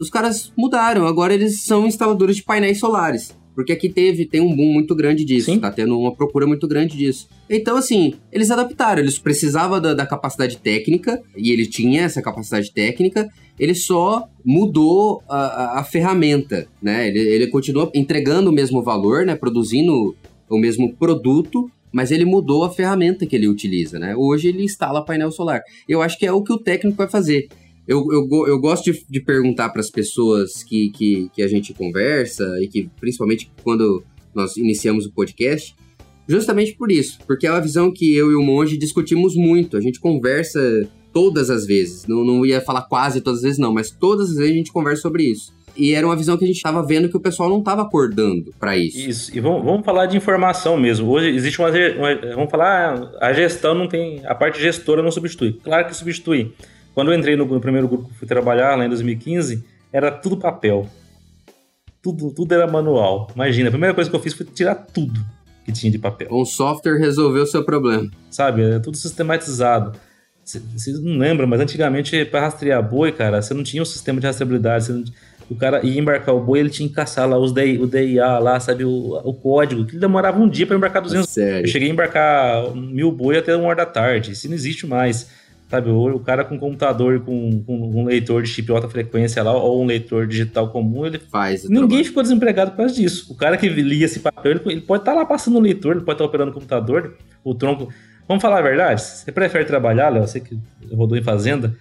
Os 0.00 0.10
caras 0.10 0.52
mudaram, 0.58 1.06
agora 1.06 1.32
eles 1.32 1.62
são 1.62 1.86
instaladores 1.86 2.34
de 2.34 2.42
painéis 2.42 2.80
solares. 2.80 3.36
Porque 3.54 3.72
aqui 3.72 3.88
teve, 3.88 4.24
tem 4.26 4.40
um 4.40 4.54
boom 4.54 4.72
muito 4.72 4.94
grande 4.94 5.24
disso, 5.24 5.46
Sim. 5.46 5.58
tá 5.58 5.70
tendo 5.70 5.98
uma 5.98 6.14
procura 6.14 6.46
muito 6.46 6.66
grande 6.66 6.96
disso. 6.96 7.28
Então, 7.48 7.76
assim, 7.76 8.14
eles 8.32 8.50
adaptaram, 8.50 9.02
eles 9.02 9.18
precisavam 9.18 9.80
da, 9.80 9.94
da, 9.94 10.06
capacidade 10.06 10.56
técnica, 10.58 11.22
e 11.36 11.50
ele 11.50 11.66
tinha 11.66 12.02
essa 12.02 12.22
capacidade 12.22 12.72
técnica, 12.72 13.28
ele 13.58 13.74
só 13.74 14.28
mudou 14.44 15.22
a, 15.28 15.36
a, 15.36 15.80
a 15.80 15.84
ferramenta, 15.84 16.66
né? 16.80 17.08
Ele, 17.08 17.18
ele 17.18 17.46
continua 17.48 17.90
entregando 17.94 18.50
o 18.50 18.52
mesmo 18.52 18.82
valor, 18.82 19.26
né? 19.26 19.34
Produzindo 19.34 20.16
o 20.48 20.58
mesmo 20.58 20.94
produto, 20.94 21.70
mas 21.92 22.10
ele 22.10 22.24
mudou 22.24 22.64
a 22.64 22.70
ferramenta 22.70 23.26
que 23.26 23.36
ele 23.36 23.48
utiliza, 23.48 23.98
né? 23.98 24.16
Hoje 24.16 24.48
ele 24.48 24.64
instala 24.64 25.04
painel 25.04 25.30
solar. 25.30 25.60
Eu 25.86 26.00
acho 26.00 26.18
que 26.18 26.26
é 26.26 26.32
o 26.32 26.42
que 26.42 26.52
o 26.52 26.58
técnico 26.58 26.96
vai 26.96 27.08
fazer 27.08 27.48
eu, 27.86 28.06
eu, 28.12 28.46
eu 28.46 28.60
gosto 28.60 28.90
de, 28.90 29.04
de 29.08 29.20
perguntar 29.20 29.70
para 29.70 29.80
as 29.80 29.90
pessoas 29.90 30.62
que, 30.62 30.90
que, 30.90 31.30
que 31.34 31.42
a 31.42 31.48
gente 31.48 31.74
conversa 31.74 32.44
e 32.60 32.68
que, 32.68 32.88
principalmente 33.00 33.50
quando 33.62 34.04
nós 34.34 34.56
iniciamos 34.56 35.06
o 35.06 35.12
podcast, 35.12 35.74
justamente 36.26 36.74
por 36.74 36.90
isso, 36.90 37.18
porque 37.26 37.46
é 37.46 37.50
uma 37.50 37.60
visão 37.60 37.92
que 37.92 38.14
eu 38.14 38.30
e 38.30 38.34
o 38.34 38.42
Monge 38.42 38.78
discutimos 38.78 39.34
muito, 39.34 39.76
a 39.76 39.80
gente 39.80 40.00
conversa 40.00 40.88
todas 41.12 41.50
as 41.50 41.66
vezes, 41.66 42.06
não, 42.06 42.24
não 42.24 42.46
ia 42.46 42.60
falar 42.60 42.82
quase 42.82 43.20
todas 43.20 43.40
as 43.40 43.44
vezes 43.44 43.58
não, 43.58 43.72
mas 43.72 43.90
todas 43.90 44.30
as 44.30 44.36
vezes 44.36 44.52
a 44.52 44.56
gente 44.56 44.72
conversa 44.72 45.02
sobre 45.02 45.24
isso. 45.24 45.52
E 45.74 45.94
era 45.94 46.06
uma 46.06 46.16
visão 46.16 46.36
que 46.36 46.44
a 46.44 46.46
gente 46.46 46.56
estava 46.56 46.86
vendo 46.86 47.08
que 47.08 47.16
o 47.16 47.20
pessoal 47.20 47.48
não 47.48 47.58
estava 47.58 47.82
acordando 47.82 48.52
para 48.58 48.76
isso. 48.76 49.08
Isso, 49.08 49.36
e 49.36 49.40
vamos, 49.40 49.64
vamos 49.64 49.84
falar 49.84 50.04
de 50.04 50.16
informação 50.16 50.76
mesmo. 50.76 51.10
Hoje 51.10 51.28
existe 51.28 51.58
uma, 51.58 51.70
uma. 51.70 52.34
Vamos 52.34 52.50
falar, 52.50 53.10
a 53.18 53.32
gestão 53.32 53.74
não 53.74 53.88
tem. 53.88 54.20
A 54.26 54.34
parte 54.34 54.60
gestora 54.60 55.02
não 55.02 55.10
substitui. 55.10 55.58
Claro 55.64 55.86
que 55.86 55.96
substitui. 55.96 56.52
Quando 56.94 57.12
eu 57.12 57.18
entrei 57.18 57.36
no, 57.36 57.44
no 57.44 57.60
primeiro 57.60 57.88
grupo 57.88 58.08
que 58.08 58.14
fui 58.14 58.28
trabalhar, 58.28 58.76
lá 58.76 58.84
em 58.84 58.88
2015, 58.88 59.64
era 59.92 60.10
tudo 60.10 60.36
papel. 60.36 60.88
Tudo, 62.02 62.30
tudo 62.32 62.52
era 62.52 62.66
manual. 62.66 63.30
Imagina, 63.34 63.68
a 63.68 63.72
primeira 63.72 63.94
coisa 63.94 64.10
que 64.10 64.16
eu 64.16 64.20
fiz 64.20 64.32
foi 64.34 64.44
tirar 64.46 64.74
tudo 64.74 65.20
que 65.64 65.72
tinha 65.72 65.90
de 65.90 65.98
papel. 65.98 66.28
Um 66.30 66.44
software 66.44 66.98
resolveu 66.98 67.44
o 67.44 67.46
seu 67.46 67.64
problema. 67.64 68.10
Sabe, 68.30 68.62
é 68.62 68.78
tudo 68.78 68.96
sistematizado. 68.96 69.98
Vocês 70.44 71.00
não 71.00 71.18
lembram, 71.18 71.46
mas 71.46 71.60
antigamente 71.60 72.24
para 72.24 72.40
rastrear 72.40 72.82
boi, 72.82 73.12
cara, 73.12 73.40
você 73.40 73.54
não 73.54 73.62
tinha 73.62 73.80
um 73.80 73.86
sistema 73.86 74.20
de 74.20 74.26
rastreabilidade. 74.26 74.92
Não... 74.92 75.04
O 75.48 75.54
cara 75.54 75.84
ia 75.84 76.00
embarcar 76.00 76.34
o 76.34 76.40
boi, 76.40 76.60
ele 76.60 76.70
tinha 76.70 76.88
que 76.88 76.94
caçar 76.94 77.28
lá 77.28 77.38
os 77.38 77.52
DI, 77.52 77.78
o 77.78 77.86
DIA 77.86 78.38
lá, 78.38 78.58
sabe, 78.58 78.84
o, 78.84 79.20
o 79.22 79.34
código, 79.34 79.84
que 79.84 79.96
demorava 79.96 80.40
um 80.40 80.48
dia 80.48 80.66
para 80.66 80.76
embarcar 80.76 81.02
200. 81.02 81.28
Sério? 81.28 81.66
Eu 81.66 81.68
cheguei 81.68 81.88
a 81.88 81.92
embarcar 81.92 82.74
mil 82.74 83.12
boi 83.12 83.38
até 83.38 83.54
uma 83.54 83.66
hora 83.66 83.76
da 83.76 83.86
tarde. 83.86 84.32
Isso 84.32 84.48
não 84.48 84.54
existe 84.54 84.86
mais. 84.86 85.28
Sabe, 85.72 85.88
o, 85.88 86.20
cara 86.20 86.44
com 86.44 86.58
computador 86.58 87.20
com, 87.20 87.62
com, 87.64 88.02
um 88.02 88.04
leitor 88.04 88.42
de 88.42 88.50
chip 88.50 88.70
alta 88.70 88.90
frequência 88.90 89.42
lá, 89.42 89.54
ou 89.54 89.82
um 89.82 89.86
leitor 89.86 90.26
digital 90.26 90.68
comum, 90.68 91.06
ele 91.06 91.18
faz. 91.18 91.64
Ninguém 91.64 91.78
trabalho. 91.78 92.04
ficou 92.04 92.22
desempregado 92.22 92.70
por 92.72 92.76
causa 92.76 92.94
disso. 92.94 93.32
O 93.32 93.34
cara 93.34 93.56
que 93.56 93.70
lia 93.70 94.04
esse 94.04 94.20
papel, 94.20 94.52
ele, 94.52 94.60
ele 94.66 94.80
pode 94.82 95.00
estar 95.00 95.12
tá 95.12 95.18
lá 95.20 95.24
passando 95.24 95.56
o 95.56 95.60
leitor, 95.60 95.92
ele 95.96 96.04
pode 96.04 96.16
estar 96.16 96.24
tá 96.24 96.28
operando 96.28 96.50
o 96.50 96.54
computador, 96.54 97.16
o 97.42 97.54
tronco. 97.54 97.88
Vamos 98.28 98.42
falar 98.42 98.58
a 98.58 98.60
verdade? 98.60 99.00
Você 99.00 99.32
prefere 99.32 99.64
trabalhar, 99.64 100.10
Léo? 100.10 100.28
Você 100.28 100.40
que 100.40 100.58
rodou 100.92 101.16
em 101.16 101.22
fazenda, 101.22 101.74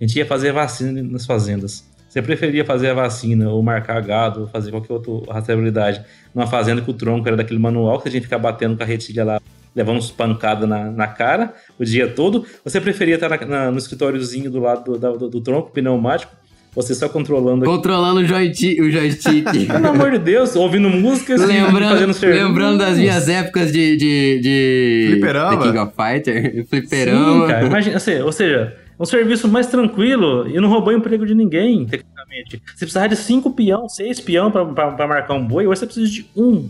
A 0.00 0.04
gente 0.06 0.16
ia 0.16 0.24
fazer 0.24 0.50
vacina 0.50 1.02
nas 1.02 1.26
fazendas. 1.26 1.86
Você 2.08 2.22
preferia 2.22 2.64
fazer 2.64 2.88
a 2.88 2.94
vacina, 2.94 3.50
ou 3.50 3.62
marcar 3.62 4.00
gado, 4.00 4.40
ou 4.40 4.46
fazer 4.46 4.70
qualquer 4.70 4.94
outra 4.94 5.34
rastreabilidade 5.34 6.02
numa 6.34 6.46
fazenda 6.46 6.80
que 6.80 6.90
o 6.90 6.94
tronco 6.94 7.28
era 7.28 7.36
daquele 7.36 7.60
manual 7.60 8.00
que 8.00 8.08
a 8.08 8.10
gente 8.10 8.22
ficar 8.22 8.38
batendo 8.38 8.74
carretilha 8.74 9.22
lá, 9.22 9.42
levando 9.74 9.98
uns 9.98 10.10
pancadas 10.10 10.68
na, 10.68 10.90
na 10.90 11.06
cara 11.06 11.54
o 11.78 11.84
dia 11.84 12.08
todo? 12.08 12.44
Você 12.64 12.80
preferia 12.80 13.14
estar 13.16 13.28
na, 13.28 13.36
na, 13.44 13.70
no 13.70 13.78
escritóriozinho 13.78 14.50
do 14.50 14.60
lado 14.60 14.98
do, 14.98 15.18
do, 15.18 15.28
do 15.28 15.40
tronco 15.40 15.70
pneumático 15.70 16.32
você 16.74 16.94
só 16.94 17.08
controlando. 17.08 17.64
Controlando 17.64 18.20
o 18.20 18.24
joystick. 18.24 18.80
O 18.80 18.90
joystick. 18.90 19.44
Pelo 19.70 19.86
amor 19.86 20.10
de 20.10 20.18
Deus, 20.18 20.56
ouvindo 20.56 20.90
músicas 20.90 21.40
lembrando, 21.40 21.92
fazendo 21.92 22.12
serviço. 22.12 22.44
Lembrando 22.44 22.78
das 22.78 22.98
minhas 22.98 23.28
épocas 23.28 23.72
de. 23.72 23.96
de, 23.96 24.40
de 24.40 25.06
Fliperama. 25.10 25.62
King 25.62 25.78
of 25.78 25.92
Fighter. 25.94 26.66
Fliperama. 26.66 27.42
Sim, 27.42 27.52
cara. 27.52 27.66
Imagina, 27.66 27.96
assim, 27.96 28.18
ou 28.18 28.32
seja, 28.32 28.76
um 28.98 29.04
serviço 29.04 29.46
mais 29.46 29.68
tranquilo 29.68 30.48
e 30.48 30.60
não 30.60 30.68
roubou 30.68 30.92
emprego 30.92 31.24
de 31.24 31.34
ninguém, 31.34 31.86
tecnicamente. 31.86 32.60
Você 32.66 32.84
precisar 32.84 33.06
de 33.06 33.16
cinco 33.16 33.52
peão, 33.52 33.88
seis 33.88 34.18
peão 34.18 34.50
para 34.50 35.06
marcar 35.06 35.34
um 35.34 35.46
boi, 35.46 35.68
hoje 35.68 35.78
você 35.78 35.86
precisa 35.86 36.10
de 36.10 36.26
um. 36.36 36.68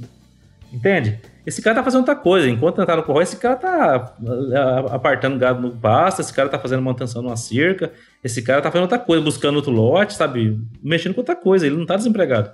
Entende? 0.70 1.18
Esse 1.46 1.60
cara 1.60 1.76
tá 1.76 1.82
fazendo 1.82 2.00
outra 2.00 2.16
coisa. 2.16 2.48
Enquanto 2.48 2.84
tá 2.84 2.96
no 2.96 3.02
corral, 3.02 3.22
esse 3.22 3.36
cara 3.36 3.56
tá 3.56 4.14
é, 4.52 4.94
apartando 4.94 5.38
gado 5.38 5.60
no 5.60 5.70
pasto, 5.70 6.20
esse 6.20 6.32
cara 6.32 6.48
tá 6.48 6.58
fazendo 6.58 6.82
manutenção 6.82 7.22
numa 7.22 7.36
cerca, 7.36 7.92
esse 8.22 8.40
cara 8.42 8.62
tá 8.62 8.70
fazendo 8.70 8.84
outra 8.84 8.98
coisa, 8.98 9.22
buscando 9.22 9.56
outro 9.56 9.70
lote, 9.70 10.14
sabe? 10.14 10.58
Mexendo 10.82 11.14
com 11.14 11.20
outra 11.20 11.36
coisa, 11.36 11.66
ele 11.66 11.76
não 11.76 11.84
tá 11.84 11.96
desempregado. 11.96 12.50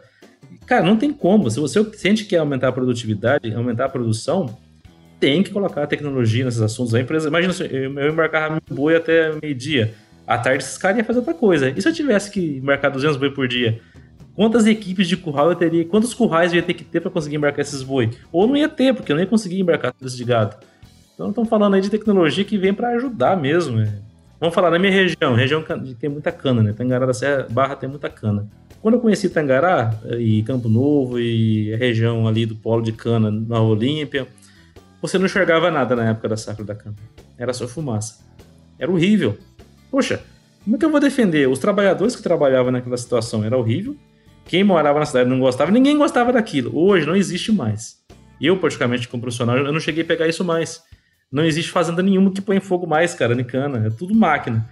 Cara, 0.67 0.85
não 0.85 0.97
tem 0.97 1.13
como. 1.13 1.51
Se 1.51 1.61
você 1.61 1.85
sente 1.95 2.25
que 2.25 2.31
quer 2.31 2.39
aumentar 2.39 2.69
a 2.69 2.73
produtividade, 2.73 3.55
aumentar 3.55 3.87
a 3.87 3.89
produção, 3.89 4.59
tem 5.21 5.43
que 5.43 5.51
colocar 5.51 5.85
a 5.85 5.87
tecnologia 5.87 6.45
nesses 6.45 6.61
assuntos. 6.61 6.95
A 6.95 7.01
empresa, 7.01 7.29
imagina 7.29 7.53
se 7.53 7.65
eu 7.65 8.09
embarcar 8.09 8.51
meu 8.51 8.61
boi 8.71 8.97
até 8.97 9.33
meio-dia. 9.41 9.95
À 10.27 10.39
tarde, 10.39 10.65
esses 10.65 10.79
caras 10.79 10.99
iam 10.99 11.05
fazer 11.05 11.19
outra 11.19 11.35
coisa. 11.35 11.71
E 11.71 11.81
se 11.81 11.89
eu 11.89 11.93
tivesse 11.93 12.31
que 12.31 12.59
embarcar 12.59 12.91
200 12.91 13.17
boi 13.17 13.31
por 13.31 13.47
dia? 13.47 13.81
Quantas 14.35 14.67
equipes 14.67 15.09
de 15.09 15.17
curral 15.17 15.51
eu 15.51 15.57
teria? 15.57 15.85
Quantos 15.85 16.15
currais 16.15 16.53
eu 16.53 16.57
ia 16.57 16.63
ter 16.63 16.75
que 16.75 16.85
ter 16.85 17.01
para 17.01 17.11
conseguir 17.11 17.37
embarcar 17.37 17.61
esses 17.61 17.83
boi? 17.83 18.11
Ou 18.33 18.47
não 18.47 18.57
ia 18.57 18.69
ter, 18.69 18.95
porque 18.95 19.13
eu 19.13 19.17
não 19.17 19.23
ia 19.23 19.29
conseguir 19.29 19.61
embarcar 19.61 19.93
tudo 19.93 20.11
de 20.11 20.25
gado. 20.25 20.57
Então, 21.15 21.29
estamos 21.29 21.51
falando 21.51 21.75
aí 21.75 21.81
de 21.81 21.91
tecnologia 21.91 22.45
que 22.45 22.57
vem 22.57 22.73
para 22.73 22.91
ajudar 22.91 23.37
mesmo. 23.37 23.77
Né? 23.77 24.01
Vamos 24.41 24.55
falar 24.55 24.71
na 24.71 24.79
minha 24.79 24.93
região, 24.93 25.35
região 25.35 25.63
que 25.63 25.95
tem 25.95 26.09
muita 26.09 26.33
cana, 26.33 26.63
né? 26.63 26.73
Tangará 26.73 27.05
da 27.05 27.13
Serra 27.13 27.47
Barra 27.51 27.77
tem 27.77 27.89
muita 27.89 28.09
cana. 28.09 28.49
Quando 28.81 28.95
eu 28.95 29.01
conheci 29.01 29.29
Tangará 29.29 29.95
e 30.19 30.43
Campo 30.45 30.67
Novo 30.67 31.21
e 31.21 31.75
a 31.75 31.77
região 31.77 32.27
ali 32.27 32.47
do 32.47 32.55
polo 32.55 32.81
de 32.81 32.93
cana 32.93 33.31
na 33.31 33.61
Olímpia, 33.61 34.27
você 35.03 35.19
não 35.19 35.27
enxergava 35.27 35.71
nada 35.71 35.95
na 35.95 36.09
época 36.09 36.31
da 36.31 36.37
safra 36.39 36.65
da 36.65 36.75
cana. 36.75 36.97
Era 37.37 37.53
só 37.53 37.69
fumaça. 37.69 38.25
Era 38.79 38.91
horrível. 38.91 39.37
Poxa, 39.91 40.23
como 40.65 40.77
é 40.77 40.79
que 40.79 40.85
eu 40.87 40.91
vou 40.91 41.01
defender? 41.01 41.47
Os 41.47 41.59
trabalhadores 41.59 42.17
que 42.17 42.23
trabalhavam 42.23 42.73
naquela 42.73 42.97
situação 42.97 43.45
era 43.45 43.59
horrível. 43.59 43.95
Quem 44.51 44.65
morava 44.65 44.99
na 44.99 45.07
cidade 45.07 45.31
não 45.31 45.39
gostava, 45.39 45.71
ninguém 45.71 45.97
gostava 45.97 46.33
daquilo. 46.33 46.77
Hoje 46.77 47.07
não 47.07 47.15
existe 47.15 47.53
mais. 47.53 47.99
Eu, 48.41 48.57
particularmente, 48.57 49.07
como 49.07 49.21
profissional, 49.21 49.57
eu 49.57 49.73
não 49.73 49.79
cheguei 49.79 50.03
a 50.03 50.07
pegar 50.07 50.27
isso 50.27 50.45
mais. 50.45 50.83
Não 51.31 51.45
existe 51.45 51.71
fazenda 51.71 52.03
nenhuma 52.03 52.33
que 52.33 52.41
põe 52.41 52.59
fogo 52.59 52.85
mais, 52.85 53.15
cara, 53.15 53.33
em 53.33 53.45
cana. 53.45 53.87
É 53.87 53.91
tudo 53.91 54.13
máquina. 54.13 54.69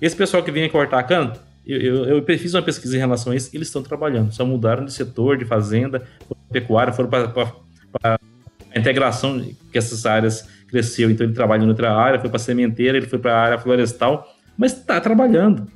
Esse 0.00 0.14
pessoal 0.14 0.44
que 0.44 0.52
vem 0.52 0.70
cortar 0.70 1.02
cana, 1.02 1.32
eu, 1.66 1.80
eu, 1.80 2.18
eu, 2.24 2.38
fiz 2.38 2.54
uma 2.54 2.62
pesquisa 2.62 2.94
em 2.94 3.00
relação 3.00 3.32
a 3.32 3.36
isso, 3.36 3.50
eles 3.52 3.66
estão 3.66 3.82
trabalhando. 3.82 4.32
Só 4.32 4.46
mudaram 4.46 4.84
de 4.84 4.92
setor, 4.92 5.36
de 5.36 5.44
fazenda, 5.44 6.06
pecuária, 6.52 6.92
foram 6.92 7.10
para 7.10 7.50
a 8.04 8.78
integração 8.78 9.44
que 9.72 9.76
essas 9.76 10.06
áreas 10.06 10.48
cresceu. 10.68 11.10
Então 11.10 11.26
ele 11.26 11.34
trabalha 11.34 11.64
em 11.64 11.68
outra 11.68 11.92
área, 11.92 12.20
foi 12.20 12.30
para 12.30 12.38
sementeira, 12.38 12.96
ele 12.96 13.08
foi 13.08 13.18
para 13.18 13.34
a 13.34 13.40
área 13.40 13.58
florestal, 13.58 14.32
mas 14.56 14.72
está 14.72 15.00
trabalhando. 15.00 15.66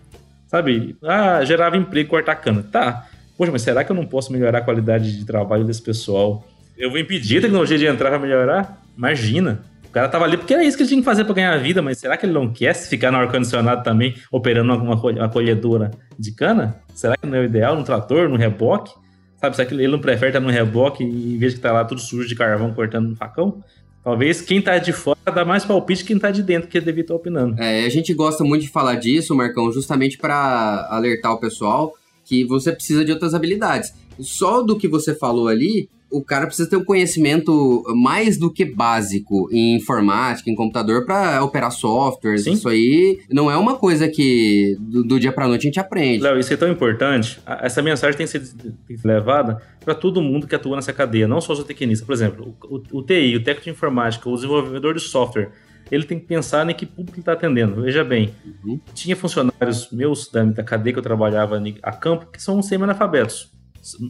Sabe? 0.46 0.96
Ah, 1.02 1.44
gerava 1.44 1.76
emprego 1.76 2.10
cortar 2.10 2.36
cana. 2.36 2.62
Tá. 2.62 3.09
Poxa, 3.40 3.50
mas 3.50 3.62
será 3.62 3.82
que 3.82 3.90
eu 3.90 3.96
não 3.96 4.04
posso 4.04 4.30
melhorar 4.30 4.58
a 4.58 4.60
qualidade 4.60 5.16
de 5.16 5.24
trabalho 5.24 5.64
desse 5.64 5.80
pessoal? 5.80 6.46
Eu 6.76 6.90
vou 6.90 6.98
impedir 6.98 7.38
a 7.38 7.40
tecnologia 7.40 7.78
de 7.78 7.86
entrar 7.86 8.10
para 8.10 8.18
melhorar? 8.18 8.82
Imagina. 8.94 9.62
O 9.82 9.88
cara 9.88 10.10
tava 10.10 10.26
ali 10.26 10.36
porque 10.36 10.52
era 10.52 10.62
isso 10.62 10.76
que 10.76 10.82
ele 10.82 10.90
tinha 10.90 11.00
que 11.00 11.04
fazer 11.06 11.24
para 11.24 11.32
ganhar 11.32 11.54
a 11.54 11.56
vida, 11.56 11.80
mas 11.80 11.96
será 11.96 12.18
que 12.18 12.26
ele 12.26 12.34
não 12.34 12.52
quer 12.52 12.74
ficar 12.74 13.10
no 13.10 13.16
ar-condicionado 13.16 13.82
também, 13.82 14.14
operando 14.30 14.74
uma, 14.74 14.94
uma 14.94 15.28
colhedora 15.30 15.90
de 16.18 16.32
cana? 16.32 16.82
Será 16.94 17.16
que 17.16 17.26
não 17.26 17.38
é 17.38 17.40
o 17.40 17.44
ideal? 17.44 17.74
No 17.74 17.82
trator, 17.82 18.28
no 18.28 18.36
reboque? 18.36 18.92
Sabe, 19.40 19.56
será 19.56 19.66
que 19.66 19.72
ele 19.72 19.88
não 19.88 20.00
prefere 20.00 20.32
estar 20.32 20.40
no 20.40 20.50
reboque 20.50 21.02
e 21.02 21.36
em 21.36 21.38
vez 21.38 21.54
de 21.54 21.60
estar 21.60 21.72
lá 21.72 21.82
tudo 21.82 22.02
sujo 22.02 22.28
de 22.28 22.34
carvão 22.34 22.74
cortando 22.74 23.08
no 23.08 23.16
facão? 23.16 23.64
Talvez 24.04 24.42
quem 24.42 24.60
tá 24.60 24.76
de 24.76 24.92
fora 24.92 25.18
dá 25.34 25.46
mais 25.46 25.64
palpite 25.64 26.02
que 26.02 26.08
quem 26.08 26.18
tá 26.18 26.30
de 26.30 26.42
dentro, 26.42 26.68
que 26.68 26.78
devia 26.78 27.00
estar 27.00 27.14
opinando. 27.14 27.58
É, 27.58 27.86
a 27.86 27.88
gente 27.88 28.12
gosta 28.12 28.44
muito 28.44 28.62
de 28.62 28.68
falar 28.68 28.96
disso, 28.96 29.34
Marcão, 29.34 29.72
justamente 29.72 30.18
para 30.18 30.86
alertar 30.90 31.32
o 31.32 31.40
pessoal 31.40 31.94
que 32.30 32.44
você 32.44 32.70
precisa 32.70 33.04
de 33.04 33.10
outras 33.10 33.34
habilidades. 33.34 33.92
Só 34.20 34.62
do 34.62 34.78
que 34.78 34.86
você 34.86 35.12
falou 35.12 35.48
ali, 35.48 35.88
o 36.08 36.22
cara 36.22 36.46
precisa 36.46 36.70
ter 36.70 36.76
um 36.76 36.84
conhecimento 36.84 37.82
mais 37.96 38.38
do 38.38 38.52
que 38.52 38.64
básico 38.64 39.48
em 39.50 39.74
informática, 39.74 40.48
em 40.48 40.54
computador, 40.54 41.04
para 41.04 41.42
operar 41.42 41.72
softwares. 41.72 42.44
Sim. 42.44 42.52
Isso 42.52 42.68
aí 42.68 43.18
não 43.28 43.50
é 43.50 43.56
uma 43.56 43.74
coisa 43.74 44.08
que 44.08 44.76
do, 44.78 45.02
do 45.02 45.18
dia 45.18 45.32
para 45.32 45.48
noite 45.48 45.62
a 45.62 45.68
gente 45.70 45.80
aprende. 45.80 46.22
Léo, 46.22 46.38
isso 46.38 46.52
é 46.54 46.56
tão 46.56 46.70
importante. 46.70 47.40
Essa 47.44 47.82
mensagem 47.82 48.16
tem 48.16 48.26
que 48.26 48.32
ser 48.32 49.04
levada 49.04 49.60
para 49.84 49.94
todo 49.94 50.22
mundo 50.22 50.46
que 50.46 50.54
atua 50.54 50.76
nessa 50.76 50.92
cadeia, 50.92 51.26
não 51.26 51.40
só 51.40 51.52
os 51.52 51.64
tecnistas. 51.64 52.06
Por 52.06 52.12
exemplo, 52.12 52.54
o, 52.62 52.76
o, 52.76 52.98
o 52.98 53.02
TI, 53.02 53.34
o 53.34 53.42
técnico 53.42 53.64
de 53.64 53.70
informática, 53.70 54.28
o 54.28 54.34
desenvolvedor 54.36 54.94
de 54.94 55.00
software, 55.00 55.50
ele 55.90 56.04
tem 56.04 56.18
que 56.18 56.26
pensar 56.26 56.68
em 56.68 56.74
que 56.74 56.86
público 56.86 57.16
ele 57.16 57.22
está 57.22 57.32
atendendo. 57.32 57.82
Veja 57.82 58.04
bem, 58.04 58.34
uhum. 58.64 58.80
tinha 58.94 59.16
funcionários 59.16 59.90
meus 59.90 60.30
da, 60.30 60.42
da 60.44 60.62
cadeia 60.62 60.92
que 60.92 60.98
eu 60.98 61.02
trabalhava 61.02 61.60
a 61.82 61.92
campo 61.92 62.26
que 62.26 62.42
são 62.42 62.62
semi-analfabetos. 62.62 63.50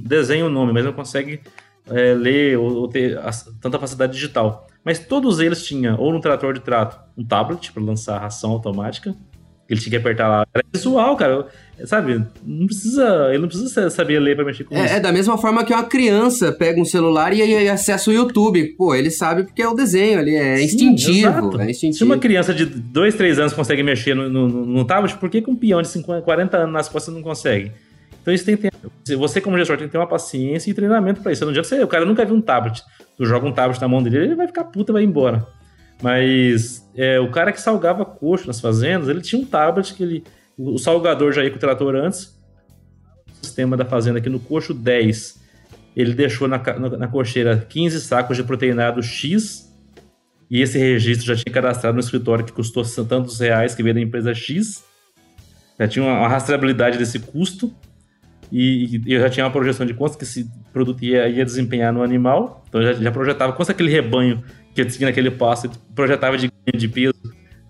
Desenha 0.04 0.44
o 0.44 0.50
nome, 0.50 0.72
mas 0.72 0.84
não 0.84 0.92
consegue 0.92 1.40
é, 1.88 2.14
ler 2.14 2.58
ou, 2.58 2.72
ou 2.74 2.88
ter 2.88 3.18
a, 3.18 3.30
tanta 3.60 3.78
facilidade 3.78 4.12
digital. 4.12 4.66
Mas 4.84 4.98
todos 4.98 5.40
eles 5.40 5.64
tinham, 5.64 5.98
ou 5.98 6.12
no 6.12 6.20
trator 6.20 6.54
de 6.54 6.60
trato, 6.60 6.98
um 7.16 7.24
tablet 7.24 7.72
para 7.72 7.82
lançar 7.82 8.16
a 8.16 8.20
ração 8.20 8.50
automática. 8.50 9.14
Ele 9.70 9.78
tinha 9.78 9.90
que 9.92 9.96
apertar 9.96 10.26
lá. 10.26 10.44
Era 10.52 10.64
visual, 10.72 11.16
cara. 11.16 11.46
Sabe? 11.84 12.26
Não 12.44 12.66
precisa. 12.66 13.28
Ele 13.28 13.38
não 13.38 13.46
precisa 13.46 13.88
saber 13.88 14.18
ler 14.18 14.34
para 14.34 14.44
mexer 14.44 14.64
com 14.64 14.74
é, 14.74 14.84
isso. 14.84 14.94
É 14.94 14.98
da 14.98 15.12
mesma 15.12 15.38
forma 15.38 15.64
que 15.64 15.72
uma 15.72 15.84
criança 15.84 16.50
pega 16.50 16.80
um 16.80 16.84
celular 16.84 17.32
e, 17.32 17.38
e 17.38 17.68
acessa 17.68 18.10
o 18.10 18.12
YouTube. 18.12 18.74
Pô, 18.76 18.96
ele 18.96 19.12
sabe 19.12 19.44
porque 19.44 19.62
é 19.62 19.68
o 19.68 19.72
desenho 19.72 20.18
ali. 20.18 20.34
É 20.34 20.56
Sim, 20.56 20.64
instintivo. 20.64 21.60
É 21.60 21.70
instintivo. 21.70 21.98
Se 21.98 22.04
uma 22.04 22.18
criança 22.18 22.52
de 22.52 22.66
2, 22.66 23.14
3 23.14 23.38
anos 23.38 23.52
consegue 23.52 23.80
mexer 23.84 24.12
no, 24.14 24.28
no, 24.28 24.48
no 24.48 24.84
tablet, 24.84 25.16
por 25.16 25.30
que, 25.30 25.40
que 25.40 25.48
um 25.48 25.54
peão 25.54 25.80
de 25.80 25.88
50, 25.88 26.22
40 26.22 26.56
anos 26.56 26.72
nas 26.72 26.88
costas 26.88 27.14
não 27.14 27.22
consegue? 27.22 27.70
Então 28.20 28.34
isso 28.34 28.44
tem 28.44 28.56
que 28.56 28.68
ter. 28.68 29.16
Você, 29.16 29.40
como 29.40 29.56
gestor, 29.56 29.78
tem 29.78 29.86
que 29.86 29.92
ter 29.92 29.98
uma 29.98 30.06
paciência 30.06 30.68
e 30.68 30.74
treinamento 30.74 31.22
para 31.22 31.30
isso. 31.30 31.44
Não 31.44 31.50
adianta 31.50 31.68
você. 31.68 31.80
O 31.80 31.88
cara 31.88 32.04
nunca 32.04 32.24
viu 32.24 32.34
um 32.34 32.40
tablet. 32.40 32.82
Tu 33.16 33.24
joga 33.24 33.46
um 33.46 33.52
tablet 33.52 33.80
na 33.80 33.86
mão 33.86 34.02
dele, 34.02 34.18
ele 34.18 34.34
vai 34.34 34.48
ficar 34.48 34.64
puta 34.64 34.90
e 34.90 34.94
vai 34.94 35.04
embora. 35.04 35.46
Mas 36.02 36.88
é, 36.94 37.20
o 37.20 37.30
cara 37.30 37.52
que 37.52 37.60
salgava 37.60 38.04
coxo 38.04 38.46
nas 38.46 38.60
fazendas, 38.60 39.08
ele 39.08 39.20
tinha 39.20 39.40
um 39.40 39.44
tablet 39.44 39.94
que 39.94 40.02
ele. 40.02 40.24
O 40.56 40.78
salgador 40.78 41.32
já 41.32 41.42
ia 41.42 41.50
com 41.50 41.56
o 41.56 41.60
trator 41.60 41.94
antes. 41.94 42.38
O 43.42 43.46
sistema 43.46 43.76
da 43.76 43.84
fazenda 43.84 44.18
aqui 44.18 44.28
no 44.28 44.40
coxo 44.40 44.74
10. 44.74 45.40
Ele 45.96 46.14
deixou 46.14 46.46
na, 46.46 46.58
na, 46.58 46.96
na 46.96 47.08
cocheira 47.08 47.66
15 47.68 48.00
sacos 48.00 48.36
de 48.36 48.42
proteinado 48.42 49.02
X. 49.02 49.70
E 50.50 50.60
esse 50.60 50.78
registro 50.78 51.26
já 51.26 51.36
tinha 51.36 51.52
cadastrado 51.52 51.94
no 51.94 52.00
escritório 52.00 52.44
que 52.44 52.52
custou 52.52 52.84
tantos 53.04 53.38
reais 53.38 53.74
que 53.74 53.82
veio 53.82 53.94
da 53.94 54.00
empresa 54.00 54.34
X. 54.34 54.84
Já 55.78 55.88
tinha 55.88 56.04
uma, 56.04 56.28
rastreabilidade 56.28 56.98
desse 56.98 57.18
custo 57.18 57.72
e, 58.52 59.00
e, 59.06 59.14
eu 59.14 59.20
já 59.20 59.30
tinha 59.30 59.46
uma 59.46 59.52
projeção 59.52 59.86
de 59.86 59.94
quanto 59.94 60.18
que 60.18 60.24
esse 60.24 60.50
produto 60.72 61.02
ia, 61.02 61.28
ia 61.28 61.44
desempenhar 61.44 61.92
no 61.92 62.02
animal, 62.02 62.64
então 62.68 62.82
eu 62.82 62.92
já, 62.92 63.00
já 63.00 63.10
projetava 63.10 63.52
quanto 63.52 63.70
aquele 63.70 63.90
rebanho 63.90 64.42
que 64.84 64.90
eu 64.90 64.96
tinha 64.96 65.08
naquele 65.08 65.30
passo, 65.30 65.70
projetava 65.94 66.36
de 66.36 66.50
de 66.74 66.88
peso, 66.88 67.14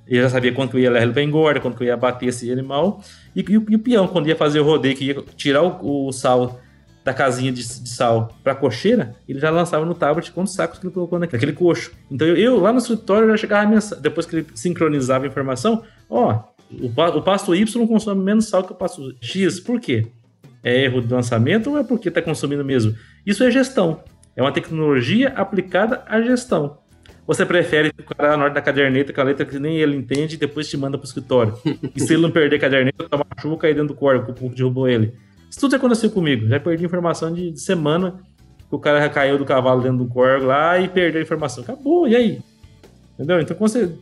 e 0.06 0.16
já 0.16 0.28
sabia 0.28 0.52
quanto 0.52 0.76
eu 0.76 0.82
ia 0.82 0.90
levar 0.90 1.04
ele 1.04 1.12
para 1.12 1.22
engorda, 1.22 1.60
quanto 1.60 1.82
eu 1.82 1.86
ia 1.86 1.96
bater 1.96 2.26
esse 2.26 2.50
animal, 2.50 3.02
e, 3.34 3.40
e, 3.40 3.52
e, 3.52 3.76
o 3.76 3.78
peão, 3.78 4.06
quando 4.08 4.28
ia 4.28 4.36
fazer 4.36 4.60
o 4.60 4.64
rodeio, 4.64 4.96
que 4.96 5.04
ia 5.04 5.22
tirar 5.36 5.62
o, 5.62 6.08
o 6.08 6.12
sal 6.12 6.60
da 7.04 7.14
casinha 7.14 7.50
de, 7.50 7.62
de 7.62 7.88
sal 7.88 8.36
para 8.42 8.52
a 8.52 8.54
cocheira, 8.54 9.14
ele 9.28 9.38
já 9.38 9.50
lançava 9.50 9.86
no 9.86 9.94
tablet 9.94 10.30
quantos 10.32 10.54
sacos 10.54 10.78
que 10.78 10.86
ele 10.86 10.92
colocou 10.92 11.18
naquele 11.18 11.52
coxo. 11.52 11.92
Então 12.10 12.26
eu, 12.26 12.36
eu 12.36 12.60
lá 12.60 12.72
no 12.72 12.78
escritório 12.78 13.28
já 13.28 13.36
chegava 13.36 13.62
a 13.62 13.66
mensagem, 13.66 14.02
depois 14.02 14.26
que 14.26 14.36
ele 14.36 14.46
sincronizava 14.54 15.24
a 15.24 15.28
informação, 15.28 15.82
ó, 16.08 16.42
o, 16.70 16.86
o 16.86 17.22
pasto 17.22 17.54
Y 17.54 17.86
consome 17.86 18.22
menos 18.22 18.48
sal 18.48 18.64
que 18.64 18.72
o 18.72 18.74
pasto 18.74 19.14
X, 19.20 19.60
por 19.60 19.80
quê? 19.80 20.06
é 20.62 20.84
erro 20.84 21.00
de 21.00 21.12
lançamento 21.12 21.70
ou 21.70 21.78
é 21.78 21.82
porque 21.84 22.08
está 22.08 22.20
consumindo 22.22 22.64
mesmo? 22.64 22.94
Isso 23.24 23.42
é 23.42 23.50
gestão. 23.50 24.02
É 24.36 24.42
uma 24.42 24.52
tecnologia 24.52 25.30
aplicada 25.30 26.02
à 26.06 26.20
gestão. 26.22 26.78
Você 27.30 27.46
prefere 27.46 27.92
o 27.96 28.02
cara 28.12 28.34
anote 28.34 28.56
da 28.56 28.60
caderneta 28.60 29.12
com 29.12 29.20
a 29.20 29.22
letra 29.22 29.46
que 29.46 29.56
nem 29.56 29.76
ele 29.76 29.94
entende 29.94 30.34
e 30.34 30.36
depois 30.36 30.68
te 30.68 30.76
manda 30.76 30.98
para 30.98 31.04
o 31.04 31.06
escritório. 31.06 31.56
e 31.94 32.00
se 32.00 32.14
ele 32.14 32.22
não 32.22 32.30
perder 32.32 32.56
a 32.56 32.58
caderneta, 32.58 33.08
toma 33.08 33.24
chuva 33.40 33.56
cair 33.56 33.72
dentro 33.72 33.86
do 33.86 33.94
corpo, 33.94 34.32
o 34.32 34.34
povo 34.34 34.52
derrubou 34.52 34.88
ele. 34.88 35.14
Isso 35.48 35.60
tudo 35.60 35.70
já 35.70 35.76
aconteceu 35.76 36.10
comigo. 36.10 36.48
Já 36.48 36.58
perdi 36.58 36.84
informação 36.84 37.32
de, 37.32 37.52
de 37.52 37.60
semana 37.60 38.20
que 38.68 38.74
o 38.74 38.80
cara 38.80 39.08
caiu 39.08 39.38
do 39.38 39.44
cavalo 39.44 39.80
dentro 39.80 39.98
do 39.98 40.06
corvo 40.06 40.46
lá 40.46 40.76
e 40.80 40.88
perdeu 40.88 41.20
a 41.20 41.22
informação. 41.22 41.62
Acabou, 41.62 42.08
e 42.08 42.16
aí? 42.16 42.40
Entendeu? 43.14 43.40
Então, 43.40 43.56
quando 43.56 43.70
você 43.70 43.92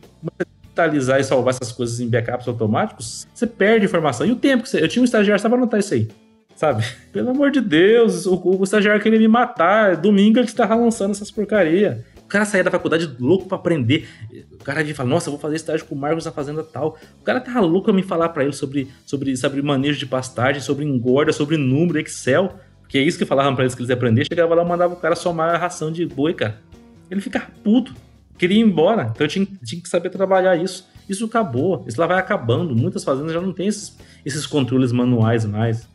digitalizar 0.63 1.19
e 1.19 1.23
salvar 1.23 1.53
essas 1.53 1.71
coisas 1.71 1.99
em 1.99 2.09
backups 2.09 2.47
automáticos, 2.47 3.27
você 3.31 3.45
perde 3.45 3.85
informação. 3.85 4.25
E 4.25 4.31
o 4.31 4.37
tempo 4.37 4.63
que 4.63 4.69
você. 4.69 4.81
Eu 4.81 4.87
tinha 4.87 5.03
um 5.03 5.05
estagiário, 5.05 5.39
só 5.39 5.47
pra 5.47 5.55
anotar 5.55 5.79
isso 5.79 5.93
aí. 5.93 6.07
Sabe? 6.55 6.83
Pelo 7.13 7.29
amor 7.29 7.51
de 7.51 7.61
Deus, 7.61 8.25
o, 8.25 8.41
o 8.43 8.63
estagiário 8.63 8.99
queria 8.99 9.19
me 9.19 9.27
matar. 9.27 9.97
Domingo 9.97 10.39
ele 10.39 10.47
estava 10.47 10.73
lançando 10.73 11.11
essas 11.11 11.29
porcaria. 11.29 12.03
Cara 12.29 12.45
saía 12.45 12.63
da 12.63 12.71
faculdade 12.71 13.15
louco 13.19 13.47
para 13.47 13.57
aprender. 13.57 14.07
O 14.53 14.63
cara 14.63 14.81
vinha 14.83 14.95
falar, 14.95 15.09
nossa, 15.09 15.29
vou 15.29 15.39
fazer 15.39 15.55
estágio 15.55 15.85
com 15.85 15.95
o 15.95 15.97
Marcos 15.97 16.25
na 16.25 16.31
fazenda 16.31 16.63
tal. 16.63 16.97
O 17.19 17.23
cara 17.23 17.41
tava 17.41 17.59
louco 17.59 17.89
a 17.89 17.93
me 17.93 18.03
falar 18.03 18.29
para 18.29 18.43
ele 18.43 18.53
sobre, 18.53 18.87
sobre, 19.05 19.35
sobre 19.35 19.61
manejo 19.61 19.99
de 19.99 20.05
pastagem, 20.05 20.61
sobre 20.61 20.85
engorda, 20.85 21.33
sobre 21.33 21.57
número, 21.57 21.99
Excel. 21.99 22.57
Que 22.87 22.97
é 22.97 23.01
isso 23.01 23.17
que 23.17 23.25
falavam 23.25 23.53
pra 23.55 23.63
eles 23.63 23.75
que 23.75 23.81
eles 23.81 23.91
aprendiam. 23.91 24.25
Chegava 24.25 24.55
lá 24.55 24.63
e 24.63 24.67
mandava 24.67 24.93
o 24.93 24.97
cara 24.97 25.15
somar 25.15 25.53
a 25.53 25.57
ração 25.57 25.91
de 25.91 26.05
boi, 26.05 26.33
cara. 26.33 26.61
Ele 27.09 27.21
ficava 27.21 27.47
puto 27.63 27.93
queria 28.39 28.57
ir 28.57 28.61
embora. 28.61 29.11
Então 29.13 29.25
eu 29.25 29.27
tinha, 29.27 29.45
tinha, 29.63 29.81
que 29.81 29.89
saber 29.89 30.09
trabalhar 30.09 30.55
isso. 30.55 30.87
Isso 31.07 31.25
acabou. 31.25 31.83
Isso 31.85 31.99
lá 31.99 32.07
vai 32.07 32.17
acabando. 32.17 32.75
Muitas 32.75 33.03
fazendas 33.03 33.33
já 33.33 33.41
não 33.41 33.51
tem 33.51 33.67
esses, 33.67 33.95
esses 34.25 34.47
controles 34.47 34.91
manuais 34.91 35.45
mais. 35.45 35.87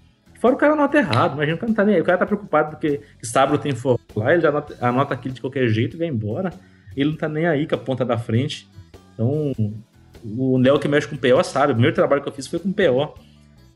Fora 0.45 0.57
o 0.57 0.59
cara 0.59 0.75
anota 0.75 0.99
errado. 0.99 1.33
Imagina 1.37 1.57
o 1.57 1.59
cara 1.59 1.69
não 1.71 1.75
tá 1.75 1.85
nem 1.87 1.95
aí. 1.95 2.01
O 2.03 2.05
cara 2.05 2.19
tá 2.19 2.27
preocupado 2.27 2.73
porque 2.73 3.01
Stablo 3.23 3.57
tem 3.57 3.75
fogo 3.75 3.99
lá, 4.15 4.31
ele 4.31 4.43
já 4.43 4.51
anota, 4.51 4.77
anota 4.79 5.15
aquilo 5.15 5.33
de 5.33 5.41
qualquer 5.41 5.67
jeito 5.69 5.97
e 5.97 5.99
vai 5.99 6.07
embora. 6.07 6.53
Ele 6.95 7.09
não 7.09 7.17
tá 7.17 7.31
nem 7.31 7.47
aí 7.47 7.67
com 7.67 7.75
a 7.75 7.79
ponta 7.79 8.05
da 8.05 8.19
frente. 8.19 8.69
Então, 9.15 9.55
o 10.23 10.59
Léo 10.59 10.79
que 10.79 10.87
mexe 10.87 11.09
com 11.09 11.17
PO 11.17 11.43
sabe. 11.43 11.73
O 11.73 11.75
primeiro 11.77 11.95
trabalho 11.95 12.21
que 12.21 12.29
eu 12.29 12.33
fiz 12.35 12.47
foi 12.47 12.59
com 12.59 12.71
PO. 12.71 13.15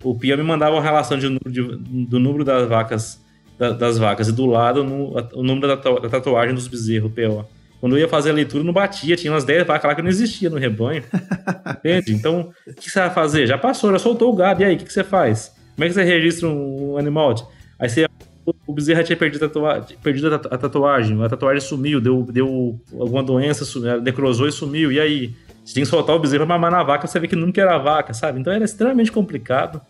O 0.04 0.14
PO 0.14 0.36
me 0.36 0.42
mandava 0.42 0.76
uma 0.76 0.82
relação 0.82 1.16
de, 1.16 1.38
de, 1.46 1.62
do 2.06 2.20
número 2.20 2.44
das 2.44 2.68
vacas 2.68 3.24
da, 3.58 3.70
das 3.70 3.96
vacas 3.96 4.28
e 4.28 4.32
do 4.32 4.44
lado 4.44 4.84
no, 4.84 5.16
o 5.32 5.42
número 5.42 5.68
da, 5.68 5.76
da 5.76 6.08
tatuagem 6.10 6.54
dos 6.54 6.68
bezerros, 6.68 7.10
PO. 7.12 7.46
Quando 7.80 7.96
eu 7.96 8.00
ia 8.00 8.08
fazer 8.08 8.28
a 8.28 8.34
leitura, 8.34 8.62
não 8.62 8.74
batia. 8.74 9.16
Tinha 9.16 9.32
umas 9.32 9.44
10 9.44 9.66
vacas 9.66 9.88
lá 9.88 9.94
que 9.94 10.02
não 10.02 10.10
existia 10.10 10.50
no 10.50 10.58
rebanho. 10.58 11.02
Entende? 11.78 12.12
Então, 12.12 12.52
o 12.66 12.74
que 12.74 12.90
você 12.90 13.00
vai 13.00 13.08
fazer? 13.08 13.46
Já 13.46 13.56
passou, 13.56 13.90
já 13.90 13.98
soltou 13.98 14.30
o 14.30 14.36
gado. 14.36 14.60
E 14.60 14.66
aí, 14.66 14.74
o 14.74 14.78
que 14.78 14.92
você 14.92 15.02
faz? 15.02 15.56
Como 15.78 15.84
é 15.84 15.88
que 15.90 15.94
você 15.94 16.02
registra 16.02 16.48
um 16.48 16.98
animal? 16.98 17.52
Aí 17.78 17.88
você 17.88 18.08
o 18.66 18.72
bezerro 18.72 19.04
tinha 19.04 19.16
perdido, 19.16 19.44
a, 19.44 19.48
tatuagem, 19.48 19.96
perdido 20.02 20.34
a 20.34 20.38
tatuagem, 20.58 21.22
a 21.24 21.28
tatuagem 21.28 21.60
sumiu, 21.60 22.00
deu, 22.00 22.26
deu 22.28 22.80
alguma 22.98 23.22
doença, 23.22 23.64
necrosou 24.00 24.48
e 24.48 24.50
sumiu. 24.50 24.90
E 24.90 24.98
aí? 24.98 25.36
Você 25.64 25.74
tem 25.74 25.84
que 25.84 25.88
soltar 25.88 26.16
o 26.16 26.18
bezerro 26.18 26.46
pra 26.46 26.58
mamar 26.58 26.72
na 26.72 26.82
vaca, 26.82 27.06
você 27.06 27.20
vê 27.20 27.28
que 27.28 27.36
nunca 27.36 27.60
era 27.60 27.78
vaca, 27.78 28.12
sabe? 28.12 28.40
Então 28.40 28.52
era 28.52 28.64
extremamente 28.64 29.12
complicado. 29.12 29.80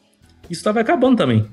Isso 0.51 0.61
estava 0.61 0.79
acabando 0.81 1.17
também. 1.17 1.47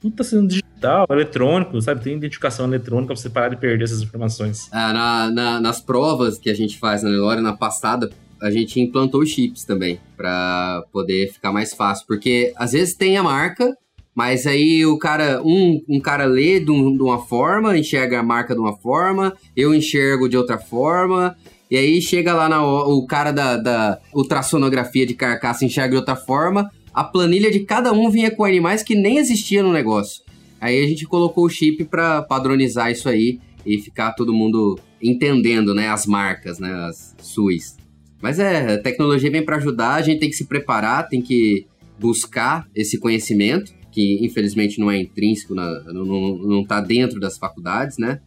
Tudo 0.00 0.16
tá 0.16 0.24
sendo 0.24 0.48
digital, 0.48 1.06
eletrônico, 1.10 1.78
sabe? 1.82 2.02
Tem 2.02 2.16
identificação 2.16 2.64
eletrônica 2.64 3.12
pra 3.12 3.20
você 3.20 3.28
parar 3.28 3.48
de 3.50 3.58
perder 3.58 3.84
essas 3.84 4.00
informações. 4.00 4.66
Ah, 4.72 4.94
na, 4.94 5.30
na, 5.30 5.60
nas 5.60 5.78
provas 5.78 6.38
que 6.38 6.48
a 6.48 6.54
gente 6.54 6.78
faz 6.78 7.02
na 7.02 7.10
Nelore, 7.10 7.42
na 7.42 7.52
passada, 7.52 8.08
a 8.44 8.50
gente 8.50 8.78
implantou 8.78 9.24
chips 9.24 9.64
também, 9.64 9.98
para 10.14 10.84
poder 10.92 11.32
ficar 11.32 11.50
mais 11.50 11.72
fácil. 11.72 12.06
Porque 12.06 12.52
às 12.56 12.72
vezes 12.72 12.94
tem 12.94 13.16
a 13.16 13.22
marca, 13.22 13.74
mas 14.14 14.46
aí 14.46 14.84
o 14.84 14.98
cara, 14.98 15.40
um, 15.42 15.82
um 15.88 15.98
cara 15.98 16.26
lê 16.26 16.60
de, 16.60 16.70
um, 16.70 16.94
de 16.94 17.02
uma 17.02 17.18
forma, 17.18 17.76
enxerga 17.76 18.20
a 18.20 18.22
marca 18.22 18.54
de 18.54 18.60
uma 18.60 18.76
forma, 18.76 19.32
eu 19.56 19.74
enxergo 19.74 20.28
de 20.28 20.36
outra 20.36 20.58
forma. 20.58 21.34
E 21.70 21.78
aí 21.78 22.02
chega 22.02 22.34
lá 22.34 22.46
na, 22.46 22.62
o 22.62 23.06
cara 23.06 23.32
da, 23.32 23.56
da 23.56 23.98
ultrassonografia 24.12 25.06
de 25.06 25.14
carcaça 25.14 25.64
enxerga 25.64 25.92
de 25.92 25.96
outra 25.96 26.14
forma. 26.14 26.70
A 26.92 27.02
planilha 27.02 27.50
de 27.50 27.60
cada 27.60 27.94
um 27.94 28.10
vinha 28.10 28.30
com 28.30 28.44
animais 28.44 28.82
que 28.82 28.94
nem 28.94 29.16
existia 29.16 29.62
no 29.62 29.72
negócio. 29.72 30.22
Aí 30.60 30.84
a 30.84 30.86
gente 30.86 31.06
colocou 31.06 31.46
o 31.46 31.48
chip 31.48 31.82
para 31.84 32.20
padronizar 32.20 32.92
isso 32.92 33.08
aí 33.08 33.40
e 33.64 33.78
ficar 33.78 34.12
todo 34.12 34.34
mundo 34.34 34.78
entendendo, 35.02 35.74
né, 35.74 35.88
as 35.88 36.04
marcas, 36.04 36.58
né, 36.58 36.70
as 36.88 37.16
SUS. 37.18 37.82
Mas 38.24 38.38
é, 38.38 38.76
a 38.76 38.78
tecnologia 38.82 39.30
vem 39.30 39.44
para 39.44 39.56
ajudar, 39.56 39.96
a 39.96 40.00
gente 40.00 40.18
tem 40.18 40.30
que 40.30 40.34
se 40.34 40.46
preparar, 40.46 41.06
tem 41.10 41.20
que 41.20 41.66
buscar 42.00 42.66
esse 42.74 42.98
conhecimento, 42.98 43.70
que 43.92 44.24
infelizmente 44.24 44.80
não 44.80 44.90
é 44.90 44.96
intrínseco, 44.98 45.54
na, 45.54 45.68
não, 45.92 46.06
não, 46.06 46.38
não 46.38 46.64
tá 46.64 46.80
dentro 46.80 47.20
das 47.20 47.36
faculdades, 47.36 47.98
né? 47.98 48.20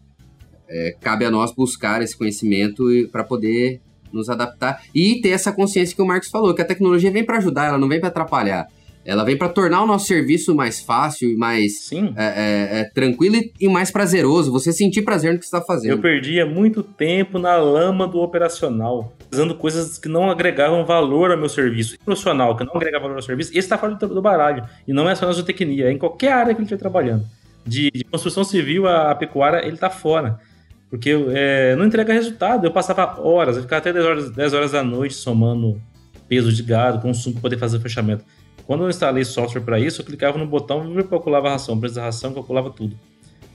É, 0.69 0.95
cabe 1.01 1.25
a 1.25 1.31
nós 1.31 1.51
buscar 1.51 2.03
esse 2.03 2.15
conhecimento 2.15 2.85
para 3.11 3.23
poder 3.23 3.81
nos 4.13 4.29
adaptar 4.29 4.83
e 4.93 5.19
ter 5.19 5.29
essa 5.29 5.51
consciência 5.51 5.95
que 5.95 6.01
o 6.03 6.05
Marcos 6.05 6.29
falou, 6.29 6.53
que 6.53 6.61
a 6.61 6.65
tecnologia 6.65 7.09
vem 7.09 7.25
para 7.25 7.39
ajudar, 7.39 7.65
ela 7.65 7.79
não 7.79 7.87
vem 7.87 7.99
para 7.99 8.09
atrapalhar. 8.09 8.67
Ela 9.03 9.23
vem 9.23 9.35
para 9.35 9.49
tornar 9.49 9.81
o 9.81 9.87
nosso 9.87 10.05
serviço 10.05 10.53
mais 10.53 10.81
fácil 10.81 11.31
e 11.31 11.35
mais 11.37 11.89
é, 11.91 11.97
é, 12.17 12.79
é, 12.81 12.83
tranquilo 12.93 13.37
e, 13.59 13.67
mais 13.69 13.89
prazeroso. 13.89 14.51
Você 14.51 14.73
sentir 14.73 15.01
prazer 15.01 15.31
no 15.31 15.39
que 15.39 15.45
está 15.45 15.61
fazendo. 15.61 15.91
Eu 15.91 15.99
perdia 15.99 16.45
muito 16.45 16.83
tempo 16.83 17.39
na 17.39 17.55
lama 17.55 18.05
do 18.05 18.19
operacional, 18.19 19.16
fazendo 19.29 19.55
coisas 19.55 19.97
que 19.97 20.07
não 20.07 20.29
agregavam 20.29 20.85
valor 20.85 21.31
ao 21.31 21.37
meu 21.37 21.49
serviço. 21.49 21.97
Profissional 22.03 22.55
que 22.55 22.63
não 22.63 22.75
agregava 22.75 23.03
valor 23.03 23.17
ao 23.17 23.21
serviço, 23.21 23.51
esse 23.51 23.59
está 23.59 23.77
fora 23.77 23.95
do, 23.95 24.07
do 24.07 24.21
baralho. 24.21 24.63
E 24.87 24.93
não 24.93 25.09
é 25.09 25.15
só 25.15 25.25
na 25.25 25.31
zootecnia, 25.31 25.87
é 25.87 25.91
em 25.91 25.97
qualquer 25.97 26.31
área 26.31 26.53
que 26.53 26.59
ele 26.59 26.63
estiver 26.63 26.79
trabalhando. 26.79 27.25
De, 27.65 27.91
de, 27.91 28.03
construção 28.05 28.43
civil 28.43 28.87
a, 28.87 29.11
a 29.11 29.15
pecuária, 29.15 29.65
ele 29.65 29.75
está 29.75 29.89
fora. 29.89 30.39
Porque 30.89 31.11
é, 31.29 31.75
não 31.75 31.85
entrega 31.85 32.13
resultado. 32.13 32.65
Eu 32.65 32.71
passava 32.71 33.19
horas, 33.21 33.57
eu 33.57 33.63
ficava 33.63 33.79
até 33.79 33.91
10 33.91 34.05
horas, 34.05 34.31
10 34.31 34.53
horas 34.53 34.71
da 34.71 34.83
noite 34.83 35.15
somando 35.15 35.81
peso 36.29 36.51
de 36.51 36.63
gado, 36.63 37.01
consumo 37.01 37.35
para 37.35 37.41
poder 37.41 37.57
fazer 37.57 37.77
o 37.77 37.81
fechamento. 37.81 38.23
Quando 38.65 38.83
eu 38.83 38.89
instalei 38.89 39.23
software 39.23 39.61
para 39.61 39.79
isso, 39.79 40.01
eu 40.01 40.05
clicava 40.05 40.37
no 40.37 40.45
botão 40.45 40.99
e 40.99 41.03
calculava 41.03 41.47
a 41.47 41.51
ração, 41.51 41.79
preço 41.79 41.95
da 41.95 42.03
ração, 42.03 42.33
calculava 42.33 42.69
tudo. 42.69 42.97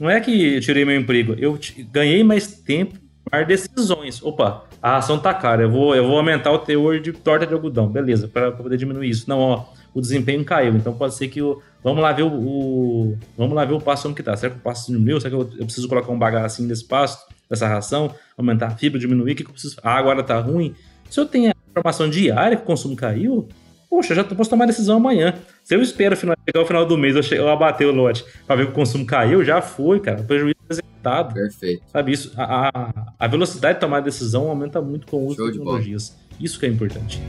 Não 0.00 0.08
é 0.08 0.18
que 0.20 0.54
eu 0.54 0.60
tirei 0.60 0.84
meu 0.84 0.98
emprego, 0.98 1.34
eu 1.38 1.58
ganhei 1.90 2.24
mais 2.24 2.46
tempo 2.46 2.98
para 3.24 3.44
decisões. 3.44 4.22
Opa, 4.22 4.64
a 4.80 4.92
ração 4.92 5.18
tá 5.18 5.32
cara, 5.32 5.62
eu 5.62 5.70
vou, 5.70 5.94
eu 5.94 6.06
vou 6.06 6.16
aumentar 6.16 6.52
o 6.52 6.58
teor 6.58 7.00
de 7.00 7.12
torta 7.12 7.46
de 7.46 7.54
algodão, 7.54 7.88
beleza, 7.88 8.28
para 8.28 8.52
poder 8.52 8.76
diminuir 8.76 9.08
isso. 9.08 9.28
Não, 9.28 9.38
ó, 9.38 9.64
o 9.94 10.00
desempenho 10.00 10.44
caiu, 10.44 10.74
então 10.74 10.92
pode 10.94 11.14
ser 11.14 11.28
que 11.28 11.42
o. 11.42 11.60
Vamos 11.82 12.02
lá 12.02 12.12
ver 12.12 12.22
o. 12.22 12.32
o 12.32 13.18
vamos 13.36 13.54
lá 13.54 13.64
ver 13.64 13.74
o 13.74 13.80
passo 13.80 14.12
que 14.14 14.22
tá. 14.22 14.36
Será 14.36 14.52
que 14.52 14.58
o 14.58 14.62
passo 14.62 14.90
diminuiu? 14.90 15.20
Será 15.20 15.30
que 15.30 15.36
eu, 15.36 15.50
eu 15.58 15.64
preciso 15.64 15.88
colocar 15.88 16.12
um 16.12 16.18
bagacinho 16.18 16.68
desse 16.68 16.84
passo, 16.84 17.18
dessa 17.48 17.66
ração, 17.66 18.14
aumentar 18.36 18.68
a 18.68 18.70
fibra, 18.70 18.98
diminuir? 18.98 19.32
O 19.32 19.36
que, 19.36 19.44
que 19.44 19.50
eu 19.50 19.52
preciso? 19.52 19.76
Ah, 19.82 19.96
agora 19.96 20.22
tá 20.22 20.38
ruim. 20.38 20.74
Se 21.10 21.20
eu 21.20 21.26
tenho 21.26 21.50
a 21.50 21.54
informação 21.70 22.08
diária 22.08 22.56
que 22.56 22.62
o 22.62 22.66
consumo 22.66 22.96
caiu, 22.96 23.48
poxa, 23.90 24.14
já 24.14 24.24
posso 24.24 24.48
tomar 24.48 24.66
decisão 24.66 24.96
amanhã. 24.96 25.34
Se 25.62 25.74
eu 25.74 25.82
espero 25.82 26.16
final, 26.16 26.34
chegar 26.48 26.60
ao 26.60 26.66
final 26.66 26.86
do 26.86 26.96
mês, 26.96 27.14
eu, 27.14 27.36
eu 27.36 27.50
abater 27.50 27.86
o 27.86 27.92
lote 27.92 28.24
para 28.46 28.56
ver 28.56 28.66
que 28.66 28.72
o 28.72 28.74
consumo 28.74 29.04
caiu, 29.04 29.44
já 29.44 29.60
foi, 29.60 30.00
cara. 30.00 30.22
O 30.22 30.24
prejuízo 30.24 30.56
executado. 30.72 31.34
Perfeito. 31.34 31.82
Sabe 31.88 32.12
isso? 32.12 32.32
A, 32.36 32.92
a, 33.18 33.26
velocidade 33.26 33.74
de 33.74 33.80
tomar 33.80 34.00
decisão 34.00 34.48
aumenta 34.48 34.80
muito 34.80 35.06
com 35.06 35.18
o 35.18 35.26
uso 35.26 35.44
de 35.44 35.52
tecnologias. 35.52 36.16
Isso 36.40 36.58
que 36.58 36.66
é 36.66 36.68
importante. 36.68 37.22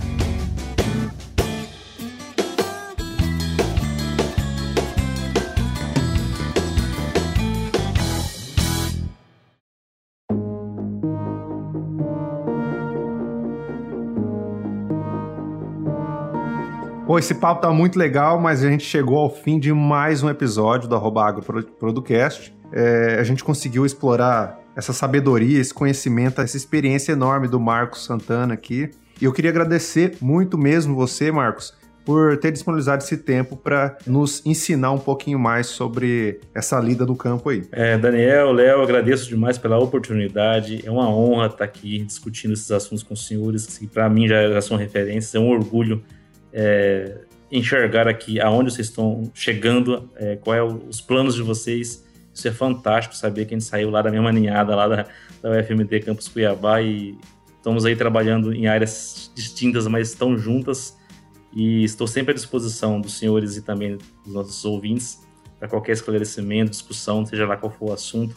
Pô, 17.05 17.19
esse 17.19 17.35
papo 17.35 17.61
tá 17.61 17.71
muito 17.71 17.99
legal, 17.99 18.39
mas 18.39 18.63
a 18.63 18.69
gente 18.71 18.83
chegou 18.83 19.19
ao 19.19 19.29
fim 19.29 19.59
de 19.59 19.71
mais 19.71 20.23
um 20.23 20.29
episódio 20.29 20.89
do 20.89 20.95
Arroba 20.95 21.27
AgroProducast. 21.27 22.51
É, 22.73 23.17
a 23.19 23.23
gente 23.23 23.43
conseguiu 23.43 23.85
explorar 23.85 24.59
essa 24.75 24.91
sabedoria, 24.91 25.59
esse 25.59 25.73
conhecimento, 25.73 26.41
essa 26.41 26.57
experiência 26.57 27.11
enorme 27.11 27.47
do 27.47 27.59
Marcos 27.59 28.03
Santana 28.03 28.55
aqui. 28.55 28.89
E 29.21 29.25
eu 29.25 29.31
queria 29.31 29.51
agradecer 29.51 30.17
muito 30.19 30.57
mesmo 30.57 30.95
você, 30.95 31.31
Marcos, 31.31 31.73
por 32.03 32.35
ter 32.37 32.51
disponibilizado 32.51 33.03
esse 33.03 33.17
tempo 33.17 33.55
para 33.55 33.97
nos 34.05 34.45
ensinar 34.45 34.91
um 34.91 34.97
pouquinho 34.97 35.39
mais 35.39 35.67
sobre 35.67 36.39
essa 36.53 36.79
lida 36.79 37.05
do 37.05 37.15
campo 37.15 37.49
aí. 37.49 37.63
É, 37.71 37.97
Daniel, 37.97 38.51
Léo, 38.51 38.81
agradeço 38.81 39.29
demais 39.29 39.57
pela 39.57 39.77
oportunidade. 39.77 40.81
É 40.83 40.91
uma 40.91 41.07
honra 41.07 41.45
estar 41.45 41.63
aqui 41.63 41.99
discutindo 41.99 42.53
esses 42.53 42.71
assuntos 42.71 43.03
com 43.03 43.13
os 43.13 43.25
senhores, 43.25 43.77
que 43.77 43.87
para 43.87 44.09
mim 44.09 44.27
já, 44.27 44.49
já 44.49 44.61
são 44.61 44.75
referências. 44.75 45.33
É 45.35 45.39
um 45.39 45.49
orgulho 45.49 46.03
é, 46.51 47.19
enxergar 47.51 48.07
aqui 48.07 48.41
aonde 48.41 48.73
vocês 48.73 48.87
estão 48.87 49.31
chegando, 49.33 50.09
é, 50.15 50.35
qual 50.35 50.55
é 50.55 50.63
os 50.63 50.99
planos 50.99 51.35
de 51.35 51.43
vocês. 51.43 52.03
Isso 52.33 52.47
é 52.47 52.51
fantástico 52.51 53.15
saber 53.15 53.45
que 53.45 53.53
a 53.53 53.57
gente 53.57 53.67
saiu 53.67 53.89
lá 53.89 54.01
da 54.01 54.09
mesma 54.09 54.31
ninhada, 54.31 54.73
lá 54.75 54.87
da, 54.87 55.05
da 55.41 55.51
UFMT 55.51 55.99
Campus 56.01 56.27
Cuiabá 56.27 56.81
e 56.81 57.17
estamos 57.57 57.85
aí 57.85 57.95
trabalhando 57.95 58.53
em 58.53 58.67
áreas 58.67 59.31
distintas, 59.35 59.87
mas 59.87 60.09
estão 60.09 60.37
juntas. 60.37 60.97
E 61.55 61.83
estou 61.83 62.07
sempre 62.07 62.31
à 62.31 62.33
disposição 62.33 62.99
dos 62.99 63.13
senhores 63.13 63.55
e 63.57 63.61
também 63.61 63.99
dos 64.25 64.33
nossos 64.33 64.65
ouvintes 64.65 65.21
para 65.59 65.67
qualquer 65.67 65.91
esclarecimento, 65.91 66.71
discussão, 66.71 67.23
seja 67.25 67.45
lá 67.45 67.55
qual 67.55 67.71
for 67.71 67.91
o 67.91 67.93
assunto. 67.93 68.35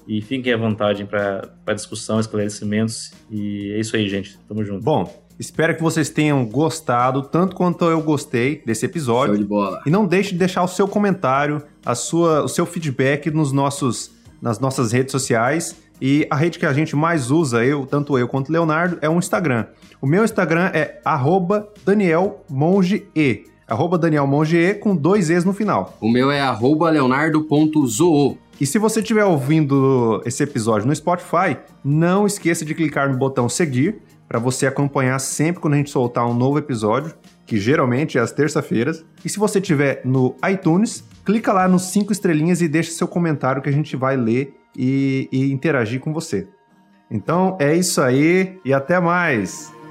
E 0.08 0.22
fiquem 0.22 0.54
à 0.54 0.58
vontade 0.58 1.06
para 1.06 1.74
discussão, 1.74 2.20
esclarecimentos. 2.20 3.12
E 3.30 3.72
é 3.74 3.80
isso 3.80 3.96
aí, 3.96 4.08
gente. 4.10 4.38
Tamo 4.48 4.64
junto. 4.64 4.84
Bom, 4.84 5.24
Espero 5.40 5.76
que 5.76 5.82
vocês 5.82 6.10
tenham 6.10 6.46
gostado, 6.46 7.24
tanto 7.24 7.56
quanto 7.56 7.86
eu 7.86 8.00
gostei 8.02 8.62
desse 8.64 8.86
episódio. 8.86 9.34
Show 9.34 9.44
de 9.44 9.50
bola. 9.50 9.82
E 9.84 9.90
não 9.90 10.06
deixe 10.06 10.32
de 10.32 10.38
deixar 10.38 10.64
o 10.64 10.68
seu 10.68 10.88
comentário, 10.88 11.62
a 11.84 11.96
sua, 11.96 12.44
o 12.44 12.48
seu 12.48 12.68
feedback 12.68 13.32
nos 13.32 13.52
nossos, 13.52 14.12
nas 14.40 14.60
nossas 14.60 14.92
redes 14.92 15.12
sociais. 15.12 15.76
E 16.00 16.28
a 16.30 16.36
rede 16.36 16.60
que 16.60 16.66
a 16.68 16.74
gente 16.74 16.96
mais 16.96 17.32
usa, 17.32 17.66
eu, 17.66 17.86
tanto 17.88 18.18
eu 18.18 18.28
quanto 18.28 18.50
o 18.50 18.52
Leonardo, 18.52 19.00
é 19.02 19.10
o 19.10 19.18
Instagram. 19.18 19.66
O 20.00 20.06
meu 20.06 20.24
Instagram 20.24 20.70
é 20.72 21.02
@danielmonge 21.84 23.08
arroba 23.68 23.98
Daniel 23.98 24.28
Monge 24.28 24.76
com 24.76 24.96
dois 24.96 25.30
E's 25.30 25.44
no 25.44 25.54
final. 25.54 25.98
O 26.00 26.10
meu 26.10 26.30
é 26.30 26.42
arroba 26.42 26.90
leonardo.zoo. 26.90 28.38
E 28.60 28.66
se 28.66 28.78
você 28.78 29.00
estiver 29.00 29.26
ouvindo 29.26 30.22
esse 30.26 30.44
episódio 30.44 30.88
no 30.88 30.96
Spotify, 30.96 31.58
não 31.84 32.26
esqueça 32.26 32.64
de 32.64 32.76
clicar 32.76 33.12
no 33.12 33.18
botão 33.18 33.50
seguir 33.50 34.02
para 34.28 34.40
você 34.40 34.66
acompanhar 34.66 35.20
sempre 35.20 35.62
quando 35.62 35.74
a 35.74 35.78
gente 35.78 35.90
soltar 35.90 36.26
um 36.28 36.34
novo 36.34 36.58
episódio, 36.58 37.14
que 37.46 37.58
geralmente 37.58 38.18
é 38.18 38.22
às 38.22 38.32
terça-feiras. 38.32 39.04
E 39.24 39.30
se 39.30 39.38
você 39.38 39.60
estiver 39.60 40.02
no 40.06 40.36
iTunes, 40.50 41.04
clica 41.26 41.52
lá 41.52 41.68
nos 41.68 41.84
cinco 41.84 42.12
estrelinhas 42.12 42.62
e 42.62 42.68
deixa 42.68 42.92
seu 42.92 43.08
comentário 43.08 43.62
que 43.62 43.70
a 43.70 43.74
gente 43.74 43.96
vai 43.96 44.16
ler 44.16 44.56
e, 44.78 45.28
e 45.32 45.52
interagir 45.52 46.00
com 46.00 46.14
você. 46.14 46.48
Então 47.12 47.58
é 47.60 47.76
isso 47.76 48.02
aí 48.02 48.60
e 48.66 48.74
até 48.74 49.00
mais! 49.00 49.83